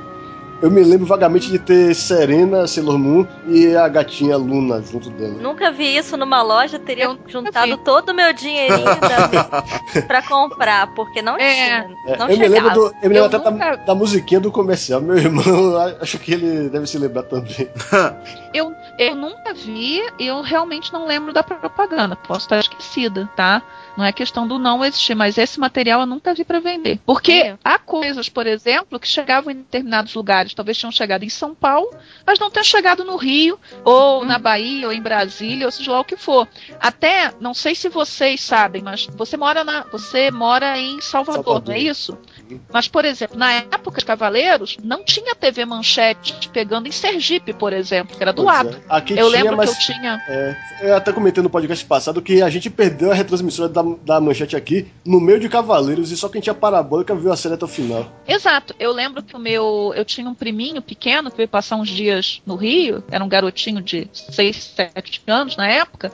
Eu 0.62 0.70
me 0.70 0.84
lembro 0.84 1.06
vagamente 1.06 1.50
de 1.50 1.58
ter 1.58 1.96
Serena, 1.96 2.68
Sailor 2.68 3.00
Moon 3.00 3.26
e 3.48 3.76
a 3.76 3.88
gatinha 3.88 4.36
Luna 4.36 4.82
junto 4.82 5.10
dela. 5.12 5.36
Nunca 5.42 5.72
vi 5.72 5.96
isso 5.96 6.18
numa 6.18 6.42
loja, 6.42 6.78
teria 6.78 7.06
eu 7.06 7.18
juntado 7.28 7.78
todo 7.78 8.10
o 8.10 8.14
meu 8.14 8.34
dinheirinho 8.34 8.84
da 9.00 10.02
pra 10.02 10.22
comprar, 10.22 10.94
porque 10.94 11.22
não 11.22 11.38
é, 11.38 11.54
tinha. 11.54 12.18
Não 12.18 12.28
é, 12.28 12.34
eu, 12.34 12.38
me 12.38 12.48
lembro 12.48 12.74
do, 12.74 12.86
eu 13.02 13.10
me 13.10 13.16
lembro 13.16 13.18
eu 13.18 13.26
até 13.26 13.38
nunca... 13.38 13.52
da, 13.52 13.76
da, 13.78 13.96
musiquinha 13.96 14.42
do 14.42 14.52
comercial. 14.52 15.00
Meu 15.00 15.18
irmão, 15.18 15.78
acho 16.02 16.20
que 16.20 16.34
ele 16.34 16.68
deve 16.70 16.88
se 16.88 16.98
lembrar 16.98 17.24
também. 17.24 17.70
eu, 18.54 18.74
eu 18.98 19.16
nunca 19.16 19.54
vi, 19.54 20.02
eu 20.20 20.42
realmente 20.42 20.92
não 20.92 21.06
lembro 21.06 21.32
da 21.32 21.42
propaganda. 21.42 22.18
Posso 22.18 22.42
estar 22.42 22.60
esquecida, 22.60 23.30
tá? 23.34 23.62
Não 24.00 24.06
é 24.06 24.14
questão 24.14 24.48
do 24.48 24.58
não 24.58 24.84
existir, 24.86 25.14
mas 25.14 25.38
esse 25.38 25.60
material 25.60 26.02
eu 26.02 26.06
nunca 26.06 26.34
vi 26.34 26.44
para 26.46 26.60
vender. 26.60 27.00
Porque 27.06 27.32
é. 27.32 27.58
há 27.64 27.78
coisas, 27.78 28.30
por 28.30 28.48
exemplo, 28.48 29.00
que 29.00 29.08
chegavam 29.08 29.52
em 29.52 29.58
determinados 29.58 30.14
lugares, 30.14 30.49
talvez 30.56 30.80
tenham 30.80 30.92
chegado 30.92 31.24
em 31.24 31.30
São 31.30 31.54
Paulo, 31.54 31.90
mas 32.26 32.40
não 32.40 32.50
tenham 32.50 32.64
chegado 32.64 33.04
no 33.04 33.16
Rio, 33.16 33.60
ou 33.84 34.22
hum. 34.22 34.26
na 34.26 34.40
Bahia, 34.40 34.88
ou 34.88 34.94
em 34.94 35.02
Brasília, 35.02 35.66
ou 35.66 35.72
seja 35.72 35.92
lá 35.92 36.00
o 36.00 36.06
que 36.06 36.18
for. 36.18 36.48
Até, 36.80 37.34
não 37.40 37.54
sei 37.54 37.76
se 37.76 37.90
vocês 37.90 38.42
sabem, 38.42 38.82
mas 38.82 39.08
você 39.16 39.38
mora 39.38 39.64
na, 39.64 39.84
você 39.84 40.32
mora 40.32 40.78
em 40.78 41.00
Salvador, 41.02 41.44
Salvador. 41.44 41.68
não 41.68 41.74
é 41.74 41.80
isso? 41.80 42.18
Mas, 42.72 42.88
por 42.88 43.06
exemplo, 43.06 43.38
na 43.38 43.54
época 43.54 44.00
de 44.00 44.06
Cavaleiros, 44.06 44.78
não 44.84 45.04
tinha 45.04 45.36
TV 45.36 45.66
Manchete 45.66 46.50
pegando 46.50 46.88
em 46.88 46.92
Sergipe, 46.92 47.54
por 47.54 47.74
exemplo, 47.74 48.18
que 48.18 48.24
era 48.24 48.34
do 48.34 48.44
lado. 48.44 48.76
É. 48.90 48.98
eu 48.98 49.02
tinha, 49.04 49.26
lembro 49.26 49.58
que 49.60 49.68
eu 49.68 49.80
tinha. 49.80 50.20
É, 50.28 50.56
eu 50.82 50.96
até 50.96 51.12
comentei 51.12 51.44
no 51.44 51.50
podcast 51.50 51.86
passado 51.86 52.22
que 52.22 52.42
a 52.42 52.50
gente 52.50 52.70
perdeu 52.70 53.12
a 53.12 53.14
retransmissora 53.14 53.70
da 53.70 53.84
da 54.10 54.20
manchete 54.20 54.56
aqui, 54.56 54.88
no 55.06 55.20
meio 55.20 55.40
de 55.40 55.50
Cavaleiros, 55.50 56.12
e 56.12 56.18
só 56.18 56.30
quem 56.30 56.42
tinha 56.42 56.54
parabólica 56.54 57.16
viu 57.16 57.32
a 57.32 57.38
série 57.38 57.56
até 57.56 57.66
o 57.66 57.68
final. 57.68 58.12
Exato. 58.28 58.76
Eu 58.80 58.92
lembro 58.92 59.22
que 59.24 59.36
o 59.36 59.40
meu. 59.40 59.94
Eu 59.96 60.06
tinha 60.06 60.28
um 60.28 60.34
priminho 60.40 60.82
pequeno 60.82 61.30
que 61.30 61.38
veio 61.38 61.50
passar 61.50 61.76
uns 61.76 61.90
dias 61.90 62.42
no 62.46 62.56
Rio, 62.56 63.04
era 63.12 63.24
um 63.24 63.30
garotinho 63.30 63.82
de 63.82 64.08
6, 64.14 64.74
7 64.76 65.22
anos 65.28 65.58
na 65.58 65.68
época. 65.68 66.12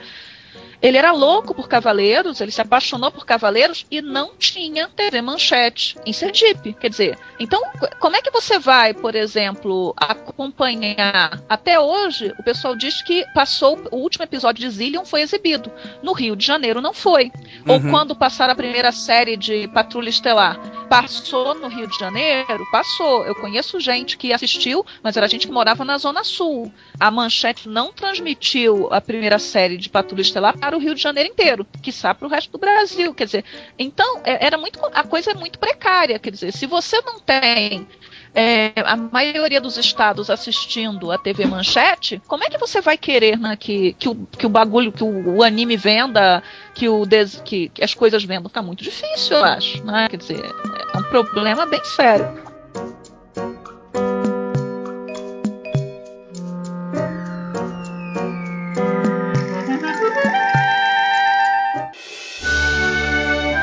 Ele 0.82 0.98
era 0.98 1.12
louco 1.12 1.54
por 1.54 1.68
Cavaleiros, 1.68 2.42
ele 2.42 2.52
se 2.52 2.62
apaixonou 2.62 3.12
por 3.12 3.26
Cavaleiros 3.26 3.86
e 3.90 4.02
não 4.02 4.36
tinha 4.36 4.90
TV 4.90 5.22
Manchete 5.22 5.98
em 6.06 6.14
Sergipe. 6.14 6.74
Quer 6.74 6.90
dizer, 6.90 7.18
então, 7.40 7.62
como 8.00 8.16
é 8.16 8.22
que 8.22 8.32
você 8.32 8.60
vai, 8.60 8.94
por 8.94 9.16
exemplo, 9.16 9.94
acompanhar? 9.98 11.42
Até 11.50 11.80
hoje, 11.80 12.34
o 12.40 12.44
pessoal 12.44 12.76
diz 12.76 13.02
que 13.02 13.26
passou, 13.34 13.80
o 13.92 13.98
último 13.98 14.24
episódio 14.24 14.62
de 14.62 14.70
Zillion 14.70 15.06
foi 15.06 15.22
exibido. 15.22 15.72
No 16.02 16.14
Rio 16.14 16.36
de 16.36 16.46
Janeiro 16.46 16.82
não 16.82 16.94
foi. 16.94 17.32
Uhum. 17.66 17.74
Ou 17.74 17.82
quando 17.82 18.16
passaram 18.16 18.54
a 18.54 18.56
primeira 18.56 18.92
série 18.92 19.38
de 19.38 19.68
Patrulha 19.70 20.10
Estelar, 20.10 20.60
passou 20.88 21.56
no 21.56 21.68
Rio 21.68 21.88
de 21.88 21.98
Janeiro? 21.98 22.66
Passou. 22.72 23.26
Eu 23.26 23.36
conheço 23.36 23.80
gente 23.80 24.18
que 24.18 24.34
assistiu, 24.34 24.86
mas 25.02 25.18
era 25.18 25.28
gente 25.28 25.48
que 25.48 25.54
morava 25.54 25.84
na 25.84 25.98
Zona 25.98 26.24
Sul. 26.24 26.72
A 27.00 27.10
Manchete 27.10 27.68
não 27.68 27.92
transmitiu 27.92 28.88
a 28.92 29.02
primeira 29.02 29.40
série 29.40 29.78
de 29.78 29.90
Patrulha 29.90 30.22
Estelar 30.22 30.58
para 30.66 30.76
o 30.76 30.80
Rio 30.80 30.96
de 30.96 31.02
Janeiro 31.02 31.30
inteiro, 31.30 31.68
que 31.82 31.92
para 31.94 32.26
o 32.26 32.28
resto 32.28 32.52
do 32.52 32.58
Brasil. 32.58 33.14
Quer 33.14 33.26
dizer, 33.26 33.46
então 33.78 34.22
é, 34.24 34.48
era 34.48 34.58
muito 34.58 34.80
a 34.94 35.04
coisa 35.04 35.32
é 35.32 35.34
muito 35.36 35.60
precária. 35.60 36.18
Quer 36.18 36.32
dizer, 36.32 36.52
se 36.52 36.66
você 36.66 37.00
não 37.02 37.20
tem 37.20 37.88
é, 38.34 38.74
a 38.84 38.96
maioria 38.96 39.62
dos 39.62 39.78
estados 39.78 40.30
assistindo 40.30 41.12
a 41.12 41.18
TV 41.20 41.46
Manchete, 41.46 42.20
como 42.28 42.44
é 42.44 42.50
que 42.50 42.58
você 42.58 42.82
vai 42.82 42.98
querer 42.98 43.38
né, 43.38 43.56
que, 43.56 43.94
que, 43.94 44.10
o, 44.10 44.16
que 44.16 44.46
o 44.48 44.50
bagulho, 44.50 44.92
que 44.92 45.04
o, 45.04 45.38
o 45.38 45.44
anime 45.44 45.78
venda, 45.78 46.42
que, 46.74 46.90
o 46.90 47.06
des, 47.06 47.42
que, 47.46 47.70
que, 47.70 47.84
as 47.84 47.94
coisas 47.94 48.24
vendam? 48.24 48.50
Tá 48.50 48.64
muito 48.64 48.84
difícil, 48.84 49.38
eu 49.38 49.46
acho. 49.46 49.86
Né? 49.86 50.08
Quer 50.10 50.18
dizer, 50.18 50.44
é 50.44 50.98
um 50.98 51.04
problema 51.04 51.68
bem 51.68 51.84
sério. 51.84 52.55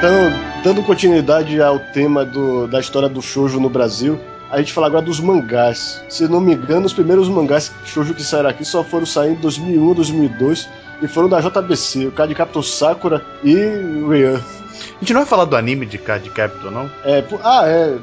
Então, 0.03 0.33
dando 0.65 0.83
continuidade 0.83 1.63
ao 1.63 1.79
tema 1.79 2.25
do, 2.25 2.67
da 2.67 2.81
história 2.81 3.09
do 3.09 3.23
shoujo 3.23 3.61
no 3.61 3.69
Brasil, 3.69 4.19
a 4.51 4.59
gente 4.59 4.73
fala 4.73 4.89
agora 4.89 5.05
dos 5.05 5.21
mangás. 5.21 6.03
Se 6.09 6.27
não 6.27 6.41
me 6.41 6.55
engano, 6.55 6.87
os 6.87 6.93
primeiros 6.93 7.29
mangás 7.29 7.71
shoujo 7.85 8.13
que 8.13 8.25
saíram 8.25 8.51
aqui 8.51 8.65
só 8.65 8.83
foram 8.83 9.07
sair 9.07 9.31
em 9.31 9.35
2001, 9.37 9.95
2002 9.95 10.69
e 11.03 11.07
foram 11.07 11.29
da 11.29 11.41
JBC, 11.41 12.09
o 12.09 12.11
Card 12.11 12.35
Captor 12.35 12.65
Sakura 12.65 13.25
e 13.45 13.55
Ryan. 13.55 14.41
A 14.41 14.99
gente 14.99 15.13
não 15.13 15.21
vai 15.21 15.29
falar 15.29 15.45
do 15.45 15.55
anime 15.55 15.87
de 15.87 15.99
Card 15.99 16.29
Captor, 16.31 16.73
não? 16.73 16.91
É, 17.05 17.23
ah, 17.45 17.63
é. 17.69 17.97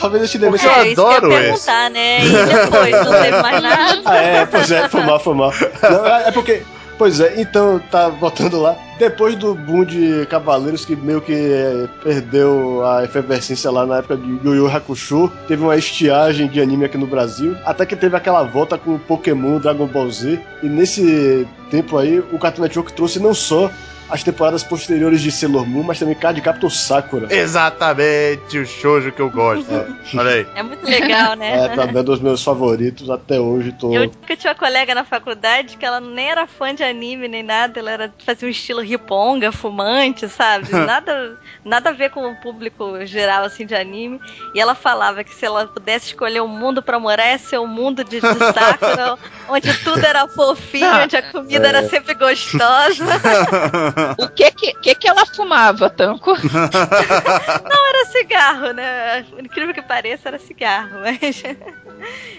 Talvez 0.00 0.24
eu 0.26 0.28
te 0.28 0.38
lembre. 0.38 0.60
Eu 0.60 0.68
é, 0.68 0.90
adoro 0.90 1.32
esse. 1.32 1.42
perguntar, 1.42 1.90
né? 1.90 2.24
E 2.24 2.28
depois, 2.28 2.90
não 2.90 3.22
teve 3.22 3.40
mais 3.40 3.62
nada. 3.62 4.02
Ah, 4.04 4.16
é, 4.16 4.46
pois 4.46 4.72
é, 4.72 4.88
foi 4.88 5.04
mal, 5.04 5.20
foi 5.20 5.34
mal. 5.34 5.54
Não, 5.80 6.06
é, 6.06 6.26
é 6.26 6.32
porque 6.32 6.64
Pois 7.00 7.18
é, 7.18 7.40
então 7.40 7.78
tá 7.90 8.10
voltando 8.10 8.60
lá. 8.60 8.76
Depois 8.98 9.34
do 9.34 9.54
boom 9.54 9.86
de 9.86 10.26
Cavaleiros, 10.26 10.84
que 10.84 10.94
meio 10.94 11.22
que 11.22 11.32
é, 11.32 11.88
perdeu 12.04 12.86
a 12.86 13.02
efervescência 13.02 13.70
lá 13.70 13.86
na 13.86 13.96
época 14.00 14.18
de 14.18 14.28
Yu 14.44 14.54
Yu 14.54 14.68
Hakusho, 14.68 15.32
teve 15.48 15.62
uma 15.62 15.74
estiagem 15.78 16.46
de 16.46 16.60
anime 16.60 16.84
aqui 16.84 16.98
no 16.98 17.06
Brasil, 17.06 17.56
até 17.64 17.86
que 17.86 17.96
teve 17.96 18.14
aquela 18.14 18.42
volta 18.42 18.76
com 18.76 18.98
Pokémon, 18.98 19.58
Dragon 19.58 19.86
Ball 19.86 20.10
Z, 20.10 20.38
e 20.62 20.68
nesse 20.68 21.48
tempo 21.70 21.96
aí 21.96 22.18
o 22.18 22.38
Cartoon 22.38 22.64
Network 22.64 22.92
trouxe 22.92 23.18
não 23.18 23.32
só 23.32 23.70
as 24.10 24.22
temporadas 24.22 24.62
posteriores 24.62 25.20
de 25.20 25.30
Sailor 25.30 25.66
Moon, 25.66 25.82
mas 25.82 25.98
também 25.98 26.14
Card 26.14 26.40
Captor 26.40 26.70
Sakura. 26.70 27.34
Exatamente, 27.34 28.58
o 28.58 28.66
shoujo 28.66 29.12
que 29.12 29.20
eu 29.20 29.30
gosto. 29.30 29.72
É. 29.72 29.86
Olha 30.18 30.30
aí. 30.30 30.46
É 30.54 30.62
muito 30.62 30.84
legal, 30.84 31.34
né? 31.36 31.66
É, 31.66 31.68
também 31.68 32.00
é 32.00 32.02
dos 32.02 32.20
meus 32.20 32.42
favoritos 32.42 33.08
até 33.08 33.38
hoje. 33.38 33.72
Tô... 33.72 33.92
Eu, 33.92 34.10
eu 34.28 34.36
tinha 34.36 34.52
uma 34.52 34.58
colega 34.58 34.94
na 34.94 35.04
faculdade 35.04 35.76
que 35.76 35.84
ela 35.84 36.00
nem 36.00 36.28
era 36.28 36.46
fã 36.46 36.74
de 36.74 36.82
anime 36.82 37.28
nem 37.28 37.42
nada, 37.42 37.78
ela 37.78 37.90
era, 37.90 38.14
fazia 38.24 38.48
um 38.48 38.50
estilo 38.50 38.80
riponga, 38.80 39.52
fumante, 39.52 40.28
sabe? 40.28 40.70
Nada, 40.90 41.38
nada 41.64 41.90
a 41.90 41.92
ver 41.92 42.10
com 42.10 42.26
o 42.26 42.36
público 42.36 43.04
geral, 43.06 43.44
assim, 43.44 43.64
de 43.64 43.74
anime. 43.74 44.20
E 44.54 44.60
ela 44.60 44.74
falava 44.74 45.22
que 45.22 45.34
se 45.34 45.44
ela 45.44 45.66
pudesse 45.66 46.06
escolher 46.06 46.40
um 46.40 46.48
mundo 46.48 46.82
pra 46.82 46.98
morar, 46.98 47.30
ia 47.30 47.38
ser 47.38 47.58
um 47.58 47.66
mundo 47.66 48.02
de, 48.02 48.20
de 48.20 48.20
Sakura, 48.20 49.18
onde 49.48 49.72
tudo 49.84 50.04
era 50.04 50.26
fofinho, 50.26 51.02
onde 51.02 51.16
a 51.16 51.22
comida 51.22 51.66
é. 51.66 51.68
era 51.68 51.88
sempre 51.88 52.14
gostosa. 52.14 53.04
o 54.18 54.28
que 54.28 54.50
que, 54.52 54.74
que 54.74 54.94
que 54.94 55.08
ela 55.08 55.24
fumava, 55.26 55.90
Tanco? 55.90 56.32
Não, 56.42 57.88
era 57.88 58.04
cigarro, 58.06 58.72
né? 58.72 59.24
Incrível 59.38 59.74
que 59.74 59.82
pareça, 59.82 60.28
era 60.28 60.38
cigarro, 60.38 61.00
mas... 61.00 61.42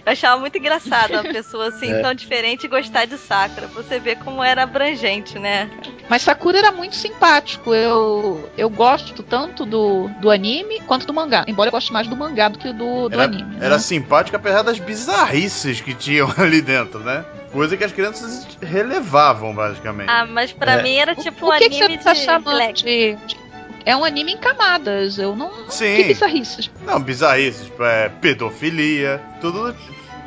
Eu 0.06 0.12
achava 0.12 0.40
muito 0.40 0.58
engraçado 0.58 1.14
uma 1.14 1.24
pessoa 1.24 1.68
assim, 1.68 1.92
é. 1.92 2.02
tão 2.02 2.14
diferente 2.14 2.68
gostar 2.68 3.06
de 3.06 3.18
Sakura. 3.18 3.68
Você 3.68 4.00
vê 4.00 4.16
como 4.16 4.44
era 4.44 4.64
abrangente, 4.64 5.38
né? 5.38 5.70
Mas 6.10 6.24
Sakura 6.24 6.58
era 6.58 6.72
muito 6.72 6.96
simpático. 6.96 7.74
Eu, 7.74 8.50
eu 8.58 8.70
gosto 8.70 9.24
tanto 9.24 9.66
do, 9.66 10.10
do 10.20 10.30
anime 10.30 10.80
quanto 10.82 11.06
do 11.06 11.14
mangá. 11.14 11.46
Embora 11.48 11.70
eu 11.70 11.72
goste 11.72 11.94
mais 11.94 12.08
do 12.08 12.16
mangá 12.16 12.50
do 12.50 12.58
que 12.58 12.74
do, 12.74 13.10
do 13.10 13.14
era, 13.14 13.24
anime. 13.24 13.56
Né? 13.56 13.66
Era 13.66 13.80
simpático 13.80 14.36
apesar 14.36 14.64
das 14.64 14.80
bizarrices 14.80 15.82
que 15.82 15.94
tinham 15.94 16.34
ali 16.38 16.62
dentro, 16.62 17.00
né? 17.00 17.24
Coisa 17.52 17.76
que 17.76 17.84
as 17.84 17.92
crianças 17.92 18.48
relevavam, 18.62 19.54
basicamente. 19.54 20.10
Ah, 20.10 20.26
mas 20.26 20.54
pra 20.54 20.74
é. 20.74 20.84
mim 20.84 20.96
era 20.96 21.14
tipo 21.14 21.46
o, 21.46 21.50
um 21.50 21.54
o 21.54 21.58
que 21.58 21.66
anime 21.66 21.98
que 21.98 22.04
você 22.04 22.10
tá 22.10 22.14
de 22.14 22.20
chamando 22.20 22.74
de, 22.74 23.16
de, 23.28 23.38
É 23.86 23.96
um 23.96 24.04
anime 24.04 24.34
em 24.34 24.38
camadas. 24.38 25.18
Eu 25.18 25.36
não. 25.36 25.70
Sim. 25.70 25.96
Que 25.96 26.04
bizarrices. 26.06 26.70
Não, 26.86 27.00
bizarrices. 27.00 27.72
É, 27.80 28.10
pedofilia, 28.10 29.22
tudo. 29.40 29.76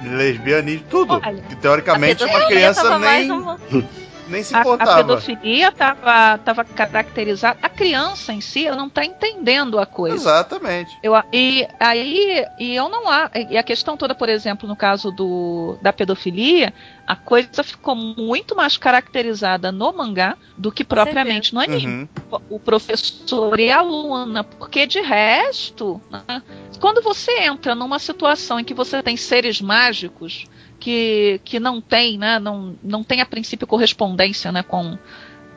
Lesbianismo, 0.03 0.85
tudo. 0.91 1.15
Olha, 1.15 1.43
que 1.49 1.57
teoricamente 1.57 2.25
uma 2.25 2.47
criança 2.47 2.99
nem. 2.99 3.31
Uma... 3.31 3.59
nem 4.29 4.43
se 4.43 4.57
importava. 4.57 4.91
A, 4.91 4.95
a 4.95 4.97
pedofilia 4.97 5.69
estava 5.69 6.39
tava 6.39 6.65
caracterizada. 6.65 7.59
A 7.63 7.69
criança 7.69 8.33
em 8.33 8.41
si 8.41 8.67
ela 8.67 8.77
não 8.77 8.87
está 8.87 9.05
entendendo 9.05 9.79
a 9.79 9.87
coisa. 9.87 10.17
Exatamente. 10.17 10.97
Eu, 11.03 11.13
e 11.33 11.67
aí 11.79 12.45
e 12.59 12.75
eu 12.75 12.89
não 12.89 13.09
há. 13.09 13.31
E 13.51 13.57
a 13.57 13.63
questão 13.63 13.97
toda, 13.97 14.15
por 14.15 14.29
exemplo, 14.29 14.69
no 14.69 14.77
caso 14.77 15.11
do, 15.11 15.77
da 15.83 15.93
pedofilia, 15.93 16.73
a 17.07 17.17
coisa 17.17 17.63
ficou 17.63 17.95
muito 17.95 18.57
mais 18.57 18.77
caracterizada 18.77 19.71
no 19.71 19.93
mangá 19.93 20.37
do 20.57 20.73
que 20.73 20.85
propriamente 20.85 21.55
no 21.55 21.61
anime. 21.61 21.87
Uhum. 21.87 22.41
O 22.49 22.59
professor 22.59 23.59
e 23.61 23.71
a 23.71 23.79
aluna, 23.79 24.45
porque 24.45 24.87
de 24.87 25.01
resto, 25.01 26.01
né, 26.11 26.43
quando 26.81 27.03
você 27.03 27.33
entra 27.41 27.75
numa 27.75 27.99
situação 27.99 28.59
em 28.59 28.65
que 28.65 28.75
você 28.75 29.03
tem 29.03 29.17
seres 29.17 29.61
mágicos 29.61 30.47
que, 30.85 31.41
que 31.47 31.59
não 31.59 31.81
tem, 31.81 32.19
né, 32.19 32.39
não, 32.39 32.77
não 32.83 33.03
tem 33.03 33.23
a 33.23 33.27
princípio 33.27 33.67
correspondência 33.67 34.53
né, 34.53 34.63
com, 34.63 34.99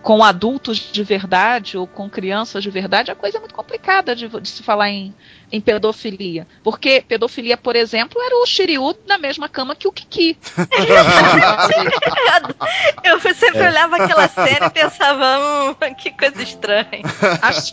com 0.02 0.24
adultos 0.24 0.78
de 0.78 1.04
verdade 1.04 1.78
ou 1.78 1.86
com 1.86 2.10
crianças 2.10 2.64
de 2.64 2.70
verdade, 2.70 3.12
a 3.12 3.16
coisa 3.16 3.36
é 3.36 3.40
muito 3.42 3.54
complicada 3.54 4.16
de, 4.16 4.30
de 4.30 4.48
se 4.48 4.64
falar 4.64 4.90
em, 4.90 5.14
em 5.52 5.62
pedofilia. 5.62 6.48
Porque 6.64 7.04
pedofilia, 7.08 7.58
por 7.58 7.76
exemplo, 7.76 8.22
era 8.22 8.36
o 8.38 8.46
Shiryu 8.46 8.96
na 9.06 9.18
mesma 9.18 9.48
cama 9.48 9.76
que 9.76 9.88
o 9.88 9.92
Kiki. 9.92 10.38
eu 13.04 13.20
sempre 13.34 13.60
é. 13.60 13.70
olhava 13.70 13.98
aquela 13.98 14.28
cena 14.28 14.68
e 14.68 14.70
pensava, 14.70 15.40
hum, 15.40 15.76
que 15.96 16.12
coisa 16.12 16.42
estranha. 16.42 17.02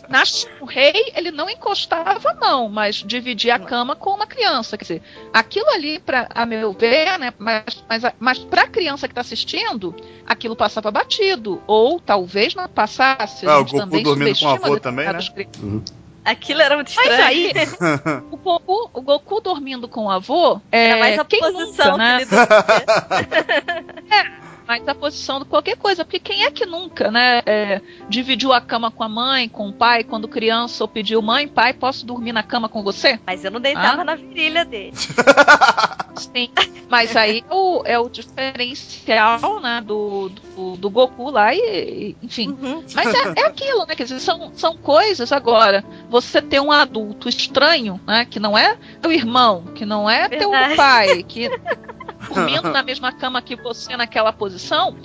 Na, 0.09 0.23
o 0.61 0.65
rei, 0.65 1.13
ele 1.15 1.31
não 1.31 1.51
encostava, 1.51 2.35
não, 2.35 2.69
mas 2.69 2.97
dividia 2.97 3.57
a 3.57 3.59
cama 3.59 3.97
com 3.97 4.11
uma 4.11 4.27
criança. 4.27 4.79
Quer 4.79 4.85
dizer, 4.85 5.03
aquilo 5.33 5.69
ali, 5.71 5.99
pra, 5.99 6.29
a 6.35 6.47
meu 6.47 6.73
ver, 6.73 7.19
né, 7.19 7.33
mas, 7.39 7.85
mas, 7.89 8.03
mas 8.19 8.39
pra 8.39 8.69
criança 8.69 9.09
que 9.09 9.15
tá 9.15 9.21
assistindo, 9.21 9.95
aquilo 10.27 10.55
passava 10.55 10.91
batido. 10.91 11.61
Ou 11.67 11.99
talvez 11.99 12.55
não 12.55 12.69
passasse. 12.69 13.47
Ah, 13.47 13.59
o 13.59 13.65
Goku 13.65 14.01
dormindo 14.01 14.39
com 14.39 14.49
a 14.49 14.53
avó 14.53 14.79
também, 14.79 15.13
né? 15.13 15.19
Uhum. 15.61 15.83
Aquilo 16.25 16.63
era 16.63 16.75
muito 16.77 16.89
estranho. 16.89 17.11
Mas 17.11 17.21
aí, 17.21 17.53
o 18.31 18.37
Goku, 18.37 18.91
o 18.95 19.03
Goku 19.03 19.41
dormindo 19.41 19.87
com 19.87 20.07
o 20.07 20.11
avô. 20.11 20.61
É, 20.73 20.91
era 20.91 20.99
mais 20.99 21.19
a 21.19 21.25
posição 21.25 21.93
nunca, 21.93 21.99
né? 21.99 22.25
que 22.25 22.35
ele 22.35 22.41
é, 24.15 24.45
mas 24.67 24.87
a 24.89 24.95
posição 24.95 25.39
de 25.39 25.45
qualquer 25.45 25.77
coisa, 25.77 26.05
porque 26.05 26.19
quem 26.19 26.45
é 26.45 26.51
que 26.51 26.65
nunca, 26.65 27.11
né, 27.11 27.43
é, 27.47 27.81
dividiu 28.09 28.53
a 28.53 28.61
cama 28.61 28.91
com 28.91 29.03
a 29.03 29.09
mãe, 29.09 29.49
com 29.49 29.69
o 29.69 29.73
pai, 29.73 30.05
quando 30.05 30.29
criança, 30.29 30.85
ou 30.85 30.89
pediu, 30.89 31.21
mãe, 31.21 31.47
pai, 31.47 31.73
posso 31.73 32.07
dormir 32.07 32.33
na 32.33 32.43
cama 32.43 32.69
com 32.69 32.83
você? 32.83 33.19
Mas 33.27 33.45
eu 33.45 33.51
não 33.51 33.61
deitava 33.61 34.03
ah? 34.03 34.05
na 34.05 34.15
virilha 34.15 34.65
dele. 34.65 34.93
Sim, 36.15 36.51
mas 36.89 37.17
aí 37.17 37.45
é 37.49 37.55
o, 37.55 37.83
é 37.85 37.99
o 37.99 38.09
diferencial, 38.09 39.61
né, 39.61 39.83
do, 39.85 40.29
do, 40.29 40.77
do 40.77 40.91
Goku 40.91 41.31
lá, 41.31 41.55
e, 41.55 42.17
enfim. 42.23 42.49
Uhum. 42.49 42.85
Mas 42.95 43.13
é, 43.13 43.41
é 43.41 43.47
aquilo, 43.47 43.85
né, 43.87 43.95
quer 43.95 44.05
dizer, 44.05 44.21
são, 44.21 44.53
são 44.55 44.77
coisas, 44.77 45.33
agora, 45.33 45.85
você 46.09 46.41
ter 46.41 46.61
um 46.61 46.73
adulto 46.73 47.29
estranho, 47.29 48.01
né, 48.07 48.25
que 48.25 48.39
não 48.39 48.57
é 48.57 48.77
teu 49.03 49.13
irmão, 49.13 49.65
que 49.75 49.85
não 49.85 50.09
é 50.09 50.29
Verdade. 50.29 50.39
teu 50.39 50.77
pai, 50.77 51.23
que 51.23 51.51
dormindo 52.29 52.71
na 52.71 52.83
mesma 52.83 53.13
cama 53.13 53.41
que 53.43 53.57
você 53.57 53.97
naquela 53.97 54.33
posição, 54.33 54.97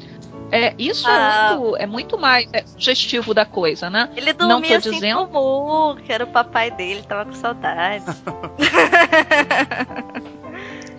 É, 0.52 0.74
isso 0.80 1.06
Ah. 1.08 1.52
é, 1.52 1.56
muito, 1.58 1.78
é 1.78 1.86
muito 1.86 2.18
mais 2.18 2.50
é, 2.52 2.66
sugestivo 2.66 3.36
da 3.36 3.46
coisa, 3.46 3.88
né? 3.88 4.10
Ele 4.16 4.34
Não 4.34 4.48
dormia 4.48 4.82
tô 4.82 4.90
assim 4.90 4.92
dizendo. 4.92 5.28
com 5.28 5.38
o 5.38 5.94
Mu, 5.94 6.02
que 6.02 6.12
era 6.12 6.24
o 6.24 6.28
papai 6.28 6.72
dele, 6.72 7.04
tava 7.04 7.26
com 7.26 7.34
saudade. 7.34 8.04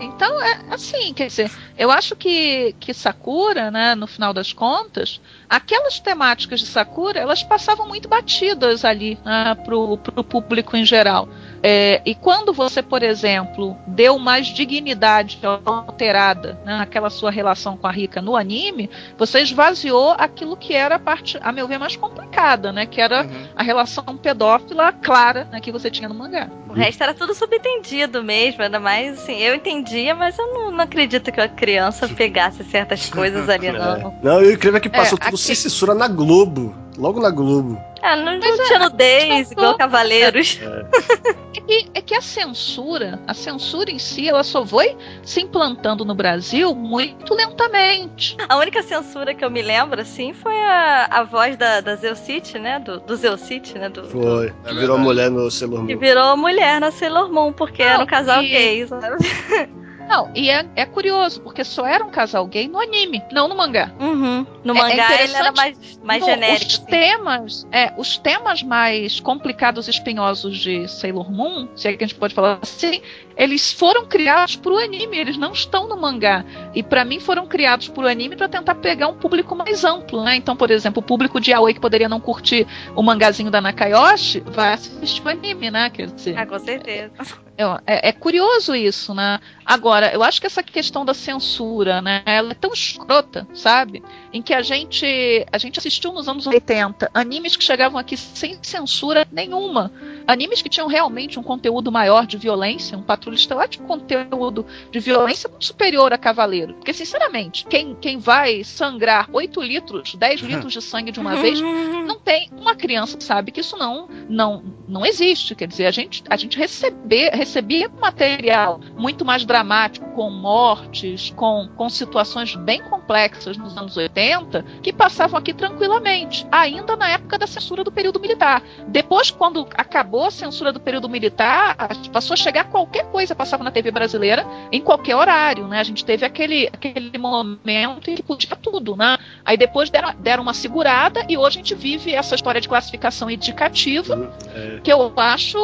Então, 0.03 0.41
é 0.41 0.61
assim, 0.71 1.13
quer 1.13 1.27
dizer, 1.27 1.51
eu 1.77 1.91
acho 1.91 2.17
que, 2.17 2.75
que 2.81 2.93
Sakura, 2.95 3.71
né, 3.71 3.95
no 3.95 4.07
final 4.07 4.33
das 4.33 4.53
contas, 4.53 5.21
aquelas 5.49 5.99
temáticas 6.01 6.61
de 6.61 6.67
Sakura, 6.67 7.19
elas 7.21 7.43
passavam 7.43 7.87
muito 7.87 8.09
batidas 8.09 8.85
ali 8.85 9.19
né, 9.25 9.55
pro, 9.65 9.99
pro 9.99 10.25
público 10.25 10.77
em 10.77 10.85
geral. 10.85 11.29
É, 11.63 12.01
e 12.07 12.15
quando 12.15 12.53
você, 12.53 12.83
por 12.83 13.03
exemplo, 13.03 13.77
deu 13.87 14.19
mais 14.19 14.47
dignidade 14.47 15.39
alterada 15.67 16.59
né, 16.65 16.79
naquela 16.79 17.11
sua 17.11 17.31
relação 17.31 17.77
com 17.77 17.87
a 17.87 17.91
Rika 17.91 18.23
no 18.23 18.35
anime, 18.37 18.89
você 19.19 19.41
esvaziou 19.41 20.15
aquilo 20.17 20.57
que 20.57 20.73
era 20.75 20.95
a 20.95 20.99
parte, 20.99 21.39
a 21.43 21.53
meu 21.53 21.69
ver, 21.69 21.79
mais 21.79 21.97
complicada, 21.97 22.73
né? 22.73 22.87
Que 22.87 23.01
era 23.01 23.25
Uhum. 23.25 23.47
a 23.55 23.63
relação 23.63 24.05
pedófila 24.17 24.93
clara 24.93 25.47
né, 25.53 25.61
que 25.61 25.71
você 25.71 25.91
tinha 25.91 26.09
no 26.09 26.15
mangá. 26.15 26.49
O 26.69 26.73
resto 26.73 27.03
era 27.03 27.13
tudo 27.13 27.35
subentendido 27.35 28.23
mesmo, 28.23 28.63
ainda 28.63 28.79
mais 28.81 29.19
assim, 29.19 29.37
eu 29.39 29.55
entendia, 29.55 30.15
mas 30.15 30.39
eu 30.39 30.47
não, 30.55 30.71
não 30.71 30.81
acredito 30.81 31.31
que 31.33 31.41
uma 31.41 31.49
criança 31.49 32.09
pegasse 32.09 32.63
certas 32.65 33.09
coisas 33.11 33.49
ali, 33.49 33.71
não. 33.73 33.97
É. 33.97 34.13
Não, 34.23 34.41
eu 34.41 34.53
incrível 34.53 34.79
é 34.79 34.81
que 34.81 34.89
passou 34.89 35.19
É, 35.19 35.25
tudo 35.25 35.35
aqui- 35.35 35.39
sem 35.45 35.55
censura 35.55 35.95
na 35.95 36.09
Globo. 36.09 36.75
Logo 36.97 37.19
na 37.21 37.31
Globo. 37.31 37.81
Ah, 38.03 38.15
não, 38.17 38.39
não 38.39 38.41
tinha 38.67 38.79
nudez, 38.79 39.51
igual 39.51 39.77
Cavaleiros. 39.77 40.59
É 40.63 41.31
que, 41.67 41.87
é 41.95 42.01
que 42.01 42.15
a 42.15 42.21
censura, 42.21 43.21
a 43.27 43.35
censura 43.35 43.91
em 43.91 43.99
si, 43.99 44.29
ela 44.29 44.43
só 44.43 44.65
foi 44.65 44.97
se 45.23 45.41
implantando 45.41 46.05
no 46.05 46.15
Brasil 46.15 46.75
muito 46.75 47.35
lentamente. 47.35 48.37
A 48.49 48.57
única 48.57 48.83
censura 48.83 49.35
que 49.35 49.45
eu 49.45 49.51
me 49.51 49.63
lembro, 49.63 50.01
assim, 50.01 50.33
foi 50.33 50.55
a, 50.61 51.07
a 51.11 51.23
voz 51.25 51.57
da, 51.57 51.81
da 51.81 51.95
Zeucite, 51.97 52.59
né? 52.59 52.79
Do, 52.81 53.01
do 53.01 53.17
Zeucite, 53.17 53.79
né? 53.79 53.89
Do, 53.89 54.05
Foi. 54.05 54.47
É 54.49 54.51
que 54.51 54.75
virou 54.75 54.79
verdade. 54.97 55.01
mulher 55.03 55.31
no 55.31 55.51
Sailor 55.51 55.87
que 55.87 55.95
Moon. 55.95 56.01
virou 56.01 56.37
mulher 56.37 56.81
na 56.81 56.91
Sailor 56.91 57.33
Moon, 57.33 57.53
porque 57.53 57.83
Não, 57.85 57.91
era 57.91 58.03
um 58.03 58.07
casal 58.07 58.43
e- 58.43 58.49
gay, 58.49 58.87
sabe? 58.87 59.17
Não, 60.11 60.29
e 60.35 60.51
é, 60.51 60.67
é 60.75 60.85
curioso, 60.85 61.41
porque 61.41 61.63
só 61.63 61.87
era 61.87 62.05
um 62.05 62.11
casal 62.11 62.45
gay 62.47 62.67
no 62.67 62.81
anime, 62.81 63.23
não 63.31 63.47
no 63.47 63.55
mangá. 63.55 63.93
Uhum. 64.01 64.45
No 64.65 64.75
É- 64.75 64.79
é 64.79 64.83
mangá 64.83 65.23
ele 65.23 65.33
era 65.35 65.53
mais, 65.53 66.01
mais 66.03 66.21
No- 66.21 66.27
genérico. 66.27 66.67
Os 66.67 66.75
assim. 66.75 66.85
temas, 66.87 67.67
é, 67.71 67.93
os 67.97 68.19
temas 68.19 68.63
mais 68.63 69.21
complicados 69.21 69.87
e 69.87 69.91
espinhosos 69.91 70.59
de 70.59 70.89
Sailor 70.89 71.31
Moon, 71.31 71.69
se 71.77 71.87
é 71.87 71.93
que 71.97 72.03
a 72.03 72.07
gente 72.09 72.19
pode 72.19 72.35
falar 72.35 72.59
assim, 72.61 73.01
eles 73.37 73.73
foram 73.73 74.05
criados 74.05 74.57
pro 74.57 74.77
anime, 74.79 75.17
eles 75.17 75.37
não 75.37 75.53
estão 75.53 75.87
no 75.89 75.97
mangá. 75.97 76.45
E 76.75 76.83
pra 76.83 77.05
mim 77.05 77.21
foram 77.21 77.47
criados 77.47 77.87
pro 77.89 78.07
anime 78.09 78.35
pra 78.35 78.49
tentar 78.49 78.75
pegar 78.75 79.07
um 79.07 79.15
público 79.15 79.55
mais 79.55 79.85
amplo, 79.85 80.25
né? 80.25 80.35
Então, 80.35 80.57
por 80.57 80.71
exemplo, 80.73 81.01
o 81.01 81.07
público 81.07 81.41
de 81.41 81.53
Aoi 81.53 81.73
que 81.73 81.81
poderia 81.81 82.09
não 82.09 82.19
curtir 82.21 82.67
o 82.97 83.03
mangazinho 83.03 83.51
da 83.51 83.61
Nakayoshi, 83.61 84.41
vai 84.41 84.75
assistir 84.75 85.23
o 85.25 85.29
anime, 85.29 85.71
né? 85.71 85.89
Quer 85.89 86.09
dizer, 86.09 86.37
Ah, 86.37 86.45
com 86.47 86.59
certeza. 86.59 87.13
Eu- 87.61 87.79
é, 87.87 88.09
é 88.09 88.13
curioso 88.13 88.75
isso, 88.75 89.15
né? 89.15 89.39
Agora, 89.65 90.13
eu 90.13 90.23
acho 90.23 90.41
que 90.41 90.47
essa 90.47 90.63
questão 90.63 91.05
da 91.05 91.15
censura, 91.15 92.01
né? 92.03 92.23
Ela 92.27 92.53
é 92.53 92.55
tão 92.55 92.73
escrota, 92.73 93.47
sabe? 93.55 94.03
Em 94.33 94.43
que 94.43 94.53
a 94.53 94.63
gente, 94.63 95.47
a 95.53 95.59
gente 95.59 95.79
assistiu 95.79 96.13
nos 96.13 96.29
anos 96.29 96.47
80 96.47 97.11
animes 97.15 97.55
que 97.57 97.63
chegavam 97.63 97.99
aqui 97.99 98.17
sem 98.17 98.59
censura 98.63 99.27
nenhuma. 99.31 99.93
Animes 100.27 100.63
que 100.63 100.69
tinham 100.69 100.89
realmente 100.89 101.39
um 101.39 101.43
conteúdo 101.43 101.93
maior 101.93 102.27
de 102.27 102.37
violência, 102.37 102.97
um 102.99 103.03
patrulha 103.03 103.37
estelar 103.37 103.69
tinha 103.69 103.85
um 103.85 103.89
conteúdo 103.89 104.67
de 104.91 104.99
violência 104.99 105.49
muito 105.49 105.65
superior 105.65 106.13
a 106.13 106.19
Cavaleiro. 106.19 106.75
Porque, 106.75 106.93
sinceramente, 106.93 107.65
quem, 107.67 107.95
quem 108.01 108.19
vai 108.19 108.65
sangrar 108.65 109.29
8 109.33 109.61
litros, 109.63 110.15
10 110.15 110.41
litros 110.41 110.73
de 110.73 110.83
sangue 110.83 111.13
de 111.13 111.21
uma 111.21 111.37
vez, 111.37 111.61
não 111.61 112.19
tem 112.19 112.51
uma 112.57 112.75
criança 112.75 113.17
que 113.17 113.25
sabe 113.25 113.53
que 113.53 113.61
isso 113.61 113.77
não 113.77 114.09
não 114.29 114.63
não 114.89 115.05
existe 115.07 115.55
quer 115.55 115.67
dizer 115.67 115.87
a 115.87 115.91
gente 115.91 116.23
a 116.29 116.37
gente 116.37 116.57
receber 116.59 117.31
recebia 117.51 117.91
material 118.01 118.81
muito 118.97 119.25
mais 119.25 119.45
dramático 119.45 120.09
com 120.13 120.31
mortes 120.31 121.33
com, 121.35 121.69
com 121.77 121.89
situações 121.89 122.55
bem 122.55 122.81
complexas 122.81 123.57
nos 123.57 123.77
anos 123.77 123.97
80 123.97 124.65
que 124.81 124.93
passavam 124.93 125.37
aqui 125.37 125.53
tranquilamente 125.53 126.47
ainda 126.53 126.95
na 126.95 127.09
época 127.09 127.37
da 127.37 127.47
censura 127.49 127.83
do 127.83 127.91
período 127.91 128.21
militar. 128.21 128.63
Depois 128.87 129.33
quando 129.33 129.67
acabou 129.75 130.27
a 130.27 130.31
censura 130.31 130.73
do 130.73 130.79
período 130.79 131.09
militar 131.09 131.77
passou 132.13 132.35
a 132.35 132.37
chegar 132.37 132.65
qualquer 132.65 133.07
coisa 133.07 133.35
passava 133.35 133.65
na 133.65 133.73
TV 133.73 133.91
brasileira 133.91 134.47
em 134.71 134.81
qualquer 134.81 135.17
horário 135.17 135.67
né? 135.67 135.81
A 135.81 135.85
gente 135.85 136.05
teve 136.05 136.25
aquele 136.25 136.69
aquele 136.73 137.19
momento 137.19 138.11
em 138.11 138.15
que 138.15 138.23
podia 138.23 138.55
tudo 138.55 138.95
né? 138.97 139.19
Aí 139.45 139.57
depois 139.57 139.91
deram, 139.91 140.15
deram 140.21 140.43
uma 140.45 140.55
segurada 140.55 141.25
e 141.29 141.37
hoje 141.37 141.59
a 141.59 141.61
gente 141.63 141.75
vive 141.75 142.15
essa 142.15 142.37
história 142.37 142.61
de 142.61 142.69
classificação 142.69 143.29
indicativa, 143.29 144.33
É. 144.55 144.81
que 144.83 144.93
eu 144.93 145.13
acho 145.17 145.59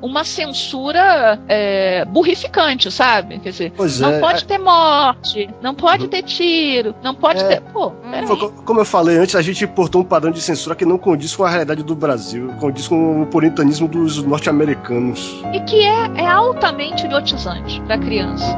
uma 0.00 0.24
censura 0.24 1.11
é, 1.48 2.04
burrificante, 2.06 2.90
sabe? 2.90 3.38
Quer 3.38 3.50
dizer, 3.50 3.72
Pois 3.76 4.00
não 4.00 4.10
é. 4.12 4.20
pode 4.20 4.44
ter 4.44 4.58
morte, 4.58 5.48
não 5.62 5.74
pode 5.74 6.04
Uhum. 6.04 6.08
ter 6.10 6.22
tiro, 6.22 6.94
não 7.02 7.14
pode 7.14 7.40
É. 7.40 7.48
ter. 7.48 7.60
Pô, 7.72 7.90
co- 8.38 8.50
Como 8.64 8.80
eu 8.80 8.84
falei 8.84 9.18
antes, 9.18 9.34
a 9.36 9.42
gente 9.42 9.64
importou 9.64 10.00
um 10.00 10.04
padrão 10.04 10.30
de 10.32 10.40
censura 10.40 10.74
que 10.74 10.84
não 10.84 10.98
condiz 10.98 11.34
com 11.36 11.44
a 11.44 11.50
realidade 11.50 11.82
do 11.82 11.94
Brasil, 11.94 12.52
condiz 12.60 12.86
com 12.88 13.22
o 13.22 13.26
puritanismo 13.26 13.88
dos 13.88 14.22
norte-americanos. 14.22 15.42
E 15.52 15.60
que 15.60 15.80
é, 15.84 16.22
é 16.22 16.26
altamente 16.26 17.04
idiotizante 17.06 17.80
para 17.82 17.98
criança. 17.98 18.56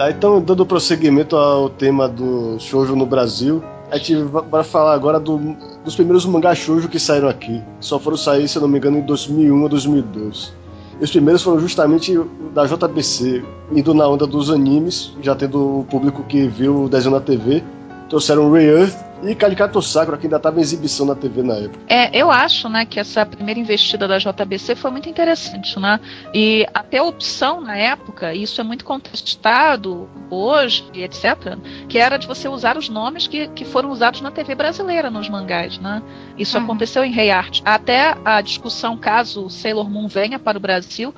Então, 0.00 0.40
dando 0.40 0.64
prosseguimento 0.64 1.36
ao 1.36 1.68
tema 1.68 2.08
do 2.08 2.56
shoujo 2.60 2.94
no 2.94 3.04
Brasil, 3.04 3.62
a 3.90 3.96
gente 3.96 4.14
va- 4.22 4.42
vai 4.42 4.62
falar 4.62 4.94
agora 4.94 5.18
do- 5.18 5.56
dos 5.84 5.96
primeiros 5.96 6.24
mangás 6.24 6.58
shoujo 6.58 6.88
que 6.88 6.98
saíram 7.00 7.28
aqui. 7.28 7.60
Só 7.80 7.98
foram 7.98 8.16
sair, 8.16 8.46
se 8.46 8.56
eu 8.56 8.62
não 8.62 8.68
me 8.68 8.78
engano, 8.78 8.98
em 8.98 9.02
2001 9.02 9.62
ou 9.62 9.68
2002. 9.68 10.52
E 11.00 11.04
os 11.04 11.10
primeiros 11.10 11.42
foram 11.42 11.58
justamente 11.60 12.16
da 12.54 12.64
JBC, 12.66 13.42
indo 13.72 13.92
na 13.94 14.06
onda 14.06 14.26
dos 14.26 14.50
animes, 14.50 15.12
já 15.22 15.34
tendo 15.34 15.80
o 15.80 15.84
público 15.84 16.22
que 16.24 16.46
viu 16.46 16.84
o 16.84 16.88
desenho 16.88 17.14
na 17.14 17.20
TV. 17.20 17.62
Trouxeram 18.08 18.50
Ray 18.52 18.66
Earth 18.66 18.96
e 19.22 19.34
Caricato 19.34 19.80
Sakura, 19.82 20.16
que 20.16 20.26
ainda 20.26 20.36
estava 20.36 20.58
em 20.58 20.62
exibição 20.62 21.06
na 21.06 21.14
TV 21.14 21.42
na 21.42 21.54
época. 21.54 21.78
É, 21.88 22.16
eu 22.16 22.30
acho, 22.30 22.68
né, 22.68 22.84
que 22.84 23.00
essa 23.00 23.26
primeira 23.26 23.58
investida 23.58 24.06
da 24.06 24.18
JBC 24.18 24.74
foi 24.76 24.90
muito 24.90 25.08
interessante, 25.08 25.78
né? 25.80 25.98
E 26.32 26.66
até 26.72 26.98
a 26.98 27.02
opção 27.04 27.60
na 27.60 27.76
época, 27.76 28.32
e 28.32 28.42
isso 28.42 28.60
é 28.60 28.64
muito 28.64 28.84
contestado 28.84 30.08
hoje, 30.30 30.84
e 30.94 31.02
etc., 31.02 31.56
que 31.88 31.98
era 31.98 32.16
de 32.16 32.26
você 32.26 32.48
usar 32.48 32.76
os 32.76 32.88
nomes 32.88 33.26
que, 33.26 33.48
que 33.48 33.64
foram 33.64 33.90
usados 33.90 34.20
na 34.20 34.30
TV 34.30 34.54
brasileira 34.54 35.10
nos 35.10 35.28
mangás, 35.28 35.78
né? 35.78 36.02
Isso 36.36 36.56
Uhum. 36.56 36.64
aconteceu 36.64 37.04
em 37.04 37.10
Rei 37.12 37.30
Art. 37.30 37.60
Até 37.64 38.16
a 38.24 38.40
discussão 38.40 38.96
caso 38.96 39.48
Sailor 39.50 39.90
Moon 39.90 40.08
venha 40.08 40.38
para 40.38 40.56
o 40.56 40.60
Brasil. 40.60 41.14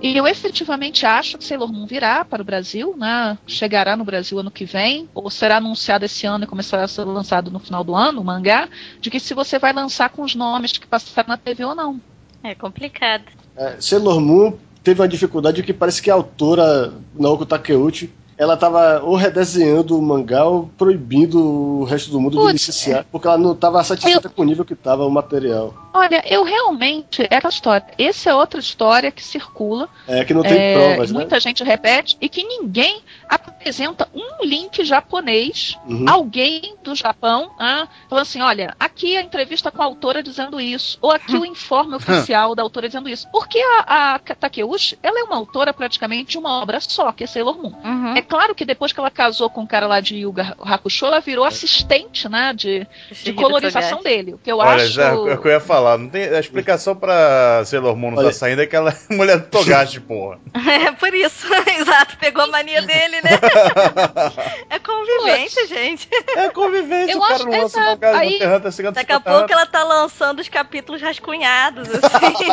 E 0.00 0.16
eu 0.16 0.28
efetivamente 0.28 1.04
acho 1.04 1.36
que 1.36 1.44
Sailor 1.44 1.72
Moon 1.72 1.84
virá 1.84 2.24
para 2.24 2.40
o 2.40 2.44
Brasil, 2.44 2.94
né? 2.96 3.36
Chegará 3.46 3.96
no 3.96 4.04
Brasil 4.04 4.38
ano 4.38 4.50
que 4.50 4.64
vem, 4.64 5.08
ou 5.12 5.28
será 5.28 5.56
anunciado 5.56 6.04
esse 6.04 6.24
ano 6.24 6.44
e 6.44 6.46
começará 6.46 6.84
a 6.84 6.88
ser 6.88 7.02
lançado 7.02 7.50
no 7.50 7.58
final 7.58 7.82
do 7.82 7.96
ano, 7.96 8.20
o 8.20 8.24
mangá, 8.24 8.68
de 9.00 9.10
que 9.10 9.18
se 9.18 9.34
você 9.34 9.58
vai 9.58 9.72
lançar 9.72 10.10
com 10.10 10.22
os 10.22 10.36
nomes 10.36 10.72
que 10.78 10.86
passaram 10.86 11.30
na 11.30 11.36
TV 11.36 11.64
ou 11.64 11.74
não. 11.74 12.00
É 12.44 12.54
complicado. 12.54 13.24
É, 13.56 13.76
Sailor 13.80 14.20
Moon 14.20 14.56
teve 14.84 15.00
uma 15.00 15.08
dificuldade 15.08 15.64
que 15.64 15.72
parece 15.72 16.00
que 16.00 16.10
a 16.10 16.14
autora, 16.14 16.92
Naoko 17.18 17.44
Takeuchi, 17.44 18.12
ela 18.38 18.54
estava 18.54 19.02
ou 19.02 19.16
redesenhando 19.16 19.98
o 19.98 20.00
mangá 20.00 20.44
ou 20.44 20.70
proibindo 20.78 21.42
o 21.42 21.84
resto 21.84 22.10
do 22.12 22.20
mundo 22.20 22.38
de 22.38 22.38
Putz, 22.38 22.52
licenciar, 22.52 23.04
porque 23.10 23.26
ela 23.26 23.36
não 23.36 23.52
estava 23.52 23.82
satisfeita 23.82 24.28
com 24.28 24.42
o 24.42 24.44
nível 24.44 24.64
que 24.64 24.74
estava 24.74 25.04
o 25.04 25.10
material. 25.10 25.74
Olha, 25.92 26.22
eu 26.24 26.44
realmente. 26.44 27.26
É 27.28 27.36
aquela 27.36 27.52
história. 27.52 27.84
Essa 27.98 28.30
é 28.30 28.34
outra 28.34 28.60
história 28.60 29.10
que 29.10 29.24
circula. 29.24 29.88
É 30.06 30.24
que 30.24 30.32
não 30.32 30.42
tem 30.42 30.56
é, 30.56 30.74
provas, 30.74 31.10
né? 31.10 31.18
muita 31.18 31.40
gente 31.40 31.64
repete 31.64 32.16
e 32.20 32.28
que 32.28 32.44
ninguém 32.44 33.02
apresenta 33.28 34.08
um 34.14 34.44
link 34.44 34.84
japonês, 34.84 35.76
Uhum. 35.86 36.04
alguém 36.08 36.74
do 36.82 36.94
Japão, 36.94 37.50
ah, 37.58 37.86
falando 38.08 38.22
assim: 38.22 38.40
olha, 38.40 38.74
aqui 38.78 39.16
a 39.16 39.22
entrevista 39.22 39.70
com 39.70 39.82
a 39.82 39.84
autora 39.84 40.22
dizendo 40.22 40.60
isso, 40.60 40.98
ou 41.00 41.10
aqui 41.12 41.36
o 41.36 41.44
informe 41.46 41.94
oficial 41.96 42.54
da 42.54 42.62
autora 42.62 42.88
dizendo 42.88 43.08
isso. 43.08 43.28
Porque 43.30 43.58
a, 43.58 44.14
a 44.14 44.18
Takeuchi, 44.18 44.98
ela 45.02 45.20
é 45.20 45.22
uma 45.24 45.36
autora 45.36 45.72
praticamente 45.72 46.30
de 46.32 46.38
uma 46.38 46.60
obra 46.62 46.80
só, 46.80 47.12
que 47.12 47.24
é 47.24 47.26
Sailor 47.26 47.56
Moon. 47.60 47.74
Uhum. 47.84 48.16
É 48.16 48.22
claro 48.22 48.54
que 48.54 48.64
depois 48.64 48.92
que 48.92 49.00
ela 49.00 49.10
casou 49.10 49.50
com 49.50 49.62
o 49.62 49.66
cara 49.66 49.86
lá 49.86 50.00
de 50.00 50.16
Yuga 50.16 50.56
Hakusho, 50.60 51.06
ela 51.06 51.20
virou 51.20 51.44
assistente, 51.44 52.28
né, 52.28 52.52
de, 52.54 52.86
de 53.22 53.32
colorização 53.32 54.02
dele. 54.02 54.34
O 54.34 54.38
que 54.38 54.50
eu 54.50 54.58
Olha, 54.58 54.82
acho. 54.84 54.92
já, 54.92 55.08
é 55.08 55.12
o 55.14 55.38
que 55.40 55.48
eu 55.48 55.52
ia 55.52 55.60
falar. 55.60 55.98
Não 55.98 56.08
tem, 56.08 56.24
a 56.24 56.40
explicação 56.40 56.94
pra 56.96 57.62
Sailor 57.64 57.96
Moon 57.96 58.10
não 58.12 58.18
Olha- 58.18 58.28
tá 58.28 58.34
saindo 58.34 58.62
é 58.62 58.66
que 58.66 58.76
ela 58.76 58.90
é 58.90 58.98
mulher 59.14 59.38
do 59.38 59.46
Togashi, 59.48 60.00
porra. 60.00 60.38
É 60.88 60.92
por 60.92 61.12
isso, 61.14 61.46
exato. 61.80 62.16
Pegou 62.18 62.42
a 62.44 62.46
mania 62.46 62.82
dele, 62.82 63.17
né? 63.22 63.30
É 64.70 64.78
convivência. 64.78 65.66
gente. 65.66 66.08
É 66.36 66.48
convivência, 66.50 67.12
Eu 67.12 67.20
cara 67.20 67.34
acho 67.34 67.48
lança 67.48 67.98
aí- 68.02 68.38
segundo 68.72 68.94
Daqui 68.94 69.12
a 69.12 69.20
pouco 69.20 69.52
ela 69.52 69.66
tá 69.66 69.82
lançando 69.84 70.40
os 70.40 70.48
capítulos 70.48 71.00
rascunhados, 71.00 71.88
assim. 71.88 72.48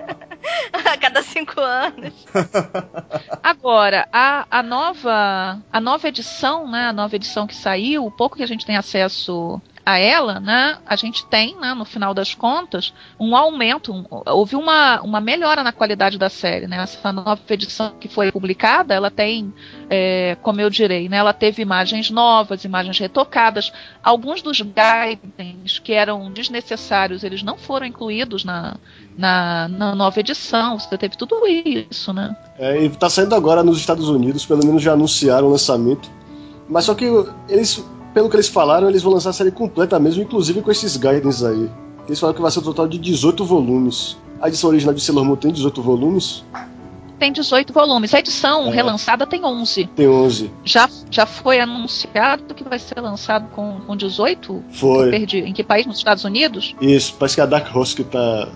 a 0.72 0.96
cada 0.96 1.22
cinco 1.22 1.60
anos. 1.60 2.14
Agora, 3.42 4.08
a, 4.12 4.46
a 4.50 4.62
nova 4.62 5.58
a 5.72 5.80
nova 5.80 6.08
edição, 6.08 6.68
né, 6.68 6.88
a 6.88 6.92
nova 6.92 7.14
edição 7.16 7.46
que 7.46 7.54
saiu, 7.54 8.04
o 8.04 8.10
pouco 8.10 8.36
que 8.36 8.42
a 8.42 8.46
gente 8.46 8.64
tem 8.66 8.76
acesso 8.76 9.60
a 9.92 9.98
ela, 9.98 10.40
né, 10.40 10.78
a 10.86 10.96
gente 10.96 11.24
tem, 11.26 11.56
né, 11.56 11.74
no 11.74 11.84
final 11.84 12.12
das 12.14 12.34
contas, 12.34 12.92
um 13.18 13.36
aumento, 13.36 13.92
um- 13.92 14.04
houve 14.26 14.56
uma, 14.56 15.00
uma 15.02 15.20
melhora 15.20 15.62
na 15.62 15.72
qualidade 15.72 16.18
da 16.18 16.28
série, 16.28 16.66
né, 16.66 16.82
essa 16.82 17.12
nova 17.12 17.40
edição 17.50 17.92
que 18.00 18.08
foi 18.08 18.30
publicada, 18.32 18.94
ela 18.94 19.10
tem, 19.10 19.52
é, 19.88 20.36
como 20.42 20.60
eu 20.60 20.70
direi, 20.70 21.08
né, 21.08 21.16
ela 21.18 21.32
teve 21.32 21.62
imagens 21.62 22.10
novas, 22.10 22.64
imagens 22.64 22.98
retocadas, 22.98 23.72
alguns 24.02 24.42
dos 24.42 24.60
guidance 24.60 25.80
que 25.82 25.92
eram 25.92 26.30
desnecessários, 26.32 27.22
eles 27.24 27.42
não 27.42 27.56
foram 27.58 27.86
incluídos 27.86 28.44
na, 28.44 28.76
na, 29.16 29.68
na 29.68 29.94
nova 29.94 30.20
edição, 30.20 30.78
você 30.78 30.96
teve 30.96 31.16
tudo 31.16 31.46
isso, 31.46 32.12
né. 32.12 32.36
É, 32.58 32.84
e 32.84 32.90
tá 32.90 33.08
saindo 33.08 33.34
agora 33.34 33.62
nos 33.62 33.78
Estados 33.78 34.08
Unidos, 34.08 34.44
pelo 34.46 34.64
menos 34.64 34.82
já 34.82 34.92
anunciaram 34.92 35.48
o 35.48 35.50
lançamento. 35.50 36.10
Mas 36.68 36.84
só 36.84 36.94
que 36.94 37.04
eles, 37.48 37.84
pelo 38.14 38.28
que 38.28 38.36
eles 38.36 38.48
falaram, 38.48 38.88
eles 38.88 39.02
vão 39.02 39.12
lançar 39.12 39.30
a 39.30 39.32
série 39.32 39.50
completa 39.50 39.98
mesmo, 39.98 40.22
inclusive 40.22 40.62
com 40.62 40.70
esses 40.70 40.96
guidance 40.96 41.44
aí. 41.44 41.70
Eles 42.06 42.18
falaram 42.18 42.36
que 42.36 42.42
vai 42.42 42.50
ser 42.50 42.58
um 42.60 42.62
total 42.62 42.88
de 42.88 42.98
18 42.98 43.44
volumes. 43.44 44.16
A 44.40 44.48
edição 44.48 44.70
original 44.70 44.94
de 44.94 45.00
Sailor 45.00 45.24
Moon 45.24 45.36
tem 45.36 45.52
18 45.52 45.82
volumes? 45.82 46.44
tem 47.18 47.30
18 47.30 47.70
volumes. 47.74 48.14
A 48.14 48.18
edição 48.18 48.68
É. 48.68 48.70
relançada 48.70 49.26
tem 49.26 49.44
11. 49.44 49.84
Tem 49.94 50.08
11. 50.08 50.50
Já, 50.64 50.88
já 51.10 51.26
foi 51.26 51.60
anunciado 51.60 52.54
que 52.54 52.64
vai 52.64 52.78
ser 52.78 52.98
lançado 52.98 53.46
com, 53.50 53.78
com 53.86 53.94
18? 53.94 54.50
Eu 54.54 54.64
Foi. 54.72 55.10
perdi. 55.10 55.40
Em 55.40 55.52
que 55.52 55.62
país? 55.62 55.84
Nos 55.84 55.98
Estados 55.98 56.24
Unidos? 56.24 56.74
Isso, 56.80 57.14
parece 57.18 57.34
que 57.34 57.40
é 57.42 57.44
a 57.44 57.46
Dark 57.46 57.76
Horse 57.76 57.94
que 57.94 58.04
tá. 58.04 58.48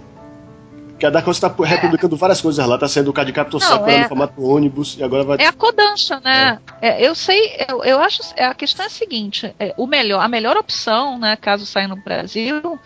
Que 1.05 1.09
a 1.09 1.11
Dark 1.11 1.27
Horse 1.27 1.39
tá 1.39 1.55
republicando 1.63 2.17
várias 2.17 2.41
coisas 2.41 2.67
lá. 2.67 2.79
Tá 2.79 2.89
saindo 2.89 3.11
o 3.11 3.13
Card 3.13 3.31
Captor 3.31 3.61
Sakura 3.61 3.93
é- 3.93 4.03
no 4.05 4.09
formato 4.09 4.43
ônibus 4.43 4.97
e 4.99 5.05
agora 5.05 5.23
vai. 5.23 5.37
É 5.39 5.47
a 5.47 5.53
Kodansha, 5.53 6.19
né? 6.21 6.59
É, 6.81 7.07
eu 7.07 7.15
sei, 7.15 7.59
eu, 7.69 7.85
eu 7.85 8.01
acho. 8.01 8.23
é, 8.35 8.47
A 8.47 8.55
questão 8.55 8.85
é 8.85 8.87
a 8.87 8.91
seguinte: 8.91 9.55
é, 9.61 9.75
o 9.77 9.87
melhor, 9.87 10.21
a 10.21 10.29
melhor 10.29 10.57
opção, 10.57 11.19
né, 11.19 11.37
caso 11.37 11.67
saia 11.67 11.87
no 11.87 11.97
Brasil, 11.97 12.81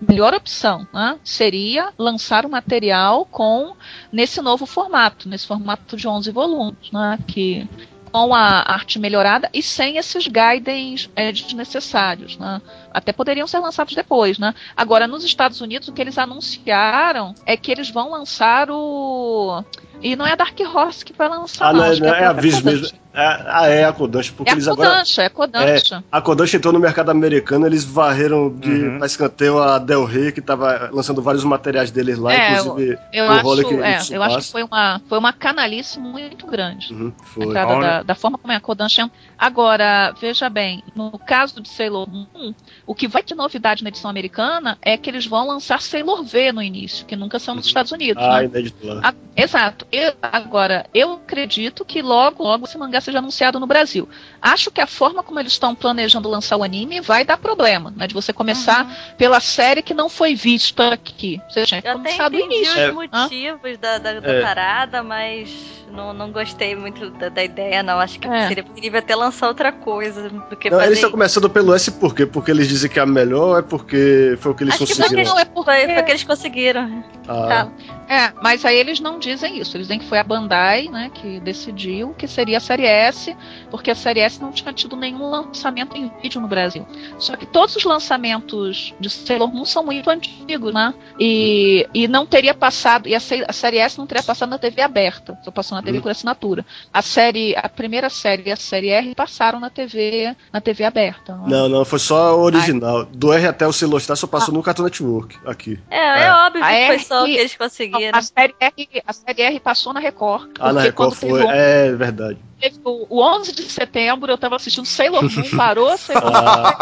melhor 0.00 0.34
opção 0.34 0.86
né, 0.94 1.18
seria 1.24 1.88
lançar 1.98 2.46
o 2.46 2.48
material 2.48 3.26
com 3.26 3.74
nesse 4.12 4.40
novo 4.40 4.66
formato, 4.66 5.28
nesse 5.28 5.44
formato 5.48 5.96
de 5.96 6.06
11 6.06 6.30
volumes, 6.30 6.92
né, 6.92 7.18
que 7.26 7.68
com 8.12 8.32
a 8.32 8.72
arte 8.72 9.00
melhorada 9.00 9.50
e 9.52 9.60
sem 9.60 9.96
esses 9.96 10.28
guidance 10.28 11.10
é, 11.16 11.32
desnecessários, 11.32 12.38
né? 12.38 12.62
Até 12.94 13.12
poderiam 13.12 13.46
ser 13.48 13.58
lançados 13.58 13.92
depois, 13.94 14.38
né? 14.38 14.54
Agora, 14.76 15.08
nos 15.08 15.24
Estados 15.24 15.60
Unidos, 15.60 15.88
o 15.88 15.92
que 15.92 16.00
eles 16.00 16.16
anunciaram 16.16 17.34
é 17.44 17.56
que 17.56 17.70
eles 17.72 17.90
vão 17.90 18.10
lançar 18.12 18.70
o. 18.70 19.62
E 20.00 20.16
não 20.16 20.26
é 20.26 20.32
a 20.32 20.36
Dark 20.36 20.58
Horse 20.60 21.04
que 21.04 21.12
vai 21.12 21.28
lançar, 21.28 21.68
Ah, 21.68 21.72
não, 21.72 21.94
que 21.94 22.04
é, 22.04 22.08
é 22.08 22.24
a 22.26 22.32
Viz 22.32 22.60
mesmo. 22.62 22.86
É, 23.16 23.44
ah, 23.46 23.66
é 23.68 23.84
a 23.84 23.92
Kodansha, 23.92 24.32
porque 24.36 24.50
É 24.50 24.52
a 24.52 24.56
eles 24.56 24.66
agora. 24.66 24.90
Kodansha, 24.90 25.22
é 25.22 25.26
a 25.26 25.30
Kodansha. 25.30 26.04
A 26.10 26.20
Kodansha 26.20 26.56
entrou 26.56 26.72
no 26.72 26.80
mercado 26.80 27.10
americano, 27.10 27.64
eles 27.64 27.84
varreram 27.84 28.50
de 28.52 28.68
Uhum. 28.70 28.98
pra 28.98 29.06
escanteio 29.06 29.56
a 29.62 29.78
Del 29.78 30.04
Rey, 30.04 30.32
que 30.32 30.40
tava 30.42 30.90
lançando 30.92 31.22
vários 31.22 31.44
materiais 31.44 31.92
deles 31.92 32.18
lá, 32.18 32.34
É, 32.34 32.58
inclusive 32.58 32.98
Eu, 33.12 33.26
o 33.26 33.30
acho, 33.30 33.46
Holic 33.46 33.70
e 33.72 33.76
é, 33.76 33.98
o 34.00 34.14
eu 34.14 34.22
acho 34.24 34.38
que 34.38 34.50
foi 34.50 34.64
uma, 34.64 35.00
foi 35.08 35.16
uma 35.16 35.32
canalice 35.32 36.00
muito 36.00 36.44
grande. 36.44 36.92
Uhum, 36.92 37.12
a 37.20 37.24
foi. 37.24 37.54
da, 37.54 38.02
da 38.02 38.14
forma 38.16 38.36
como 38.36 38.52
é 38.52 38.56
a 38.56 38.60
Kodansha. 38.60 39.08
Agora, 39.38 40.12
veja 40.20 40.50
bem, 40.50 40.82
no 40.96 41.16
caso 41.16 41.60
de 41.60 41.68
Sailor 41.68 42.08
Moon, 42.10 42.52
o 42.86 42.94
que 42.94 43.08
vai 43.08 43.22
de 43.22 43.34
novidade 43.34 43.82
na 43.82 43.88
edição 43.88 44.10
americana 44.10 44.76
é 44.82 44.96
que 44.96 45.08
eles 45.08 45.26
vão 45.26 45.46
lançar 45.46 45.80
Sailor 45.80 46.22
V 46.22 46.52
no 46.52 46.62
início, 46.62 47.06
que 47.06 47.16
nunca 47.16 47.38
são 47.38 47.54
nos 47.54 47.66
Estados 47.66 47.92
Unidos. 47.92 48.22
Ah, 48.22 48.40
né? 48.40 48.44
inédito 48.44 48.86
lá. 48.86 49.00
A- 49.02 49.14
exato. 49.36 49.86
Eu- 49.90 50.12
agora, 50.22 50.86
eu 50.92 51.14
acredito 51.14 51.84
que 51.84 52.02
logo, 52.02 52.42
logo 52.42 52.66
esse 52.66 52.76
mangá 52.76 53.00
seja 53.00 53.18
anunciado 53.18 53.58
no 53.58 53.66
Brasil. 53.66 54.08
Acho 54.40 54.70
que 54.70 54.80
a 54.80 54.86
forma 54.86 55.22
como 55.22 55.40
eles 55.40 55.52
estão 55.52 55.74
planejando 55.74 56.28
lançar 56.28 56.56
o 56.56 56.62
anime 56.62 57.00
vai 57.00 57.24
dar 57.24 57.38
problema, 57.38 57.92
né? 57.96 58.06
De 58.06 58.14
você 58.14 58.32
começar 58.32 59.14
pela 59.16 59.40
série 59.40 59.82
que 59.82 59.94
não 59.94 60.08
foi 60.08 60.34
vista 60.34 60.92
aqui. 60.92 61.40
Você 61.48 61.64
tinha 61.64 61.80
que 61.80 61.88
Eu 61.88 61.94
começar 61.94 62.28
do 62.28 62.38
início. 62.38 62.78
É. 62.78 62.88
os 62.88 62.94
motivos 62.94 63.78
da, 63.78 63.98
da, 63.98 64.20
da 64.20 64.32
É. 64.32 64.42
parada, 64.42 65.02
mas 65.02 65.48
não, 65.90 66.12
não 66.12 66.30
gostei 66.30 66.74
muito 66.76 67.10
da, 67.10 67.28
da 67.28 67.42
ideia, 67.44 67.82
não. 67.82 67.98
Acho 67.98 68.18
que 68.18 68.26
É. 68.28 68.48
seria 68.48 68.62
possível 68.64 68.98
até 68.98 69.14
lançar 69.16 69.48
outra 69.48 69.72
coisa 69.72 70.28
do 70.28 70.56
que 70.56 70.68
Não, 70.68 70.76
fazer 70.78 70.88
eles 70.88 70.98
estão 70.98 71.10
começando 71.10 71.48
pelo 71.48 71.74
S 71.74 71.90
por 71.92 72.14
quê? 72.14 72.26
Porque 72.26 72.50
eles 72.50 72.68
dizem 72.74 72.90
que 72.90 72.98
é 72.98 73.02
a 73.02 73.06
melhor 73.06 73.48
ou 73.48 73.58
é 73.58 73.62
porque 73.62 74.36
foi 74.40 74.52
o 74.52 74.54
que 74.54 74.64
eles 74.64 74.74
Acho 74.74 74.86
que 74.86 74.96
conseguiram? 74.96 75.30
Não, 75.30 75.38
é 75.38 75.44
porque 75.44 75.70
Foi, 75.70 75.94
foi 75.94 76.02
que 76.02 76.10
eles 76.10 76.24
conseguiram. 76.24 77.04
Ah, 77.28 77.46
Tá. 77.48 77.68
É, 78.08 78.32
mas 78.42 78.64
aí 78.64 78.76
eles 78.76 79.00
não 79.00 79.18
dizem 79.18 79.58
isso. 79.58 79.76
Eles 79.76 79.86
dizem 79.86 79.98
que 79.98 80.06
foi 80.06 80.18
a 80.18 80.24
Bandai, 80.24 80.88
né, 80.88 81.10
que 81.14 81.40
decidiu 81.40 82.14
que 82.16 82.26
seria 82.28 82.58
a 82.58 82.60
série 82.60 82.84
S, 82.86 83.34
porque 83.70 83.90
a 83.90 83.94
série 83.94 84.20
S 84.20 84.40
não 84.40 84.52
tinha 84.52 84.72
tido 84.72 84.94
nenhum 84.96 85.28
lançamento 85.30 85.96
em 85.96 86.10
vídeo 86.22 86.40
no 86.40 86.48
Brasil. 86.48 86.86
Só 87.18 87.34
que 87.36 87.46
todos 87.46 87.74
os 87.76 87.84
lançamentos 87.84 88.94
de 89.00 89.10
Sailor 89.10 89.52
Moon 89.52 89.64
são 89.64 89.84
muito 89.84 90.08
antigos, 90.10 90.72
né? 90.72 90.94
E, 91.18 91.86
e 91.94 92.06
não 92.08 92.26
teria 92.26 92.54
passado, 92.54 93.08
e 93.08 93.14
a, 93.14 93.18
a 93.48 93.52
série 93.52 93.78
S 93.78 93.98
não 93.98 94.06
teria 94.06 94.22
passado 94.22 94.50
na 94.50 94.58
TV 94.58 94.82
aberta, 94.82 95.38
só 95.44 95.50
passou 95.50 95.76
na 95.76 95.82
TV 95.82 95.98
Hum. 95.98 96.02
por 96.02 96.10
assinatura. 96.10 96.64
A 96.92 97.00
série, 97.02 97.54
a 97.56 97.68
primeira 97.68 98.10
série 98.10 98.42
e 98.46 98.52
a 98.52 98.56
série 98.56 98.88
R 98.90 99.14
passaram 99.14 99.60
na 99.60 99.70
TV, 99.70 100.34
na 100.52 100.60
TV 100.60 100.84
aberta. 100.84 101.34
né? 101.36 101.42
Não, 101.46 101.68
não, 101.68 101.84
foi 101.84 101.98
só 101.98 102.38
original. 102.38 103.04
Do 103.04 103.32
R 103.32 103.46
até 103.46 103.66
o 103.66 103.72
Sailor 103.72 104.00
Star 104.00 104.16
só 104.16 104.26
passou 104.26 104.52
no 104.52 104.62
Cartoon 104.62 104.84
Network, 104.84 105.36
aqui. 105.46 105.78
É, 105.90 105.96
é, 105.98 106.22
É. 106.24 106.32
óbvio 106.32 106.64
A 106.64 106.68
que 106.68 106.74
foi 106.86 106.94
R 106.96 106.98
só 107.04 107.22
o 107.22 107.26
que- 107.26 107.36
eles 107.36 107.56
conseguiram. 107.56 107.93
A 108.12 108.22
série, 108.22 108.54
R, 108.60 109.02
a 109.06 109.12
série 109.12 109.42
R 109.42 109.60
passou 109.60 109.92
na 109.92 110.00
Record. 110.00 110.50
Ah, 110.58 110.72
na 110.72 110.80
porque 110.82 110.86
Record 110.88 111.14
foi. 111.14 111.42
o 111.42 111.50
É 111.50 111.92
verdade. 111.94 112.38
O, 112.82 113.18
o 113.18 113.22
11 113.22 113.52
de 113.54 113.62
setembro 113.62 114.32
eu 114.32 114.38
tava 114.38 114.56
assistindo 114.56 114.86
Sailor 114.86 115.22
Moon, 115.22 115.50
parou, 115.56 115.96
Sailor 115.98 116.32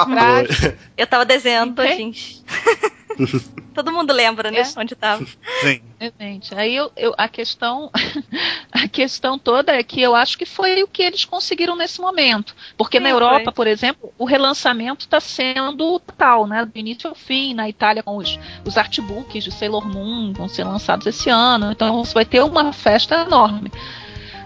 Moon 0.09 0.17
Ah. 0.17 0.43
Eu 0.97 1.07
tava 1.07 1.25
desenhando 1.25 1.83
Entendi. 1.83 2.43
Todo 3.75 3.91
mundo 3.93 4.13
lembra, 4.13 4.51
né? 4.51 4.61
É. 4.61 4.81
Onde 4.81 4.95
tava. 4.95 5.25
Sim. 5.61 5.81
Exatamente. 5.99 6.55
Aí 6.55 6.75
eu, 6.77 6.93
eu- 6.97 7.15
a 7.17 7.29
questão 7.29 7.91
a 8.73 8.87
questão 8.89 9.39
toda 9.39 9.73
é 9.73 9.83
que 9.83 10.01
eu 10.01 10.15
acho 10.15 10.37
que 10.37 10.45
foi 10.45 10.83
o 10.83 10.89
que 10.89 11.03
eles 11.03 11.25
conseguiram 11.25 11.77
nesse 11.77 12.01
momento. 12.01 12.55
Porque 12.77 12.99
Sim, 12.99 13.05
na 13.05 13.11
Europa, 13.11 13.45
foi. 13.45 13.53
por 13.53 13.67
exemplo, 13.67 14.13
o 14.19 14.25
relançamento 14.25 15.07
está 15.07 15.21
sendo 15.21 15.99
total, 16.01 16.47
né? 16.47 16.65
Do 16.65 16.79
início 16.79 17.09
ao 17.09 17.15
fim, 17.15 17.55
na 17.55 17.69
Itália 17.69 18.03
com 18.03 18.17
os, 18.17 18.39
os 18.67 18.77
artbooks 18.77 19.45
de 19.45 19.51
Sailor 19.51 19.87
Moon 19.87 20.33
vão 20.33 20.49
ser 20.49 20.65
lançados 20.65 21.07
esse 21.07 21.31
ano. 21.31 21.73
Então 21.73 22.05
você 22.05 22.15
vai 22.15 22.25
ter 22.25 22.43
uma 22.43 22.73
festa 22.73 23.23
enorme. 23.23 23.71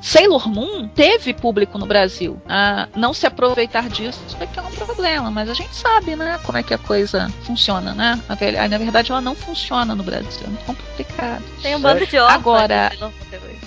Sailor 0.06 0.48
Moon 0.48 0.86
teve 0.86 1.34
público 1.34 1.76
no 1.78 1.84
Brasil. 1.86 2.40
Ah, 2.48 2.86
não 2.94 3.12
se 3.12 3.26
aproveitar 3.26 3.88
disso 3.88 4.20
é 4.38 4.46
que 4.46 4.56
é 4.58 4.62
um 4.62 4.70
problema, 4.70 5.32
mas 5.32 5.50
a 5.50 5.54
gente 5.54 5.74
sabe, 5.74 6.14
né, 6.14 6.38
como 6.44 6.56
é 6.56 6.62
que 6.62 6.72
a 6.72 6.78
coisa 6.78 7.28
funciona, 7.42 7.92
né? 7.92 8.22
Na, 8.28 8.36
ve- 8.36 8.52
na 8.68 8.78
verdade, 8.78 9.10
ela 9.10 9.20
não 9.20 9.34
funciona 9.34 9.96
no 9.96 10.04
Brasil, 10.04 10.42
é 10.44 10.46
muito 10.46 10.64
complicado. 10.64 11.42
Tem 11.60 11.74
um 11.74 11.80
bando 11.80 12.06
de 12.06 12.16
órfãos. 12.18 12.36
Agora-. 12.36 12.92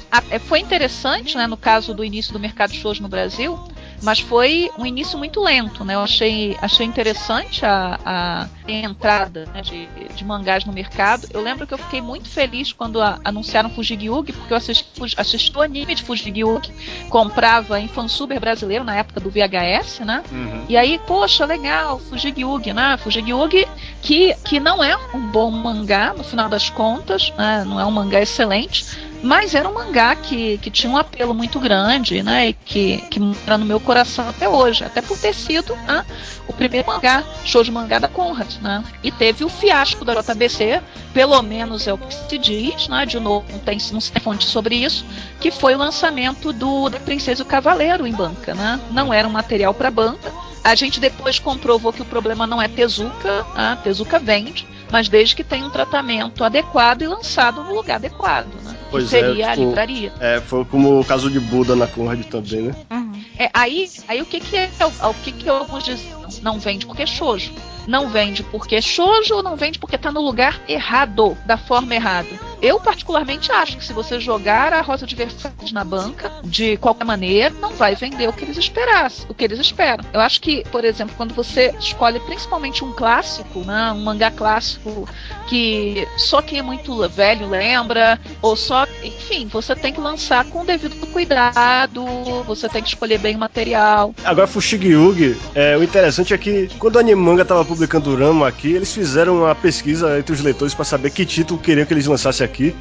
Ah, 0.10 0.24
é, 0.32 0.40
foi 0.40 0.60
interessante, 0.60 1.36
né, 1.36 1.46
no 1.46 1.58
caso 1.58 1.94
do 1.94 2.06
início 2.06 2.32
do 2.32 2.40
mercado 2.40 2.72
de 2.72 2.80
shows 2.80 3.02
no 3.02 3.10
Brasil, 3.10 3.60
mas 4.02 4.20
foi 4.20 4.70
um 4.78 4.86
início 4.86 5.18
muito 5.18 5.42
lento, 5.44 5.84
né? 5.84 5.96
Eu 5.96 6.02
achei, 6.02 6.58
achei 6.62 6.86
interessante 6.86 7.66
a, 7.66 8.00
a 8.06 8.48
entrada 8.72 9.46
né, 9.54 9.62
de, 9.62 9.88
de 10.16 10.24
mangás 10.26 10.66
no 10.66 10.72
mercado. 10.74 11.28
Eu 11.34 11.42
lembro 11.42 11.66
que 11.68 11.74
eu 11.74 11.78
fiquei 11.78 12.02
muito 12.02 12.30
feliz 12.30 12.72
quando 12.72 13.02
a- 13.02 13.20
anunciaram 13.24 13.70
Fujigyugi, 13.70 14.32
porque 14.34 14.54
eu 14.54 14.58
assisti, 14.58 14.88
assisti 15.18 15.58
o 15.58 15.62
anime 15.62 15.96
de 15.96 16.04
Fujigyugi, 16.04 16.72
comprava 17.10 17.80
em 17.80 17.88
fansuber 17.88 18.40
brasileiro 18.40 18.84
na 18.84 18.96
época 18.96 19.20
do 19.20 19.30
VHS, 19.30 20.00
né? 20.02 20.24
Uhum. 20.32 20.66
E 20.70 20.78
aí, 20.78 21.00
poxa, 21.06 21.46
legal, 21.46 22.00
Fujigyugi, 22.00 22.74
né? 22.74 22.98
Fujigyugi, 22.98 23.68
que, 24.02 24.34
que 24.46 24.60
não 24.60 24.84
é 24.84 24.96
um 25.14 25.20
bom 25.32 25.50
mangá, 25.52 26.14
no 26.16 26.24
final 26.24 26.48
das 26.50 26.70
contas, 26.70 27.34
né? 27.38 27.64
Não 27.66 27.80
é 27.80 27.86
um 27.86 27.92
mangá 27.92 28.22
excelente, 28.22 28.86
mas 29.22 29.54
era 29.54 29.68
um 29.68 29.74
mangá 29.74 30.16
que, 30.16 30.58
que 30.60 30.72
tinha 30.72 30.92
um 30.92 30.98
apelo 30.98 31.34
muito 31.34 31.60
grande, 31.60 32.24
né? 32.24 32.50
E 32.50 32.54
que, 32.54 32.98
que 33.10 33.20
mora 33.20 33.58
no 33.58 33.66
meu 33.66 33.80
coração 33.80 34.30
até 34.30 34.48
hoje, 34.48 34.84
até 34.84 35.02
por 35.02 35.18
ter 35.18 35.34
sido 35.34 35.76
né, 35.76 36.06
o 36.48 36.54
primeiro 36.54 36.88
mangá, 36.88 37.24
show 37.44 37.64
de 37.64 37.72
mangá 37.72 38.00
da 38.00 38.08
Conrad, 38.08 38.56
né? 38.62 38.84
E 39.04 39.12
teve 39.12 39.44
o 39.44 39.50
fiasco 39.50 40.06
da 40.06 40.14
JBC, 40.22 40.82
pelo 41.14 41.42
menos 41.42 41.88
é 41.88 41.94
o 41.94 41.98
que 41.98 42.14
se 42.14 42.38
diz, 42.38 42.88
né? 42.88 43.06
De 43.06 43.20
novo, 43.20 43.46
não, 43.52 43.60
tem, 43.60 43.78
não 43.92 44.00
se 44.00 44.12
tem 44.12 44.22
fonte 44.22 44.46
sobre 44.46 44.76
isso, 44.76 45.06
que 45.40 45.52
foi 45.52 45.76
o 45.76 45.78
lançamento 45.78 46.54
do 46.54 46.90
da 46.90 47.00
Princesa 47.00 47.42
e 47.42 47.44
o 47.44 47.48
Cavaleiro 47.48 48.08
em 48.08 48.14
banca, 48.14 48.54
né? 48.54 48.80
Não 48.92 49.14
era 49.14 49.28
um 49.28 49.32
material 49.32 49.74
para 49.74 49.92
banca. 49.92 50.32
A 50.64 50.76
gente 50.76 51.00
depois 51.00 51.40
comprovou 51.40 51.92
que 51.92 52.02
o 52.02 52.06
problema 52.06 52.46
não 52.46 52.62
é 52.62 52.68
Tezuka, 52.68 53.46
a 53.56 53.76
Tezuka 53.78 54.20
vende, 54.20 54.68
mas 54.92 55.08
desde 55.08 55.36
que 55.36 55.44
tenha 55.44 55.66
um 55.66 55.70
tratamento 55.70 56.44
adequado 56.44 57.02
e 57.02 57.08
lançado 57.08 57.64
no 57.64 57.76
lugar 57.76 57.96
adequado, 57.96 58.48
né? 58.64 58.76
Pois 58.90 59.06
que 59.06 59.10
seria 59.10 59.46
é, 59.46 59.50
a 59.50 59.52
tipo, 59.52 59.68
livraria. 59.68 60.14
É, 60.20 60.42
foi 60.42 60.66
como 60.66 61.00
o 61.00 61.06
caso 61.06 61.30
de 61.30 61.40
Buda 61.40 61.76
na 61.76 61.88
Conrad 61.88 62.24
também, 62.26 62.64
né? 62.64 62.76
Uhum. 62.92 63.24
É, 63.38 63.50
aí, 63.54 63.90
aí 64.08 64.22
o 64.22 64.26
que 64.26 64.40
que 64.40 64.58
é 64.58 64.70
o, 64.82 65.10
o 65.10 65.14
que 65.14 65.32
que 65.32 65.50
alguns 65.50 65.84
dizem 65.84 66.12
não 66.42 66.60
vende 66.60 66.86
porque 66.86 67.04
é 67.04 67.08
shoujo 67.08 67.52
não 67.90 68.08
vende 68.08 68.44
porque 68.44 68.76
é 68.76 68.82
shoujo, 68.82 69.42
não 69.42 69.56
vende 69.56 69.80
porque 69.80 69.96
está 69.96 70.12
no 70.12 70.22
lugar 70.22 70.62
errado, 70.68 71.36
da 71.46 71.58
forma 71.58 71.96
errada. 71.96 72.30
Eu 72.62 72.80
particularmente 72.80 73.52
acho 73.52 73.78
que 73.78 73.86
se 73.86 73.94
você 73.94 74.20
jogar 74.20 74.74
a 74.74 74.82
Rosa 74.82 75.06
de 75.06 75.16
Versalhes 75.16 75.72
na 75.72 75.84
banca, 75.84 76.32
de 76.44 76.78
qualquer 76.78 77.06
maneira, 77.06 77.56
não 77.62 77.72
vai 77.72 77.96
vender 77.96 78.28
o 78.28 78.34
que 78.34 78.44
eles 78.44 78.58
esperassem, 78.58 79.26
o 79.30 79.34
que 79.34 79.46
eles 79.46 79.60
esperam. 79.60 80.04
Eu 80.14 80.20
acho 80.20 80.42
que, 80.42 80.64
por 80.70 80.84
exemplo, 80.84 81.14
quando 81.16 81.34
você 81.34 81.74
escolhe 81.80 82.20
principalmente 82.20 82.84
um 82.84 82.92
clássico, 82.92 83.60
né, 83.60 83.92
um 83.94 84.04
mangá 84.04 84.30
clássico 84.30 85.08
que 85.48 86.08
só 86.18 86.42
quem 86.42 86.60
é 86.60 86.62
muito 86.62 87.08
velho 87.10 87.48
lembra, 87.48 88.20
ou 88.42 88.56
só, 88.56 88.86
enfim, 89.04 89.48
você 89.48 89.76
tem 89.76 89.94
que 89.94 90.02
lançar 90.02 90.46
com 90.46 90.62
o 90.62 90.66
devido 90.66 91.08
cuidado, 91.08 92.06
você 92.46 92.68
tem 92.68 92.82
que 92.82 92.90
escolher 92.90 93.20
bem 93.20 93.36
o 93.36 93.40
material. 93.40 94.14
Agora, 94.24 94.48
Fushigi 94.48 94.90
Yugi, 94.90 95.38
é, 95.56 95.78
o 95.78 95.84
interessante 95.84 96.34
é 96.34 96.38
que 96.38 96.70
quando 96.78 96.98
o 96.98 97.00
Animanga 97.00 97.44
estava 97.44 97.64
publicando 97.64 98.12
o 98.12 98.18
Rama 98.18 98.48
aqui, 98.48 98.74
eles 98.74 98.94
fizeram 98.94 99.38
uma 99.38 99.56
pesquisa 99.56 100.20
entre 100.20 100.34
os 100.34 100.42
leitores 100.42 100.74
para 100.74 100.86
saber 100.86 101.12
que 101.12 101.26
título 101.26 101.60
queriam 101.60 101.86
que 101.86 101.94
eles 101.94 102.06
lançassem 102.06 102.49
aqui. 102.50 102.76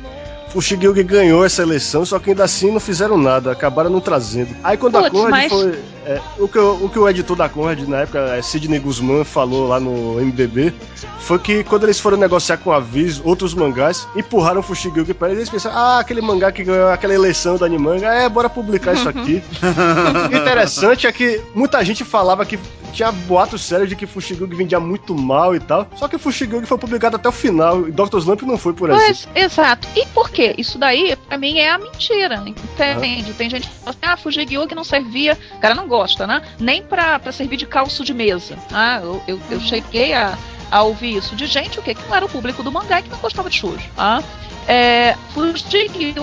Fushigi 0.51 1.03
ganhou 1.03 1.45
essa 1.45 1.63
eleição, 1.63 2.05
só 2.05 2.19
que 2.19 2.31
ainda 2.31 2.45
assim 2.45 2.71
não 2.71 2.81
fizeram 2.81 3.19
nada, 3.19 3.53
acabaram 3.53 3.91
não 3.91 4.01
trazendo. 4.01 4.55
Aí 4.65 4.77
quando 4.77 4.95
Puts, 4.95 5.07
a 5.07 5.11
Conrad 5.11 5.31
mas... 5.31 5.53
foi. 5.53 5.79
É, 6.07 6.21
o, 6.39 6.49
que, 6.49 6.59
o, 6.59 6.89
que 6.89 6.99
o 6.99 7.07
editor 7.07 7.37
da 7.37 7.51
Conrad 7.51 7.81
na 7.87 7.99
época, 7.99 8.19
é, 8.35 8.41
Sidney 8.41 8.79
Guzman, 8.79 9.25
falou 9.25 9.69
lá 9.69 9.79
no 9.79 10.15
MDB, 10.15 10.73
foi 11.21 11.39
que 11.39 11.63
quando 11.65 11.85
eles 11.85 12.01
foram 12.01 12.17
negociar 12.17 12.57
com 12.57 12.73
a 12.73 12.81
Viz, 12.81 13.21
outros 13.23 13.53
mangás, 13.53 14.09
empurraram 14.17 14.61
o 14.61 14.63
Fushigi 14.63 15.13
para 15.13 15.29
eles, 15.29 15.41
eles 15.41 15.51
pensaram, 15.51 15.77
ah, 15.77 15.99
aquele 15.99 16.23
mangá 16.23 16.51
que 16.51 16.65
ganhou 16.65 16.89
aquela 16.89 17.13
eleição 17.13 17.59
da 17.59 17.67
Animanga, 17.67 18.07
é, 18.07 18.27
bora 18.27 18.49
publicar 18.49 18.95
isso 18.95 19.07
aqui. 19.07 19.43
o 20.33 20.35
interessante 20.35 21.07
é 21.07 21.13
que 21.13 21.43
muita 21.55 21.85
gente 21.85 22.05
falava 22.05 22.47
que 22.47 22.59
tinha 22.93 23.13
boatos 23.13 23.63
sérios 23.63 23.91
de 23.91 23.95
que 23.95 24.07
Fushigi 24.07 24.47
vendia 24.47 24.81
muito 24.81 25.15
mal 25.15 25.55
e 25.55 25.61
tal, 25.61 25.87
só 25.95 26.09
que 26.09 26.17
Fushigi 26.17 26.65
foi 26.65 26.79
publicado 26.79 27.17
até 27.17 27.29
o 27.29 27.33
final, 27.33 27.87
e 27.87 27.93
Dr. 27.93 28.17
Slump 28.17 28.43
não 28.43 28.57
foi 28.57 28.73
por 28.73 28.89
exemplo. 28.89 29.07
Pois, 29.07 29.29
exato. 29.35 29.87
E 29.95 30.07
por 30.07 30.31
quê? 30.39 30.55
Isso 30.57 30.79
daí, 30.79 31.17
pra 31.17 31.37
mim, 31.37 31.59
é 31.59 31.71
a 31.71 31.79
mentira, 31.79 32.45
entende? 32.47 33.33
Tem 33.33 33.51
gente 33.51 33.69
que 33.69 33.75
fala 33.75 33.91
assim, 33.91 33.99
ah, 34.03 34.17
Fushigi 34.17 34.57
não 34.75 34.85
servia, 34.85 35.37
o 35.57 35.59
cara 35.59 35.75
não 35.75 35.89
gosta, 35.89 36.29
né? 36.29 36.41
Nem 36.61 36.81
pra, 36.81 37.21
servir 37.33 37.57
de 37.57 37.67
calço 37.67 38.05
de 38.05 38.15
mesa. 38.15 38.57
Ah, 38.73 39.01
eu, 39.03 39.21
eu, 39.27 39.41
eu 39.51 39.61
cheguei 39.61 40.13
a 40.13 40.39
a 40.71 40.83
ouvir 40.83 41.17
isso 41.17 41.35
de 41.35 41.47
gente 41.47 41.79
o 41.79 41.83
que, 41.83 41.95
que 41.95 42.07
não 42.07 42.15
era 42.15 42.27
o 42.27 42.29
público 42.29 42.63
do 42.63 42.71
mangá 42.71 43.01
que 43.01 43.09
não 43.09 43.17
gostava 43.17 43.49
de 43.49 43.57
shoujo. 43.57 43.89
Ah? 43.97 44.23
É, 44.67 45.17
Fujigyu, 45.33 46.15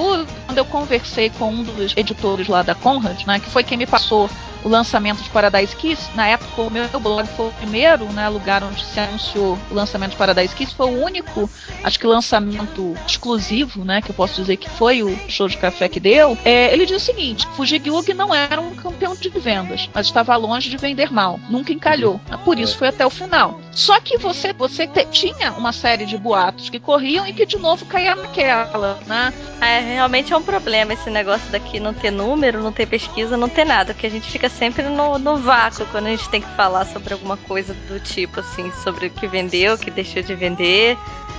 quando 0.45 0.57
eu 0.59 0.65
conversei 0.65 1.31
com 1.31 1.49
um 1.49 1.63
dos 1.63 1.97
editores 1.97 2.47
lá 2.47 2.61
da 2.61 2.75
Conrad, 2.75 3.25
né, 3.25 3.39
que 3.39 3.49
foi 3.49 3.63
quem 3.63 3.75
me 3.75 3.87
passou 3.87 4.29
o 4.65 4.69
lançamento 4.69 5.21
de 5.21 5.29
Paradise 5.29 5.75
Kiss. 5.75 6.09
Na 6.15 6.27
época, 6.27 6.63
o 6.63 6.71
meu 6.71 6.87
blog 6.99 7.27
foi 7.37 7.47
o 7.49 7.51
primeiro 7.51 8.05
né, 8.11 8.27
lugar 8.27 8.63
onde 8.63 8.83
se 8.83 8.99
anunciou 8.99 9.57
o 9.69 9.73
lançamento 9.73 10.11
de 10.11 10.17
Paradise 10.17 10.55
Kiss. 10.55 10.73
Foi 10.73 10.87
o 10.87 11.03
único, 11.03 11.47
acho 11.83 11.99
que, 11.99 12.07
lançamento 12.07 12.95
exclusivo, 13.07 13.85
né? 13.85 14.01
Que 14.01 14.09
eu 14.09 14.15
posso 14.15 14.41
dizer 14.41 14.57
que 14.57 14.69
foi 14.69 15.03
o 15.03 15.15
show 15.29 15.47
de 15.47 15.57
café 15.57 15.87
que 15.87 15.99
deu. 15.99 16.35
É, 16.43 16.73
ele 16.73 16.85
diz 16.85 17.01
o 17.01 17.05
seguinte: 17.05 17.47
Fujigyug 17.55 18.11
não 18.15 18.33
era 18.33 18.59
um 18.59 18.73
campeão 18.75 19.15
de 19.15 19.29
vendas, 19.29 19.87
mas 19.93 20.07
estava 20.07 20.35
longe 20.35 20.69
de 20.69 20.77
vender 20.77 21.11
mal. 21.11 21.39
Nunca 21.47 21.71
encalhou. 21.71 22.19
Por 22.43 22.57
isso 22.57 22.77
foi 22.77 22.87
até 22.87 23.05
o 23.05 23.09
final. 23.09 23.59
Só 23.71 23.99
que 23.99 24.17
você, 24.17 24.51
você 24.53 24.87
te, 24.87 25.05
tinha 25.11 25.51
uma 25.51 25.73
série 25.73 26.05
de 26.05 26.17
boatos 26.17 26.69
que 26.69 26.79
corriam 26.79 27.27
e 27.27 27.33
que 27.33 27.45
de 27.45 27.57
novo 27.57 27.85
caía 27.85 28.15
naquela, 28.15 28.97
né? 29.05 29.33
É, 29.61 29.79
realmente 29.79 30.33
é 30.33 30.37
um 30.37 30.41
problema 30.41 30.93
esse 30.93 31.09
negócio 31.09 31.51
daqui 31.51 31.79
não 31.79 31.93
ter 31.93 32.11
número, 32.11 32.63
não 32.63 32.71
ter 32.71 32.87
pesquisa, 32.87 33.37
não 33.37 33.49
ter 33.49 33.65
nada, 33.65 33.93
porque 33.93 34.07
a 34.07 34.09
gente 34.09 34.29
fica 34.29 34.49
sempre 34.57 34.83
no, 34.83 35.17
no 35.17 35.37
vácuo 35.37 35.85
quando 35.91 36.07
a 36.07 36.09
gente 36.09 36.29
tem 36.29 36.41
que 36.41 36.49
falar 36.55 36.85
sobre 36.85 37.13
alguma 37.13 37.37
coisa 37.37 37.73
do 37.87 37.99
tipo, 37.99 38.39
assim, 38.39 38.71
sobre 38.83 39.07
o 39.07 39.09
que 39.09 39.27
vendeu, 39.27 39.75
o 39.75 39.77
que 39.77 39.91
deixou 39.91 40.21
de 40.21 40.35
vender. 40.35 40.97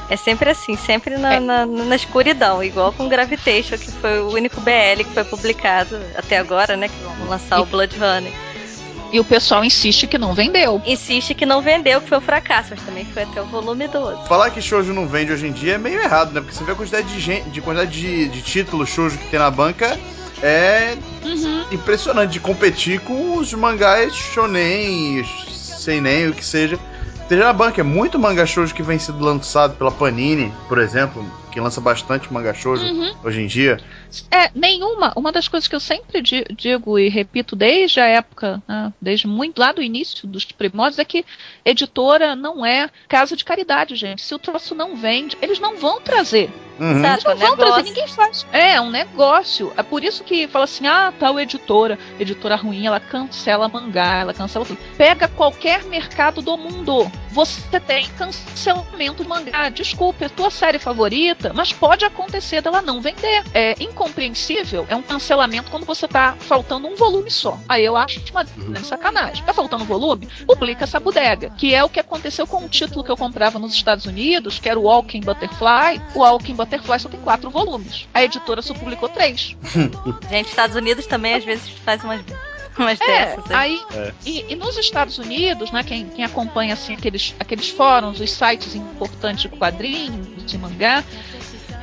É 0.09 0.17
sempre 0.17 0.51
assim, 0.51 0.77
sempre 0.77 1.17
na, 1.17 1.35
é. 1.35 1.41
na, 1.41 1.67
na, 1.67 1.97
escuridão, 1.97 2.63
igual 2.63 2.93
com 2.93 3.09
Gravitation, 3.09 3.77
que 3.77 3.91
foi 3.91 4.21
o 4.21 4.29
único 4.31 4.61
BL 4.61 5.03
que 5.03 5.13
foi 5.13 5.25
publicado 5.25 5.99
até 6.17 6.39
agora, 6.39 6.77
né? 6.77 6.89
Que 6.89 7.03
vamos 7.03 7.29
lançar 7.29 7.59
e, 7.59 7.63
o 7.63 7.67
Blood 7.67 7.97
Honey. 8.01 8.33
E 9.13 9.19
o 9.19 9.25
pessoal 9.25 9.65
insiste 9.65 10.07
que 10.07 10.17
não 10.17 10.33
vendeu. 10.33 10.81
Insiste 10.87 11.35
que 11.35 11.45
não 11.45 11.61
vendeu, 11.61 12.01
que 12.01 12.09
foi 12.09 12.19
um 12.19 12.21
fracasso, 12.21 12.69
mas 12.71 12.85
também 12.85 13.05
foi 13.05 13.25
até 13.25 13.43
o 13.43 13.47
volume 13.47 13.89
12. 13.89 14.29
Falar 14.29 14.51
que 14.51 14.63
shoujo 14.63 14.93
não 14.93 15.09
vende 15.09 15.33
hoje 15.33 15.49
em 15.49 15.53
dia 15.53 15.75
é 15.75 15.79
meio 15.79 16.01
errado, 16.01 16.33
né? 16.33 16.41
Porque 16.41 16.55
você 16.55 16.63
vê 16.63 16.71
a 16.71 16.77
quantidade 16.77 17.09
de, 17.09 17.21
gente, 17.21 17.51
de 17.51 17.61
quantidade 17.61 17.91
de, 17.91 18.29
de 18.29 18.43
títulos 18.43 18.89
shoujo 18.89 19.19
que 19.19 19.29
tem 19.29 19.41
na 19.41 19.51
banca 19.51 19.99
é 20.43 20.97
uhum. 21.27 21.65
impressionante 21.73 22.33
de 22.33 22.41
competir 22.41 23.01
com 23.01 23.37
os 23.37 23.53
mangás 23.53 24.15
shonen, 24.15 25.25
sem 25.49 26.01
nem 26.01 26.29
o 26.29 26.33
que 26.33 26.45
seja. 26.45 26.79
Esteja 27.21 27.45
na 27.45 27.53
banca, 27.53 27.81
é 27.81 27.85
muito 27.85 28.19
manga 28.19 28.47
shoujo 28.47 28.75
que 28.75 28.83
vem 28.83 28.99
sendo 28.99 29.25
lançado 29.25 29.75
pela 29.77 29.91
Panini, 29.91 30.53
por 30.69 30.79
exemplo, 30.79 31.25
que 31.57 31.61
lança 31.61 31.81
bastante 31.81 32.31
manga 32.31 32.53
shoujo 32.53 32.85
uhum. 32.85 33.15
hoje 33.25 33.41
em 33.41 33.47
dia. 33.47 33.81
É, 34.31 34.51
nenhuma. 34.55 35.15
Uma 35.17 35.33
das 35.33 35.49
coisas 35.49 35.67
que 35.67 35.75
eu 35.75 35.81
sempre 35.81 36.21
digo 36.21 36.99
e 36.99 37.09
repito 37.09 37.57
desde 37.57 37.99
a 37.99 38.05
época, 38.05 38.63
né, 38.69 38.93
desde 39.01 39.27
muito 39.27 39.59
lá 39.59 39.73
do 39.73 39.83
início 39.83 40.29
dos 40.29 40.45
primórdios, 40.45 40.99
é 40.99 41.05
que 41.05 41.25
editora 41.65 42.37
não 42.37 42.65
é 42.65 42.91
casa 43.09 43.35
de 43.35 43.43
caridade, 43.43 43.97
gente. 43.97 44.21
Se 44.21 44.35
o 44.35 44.39
troço 44.39 44.75
não 44.75 44.97
vende, 44.97 45.39
eles 45.41 45.59
não 45.59 45.79
vão 45.79 45.99
trazer. 45.99 46.51
Uhum. 46.79 47.03
Eles 47.03 47.25
não 47.25 47.37
vão 47.37 47.57
trazer, 47.57 47.83
ninguém 47.85 48.07
faz. 48.07 48.47
É, 48.53 48.75
é 48.75 48.81
um 48.81 48.91
negócio. 48.91 49.73
É 49.79 49.83
por 49.83 50.05
isso 50.05 50.23
que 50.25 50.47
fala 50.47 50.65
assim: 50.65 50.87
ah, 50.87 51.13
tal 51.19 51.41
editora, 51.41 51.99
editora 52.21 52.55
ruim, 52.55 52.87
ela 52.87 53.01
cancela 53.01 53.67
mangá, 53.67 54.19
ela 54.19 54.35
cancela 54.35 54.65
tudo. 54.65 54.79
Pega 54.99 55.27
qualquer 55.27 55.85
mercado 55.85 56.43
do 56.43 56.57
mundo. 56.59 57.11
Você 57.31 57.81
tem 57.81 58.07
cancelamento 58.11 59.23
de 59.23 59.29
mangá. 59.29 59.69
Desculpe, 59.69 60.25
é 60.25 60.29
tua 60.29 60.51
série 60.51 60.79
favorita, 60.79 61.46
mas 61.55 61.73
pode 61.73 62.05
acontecer 62.05 62.61
dela 62.61 62.83
não 62.83 63.01
vender. 63.01 63.45
É, 63.53 63.75
incompreensível 63.83 64.87
é 64.89 64.97
um 64.97 65.03
cancelamento 65.03 65.71
quando 65.71 65.85
você 65.85 66.07
tá 66.09 66.37
faltando 66.41 66.89
um 66.89 66.97
volume 66.97 67.31
só. 67.31 67.59
Aí 67.69 67.85
eu 67.85 67.97
acho 67.97 68.21
uma 68.31 68.45
grande 68.45 68.87
sacanagem. 68.87 69.45
Tá 69.45 69.53
faltando 69.53 69.85
um 69.85 69.87
volume? 69.87 70.29
Publica 70.47 70.85
essa 70.85 71.01
bodega. 71.01 71.51
Que 71.51 71.75
é 71.75 71.83
o 71.83 71.89
que 71.89 72.01
aconteceu 72.01 72.47
com 72.47 72.65
o 72.65 72.69
título 72.69 73.05
que 73.05 73.11
eu 73.11 73.17
comprava 73.17 73.59
nos 73.59 73.75
Estados 73.75 74.07
Unidos, 74.07 74.59
que 74.59 74.69
era 74.69 74.79
o 74.79 74.85
Walking 74.85 75.21
Butterfly. 75.21 76.01
O 76.15 76.21
Walking 76.21 76.55
Butterfly 76.55 77.01
só 77.01 77.09
tem 77.09 77.21
quatro 77.21 77.51
volumes. 77.51 78.09
A 78.13 78.23
editora 78.23 78.63
só 78.63 78.75
publicou 78.75 79.09
três. 79.09 79.57
Gente, 80.31 80.49
Estados 80.49 80.77
Unidos 80.77 81.07
também 81.07 81.35
às 81.35 81.45
vezes 81.45 81.69
faz 81.85 82.03
umas 82.03 82.21
umas 82.79 83.01
é, 83.01 83.07
dessas. 83.07 83.51
Aí, 83.51 83.81
é. 83.93 84.13
E, 84.25 84.53
e, 84.53 84.57
nos 84.57 84.77
Estados 84.77 85.19
Unidos, 85.19 85.71
né, 85.71 85.83
quem, 85.83 86.07
quem 86.09 86.25
acompanha 86.25 86.75
assim, 86.75 86.95
aqueles, 86.95 87.35
aqueles 87.39 87.69
fóruns, 87.69 88.21
os 88.21 88.31
sites 88.31 88.75
importantes 88.75 89.43
de 89.43 89.49
quadrinhos, 89.49 90.45
de 90.47 90.59
mangá, 90.59 91.03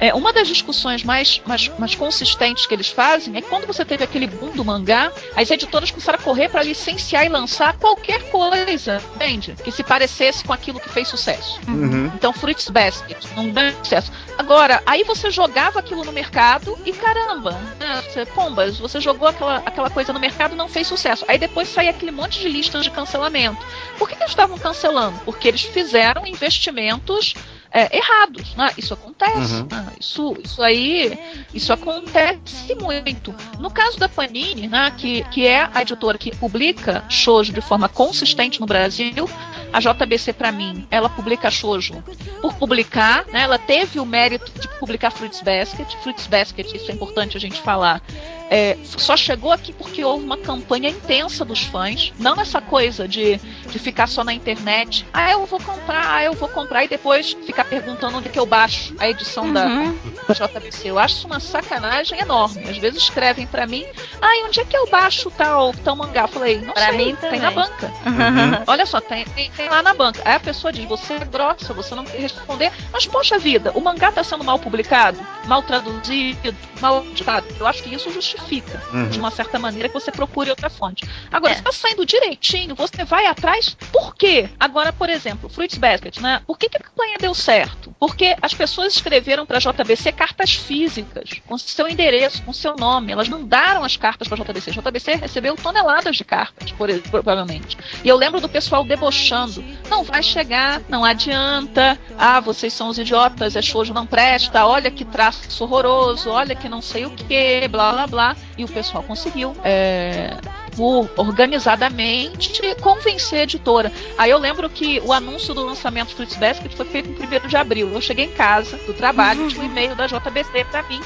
é, 0.04 0.14
uma 0.14 0.34
das 0.34 0.50
discussões 0.50 1.02
mais, 1.02 1.42
mais, 1.46 1.72
mais 1.80 1.96
consistentes 1.96 2.66
que 2.66 2.74
eles 2.74 2.90
fazem 2.90 3.38
é 3.38 3.42
que 3.42 3.48
quando 3.48 3.66
você 3.66 3.86
teve 3.86 4.04
aquele 4.04 4.28
boom 4.28 4.52
do 4.52 4.66
mangá, 4.66 5.10
as 5.34 5.50
editoras 5.50 5.92
começaram 5.92 6.20
a 6.20 6.22
correr 6.22 6.50
para 6.50 6.62
licenciar 6.62 7.26
e 7.26 7.30
lançar 7.30 7.78
qualquer 7.78 8.22
coisa, 8.30 9.02
entende? 9.16 9.56
Que 9.64 9.72
se 9.72 9.82
parecesse 9.82 10.44
com 10.44 10.52
aquilo 10.52 10.78
que 10.78 10.90
fez 10.90 11.08
sucesso. 11.08 11.58
Uhum. 11.70 12.12
Então, 12.16 12.34
Fruits 12.34 12.68
Basket, 12.68 13.18
não 13.34 13.48
deu 13.48 13.72
sucesso. 13.82 14.12
Agora, 14.38 14.84
aí 14.86 15.06
você 15.06 15.32
jogava 15.32 15.80
aquilo 15.80 16.04
no 16.04 16.12
mercado 16.12 16.78
e 16.86 16.92
caramba, 16.92 17.54
né? 17.80 18.04
Você, 18.10 18.26
pombas, 18.26 18.78
você 18.78 19.00
jogou 19.00 19.30
aquela, 19.30 19.58
aquela 19.60 19.90
coisa 19.90 20.12
no 20.12 20.20
mercado 20.20 20.54
não 20.54 20.68
fez 20.68 20.86
sucesso. 20.86 21.24
Aí 21.30 21.38
depois 21.38 21.70
saía 21.70 21.92
aquele 21.92 22.12
monte 22.12 22.42
de 22.42 22.50
listas 22.50 22.84
de 22.84 22.92
cancelamento. 22.92 23.66
Por 23.98 24.10
que, 24.10 24.18
que 24.18 24.24
eles 24.24 24.32
estavam 24.32 24.58
cancelando? 24.58 25.18
Porque 25.24 25.48
eles 25.48 25.62
fizeram 25.62 26.28
investimentos 26.28 27.36
é, 27.74 27.98
errados. 27.98 28.56
Né? 28.56 28.72
Isso 28.78 28.94
acontece. 28.94 29.56
Uhum. 29.56 29.68
Né? 29.70 29.88
Isso, 30.00 30.38
isso 30.44 30.62
aí, 30.62 31.18
isso 31.54 31.74
acontece 31.74 32.76
muito. 32.76 33.34
No 33.60 33.72
caso 33.72 33.98
da 33.98 34.08
Panini, 34.08 34.68
né, 34.68 34.94
que, 34.96 35.24
que 35.26 35.48
é 35.48 35.68
a 35.74 35.82
editora 35.82 36.18
que 36.18 36.36
publica 36.36 37.04
shoujo 37.10 37.52
de 37.52 37.62
forma 37.62 37.90
consistente 37.90 38.62
no 38.62 38.68
Brasil, 38.68 39.28
a 39.74 39.80
JBC 39.80 40.34
para 40.34 40.52
mim, 40.52 40.88
ela 40.92 41.10
publica 41.10 41.50
shoujo 41.50 42.04
por 42.40 42.54
publicar, 42.56 43.26
né? 43.28 43.42
Ela 43.42 43.58
teve 43.58 44.00
o 44.00 44.06
mérito 44.06 44.52
de 44.60 44.68
publicar 44.78 45.10
Fruits 45.10 45.42
Basket. 45.42 45.88
Fruits 46.04 46.28
Basket, 46.28 46.76
isso 46.76 46.92
é 46.92 46.94
importante 46.94 47.36
a 47.36 47.40
gente 47.40 47.60
falar. 47.60 48.02
É, 48.50 48.78
só 48.84 49.18
chegou 49.18 49.52
aqui 49.52 49.74
porque 49.74 50.06
houve 50.06 50.24
uma 50.24 50.38
campanha 50.38 50.90
intensa 50.90 51.44
dos 51.44 51.64
fãs, 51.64 52.14
não 52.20 52.40
essa 52.40 52.62
coisa 52.62 53.08
de, 53.08 53.38
de 53.38 53.80
ficar 53.80 54.06
só 54.06 54.24
na 54.24 54.32
internet. 54.32 55.08
Ah, 55.12 55.32
eu 55.32 55.46
vou 55.48 55.60
comprar, 55.60 56.14
ah, 56.14 56.24
eu 56.24 56.34
vou 56.34 56.48
comprar 56.50 56.84
e 56.84 56.88
depois 56.88 57.34
ficar 57.48 57.63
ficar 57.64 57.66
perguntando 57.66 58.18
onde 58.18 58.28
é 58.28 58.32
que 58.32 58.40
eu 58.40 58.46
baixo 58.46 58.94
a 59.00 59.10
edição 59.10 59.46
uhum. 59.46 59.54
da, 59.54 60.34
JBC. 60.34 60.90
Eu 60.90 61.00
acho 61.00 61.16
isso 61.16 61.28
uma 61.28 61.40
sacanagem 61.40 62.20
enorme. 62.20 62.64
Às 62.70 62.78
vezes 62.78 63.04
escrevem 63.04 63.48
para 63.48 63.66
mim, 63.66 63.86
ai, 64.22 64.42
ah, 64.42 64.46
onde 64.46 64.60
é 64.60 64.66
que 64.66 64.76
eu 64.76 64.88
baixo 64.88 65.32
tal, 65.32 65.74
tal 65.84 65.96
mangá? 65.96 66.22
Eu 66.22 66.28
falei, 66.28 66.62
não 66.62 66.74
pra 66.74 66.88
sei, 66.88 66.98
mim 66.98 67.16
tem 67.16 67.40
na 67.40 67.52
banca. 67.52 67.88
Uhum. 68.06 68.64
Olha 68.68 68.86
só, 68.86 69.00
tem, 69.00 69.26
tem, 69.26 69.50
tem, 69.52 69.70
lá 69.70 69.82
na 69.82 69.94
banca. 69.94 70.22
Aí 70.26 70.36
a 70.36 70.40
pessoa 70.40 70.72
diz, 70.72 70.86
você 70.86 71.14
é 71.14 71.26
grossa, 71.26 71.74
você 71.74 71.96
não 71.96 72.04
quer 72.04 72.20
responder. 72.20 72.72
Mas, 72.92 73.06
poxa 73.06 73.38
vida, 73.38 73.72
o 73.76 73.82
mangá 73.82 74.12
tá 74.12 74.24
sendo 74.24 74.44
mal 74.44 74.60
publicado, 74.60 75.20
mal 75.46 75.62
traduzido, 75.64 76.56
mal 76.82 77.04
editado. 77.06 77.48
Eu 77.60 77.68
acho 77.68 77.84
que 77.84 77.94
isso 77.94 78.12
justifica, 78.12 78.82
uhum. 78.94 79.10
de 79.10 79.20
uma 79.20 79.32
certa 79.32 79.60
maneira, 79.60 79.88
que 79.88 79.94
você 79.94 80.12
procure 80.12 80.50
outra 80.50 80.70
fonte. 80.70 81.08
Agora, 81.32 81.54
é. 81.54 81.58
se 81.58 81.64
tá 81.64 81.72
saindo 81.72 82.06
direitinho, 82.06 82.76
você 82.76 83.04
vai 83.04 83.26
atrás, 83.26 83.76
por 83.92 84.16
quê? 84.16 84.50
Agora, 84.60 84.92
por 84.92 85.10
exemplo, 85.10 85.50
Fruits 85.50 85.78
Basket, 85.78 86.20
né? 86.20 86.42
Por 86.46 86.58
que, 86.58 86.70
que 86.70 86.78
a 86.78 86.80
campanha 86.80 87.18
deu 87.20 87.34
certo? 87.34 87.53
Porque 88.00 88.36
as 88.42 88.54
pessoas 88.54 88.94
escreveram 88.94 89.46
para 89.46 89.60
JBC 89.60 90.12
cartas 90.12 90.54
físicas, 90.54 91.42
com 91.48 91.58
seu 91.58 91.88
endereço, 91.88 92.42
com 92.44 92.54
seu 92.54 92.76
nome. 92.76 93.12
Elas 93.12 93.30
mandaram 93.30 93.84
as 93.84 93.96
cartas 93.96 94.28
para 94.28 94.44
JBC. 94.44 94.72
JBC 94.72 95.16
recebeu 95.16 95.56
toneladas 95.56 96.16
de 96.16 96.24
cartas, 96.24 96.72
por, 96.72 96.90
provavelmente. 97.10 97.78
E 98.04 98.10
eu 98.10 98.18
lembro 98.18 98.42
do 98.42 98.50
pessoal 98.50 98.84
debochando. 98.84 99.64
Não 99.90 100.04
vai 100.04 100.24
chegar, 100.24 100.82
não 100.90 101.06
adianta. 101.06 101.98
Ah, 102.18 102.40
vocês 102.40 102.74
são 102.74 102.90
os 102.90 102.98
idiotas, 102.98 103.56
é 103.56 103.62
shoujo 103.62 103.94
não 103.94 104.06
presta. 104.06 104.66
Olha 104.66 104.92
que 104.92 105.06
traço 105.06 105.64
horroroso, 105.64 106.30
olha 106.30 106.56
que 106.56 106.68
não 106.68 106.82
sei 106.82 107.06
o 107.06 107.12
que, 107.12 107.68
blá 107.68 107.92
blá 107.92 108.08
blá. 108.08 108.36
E 108.58 108.64
o 108.64 108.68
pessoal 108.68 109.04
conseguiu. 109.04 109.56
É 109.64 110.63
organizadamente 110.80 112.62
convencer 112.82 113.40
a 113.40 113.44
editora. 113.44 113.92
Aí 114.18 114.32
eu 114.32 114.38
lembro 114.38 114.70
que 114.70 115.00
o 115.02 115.14
anúncio 115.14 115.54
do 115.54 115.66
lançamento 115.66 116.10
do 116.10 116.16
Fruits 116.16 116.38
Basket 116.38 116.74
foi 116.74 116.86
feito 116.86 117.10
no 117.10 117.46
1 117.46 117.48
de 117.48 117.58
abril. 117.58 117.92
Eu 117.92 118.02
cheguei 118.02 118.26
em 118.26 118.32
casa 118.32 118.78
do 118.78 118.94
trabalho, 118.94 119.48
tinha 119.48 119.62
um 119.62 119.66
e-mail 119.66 119.96
da 119.96 120.08
JBC 120.08 120.66
para 120.66 120.84
mim 120.84 121.00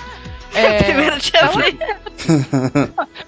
é, 0.53 0.83
Primeiro 0.83 1.17
de 1.19 1.37
abril. 1.37 1.79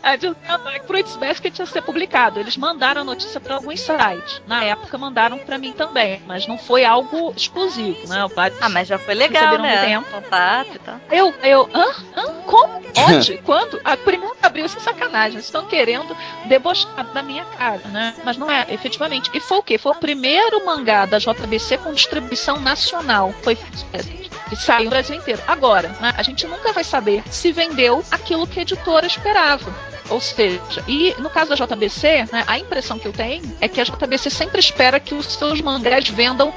a 0.03 0.17
que 0.17 0.87
Fruits 0.87 1.15
Basket 1.15 1.59
ia 1.59 1.65
ser 1.65 1.81
publicado. 1.81 2.39
Eles 2.39 2.57
mandaram 2.57 3.01
a 3.01 3.03
notícia 3.03 3.39
para 3.39 3.55
alguns 3.55 3.79
sites. 3.79 4.41
Na 4.47 4.63
época 4.63 4.97
mandaram 4.97 5.37
para 5.39 5.57
mim 5.57 5.71
também, 5.71 6.21
mas 6.25 6.47
não 6.47 6.57
foi 6.57 6.85
algo 6.85 7.33
exclusivo, 7.35 8.07
né? 8.07 8.25
ah, 8.61 8.69
mas 8.69 8.87
já 8.87 8.97
foi 8.97 9.13
legal, 9.13 9.57
né? 9.59 9.85
Tempo. 9.85 10.09
Contato 10.09 10.75
e 10.75 10.79
tal. 10.79 10.99
Eu, 11.11 11.33
eu, 11.43 11.69
hã? 11.73 11.85
hã? 12.15 12.33
Como? 12.45 12.79
Onde? 12.97 13.37
Quando? 13.39 13.79
A 13.83 13.95
primeira 13.95 14.35
de 14.35 14.45
abril, 14.45 14.65
isso 14.65 14.77
é 14.77 14.81
sacanagem. 14.81 15.39
Estão 15.39 15.65
querendo 15.65 16.15
debochar 16.45 17.05
da 17.13 17.21
minha 17.21 17.45
cara, 17.45 17.81
né? 17.89 18.15
Mas 18.23 18.37
não 18.37 18.49
é, 18.49 18.65
efetivamente. 18.69 19.29
E 19.33 19.39
foi 19.39 19.57
o 19.59 19.63
quê? 19.63 19.77
Foi 19.77 19.91
o 19.91 19.95
primeiro 19.95 20.65
mangá 20.65 21.05
da 21.05 21.19
JBC 21.19 21.77
com 21.79 21.93
distribuição 21.93 22.59
nacional. 22.59 23.33
Foi 23.43 23.55
Fruits 23.55 23.83
Basket. 23.83 24.28
E 24.51 24.55
saiu 24.55 24.85
no 24.85 24.89
Brasil 24.89 25.15
inteiro. 25.15 25.41
Agora, 25.47 25.89
né, 25.99 26.13
a 26.17 26.23
gente 26.23 26.47
nunca 26.47 26.73
vai 26.73 26.83
saber 26.83 27.23
se 27.29 27.51
vendeu 27.51 28.03
aquilo 28.11 28.47
que 28.47 28.59
a 28.59 28.61
editora 28.63 29.05
esperava. 29.05 29.73
Ou 30.09 30.19
seja, 30.19 30.83
e 30.87 31.13
no 31.19 31.29
caso 31.29 31.55
da 31.55 31.65
JBC, 31.65 32.25
né, 32.31 32.43
a 32.47 32.57
impressão 32.57 32.97
que 32.97 33.07
eu 33.07 33.13
tenho 33.13 33.43
é 33.61 33.67
que 33.67 33.79
a 33.79 33.83
JBC 33.83 34.29
sempre 34.29 34.59
espera 34.59 34.99
que 34.99 35.13
os 35.13 35.27
seus 35.27 35.61
mangás 35.61 36.09
vendam 36.09 36.53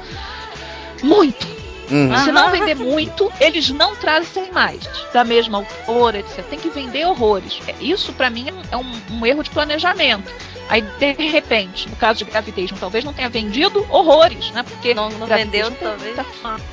muito. 1.03 1.53
Uhum. 1.91 2.17
Se 2.17 2.31
não 2.31 2.49
vender 2.49 2.75
muito, 2.75 3.31
eles 3.39 3.69
não 3.69 3.95
trazem 3.95 4.51
mais 4.51 4.79
da 5.13 5.23
mesma 5.23 5.59
autora, 5.59 6.19
etc. 6.19 6.43
Tem 6.45 6.57
que 6.57 6.69
vender 6.69 7.05
horrores. 7.05 7.59
Isso, 7.79 8.13
para 8.13 8.29
mim, 8.29 8.47
é 8.71 8.77
um, 8.77 8.91
um 9.11 9.25
erro 9.25 9.43
de 9.43 9.51
planejamento. 9.51 10.31
Aí, 10.69 10.81
de 10.81 11.13
repente, 11.13 11.89
no 11.89 11.95
caso 11.95 12.19
de 12.19 12.25
Gravitation, 12.25 12.75
talvez 12.75 13.03
não 13.03 13.13
tenha 13.13 13.29
vendido 13.29 13.85
horrores, 13.89 14.51
né? 14.51 14.63
Porque 14.63 14.93
não, 14.93 15.09
não 15.11 15.27
vendeu, 15.27 15.69
talvez. 15.71 16.17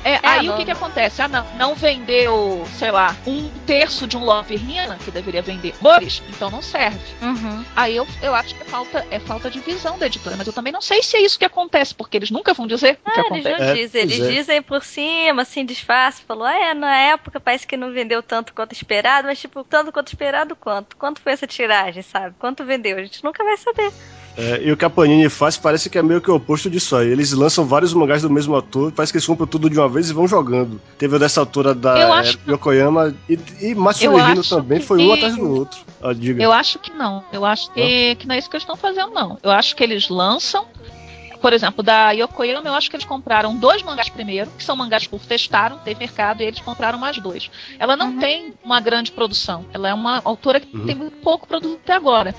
É, 0.03 0.13
é, 0.13 0.19
aí 0.23 0.47
não, 0.47 0.53
o 0.53 0.57
que, 0.57 0.65
que 0.65 0.71
acontece? 0.71 1.21
Ah, 1.21 1.27
não, 1.27 1.45
não 1.57 1.75
vendeu, 1.75 2.65
sei 2.77 2.91
lá, 2.91 3.15
um 3.27 3.49
terço 3.65 4.07
de 4.07 4.17
um 4.17 4.23
Love 4.23 4.55
Rina, 4.55 4.97
que 5.03 5.11
deveria 5.11 5.41
vender 5.41 5.73
horrores, 5.81 6.23
então 6.29 6.49
não 6.49 6.61
serve. 6.61 6.99
Uhum. 7.21 7.63
Aí 7.75 7.95
eu, 7.95 8.07
eu 8.21 8.33
acho 8.33 8.55
que 8.55 8.61
é 8.61 8.65
falta, 8.65 9.05
é 9.11 9.19
falta 9.19 9.49
de 9.49 9.59
visão 9.59 9.97
da 9.97 10.05
editora, 10.05 10.35
mas 10.37 10.47
eu 10.47 10.53
também 10.53 10.73
não 10.73 10.81
sei 10.81 11.03
se 11.03 11.17
é 11.17 11.21
isso 11.21 11.37
que 11.37 11.45
acontece, 11.45 11.93
porque 11.93 12.17
eles 12.17 12.31
nunca 12.31 12.53
vão 12.53 12.67
dizer 12.67 12.99
ah, 13.03 13.09
o 13.09 13.13
que 13.13 13.19
ah, 13.19 13.23
acontece. 13.23 13.47
Eles 13.47 13.59
não 13.59 13.75
dizem, 13.75 14.01
eles 14.01 14.19
é. 14.19 14.31
dizem 14.31 14.61
por 14.61 14.83
cima, 14.83 15.41
assim, 15.41 15.65
disfarce, 15.65 16.23
falou, 16.23 16.45
ah, 16.45 16.55
é, 16.55 16.73
na 16.73 16.95
época 16.95 17.39
parece 17.39 17.67
que 17.67 17.77
não 17.77 17.91
vendeu 17.91 18.23
tanto 18.23 18.53
quanto 18.53 18.73
esperado, 18.73 19.27
mas 19.27 19.39
tipo, 19.39 19.63
tanto 19.63 19.91
quanto 19.91 20.07
esperado 20.07 20.55
quanto? 20.55 20.95
Quanto 20.95 21.21
foi 21.21 21.33
essa 21.33 21.47
tiragem, 21.47 22.01
sabe? 22.01 22.35
Quanto 22.39 22.63
vendeu? 22.63 22.97
A 22.97 23.01
gente 23.01 23.23
nunca 23.23 23.43
vai 23.43 23.57
saber. 23.57 23.80
É, 24.37 24.61
e 24.63 24.71
o 24.71 24.77
que 24.77 24.85
a 24.85 24.89
Panini 24.89 25.29
faz 25.29 25.57
parece 25.57 25.89
que 25.89 25.97
é 25.97 26.01
meio 26.01 26.21
que 26.21 26.31
o 26.31 26.35
oposto 26.35 26.69
disso 26.69 26.95
aí. 26.95 27.09
Eles 27.09 27.31
lançam 27.33 27.65
vários 27.65 27.93
mangás 27.93 28.21
do 28.21 28.29
mesmo 28.29 28.55
autor, 28.55 28.91
parece 28.91 29.11
que 29.11 29.17
eles 29.17 29.27
compram 29.27 29.45
tudo 29.45 29.69
de 29.69 29.77
uma 29.77 29.89
vez 29.89 30.09
e 30.09 30.13
vão 30.13 30.27
jogando. 30.27 30.79
Teve 30.97 31.15
o 31.15 31.19
dessa 31.19 31.41
autora 31.41 31.75
da 31.75 32.23
é, 32.23 32.51
Yokoyama 32.51 33.13
e, 33.29 33.37
e 33.61 33.75
Matsuhiro 33.75 34.41
também, 34.47 34.79
que... 34.79 34.85
foi 34.85 34.99
um 34.99 35.13
atrás 35.13 35.35
do 35.35 35.49
outro. 35.49 35.79
Ah, 36.01 36.13
diga. 36.13 36.41
Eu 36.41 36.51
acho 36.51 36.79
que 36.79 36.91
não. 36.91 37.23
Eu 37.31 37.45
acho 37.45 37.71
que, 37.73 38.15
que 38.15 38.27
não 38.27 38.35
é 38.35 38.39
isso 38.39 38.49
que 38.49 38.55
eles 38.55 38.63
estão 38.63 38.75
fazendo, 38.75 39.11
não. 39.11 39.37
Eu 39.43 39.51
acho 39.51 39.75
que 39.75 39.83
eles 39.83 40.07
lançam, 40.09 40.65
por 41.41 41.51
exemplo, 41.51 41.83
da 41.83 42.11
Yokoyama, 42.11 42.67
eu 42.67 42.73
acho 42.73 42.89
que 42.89 42.95
eles 42.95 43.05
compraram 43.05 43.55
dois 43.55 43.83
mangás 43.83 44.09
primeiro, 44.09 44.49
que 44.57 44.63
são 44.63 44.75
mangás 44.75 45.05
que 45.05 45.19
testaram, 45.19 45.77
teve 45.79 45.99
mercado, 45.99 46.41
e 46.41 46.45
eles 46.45 46.59
compraram 46.61 46.97
mais 46.97 47.17
dois. 47.17 47.51
Ela 47.77 47.97
não 47.97 48.11
uhum. 48.11 48.19
tem 48.19 48.53
uma 48.63 48.79
grande 48.79 49.11
produção. 49.11 49.65
Ela 49.73 49.89
é 49.89 49.93
uma 49.93 50.21
autora 50.23 50.59
que 50.59 50.75
uhum. 50.75 50.85
tem 50.85 50.95
muito 50.95 51.17
pouco 51.17 51.47
produto 51.47 51.79
até 51.83 51.93
agora. 51.93 52.33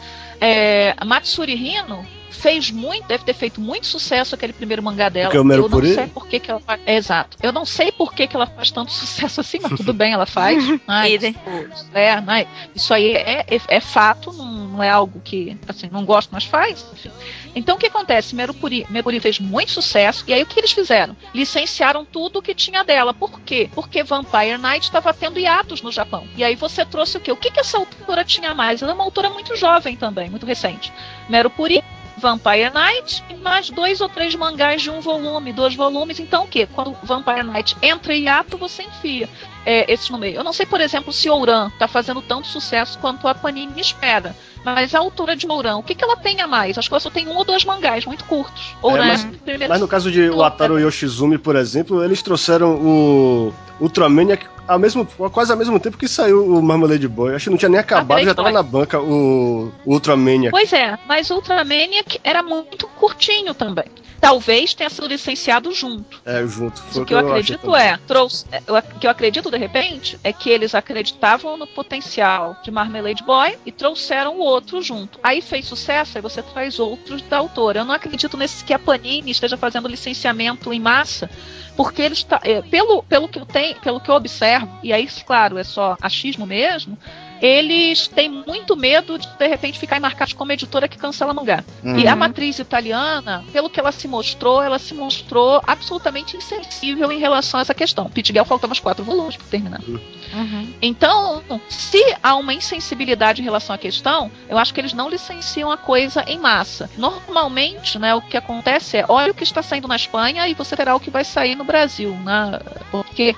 É, 0.44 0.97
Matsuri 1.05 1.55
Hino 1.55 2.05
fez 2.33 2.71
muito, 2.71 3.07
deve 3.07 3.25
ter 3.25 3.35
feito 3.35 3.61
muito 3.61 3.87
sucesso 3.87 4.35
aquele 4.35 4.53
primeiro 4.53 4.83
mangá 4.83 5.09
dela. 5.09 5.33
eu 5.35 5.69
não 5.69 5.95
sei 5.95 6.07
por 6.09 6.27
que, 6.27 6.41
que 6.41 6.51
ela 6.51 6.61
faz. 6.61 6.81
É, 6.87 6.97
exato. 6.97 7.37
Eu 7.43 7.53
não 7.53 7.65
sei 7.65 7.93
por 7.93 8.15
que, 8.15 8.27
que 8.27 8.35
ela 8.37 8.47
faz 8.47 8.71
tanto 8.71 8.91
sucesso 8.93 9.41
assim, 9.41 9.59
mas 9.61 9.73
tudo 9.77 9.93
bem, 9.93 10.13
ela 10.13 10.27
faz. 10.27 10.63
Tipo, 11.33 11.97
é, 11.97 12.21
né, 12.21 12.47
isso 12.75 12.93
aí 12.93 13.13
é, 13.13 13.47
é, 13.49 13.61
é 13.69 13.81
fato, 13.81 14.33
não, 14.33 14.83
é 14.83 14.91
algo 14.91 15.21
que 15.21 15.57
assim, 15.69 15.89
não 15.91 16.05
gosto, 16.05 16.31
mas 16.33 16.45
faz. 16.45 16.85
Enfim. 16.93 17.11
Então 17.55 17.77
o 17.77 17.79
que 17.79 17.87
acontece? 17.87 18.35
Merupuri, 18.35 18.87
Merupuri 18.89 19.21
fez 19.21 19.39
muito 19.39 19.71
sucesso, 19.71 20.25
e 20.27 20.33
aí 20.33 20.43
o 20.43 20.47
que 20.47 20.59
eles 20.59 20.73
fizeram? 20.73 21.17
Licenciaram 21.35 22.05
tudo 22.05 22.39
o 22.39 22.43
que 22.43 22.55
tinha 22.55 22.83
dela. 22.83 23.13
Por 23.13 23.41
quê? 23.41 23.69
Porque 23.75 24.03
Vampire 24.03 24.59
Knight 24.59 24.87
estava 24.87 25.13
tendo 25.13 25.39
hiatos 25.39 25.83
no 25.83 25.93
Japão. 25.93 26.27
E 26.37 26.43
aí 26.43 26.57
você 26.57 26.85
trouxe 26.85 27.19
o 27.19 27.21
quê? 27.21 27.31
O 27.31 27.37
que, 27.37 27.51
que 27.51 27.61
essa 27.61 27.77
autora 27.77 28.25
tinha 28.25 28.55
mais? 28.55 28.83
Ela 28.83 28.93
é 28.93 28.95
uma 28.95 29.05
autora 29.05 29.29
muito 29.31 29.55
jovem 29.57 29.97
também, 29.97 30.31
muito 30.31 30.47
recente. 30.47 30.93
Merupuri 31.29 31.83
Vampire 32.23 32.70
Knight 32.70 33.24
e 33.28 33.35
mais 33.35 33.69
dois 33.69 34.01
ou 34.01 34.09
três 34.09 34.32
mangás 34.36 34.81
de 34.81 34.89
um 34.89 35.01
volume, 35.01 35.53
dois 35.53 35.74
volumes. 35.74 36.20
Então 36.20 36.44
o 36.44 36.49
quê? 36.49 36.69
Quando 36.73 36.97
Vampire 37.03 37.43
Knight 37.43 37.77
entra 37.82 38.15
em 38.15 38.28
ato, 38.28 38.57
você 38.57 38.85
enfia 38.85 39.28
é, 39.66 39.93
esses 39.93 40.09
no 40.09 40.19
meio. 40.19 40.36
Eu 40.36 40.44
não 40.44 40.53
sei, 40.53 40.65
por 40.65 40.81
exemplo, 40.81 41.12
se 41.12 41.28
Ouran 41.28 41.66
está 41.66 41.89
fazendo 41.89 42.23
tanto 42.23 42.47
sucesso 42.47 42.97
quanto 43.01 43.27
a 43.27 43.35
Panini 43.35 43.81
espera. 43.81 44.36
Mas 44.65 44.95
a 44.95 44.99
autora 44.99 45.35
de 45.35 45.47
Ouran, 45.47 45.77
o 45.77 45.83
que, 45.83 45.95
que 45.95 46.05
ela 46.05 46.17
tem 46.17 46.41
a 46.41 46.47
mais? 46.47 46.79
Acho 46.79 46.89
que 46.89 46.95
ela 46.95 47.01
só 47.01 47.11
tem 47.11 47.27
um 47.29 47.37
ou 47.37 47.45
dois 47.45 47.65
mangás 47.65 48.07
muito 48.07 48.25
curtos. 48.25 48.77
Ouran, 48.81 49.05
é, 49.05 49.09
mas, 49.09 49.69
mas 49.69 49.81
no 49.81 49.89
caso 49.89 50.11
de 50.11 50.31
Wataru 50.31 50.79
Yoshizumi, 50.79 51.39
por 51.39 51.57
exemplo, 51.57 52.03
eles 52.03 52.23
trouxeram 52.23 52.75
o 52.77 53.53
Ultramaniac 53.81 54.47
ao 54.67 54.79
mesmo, 54.79 55.05
quase 55.33 55.51
ao 55.51 55.59
mesmo 55.59 55.79
tempo 55.81 55.99
que 55.99 56.09
saiu 56.09 56.47
o 56.47 56.63
Marmalade 56.63 57.09
Boy. 57.09 57.35
Acho 57.35 57.45
que 57.45 57.51
não 57.51 57.59
tinha 57.59 57.69
nem 57.69 57.81
acabado, 57.81 58.23
já 58.23 58.35
tava 58.35 58.51
na 58.51 58.63
banca 58.63 59.01
o, 59.01 59.73
o 59.85 59.93
Ultramaniac. 59.93 60.51
Pois 60.51 60.73
é, 60.73 60.99
mas 61.07 61.31
o 61.31 61.35
Ultramaniac 61.35 62.21
era 62.23 62.43
muito 62.43 62.87
curtinho 62.89 63.55
também. 63.55 63.85
Talvez 64.21 64.73
tenha 64.73 64.89
sido 64.89 65.09
licenciado 65.09 65.73
junto. 65.73 66.23
É, 66.25 66.47
junto. 66.47 66.81
Foi 66.81 67.03
o 67.03 67.05
que 67.05 67.13
eu, 67.13 67.19
eu 67.19 67.29
acredito 67.29 67.75
é, 67.75 67.99
trouxe, 68.07 68.47
é, 68.53 68.63
o 68.69 69.01
que 69.01 69.07
eu 69.07 69.11
acredito 69.11 69.51
de 69.51 69.59
repente 69.59 70.17
é 70.23 70.33
que 70.33 70.49
eles 70.49 70.77
acreditavam 70.77 71.57
no 71.57 71.67
potencial 71.67 72.57
de 72.63 72.71
Marmalade 72.71 73.25
Boy 73.25 73.59
e 73.67 73.73
trouxeram 73.73 74.39
o 74.39 74.43
outro 74.53 74.83
junto. 74.83 75.19
Aí 75.23 75.41
fez 75.41 75.66
sucesso, 75.66 76.19
aí 76.19 76.23
você 76.23 76.43
traz 76.43 76.79
outros 76.79 77.23
da 77.23 77.39
autora. 77.39 77.81
Eu 77.81 77.85
não 77.85 77.95
acredito 77.95 78.37
nesse 78.37 78.65
que 78.65 78.73
a 78.73 78.79
Panini 78.79 79.31
esteja 79.31 79.57
fazendo 79.57 79.89
licenciamento 79.89 80.73
em 80.73 80.81
massa 80.81 81.31
porque 81.77 82.03
eles 82.03 82.23
tá, 82.23 82.41
é, 82.45 82.61
pelo, 82.62 83.03
pelo 83.03 83.29
que 83.29 83.39
eu 83.39 83.47
tenho, 83.47 83.81
pelo 83.81 84.01
que 84.01 84.11
eu 84.11 84.15
observo, 84.15 84.69
e 84.83 84.93
aí, 84.93 85.09
claro, 85.24 85.59
é 85.59 85.65
só 85.65 85.97
achismo 86.01 86.47
mesmo, 86.47 86.99
eles 87.43 88.06
têm 88.06 88.31
muito 88.31 88.77
medo 88.77 89.19
de 89.19 89.27
de 89.36 89.48
repente 89.48 89.78
ficar 89.78 89.98
marcados 89.98 90.32
como 90.32 90.52
editora 90.52 90.86
que 90.86 90.97
cancela 90.97 91.35
mangá. 91.35 91.64
Uhum. 91.82 91.98
E 91.98 92.06
a 92.06 92.14
matriz 92.14 92.60
italiana, 92.60 93.44
pelo 93.52 93.69
que 93.69 93.81
ela 93.81 93.90
se 93.90 94.06
mostrou, 94.06 94.62
ela 94.62 94.78
se 94.78 94.94
mostrou 94.94 95.60
absolutamente 95.66 96.36
insensível 96.36 97.10
em 97.10 97.19
relação 97.19 97.59
a 97.59 97.62
essa 97.62 97.74
questão. 97.74 98.09
Pete 98.09 98.32
Girl 98.32 98.44
faltavam 98.44 98.73
uns 98.73 98.78
quatro 98.78 99.05
volumes 99.05 99.36
para 99.36 99.47
terminar. 99.48 99.81
Uhum. 99.81 100.73
Então, 100.81 101.43
se 101.69 102.02
há 102.23 102.36
uma 102.36 102.55
insensibilidade 102.55 103.40
em 103.40 103.44
relação 103.44 103.74
à 103.74 103.78
questão, 103.78 104.31
eu 104.48 104.56
acho 104.56 104.73
que 104.73 104.81
eles 104.81 104.93
não 104.93 105.09
licenciam 105.09 105.73
a 105.73 105.77
coisa 105.77 106.24
em 106.28 106.39
massa. 106.39 106.89
Normalmente, 106.97 107.98
né, 107.98 108.14
o 108.14 108.23
que 108.23 108.36
acontece 108.36 108.98
é, 108.98 109.05
olha 109.09 109.32
o 109.32 109.35
que 109.35 109.43
está 109.43 109.62
saindo 109.62 109.89
na 109.89 109.97
Espanha 109.97 110.47
e 110.47 110.55
você 110.55 110.77
terá 110.77 110.94
o 110.94 111.01
que 111.01 111.10
vai 111.10 111.24
sair 111.24 111.56
no 111.56 111.64
Brasil, 111.64 112.14
né? 112.24 112.60
Porque 112.93 113.35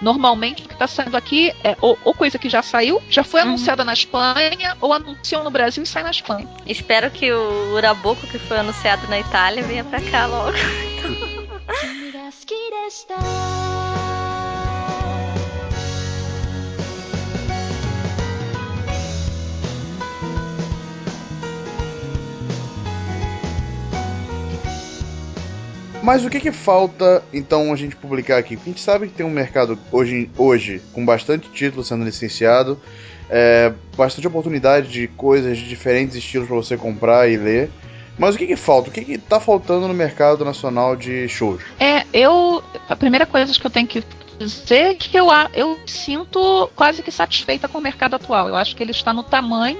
Normalmente 0.00 0.62
o 0.62 0.68
que 0.68 0.74
está 0.74 0.86
saindo 0.86 1.16
aqui 1.16 1.52
é 1.64 1.76
ou, 1.80 1.98
ou, 2.04 2.14
coisa 2.14 2.38
que 2.38 2.48
já 2.48 2.62
saiu, 2.62 3.02
já 3.08 3.24
foi 3.24 3.40
uhum. 3.40 3.48
anunciada 3.48 3.84
na 3.84 3.92
Espanha, 3.92 4.76
ou 4.80 4.92
anunciou 4.92 5.42
no 5.42 5.50
Brasil 5.50 5.82
e 5.82 5.86
sai 5.86 6.02
na 6.02 6.10
Espanha. 6.10 6.48
Espero 6.66 7.10
que 7.10 7.32
o 7.32 7.74
Uraboco 7.74 8.26
que 8.26 8.38
foi 8.38 8.58
anunciado 8.58 9.08
na 9.08 9.18
Itália 9.18 9.62
venha 9.62 9.84
pra 9.84 10.00
cá 10.00 10.26
logo. 10.26 10.56
Mas 26.02 26.24
o 26.24 26.30
que 26.30 26.40
que 26.40 26.52
falta, 26.52 27.22
então, 27.32 27.72
a 27.72 27.76
gente 27.76 27.96
publicar 27.96 28.38
aqui? 28.38 28.56
Porque 28.56 28.70
a 28.70 28.72
gente 28.72 28.82
sabe 28.82 29.08
que 29.08 29.14
tem 29.14 29.26
um 29.26 29.30
mercado 29.30 29.78
hoje, 29.90 30.30
hoje 30.36 30.80
com 30.92 31.04
bastante 31.04 31.48
título 31.50 31.84
sendo 31.84 32.04
licenciado, 32.04 32.80
é, 33.28 33.72
bastante 33.96 34.26
oportunidade 34.26 34.88
de 34.88 35.08
coisas 35.08 35.58
de 35.58 35.68
diferentes 35.68 36.16
estilos 36.16 36.46
para 36.46 36.56
você 36.56 36.76
comprar 36.76 37.28
e 37.28 37.36
ler. 37.36 37.70
Mas 38.18 38.34
o 38.34 38.38
que, 38.38 38.46
que 38.46 38.56
falta? 38.56 38.90
O 38.90 38.92
que, 38.92 39.04
que 39.04 39.18
tá 39.18 39.38
faltando 39.38 39.86
no 39.86 39.94
mercado 39.94 40.44
nacional 40.44 40.96
de 40.96 41.28
shows? 41.28 41.62
É, 41.78 42.04
eu. 42.12 42.62
A 42.88 42.96
primeira 42.96 43.26
coisa 43.26 43.52
que 43.52 43.64
eu 43.64 43.70
tenho 43.70 43.86
que 43.86 44.02
dizer 44.38 44.74
é 44.74 44.94
que 44.94 45.16
eu, 45.16 45.28
eu 45.54 45.78
sinto 45.86 46.70
quase 46.74 47.02
que 47.02 47.12
satisfeita 47.12 47.68
com 47.68 47.78
o 47.78 47.80
mercado 47.80 48.14
atual. 48.14 48.48
Eu 48.48 48.56
acho 48.56 48.74
que 48.74 48.82
ele 48.82 48.90
está 48.90 49.12
no 49.12 49.22
tamanho 49.22 49.78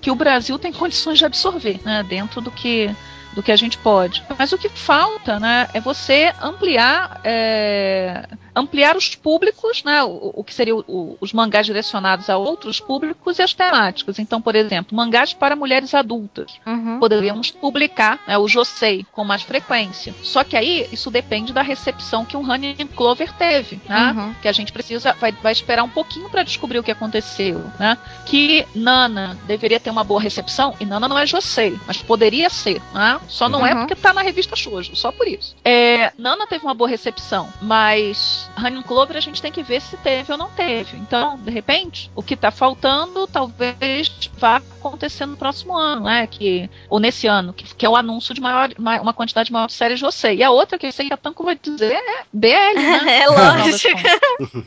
que 0.00 0.10
o 0.10 0.14
Brasil 0.14 0.58
tem 0.58 0.72
condições 0.72 1.18
de 1.18 1.24
absorver, 1.24 1.80
né, 1.84 2.04
dentro 2.08 2.40
do 2.40 2.50
que 2.50 2.94
do 3.36 3.42
que 3.42 3.52
a 3.52 3.56
gente 3.56 3.76
pode. 3.76 4.24
Mas 4.36 4.50
o 4.52 4.58
que 4.58 4.70
falta, 4.70 5.38
né, 5.38 5.68
é 5.74 5.80
você 5.80 6.32
ampliar 6.42 7.20
é, 7.22 8.26
ampliar 8.56 8.96
os 8.96 9.14
públicos, 9.14 9.84
né, 9.84 10.02
o, 10.02 10.32
o 10.34 10.42
que 10.42 10.54
seriam 10.54 10.82
os 11.20 11.32
mangás 11.34 11.66
direcionados 11.66 12.30
a 12.30 12.38
outros 12.38 12.80
públicos 12.80 13.38
e 13.38 13.42
as 13.42 13.52
temáticas. 13.52 14.18
Então, 14.18 14.40
por 14.40 14.56
exemplo, 14.56 14.96
mangás 14.96 15.34
para 15.34 15.54
mulheres 15.54 15.94
adultas. 15.94 16.54
Uhum. 16.66 16.98
Poderíamos 16.98 17.50
publicar 17.50 18.18
né, 18.26 18.38
o 18.38 18.48
Josei 18.48 19.04
com 19.12 19.24
mais 19.24 19.42
frequência. 19.42 20.14
Só 20.22 20.42
que 20.42 20.56
aí 20.56 20.88
isso 20.90 21.10
depende 21.10 21.52
da 21.52 21.60
recepção 21.60 22.24
que 22.24 22.36
o 22.36 22.40
Honey 22.40 22.74
Clover 22.96 23.32
teve, 23.32 23.78
né? 23.86 24.14
Uhum. 24.16 24.34
Que 24.40 24.48
a 24.48 24.52
gente 24.52 24.72
precisa 24.72 25.12
vai, 25.20 25.32
vai 25.32 25.52
esperar 25.52 25.82
um 25.82 25.88
pouquinho 25.88 26.30
para 26.30 26.42
descobrir 26.42 26.78
o 26.78 26.82
que 26.82 26.90
aconteceu, 26.90 27.62
né? 27.78 27.98
Que 28.24 28.66
Nana 28.74 29.36
deveria 29.46 29.78
ter 29.78 29.90
uma 29.90 30.04
boa 30.04 30.20
recepção 30.20 30.74
e 30.80 30.86
Nana 30.86 31.08
não 31.08 31.18
é 31.18 31.26
Josei, 31.26 31.78
mas 31.86 31.98
poderia 31.98 32.48
ser, 32.48 32.80
né? 32.94 33.20
Só 33.28 33.48
não 33.48 33.66
é 33.66 33.72
uhum. 33.72 33.78
é 33.78 33.80
porque 33.80 33.94
tá 33.94 34.12
na 34.12 34.22
revista 34.22 34.56
Shoujo, 34.56 34.96
só 34.96 35.12
por 35.12 35.28
isso. 35.28 35.54
É, 35.64 36.12
Nana 36.16 36.46
teve 36.46 36.64
uma 36.64 36.74
boa 36.74 36.88
recepção, 36.88 37.52
mas 37.60 38.45
Honey 38.56 38.82
Clover 38.82 39.16
a 39.16 39.20
gente 39.20 39.40
tem 39.40 39.52
que 39.52 39.62
ver 39.62 39.80
se 39.80 39.96
teve 39.96 40.32
ou 40.32 40.38
não 40.38 40.50
teve. 40.50 40.96
Então, 40.96 41.38
de 41.38 41.50
repente, 41.50 42.10
o 42.14 42.22
que 42.22 42.34
está 42.34 42.50
faltando 42.50 43.26
talvez 43.26 44.30
vá 44.38 44.56
acontecer 44.56 45.26
no 45.26 45.36
próximo 45.36 45.76
ano, 45.76 46.04
né? 46.04 46.26
Que, 46.26 46.70
ou 46.88 46.98
nesse 46.98 47.26
ano, 47.26 47.52
que, 47.52 47.74
que 47.74 47.86
é 47.86 47.88
o 47.88 47.96
anúncio 47.96 48.34
de 48.34 48.40
maior, 48.40 48.70
uma 48.78 49.12
quantidade 49.12 49.52
maior 49.52 49.66
de 49.66 49.72
séries 49.72 49.98
de 49.98 50.04
você. 50.04 50.34
E 50.34 50.42
a 50.42 50.50
outra 50.50 50.78
que 50.78 50.86
eu 50.86 50.92
sei 50.92 51.06
que 51.06 51.14
a 51.14 51.16
Tanco 51.16 51.44
vai 51.44 51.56
dizer 51.56 51.92
é 51.92 52.24
BL, 52.32 52.48
né? 52.74 53.20
é 53.22 53.28
lógico. 53.28 54.00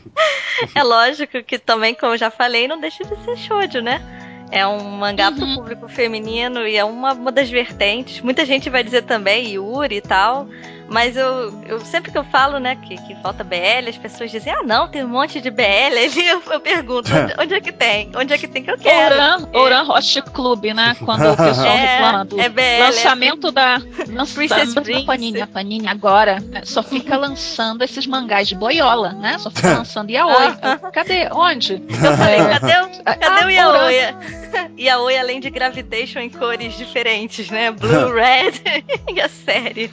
é 0.74 0.82
lógico 0.82 1.42
que 1.42 1.58
também, 1.58 1.94
como 1.94 2.14
eu 2.14 2.18
já 2.18 2.30
falei, 2.30 2.68
não 2.68 2.80
deixa 2.80 3.04
de 3.04 3.16
ser 3.24 3.36
shoujo, 3.36 3.80
né? 3.80 4.00
É 4.50 4.66
um 4.66 4.82
mangá 4.82 5.30
uhum. 5.30 5.36
pro 5.36 5.54
público 5.54 5.88
feminino 5.88 6.66
e 6.66 6.76
é 6.76 6.84
uma, 6.84 7.12
uma 7.12 7.30
das 7.30 7.48
vertentes. 7.48 8.20
Muita 8.20 8.44
gente 8.44 8.68
vai 8.68 8.82
dizer 8.82 9.02
também 9.02 9.52
Yuri 9.52 9.96
e 9.96 10.00
tal. 10.00 10.48
Mas 10.90 11.16
eu, 11.16 11.54
eu 11.66 11.80
sempre 11.80 12.10
que 12.10 12.18
eu 12.18 12.24
falo, 12.24 12.58
né, 12.58 12.74
que, 12.74 12.96
que 12.96 13.14
falta 13.22 13.44
BL, 13.44 13.88
as 13.88 13.96
pessoas 13.96 14.28
dizem, 14.28 14.52
ah, 14.52 14.64
não, 14.64 14.88
tem 14.88 15.04
um 15.04 15.08
monte 15.08 15.40
de 15.40 15.48
BL. 15.48 15.62
Aí 15.62 16.28
eu, 16.28 16.42
eu 16.50 16.60
pergunto, 16.60 17.08
onde, 17.14 17.34
onde, 17.38 17.54
é 17.54 17.60
que 17.60 17.70
tem? 17.70 18.10
Onde 18.16 18.34
é 18.34 18.38
que 18.38 18.48
tem 18.48 18.64
que 18.64 18.72
eu 18.72 18.76
quero? 18.76 19.14
Oran, 19.14 19.48
Oran 19.52 19.82
Host 19.84 20.20
Club, 20.32 20.64
né? 20.64 20.96
Quando 21.04 21.30
o 21.30 21.36
pessoal 21.36 21.66
é, 21.66 21.76
reclama 21.76 22.24
do 22.24 22.40
é 22.40 22.48
BL, 22.48 22.80
lançamento 22.80 23.46
é 23.46 23.52
da, 23.52 23.82
lançamento 24.08 24.80
da 24.80 25.02
Panini. 25.04 25.40
A 25.40 25.46
Panini 25.46 25.86
agora 25.86 26.40
né, 26.40 26.62
só 26.64 26.82
fica 26.82 27.16
lançando 27.16 27.82
esses 27.82 28.04
mangás 28.04 28.48
de 28.48 28.56
boiola, 28.56 29.12
né? 29.12 29.38
Só 29.38 29.48
fica 29.48 29.74
lançando 29.78 30.10
Yaoi. 30.10 30.56
Cadê? 30.92 31.28
Onde? 31.32 31.74
Eu 31.74 32.16
falei, 32.16 32.38
cadê, 32.38 32.80
o, 32.80 33.04
cadê 33.04 33.26
ah, 33.26 33.46
o 33.46 33.50
Yaoi? 33.50 33.94
Yaoi, 34.76 35.18
além 35.18 35.38
de 35.38 35.50
Gravitation 35.50 36.18
em 36.18 36.30
cores 36.30 36.76
diferentes, 36.76 37.48
né? 37.48 37.70
Blue, 37.70 38.12
Red 38.12 38.82
e 39.14 39.20
a 39.20 39.28
série. 39.28 39.90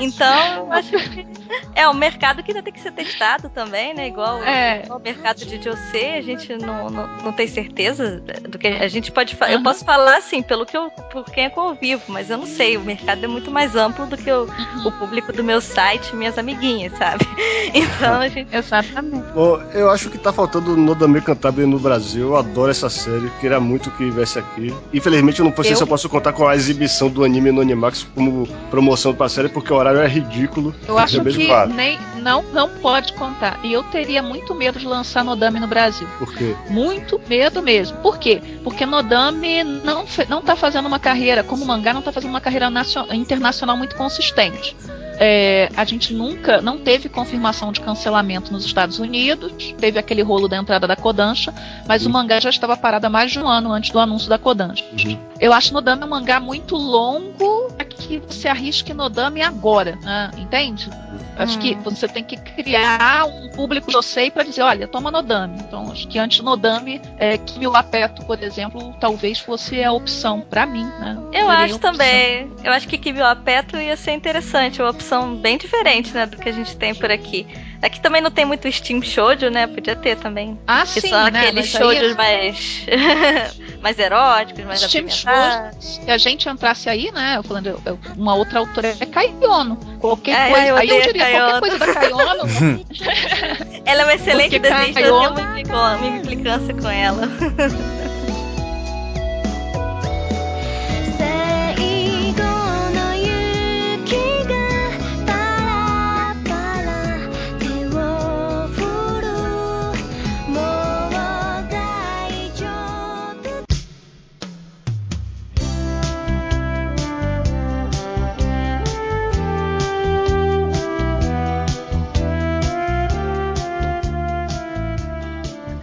Então, 0.00 0.72
acho 0.72 0.90
que 0.90 1.26
é 1.74 1.88
um 1.88 1.94
mercado 1.94 2.42
que 2.42 2.50
ainda 2.50 2.62
tem 2.62 2.72
que 2.72 2.80
ser 2.80 2.92
testado 2.92 3.48
também, 3.48 3.94
né? 3.94 4.08
Igual, 4.08 4.42
é. 4.42 4.82
igual 4.84 4.98
o 4.98 5.02
mercado 5.02 5.44
de 5.44 5.62
José, 5.62 6.16
a 6.16 6.22
gente 6.22 6.54
não, 6.56 6.90
não, 6.90 7.06
não, 7.18 7.32
tem 7.32 7.46
certeza 7.46 8.20
do 8.48 8.58
que 8.58 8.66
a 8.66 8.88
gente 8.88 9.12
pode 9.12 9.36
falar. 9.36 9.52
Uhum. 9.52 9.58
Eu 9.58 9.62
posso 9.62 9.84
falar 9.84 10.16
assim, 10.16 10.42
pelo 10.42 10.66
que 10.66 10.76
eu, 10.76 10.90
por 11.12 11.24
quem 11.24 11.44
é 11.44 11.50
convivo, 11.50 12.02
mas 12.08 12.30
eu 12.30 12.38
não 12.38 12.46
sei. 12.46 12.76
O 12.76 12.80
mercado 12.80 13.24
é 13.24 13.28
muito 13.28 13.50
mais 13.50 13.76
amplo 13.76 14.06
do 14.06 14.16
que 14.16 14.30
o, 14.30 14.44
uhum. 14.44 14.86
o 14.86 14.92
público 14.92 15.32
do 15.32 15.44
meu 15.44 15.60
site, 15.60 16.14
minhas 16.14 16.38
amiguinhas, 16.38 16.96
sabe? 16.96 17.26
Então 17.74 18.20
a 18.20 18.28
gente. 18.28 18.54
Exatamente. 18.54 19.26
Bom, 19.34 19.60
eu 19.74 19.90
acho 19.90 20.08
que 20.08 20.16
tá 20.16 20.32
faltando 20.32 20.76
Nodame 20.76 21.20
Cantabile 21.20 21.66
no 21.66 21.78
Brasil. 21.78 22.28
Eu 22.28 22.36
adoro 22.36 22.70
essa 22.70 22.88
série, 22.88 23.30
queria 23.40 23.60
muito 23.60 23.90
que 23.90 24.10
viesse 24.10 24.38
aqui. 24.38 24.74
Infelizmente, 24.92 25.40
eu 25.40 25.44
não 25.44 25.54
sei 25.62 25.72
eu... 25.72 25.76
se 25.76 25.82
eu 25.82 25.86
posso 25.86 26.08
contar 26.08 26.32
com 26.32 26.46
a 26.46 26.54
exibição 26.56 27.10
do 27.10 27.24
anime 27.24 27.52
no 27.52 27.60
Animax 27.60 28.06
como 28.14 28.46
promoção 28.70 29.14
pra 29.14 29.28
série, 29.28 29.48
porque 29.48 29.72
o 29.72 29.76
horário 29.76 30.00
é 30.00 30.08
ridículo. 30.08 30.74
Eu 30.86 30.96
acho 30.96 31.22
que 31.22 31.37
nem, 31.68 31.98
não, 32.16 32.42
não 32.42 32.68
pode 32.68 33.12
contar. 33.12 33.60
E 33.62 33.72
eu 33.72 33.82
teria 33.84 34.22
muito 34.22 34.54
medo 34.54 34.78
de 34.78 34.86
lançar 34.86 35.24
Nodame 35.24 35.60
no 35.60 35.66
Brasil. 35.66 36.08
Por 36.18 36.34
quê? 36.34 36.54
Muito 36.68 37.20
medo 37.28 37.62
mesmo. 37.62 37.98
Por 37.98 38.18
quê? 38.18 38.40
Porque 38.64 38.84
Nodame 38.84 39.62
não, 39.62 40.04
não 40.28 40.42
tá 40.42 40.56
fazendo 40.56 40.86
uma 40.86 40.98
carreira, 40.98 41.42
como 41.42 41.64
mangá, 41.64 41.92
não 41.92 42.02
tá 42.02 42.12
fazendo 42.12 42.30
uma 42.30 42.40
carreira 42.40 42.70
internacional 43.12 43.76
muito 43.76 43.96
consistente. 43.96 44.76
É, 45.18 45.68
a 45.76 45.84
gente 45.84 46.14
nunca, 46.14 46.60
não 46.60 46.78
teve 46.78 47.08
confirmação 47.08 47.72
de 47.72 47.80
cancelamento 47.80 48.52
nos 48.52 48.64
Estados 48.64 48.98
Unidos, 48.98 49.74
teve 49.78 49.98
aquele 49.98 50.22
rolo 50.22 50.48
da 50.48 50.56
entrada 50.56 50.86
da 50.86 50.96
Kodansha, 50.96 51.52
mas 51.86 52.04
uhum. 52.04 52.10
o 52.10 52.12
mangá 52.12 52.40
já 52.40 52.50
estava 52.50 52.76
parado 52.76 53.06
há 53.06 53.10
mais 53.10 53.32
de 53.32 53.38
um 53.38 53.48
ano 53.48 53.72
antes 53.72 53.90
do 53.90 53.98
anúncio 53.98 54.28
da 54.28 54.38
Kodansha. 54.38 54.84
Uhum. 54.92 55.18
Eu 55.40 55.52
acho 55.52 55.72
Nodame 55.72 56.04
um 56.04 56.08
mangá 56.08 56.40
muito 56.40 56.76
longo 56.76 57.72
para 57.72 57.84
que 57.84 58.18
você 58.18 58.48
arrisque 58.48 58.94
Nodame 58.94 59.42
agora, 59.42 59.96
né? 60.02 60.30
entende? 60.36 60.88
Acho 61.36 61.58
que 61.58 61.74
você 61.76 62.08
tem 62.08 62.24
que 62.24 62.36
criar 62.36 63.24
um 63.24 63.48
público 63.50 63.92
sei 64.02 64.30
para 64.30 64.42
dizer, 64.42 64.62
olha, 64.62 64.88
toma 64.88 65.10
Nodame. 65.10 65.58
Então, 65.60 65.90
acho 65.92 66.08
que 66.08 66.18
antes 66.18 66.40
Nodame, 66.40 67.00
é, 67.18 67.38
Kimi 67.38 67.66
Lapeto, 67.66 68.24
por 68.24 68.42
exemplo, 68.42 68.94
talvez 69.00 69.38
fosse 69.38 69.82
a 69.82 69.92
opção 69.92 70.40
para 70.40 70.66
mim, 70.66 70.84
né? 70.84 71.16
Eu 71.32 71.48
acho 71.48 71.78
também. 71.78 72.50
Eu 72.64 72.72
acho 72.72 72.88
que 72.88 72.98
Kimi 72.98 73.20
Lapeto 73.20 73.76
ia 73.76 73.96
ser 73.96 74.12
interessante, 74.12 74.80
uma 74.80 74.90
opção 74.90 75.07
bem 75.36 75.56
diferente, 75.56 76.12
né, 76.12 76.26
do 76.26 76.36
que 76.36 76.48
a 76.48 76.52
gente 76.52 76.76
tem 76.76 76.94
por 76.94 77.10
aqui. 77.10 77.46
Aqui 77.80 78.00
também 78.00 78.20
não 78.20 78.30
tem 78.30 78.44
muito 78.44 78.70
Steam 78.70 79.00
Shoujo, 79.00 79.50
né? 79.50 79.66
Podia 79.68 79.94
ter 79.94 80.16
também. 80.16 80.58
Ah, 80.66 80.82
que 80.82 81.00
sim, 81.00 81.08
são 81.10 81.30
né? 81.30 81.40
aqueles 81.40 81.66
shoujos 81.66 82.16
mais 82.16 82.84
mais 83.80 83.98
eróticos, 83.98 84.64
mais 84.64 84.80
Steam 84.80 85.08
Shoujo. 85.08 85.80
Se 85.80 86.10
a 86.10 86.18
gente 86.18 86.48
entrasse 86.48 86.88
aí, 86.88 87.12
né? 87.12 87.36
Eu 87.36 87.42
falando, 87.44 87.68
eu, 87.68 87.80
eu, 87.86 87.98
uma 88.16 88.34
outra 88.34 88.58
autora 88.58 88.96
é 88.98 89.06
Kaiono. 89.06 89.76
Qualquer 90.00 90.48
é, 90.48 90.50
coisa. 90.50 90.66
Eu 90.66 90.76
aí 90.76 90.88
eu 90.88 91.02
diria 91.02 91.24
Kaiono. 91.24 91.60
qualquer 91.60 91.78
coisa 91.78 91.78
da 91.78 91.94
Kaiono. 91.94 92.42
ela 93.86 94.02
é 94.02 94.04
uma 94.04 94.14
excelente 94.14 94.58
desenhista, 94.58 95.00
eu 95.00 95.34
tenho 95.34 95.68
uma 95.68 96.06
implicância 96.16 96.74
com 96.74 96.90
ela. 96.90 97.28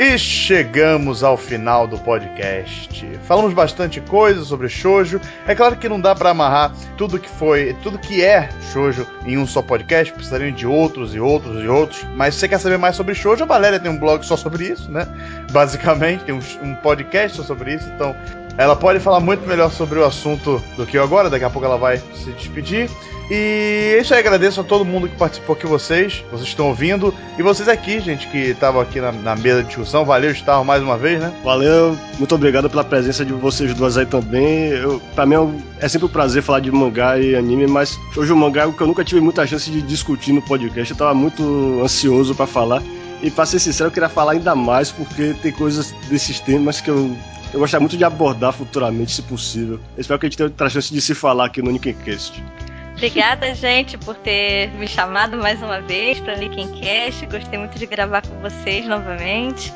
E 0.05 0.19
chegamos 0.19 1.23
ao 1.23 1.35
final 1.35 1.87
do 1.87 1.97
podcast. 1.97 3.03
Falamos 3.23 3.55
bastante 3.55 3.99
coisa 3.99 4.45
sobre 4.45 4.69
shoujo. 4.69 5.19
É 5.47 5.55
claro 5.55 5.77
que 5.77 5.89
não 5.89 5.99
dá 5.99 6.13
para 6.13 6.29
amarrar 6.29 6.71
tudo 6.95 7.17
que 7.17 7.27
foi, 7.27 7.75
tudo 7.81 7.97
que 7.97 8.23
é 8.23 8.47
shoujo 8.71 9.07
em 9.25 9.35
um 9.35 9.47
só 9.47 9.63
podcast, 9.63 10.13
precisariam 10.13 10.51
de 10.51 10.67
outros 10.67 11.15
e 11.15 11.19
outros 11.19 11.63
e 11.63 11.67
outros. 11.67 12.05
Mas 12.15 12.35
se 12.35 12.41
você 12.41 12.49
quer 12.49 12.59
saber 12.59 12.77
mais 12.77 12.95
sobre 12.95 13.15
shoujo, 13.15 13.41
a 13.41 13.47
Valéria 13.47 13.79
tem 13.79 13.89
um 13.89 13.97
blog 13.97 14.23
só 14.23 14.37
sobre 14.37 14.65
isso, 14.65 14.91
né? 14.91 15.07
Basicamente, 15.51 16.23
tem 16.23 16.35
um, 16.35 16.41
um 16.61 16.75
podcast 16.75 17.37
só 17.37 17.43
sobre 17.43 17.73
isso, 17.73 17.89
então 17.95 18.15
ela 18.57 18.75
pode 18.75 18.99
falar 18.99 19.19
muito 19.19 19.47
melhor 19.47 19.71
sobre 19.71 19.99
o 19.99 20.05
assunto 20.05 20.61
do 20.77 20.85
que 20.85 20.97
eu 20.97 21.03
agora, 21.03 21.29
daqui 21.29 21.45
a 21.45 21.49
pouco 21.49 21.65
ela 21.65 21.77
vai 21.77 21.97
se 21.97 22.31
despedir. 22.31 22.89
E 23.29 23.95
é 23.97 24.01
isso 24.01 24.13
aí, 24.13 24.19
agradeço 24.19 24.61
a 24.61 24.63
todo 24.63 24.85
mundo 24.85 25.09
que 25.09 25.15
participou 25.15 25.55
aqui, 25.55 25.65
vocês, 25.65 26.23
vocês 26.29 26.47
estão 26.47 26.67
ouvindo. 26.67 27.13
E 27.39 27.41
vocês 27.41 27.67
aqui, 27.67 27.99
gente, 27.99 28.27
que 28.27 28.37
estavam 28.37 28.79
aqui 28.79 29.01
na, 29.01 29.11
na, 29.11 29.35
mesa 29.35 29.61
de 29.61 29.67
discussão. 29.67 30.05
Valeu, 30.05 30.29
Gustavo, 30.31 30.63
mais 30.63 30.83
uma 30.83 30.95
vez, 30.95 31.19
né? 31.19 31.33
Valeu, 31.43 31.97
muito 32.19 32.35
obrigado 32.35 32.69
pela 32.69 32.83
presença 32.83 33.25
de 33.25 33.33
vocês 33.33 33.73
duas 33.73 33.97
aí 33.97 34.05
também. 34.05 34.67
Eu, 34.69 35.01
pra 35.15 35.25
mim 35.25 35.35
é, 35.79 35.85
é 35.85 35.89
sempre 35.89 36.05
um 36.05 36.09
prazer 36.09 36.43
falar 36.43 36.59
de 36.59 36.71
mangá 36.71 37.17
e 37.17 37.35
anime, 37.35 37.65
mas 37.65 37.99
hoje 38.15 38.31
o 38.31 38.37
mangá 38.37 38.61
é 38.61 38.63
algo 38.65 38.77
que 38.77 38.83
eu 38.83 38.87
nunca 38.87 39.03
tive 39.03 39.21
muita 39.21 39.45
chance 39.47 39.71
de 39.71 39.81
discutir 39.81 40.31
no 40.31 40.41
podcast. 40.43 40.91
Eu 40.91 40.97
tava 40.97 41.13
muito 41.15 41.81
ansioso 41.83 42.35
para 42.35 42.45
falar. 42.45 42.83
E 43.21 43.31
pra 43.31 43.45
ser 43.45 43.59
sincero, 43.59 43.89
eu 43.89 43.91
queria 43.93 44.09
falar 44.09 44.33
ainda 44.33 44.55
mais, 44.55 44.91
porque 44.91 45.33
tem 45.41 45.51
coisas 45.51 45.91
desses 46.09 46.39
temas 46.39 46.81
que 46.81 46.89
eu 46.89 47.15
eu 47.55 47.59
gostaria 47.59 47.79
muito 47.79 47.95
de 47.95 48.03
abordar 48.03 48.51
futuramente, 48.51 49.13
se 49.13 49.21
possível. 49.21 49.79
Espero 49.97 50.19
que 50.19 50.25
a 50.25 50.29
gente 50.29 50.37
tenha 50.37 50.49
outra 50.49 50.69
chance 50.69 50.93
de 50.93 50.99
se 50.99 51.15
falar 51.15 51.45
aqui 51.45 51.61
no 51.61 51.71
Nickencast. 51.71 52.43
Obrigada, 52.91 53.55
gente, 53.55 53.97
por 53.97 54.15
ter 54.15 54.71
me 54.71 54.87
chamado 54.87 55.37
mais 55.37 55.61
uma 55.61 55.79
vez 55.79 56.19
para 56.19 56.35
Cast. 56.35 57.25
Gostei 57.27 57.59
muito 57.59 57.77
de 57.77 57.85
gravar 57.85 58.25
com 58.25 58.39
vocês 58.41 58.85
novamente. 58.85 59.73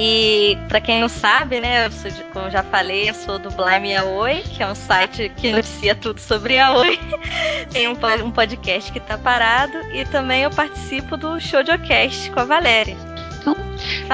E 0.00 0.56
para 0.68 0.80
quem 0.80 1.00
não 1.00 1.08
sabe, 1.08 1.58
né, 1.58 1.86
eu 1.86 1.90
sou, 1.90 2.08
como 2.32 2.48
já 2.48 2.62
falei, 2.62 3.10
eu 3.10 3.14
sou 3.14 3.36
do 3.36 3.50
Blime 3.50 3.96
Aoi, 3.96 4.44
que 4.44 4.62
é 4.62 4.66
um 4.68 4.74
site 4.76 5.28
que 5.36 5.50
noticia 5.50 5.92
tudo 5.92 6.20
sobre 6.20 6.56
Aoi. 6.56 7.00
Tem 7.72 7.88
um, 7.88 7.98
um 8.24 8.30
podcast 8.30 8.92
que 8.92 9.00
tá 9.00 9.18
parado 9.18 9.76
e 9.92 10.04
também 10.04 10.44
eu 10.44 10.50
participo 10.50 11.16
do 11.16 11.40
Showcast 11.40 12.30
com 12.30 12.38
a 12.38 12.44
Valéria. 12.44 12.96
Então, 13.40 13.56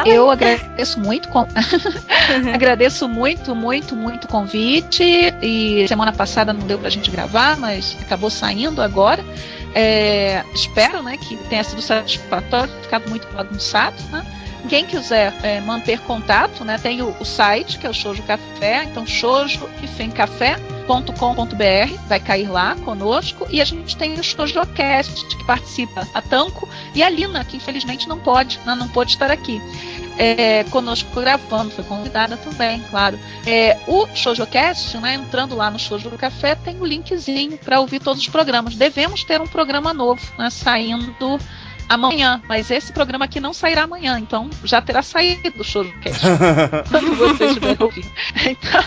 eu 0.06 0.30
agradeço 0.30 0.98
muito, 0.98 1.28
com... 1.28 1.46
agradeço 2.54 3.06
muito, 3.06 3.54
muito, 3.54 3.94
muito 3.94 4.24
o 4.24 4.28
convite. 4.28 5.04
E 5.42 5.86
semana 5.86 6.14
passada 6.14 6.54
não 6.54 6.66
deu 6.66 6.78
pra 6.78 6.88
gente 6.88 7.10
gravar, 7.10 7.58
mas 7.58 7.94
acabou 8.00 8.30
saindo 8.30 8.80
agora. 8.80 9.22
É, 9.74 10.42
espero, 10.54 11.02
né, 11.02 11.18
que 11.18 11.36
tenha 11.48 11.62
sido 11.62 11.82
satisfatório, 11.82 12.72
ficado 12.80 13.06
muito 13.10 13.26
bagunçado, 13.34 14.02
né? 14.10 14.24
Quem 14.68 14.86
quiser 14.86 15.34
é, 15.42 15.60
manter 15.60 16.00
contato, 16.00 16.64
né, 16.64 16.78
tem 16.78 17.02
o, 17.02 17.14
o, 17.20 17.24
site, 17.24 17.78
que 17.78 17.86
é 17.86 17.90
o 17.90 17.94
Shoujo 17.94 18.22
Café, 18.22 18.84
então 18.84 19.06
shoujo 19.06 19.68
e 19.82 20.08
café.com.br, 20.08 21.98
vai 22.08 22.20
cair 22.20 22.48
lá 22.48 22.74
conosco, 22.76 23.46
e 23.50 23.60
a 23.60 23.64
gente 23.64 23.96
tem 23.96 24.14
o 24.18 24.22
ShojoCast, 24.22 25.26
que 25.36 25.44
participa 25.44 26.08
a 26.14 26.22
Tanco, 26.22 26.68
e 26.94 27.02
a 27.02 27.10
Lina, 27.10 27.44
que 27.44 27.58
infelizmente 27.58 28.08
não 28.08 28.18
pode, 28.18 28.58
né, 28.64 28.74
não 28.74 28.88
pôde 28.88 29.12
estar 29.12 29.30
aqui. 29.30 29.60
É, 30.16 30.62
conosco 30.64 31.20
gravando, 31.20 31.70
foi 31.70 31.82
convidada 31.84 32.36
também, 32.36 32.80
claro. 32.88 33.18
É, 33.44 33.76
o 33.86 34.06
ShojoCast, 34.14 34.96
né, 34.98 35.14
entrando 35.14 35.56
lá 35.56 35.70
no 35.70 35.78
Shoujo 35.78 36.10
Café, 36.12 36.54
tem 36.54 36.80
o 36.80 36.86
linkzinho 36.86 37.58
para 37.58 37.80
ouvir 37.80 38.00
todos 38.00 38.22
os 38.22 38.28
programas. 38.28 38.76
Devemos 38.76 39.24
ter 39.24 39.40
um 39.40 39.46
programa 39.46 39.92
novo, 39.92 40.22
né, 40.38 40.48
saindo 40.50 41.38
amanhã, 41.88 42.40
mas 42.48 42.70
esse 42.70 42.92
programa 42.92 43.24
aqui 43.24 43.40
não 43.40 43.52
sairá 43.52 43.82
amanhã, 43.82 44.16
então 44.18 44.48
já 44.64 44.80
terá 44.80 45.02
saído 45.02 45.50
do 45.50 45.64
Showcast 45.64 46.20
quando 46.90 47.14
vocês 47.16 47.50
estiverem 47.50 47.76
ouvindo. 47.80 48.10
Então, 48.46 48.84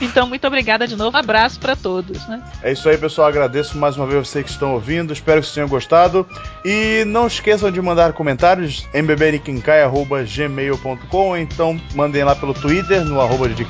então, 0.00 0.28
muito 0.28 0.46
obrigada 0.46 0.86
de 0.86 0.96
novo, 0.96 1.16
abraço 1.16 1.58
para 1.60 1.76
todos. 1.76 2.26
Né? 2.28 2.42
É 2.62 2.72
isso 2.72 2.88
aí, 2.88 2.96
pessoal. 2.96 3.28
Agradeço 3.28 3.76
mais 3.78 3.96
uma 3.96 4.06
vez 4.06 4.28
vocês 4.28 4.44
que 4.44 4.50
estão 4.50 4.74
ouvindo, 4.74 5.12
espero 5.12 5.40
que 5.40 5.46
vocês 5.46 5.54
tenham 5.54 5.68
gostado. 5.68 6.26
E 6.64 7.04
não 7.06 7.26
esqueçam 7.26 7.70
de 7.70 7.80
mandar 7.80 8.12
comentários 8.12 8.86
mberiquincai.gmail.com 8.94 11.36
então 11.36 11.80
mandem 11.94 12.24
lá 12.24 12.34
pelo 12.34 12.54
Twitter, 12.54 13.04
no 13.04 13.20
arroba 13.20 13.48
de 13.48 13.66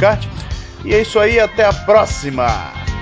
E 0.84 0.94
é 0.94 1.02
isso 1.02 1.18
aí, 1.18 1.40
até 1.40 1.64
a 1.64 1.72
próxima! 1.72 2.97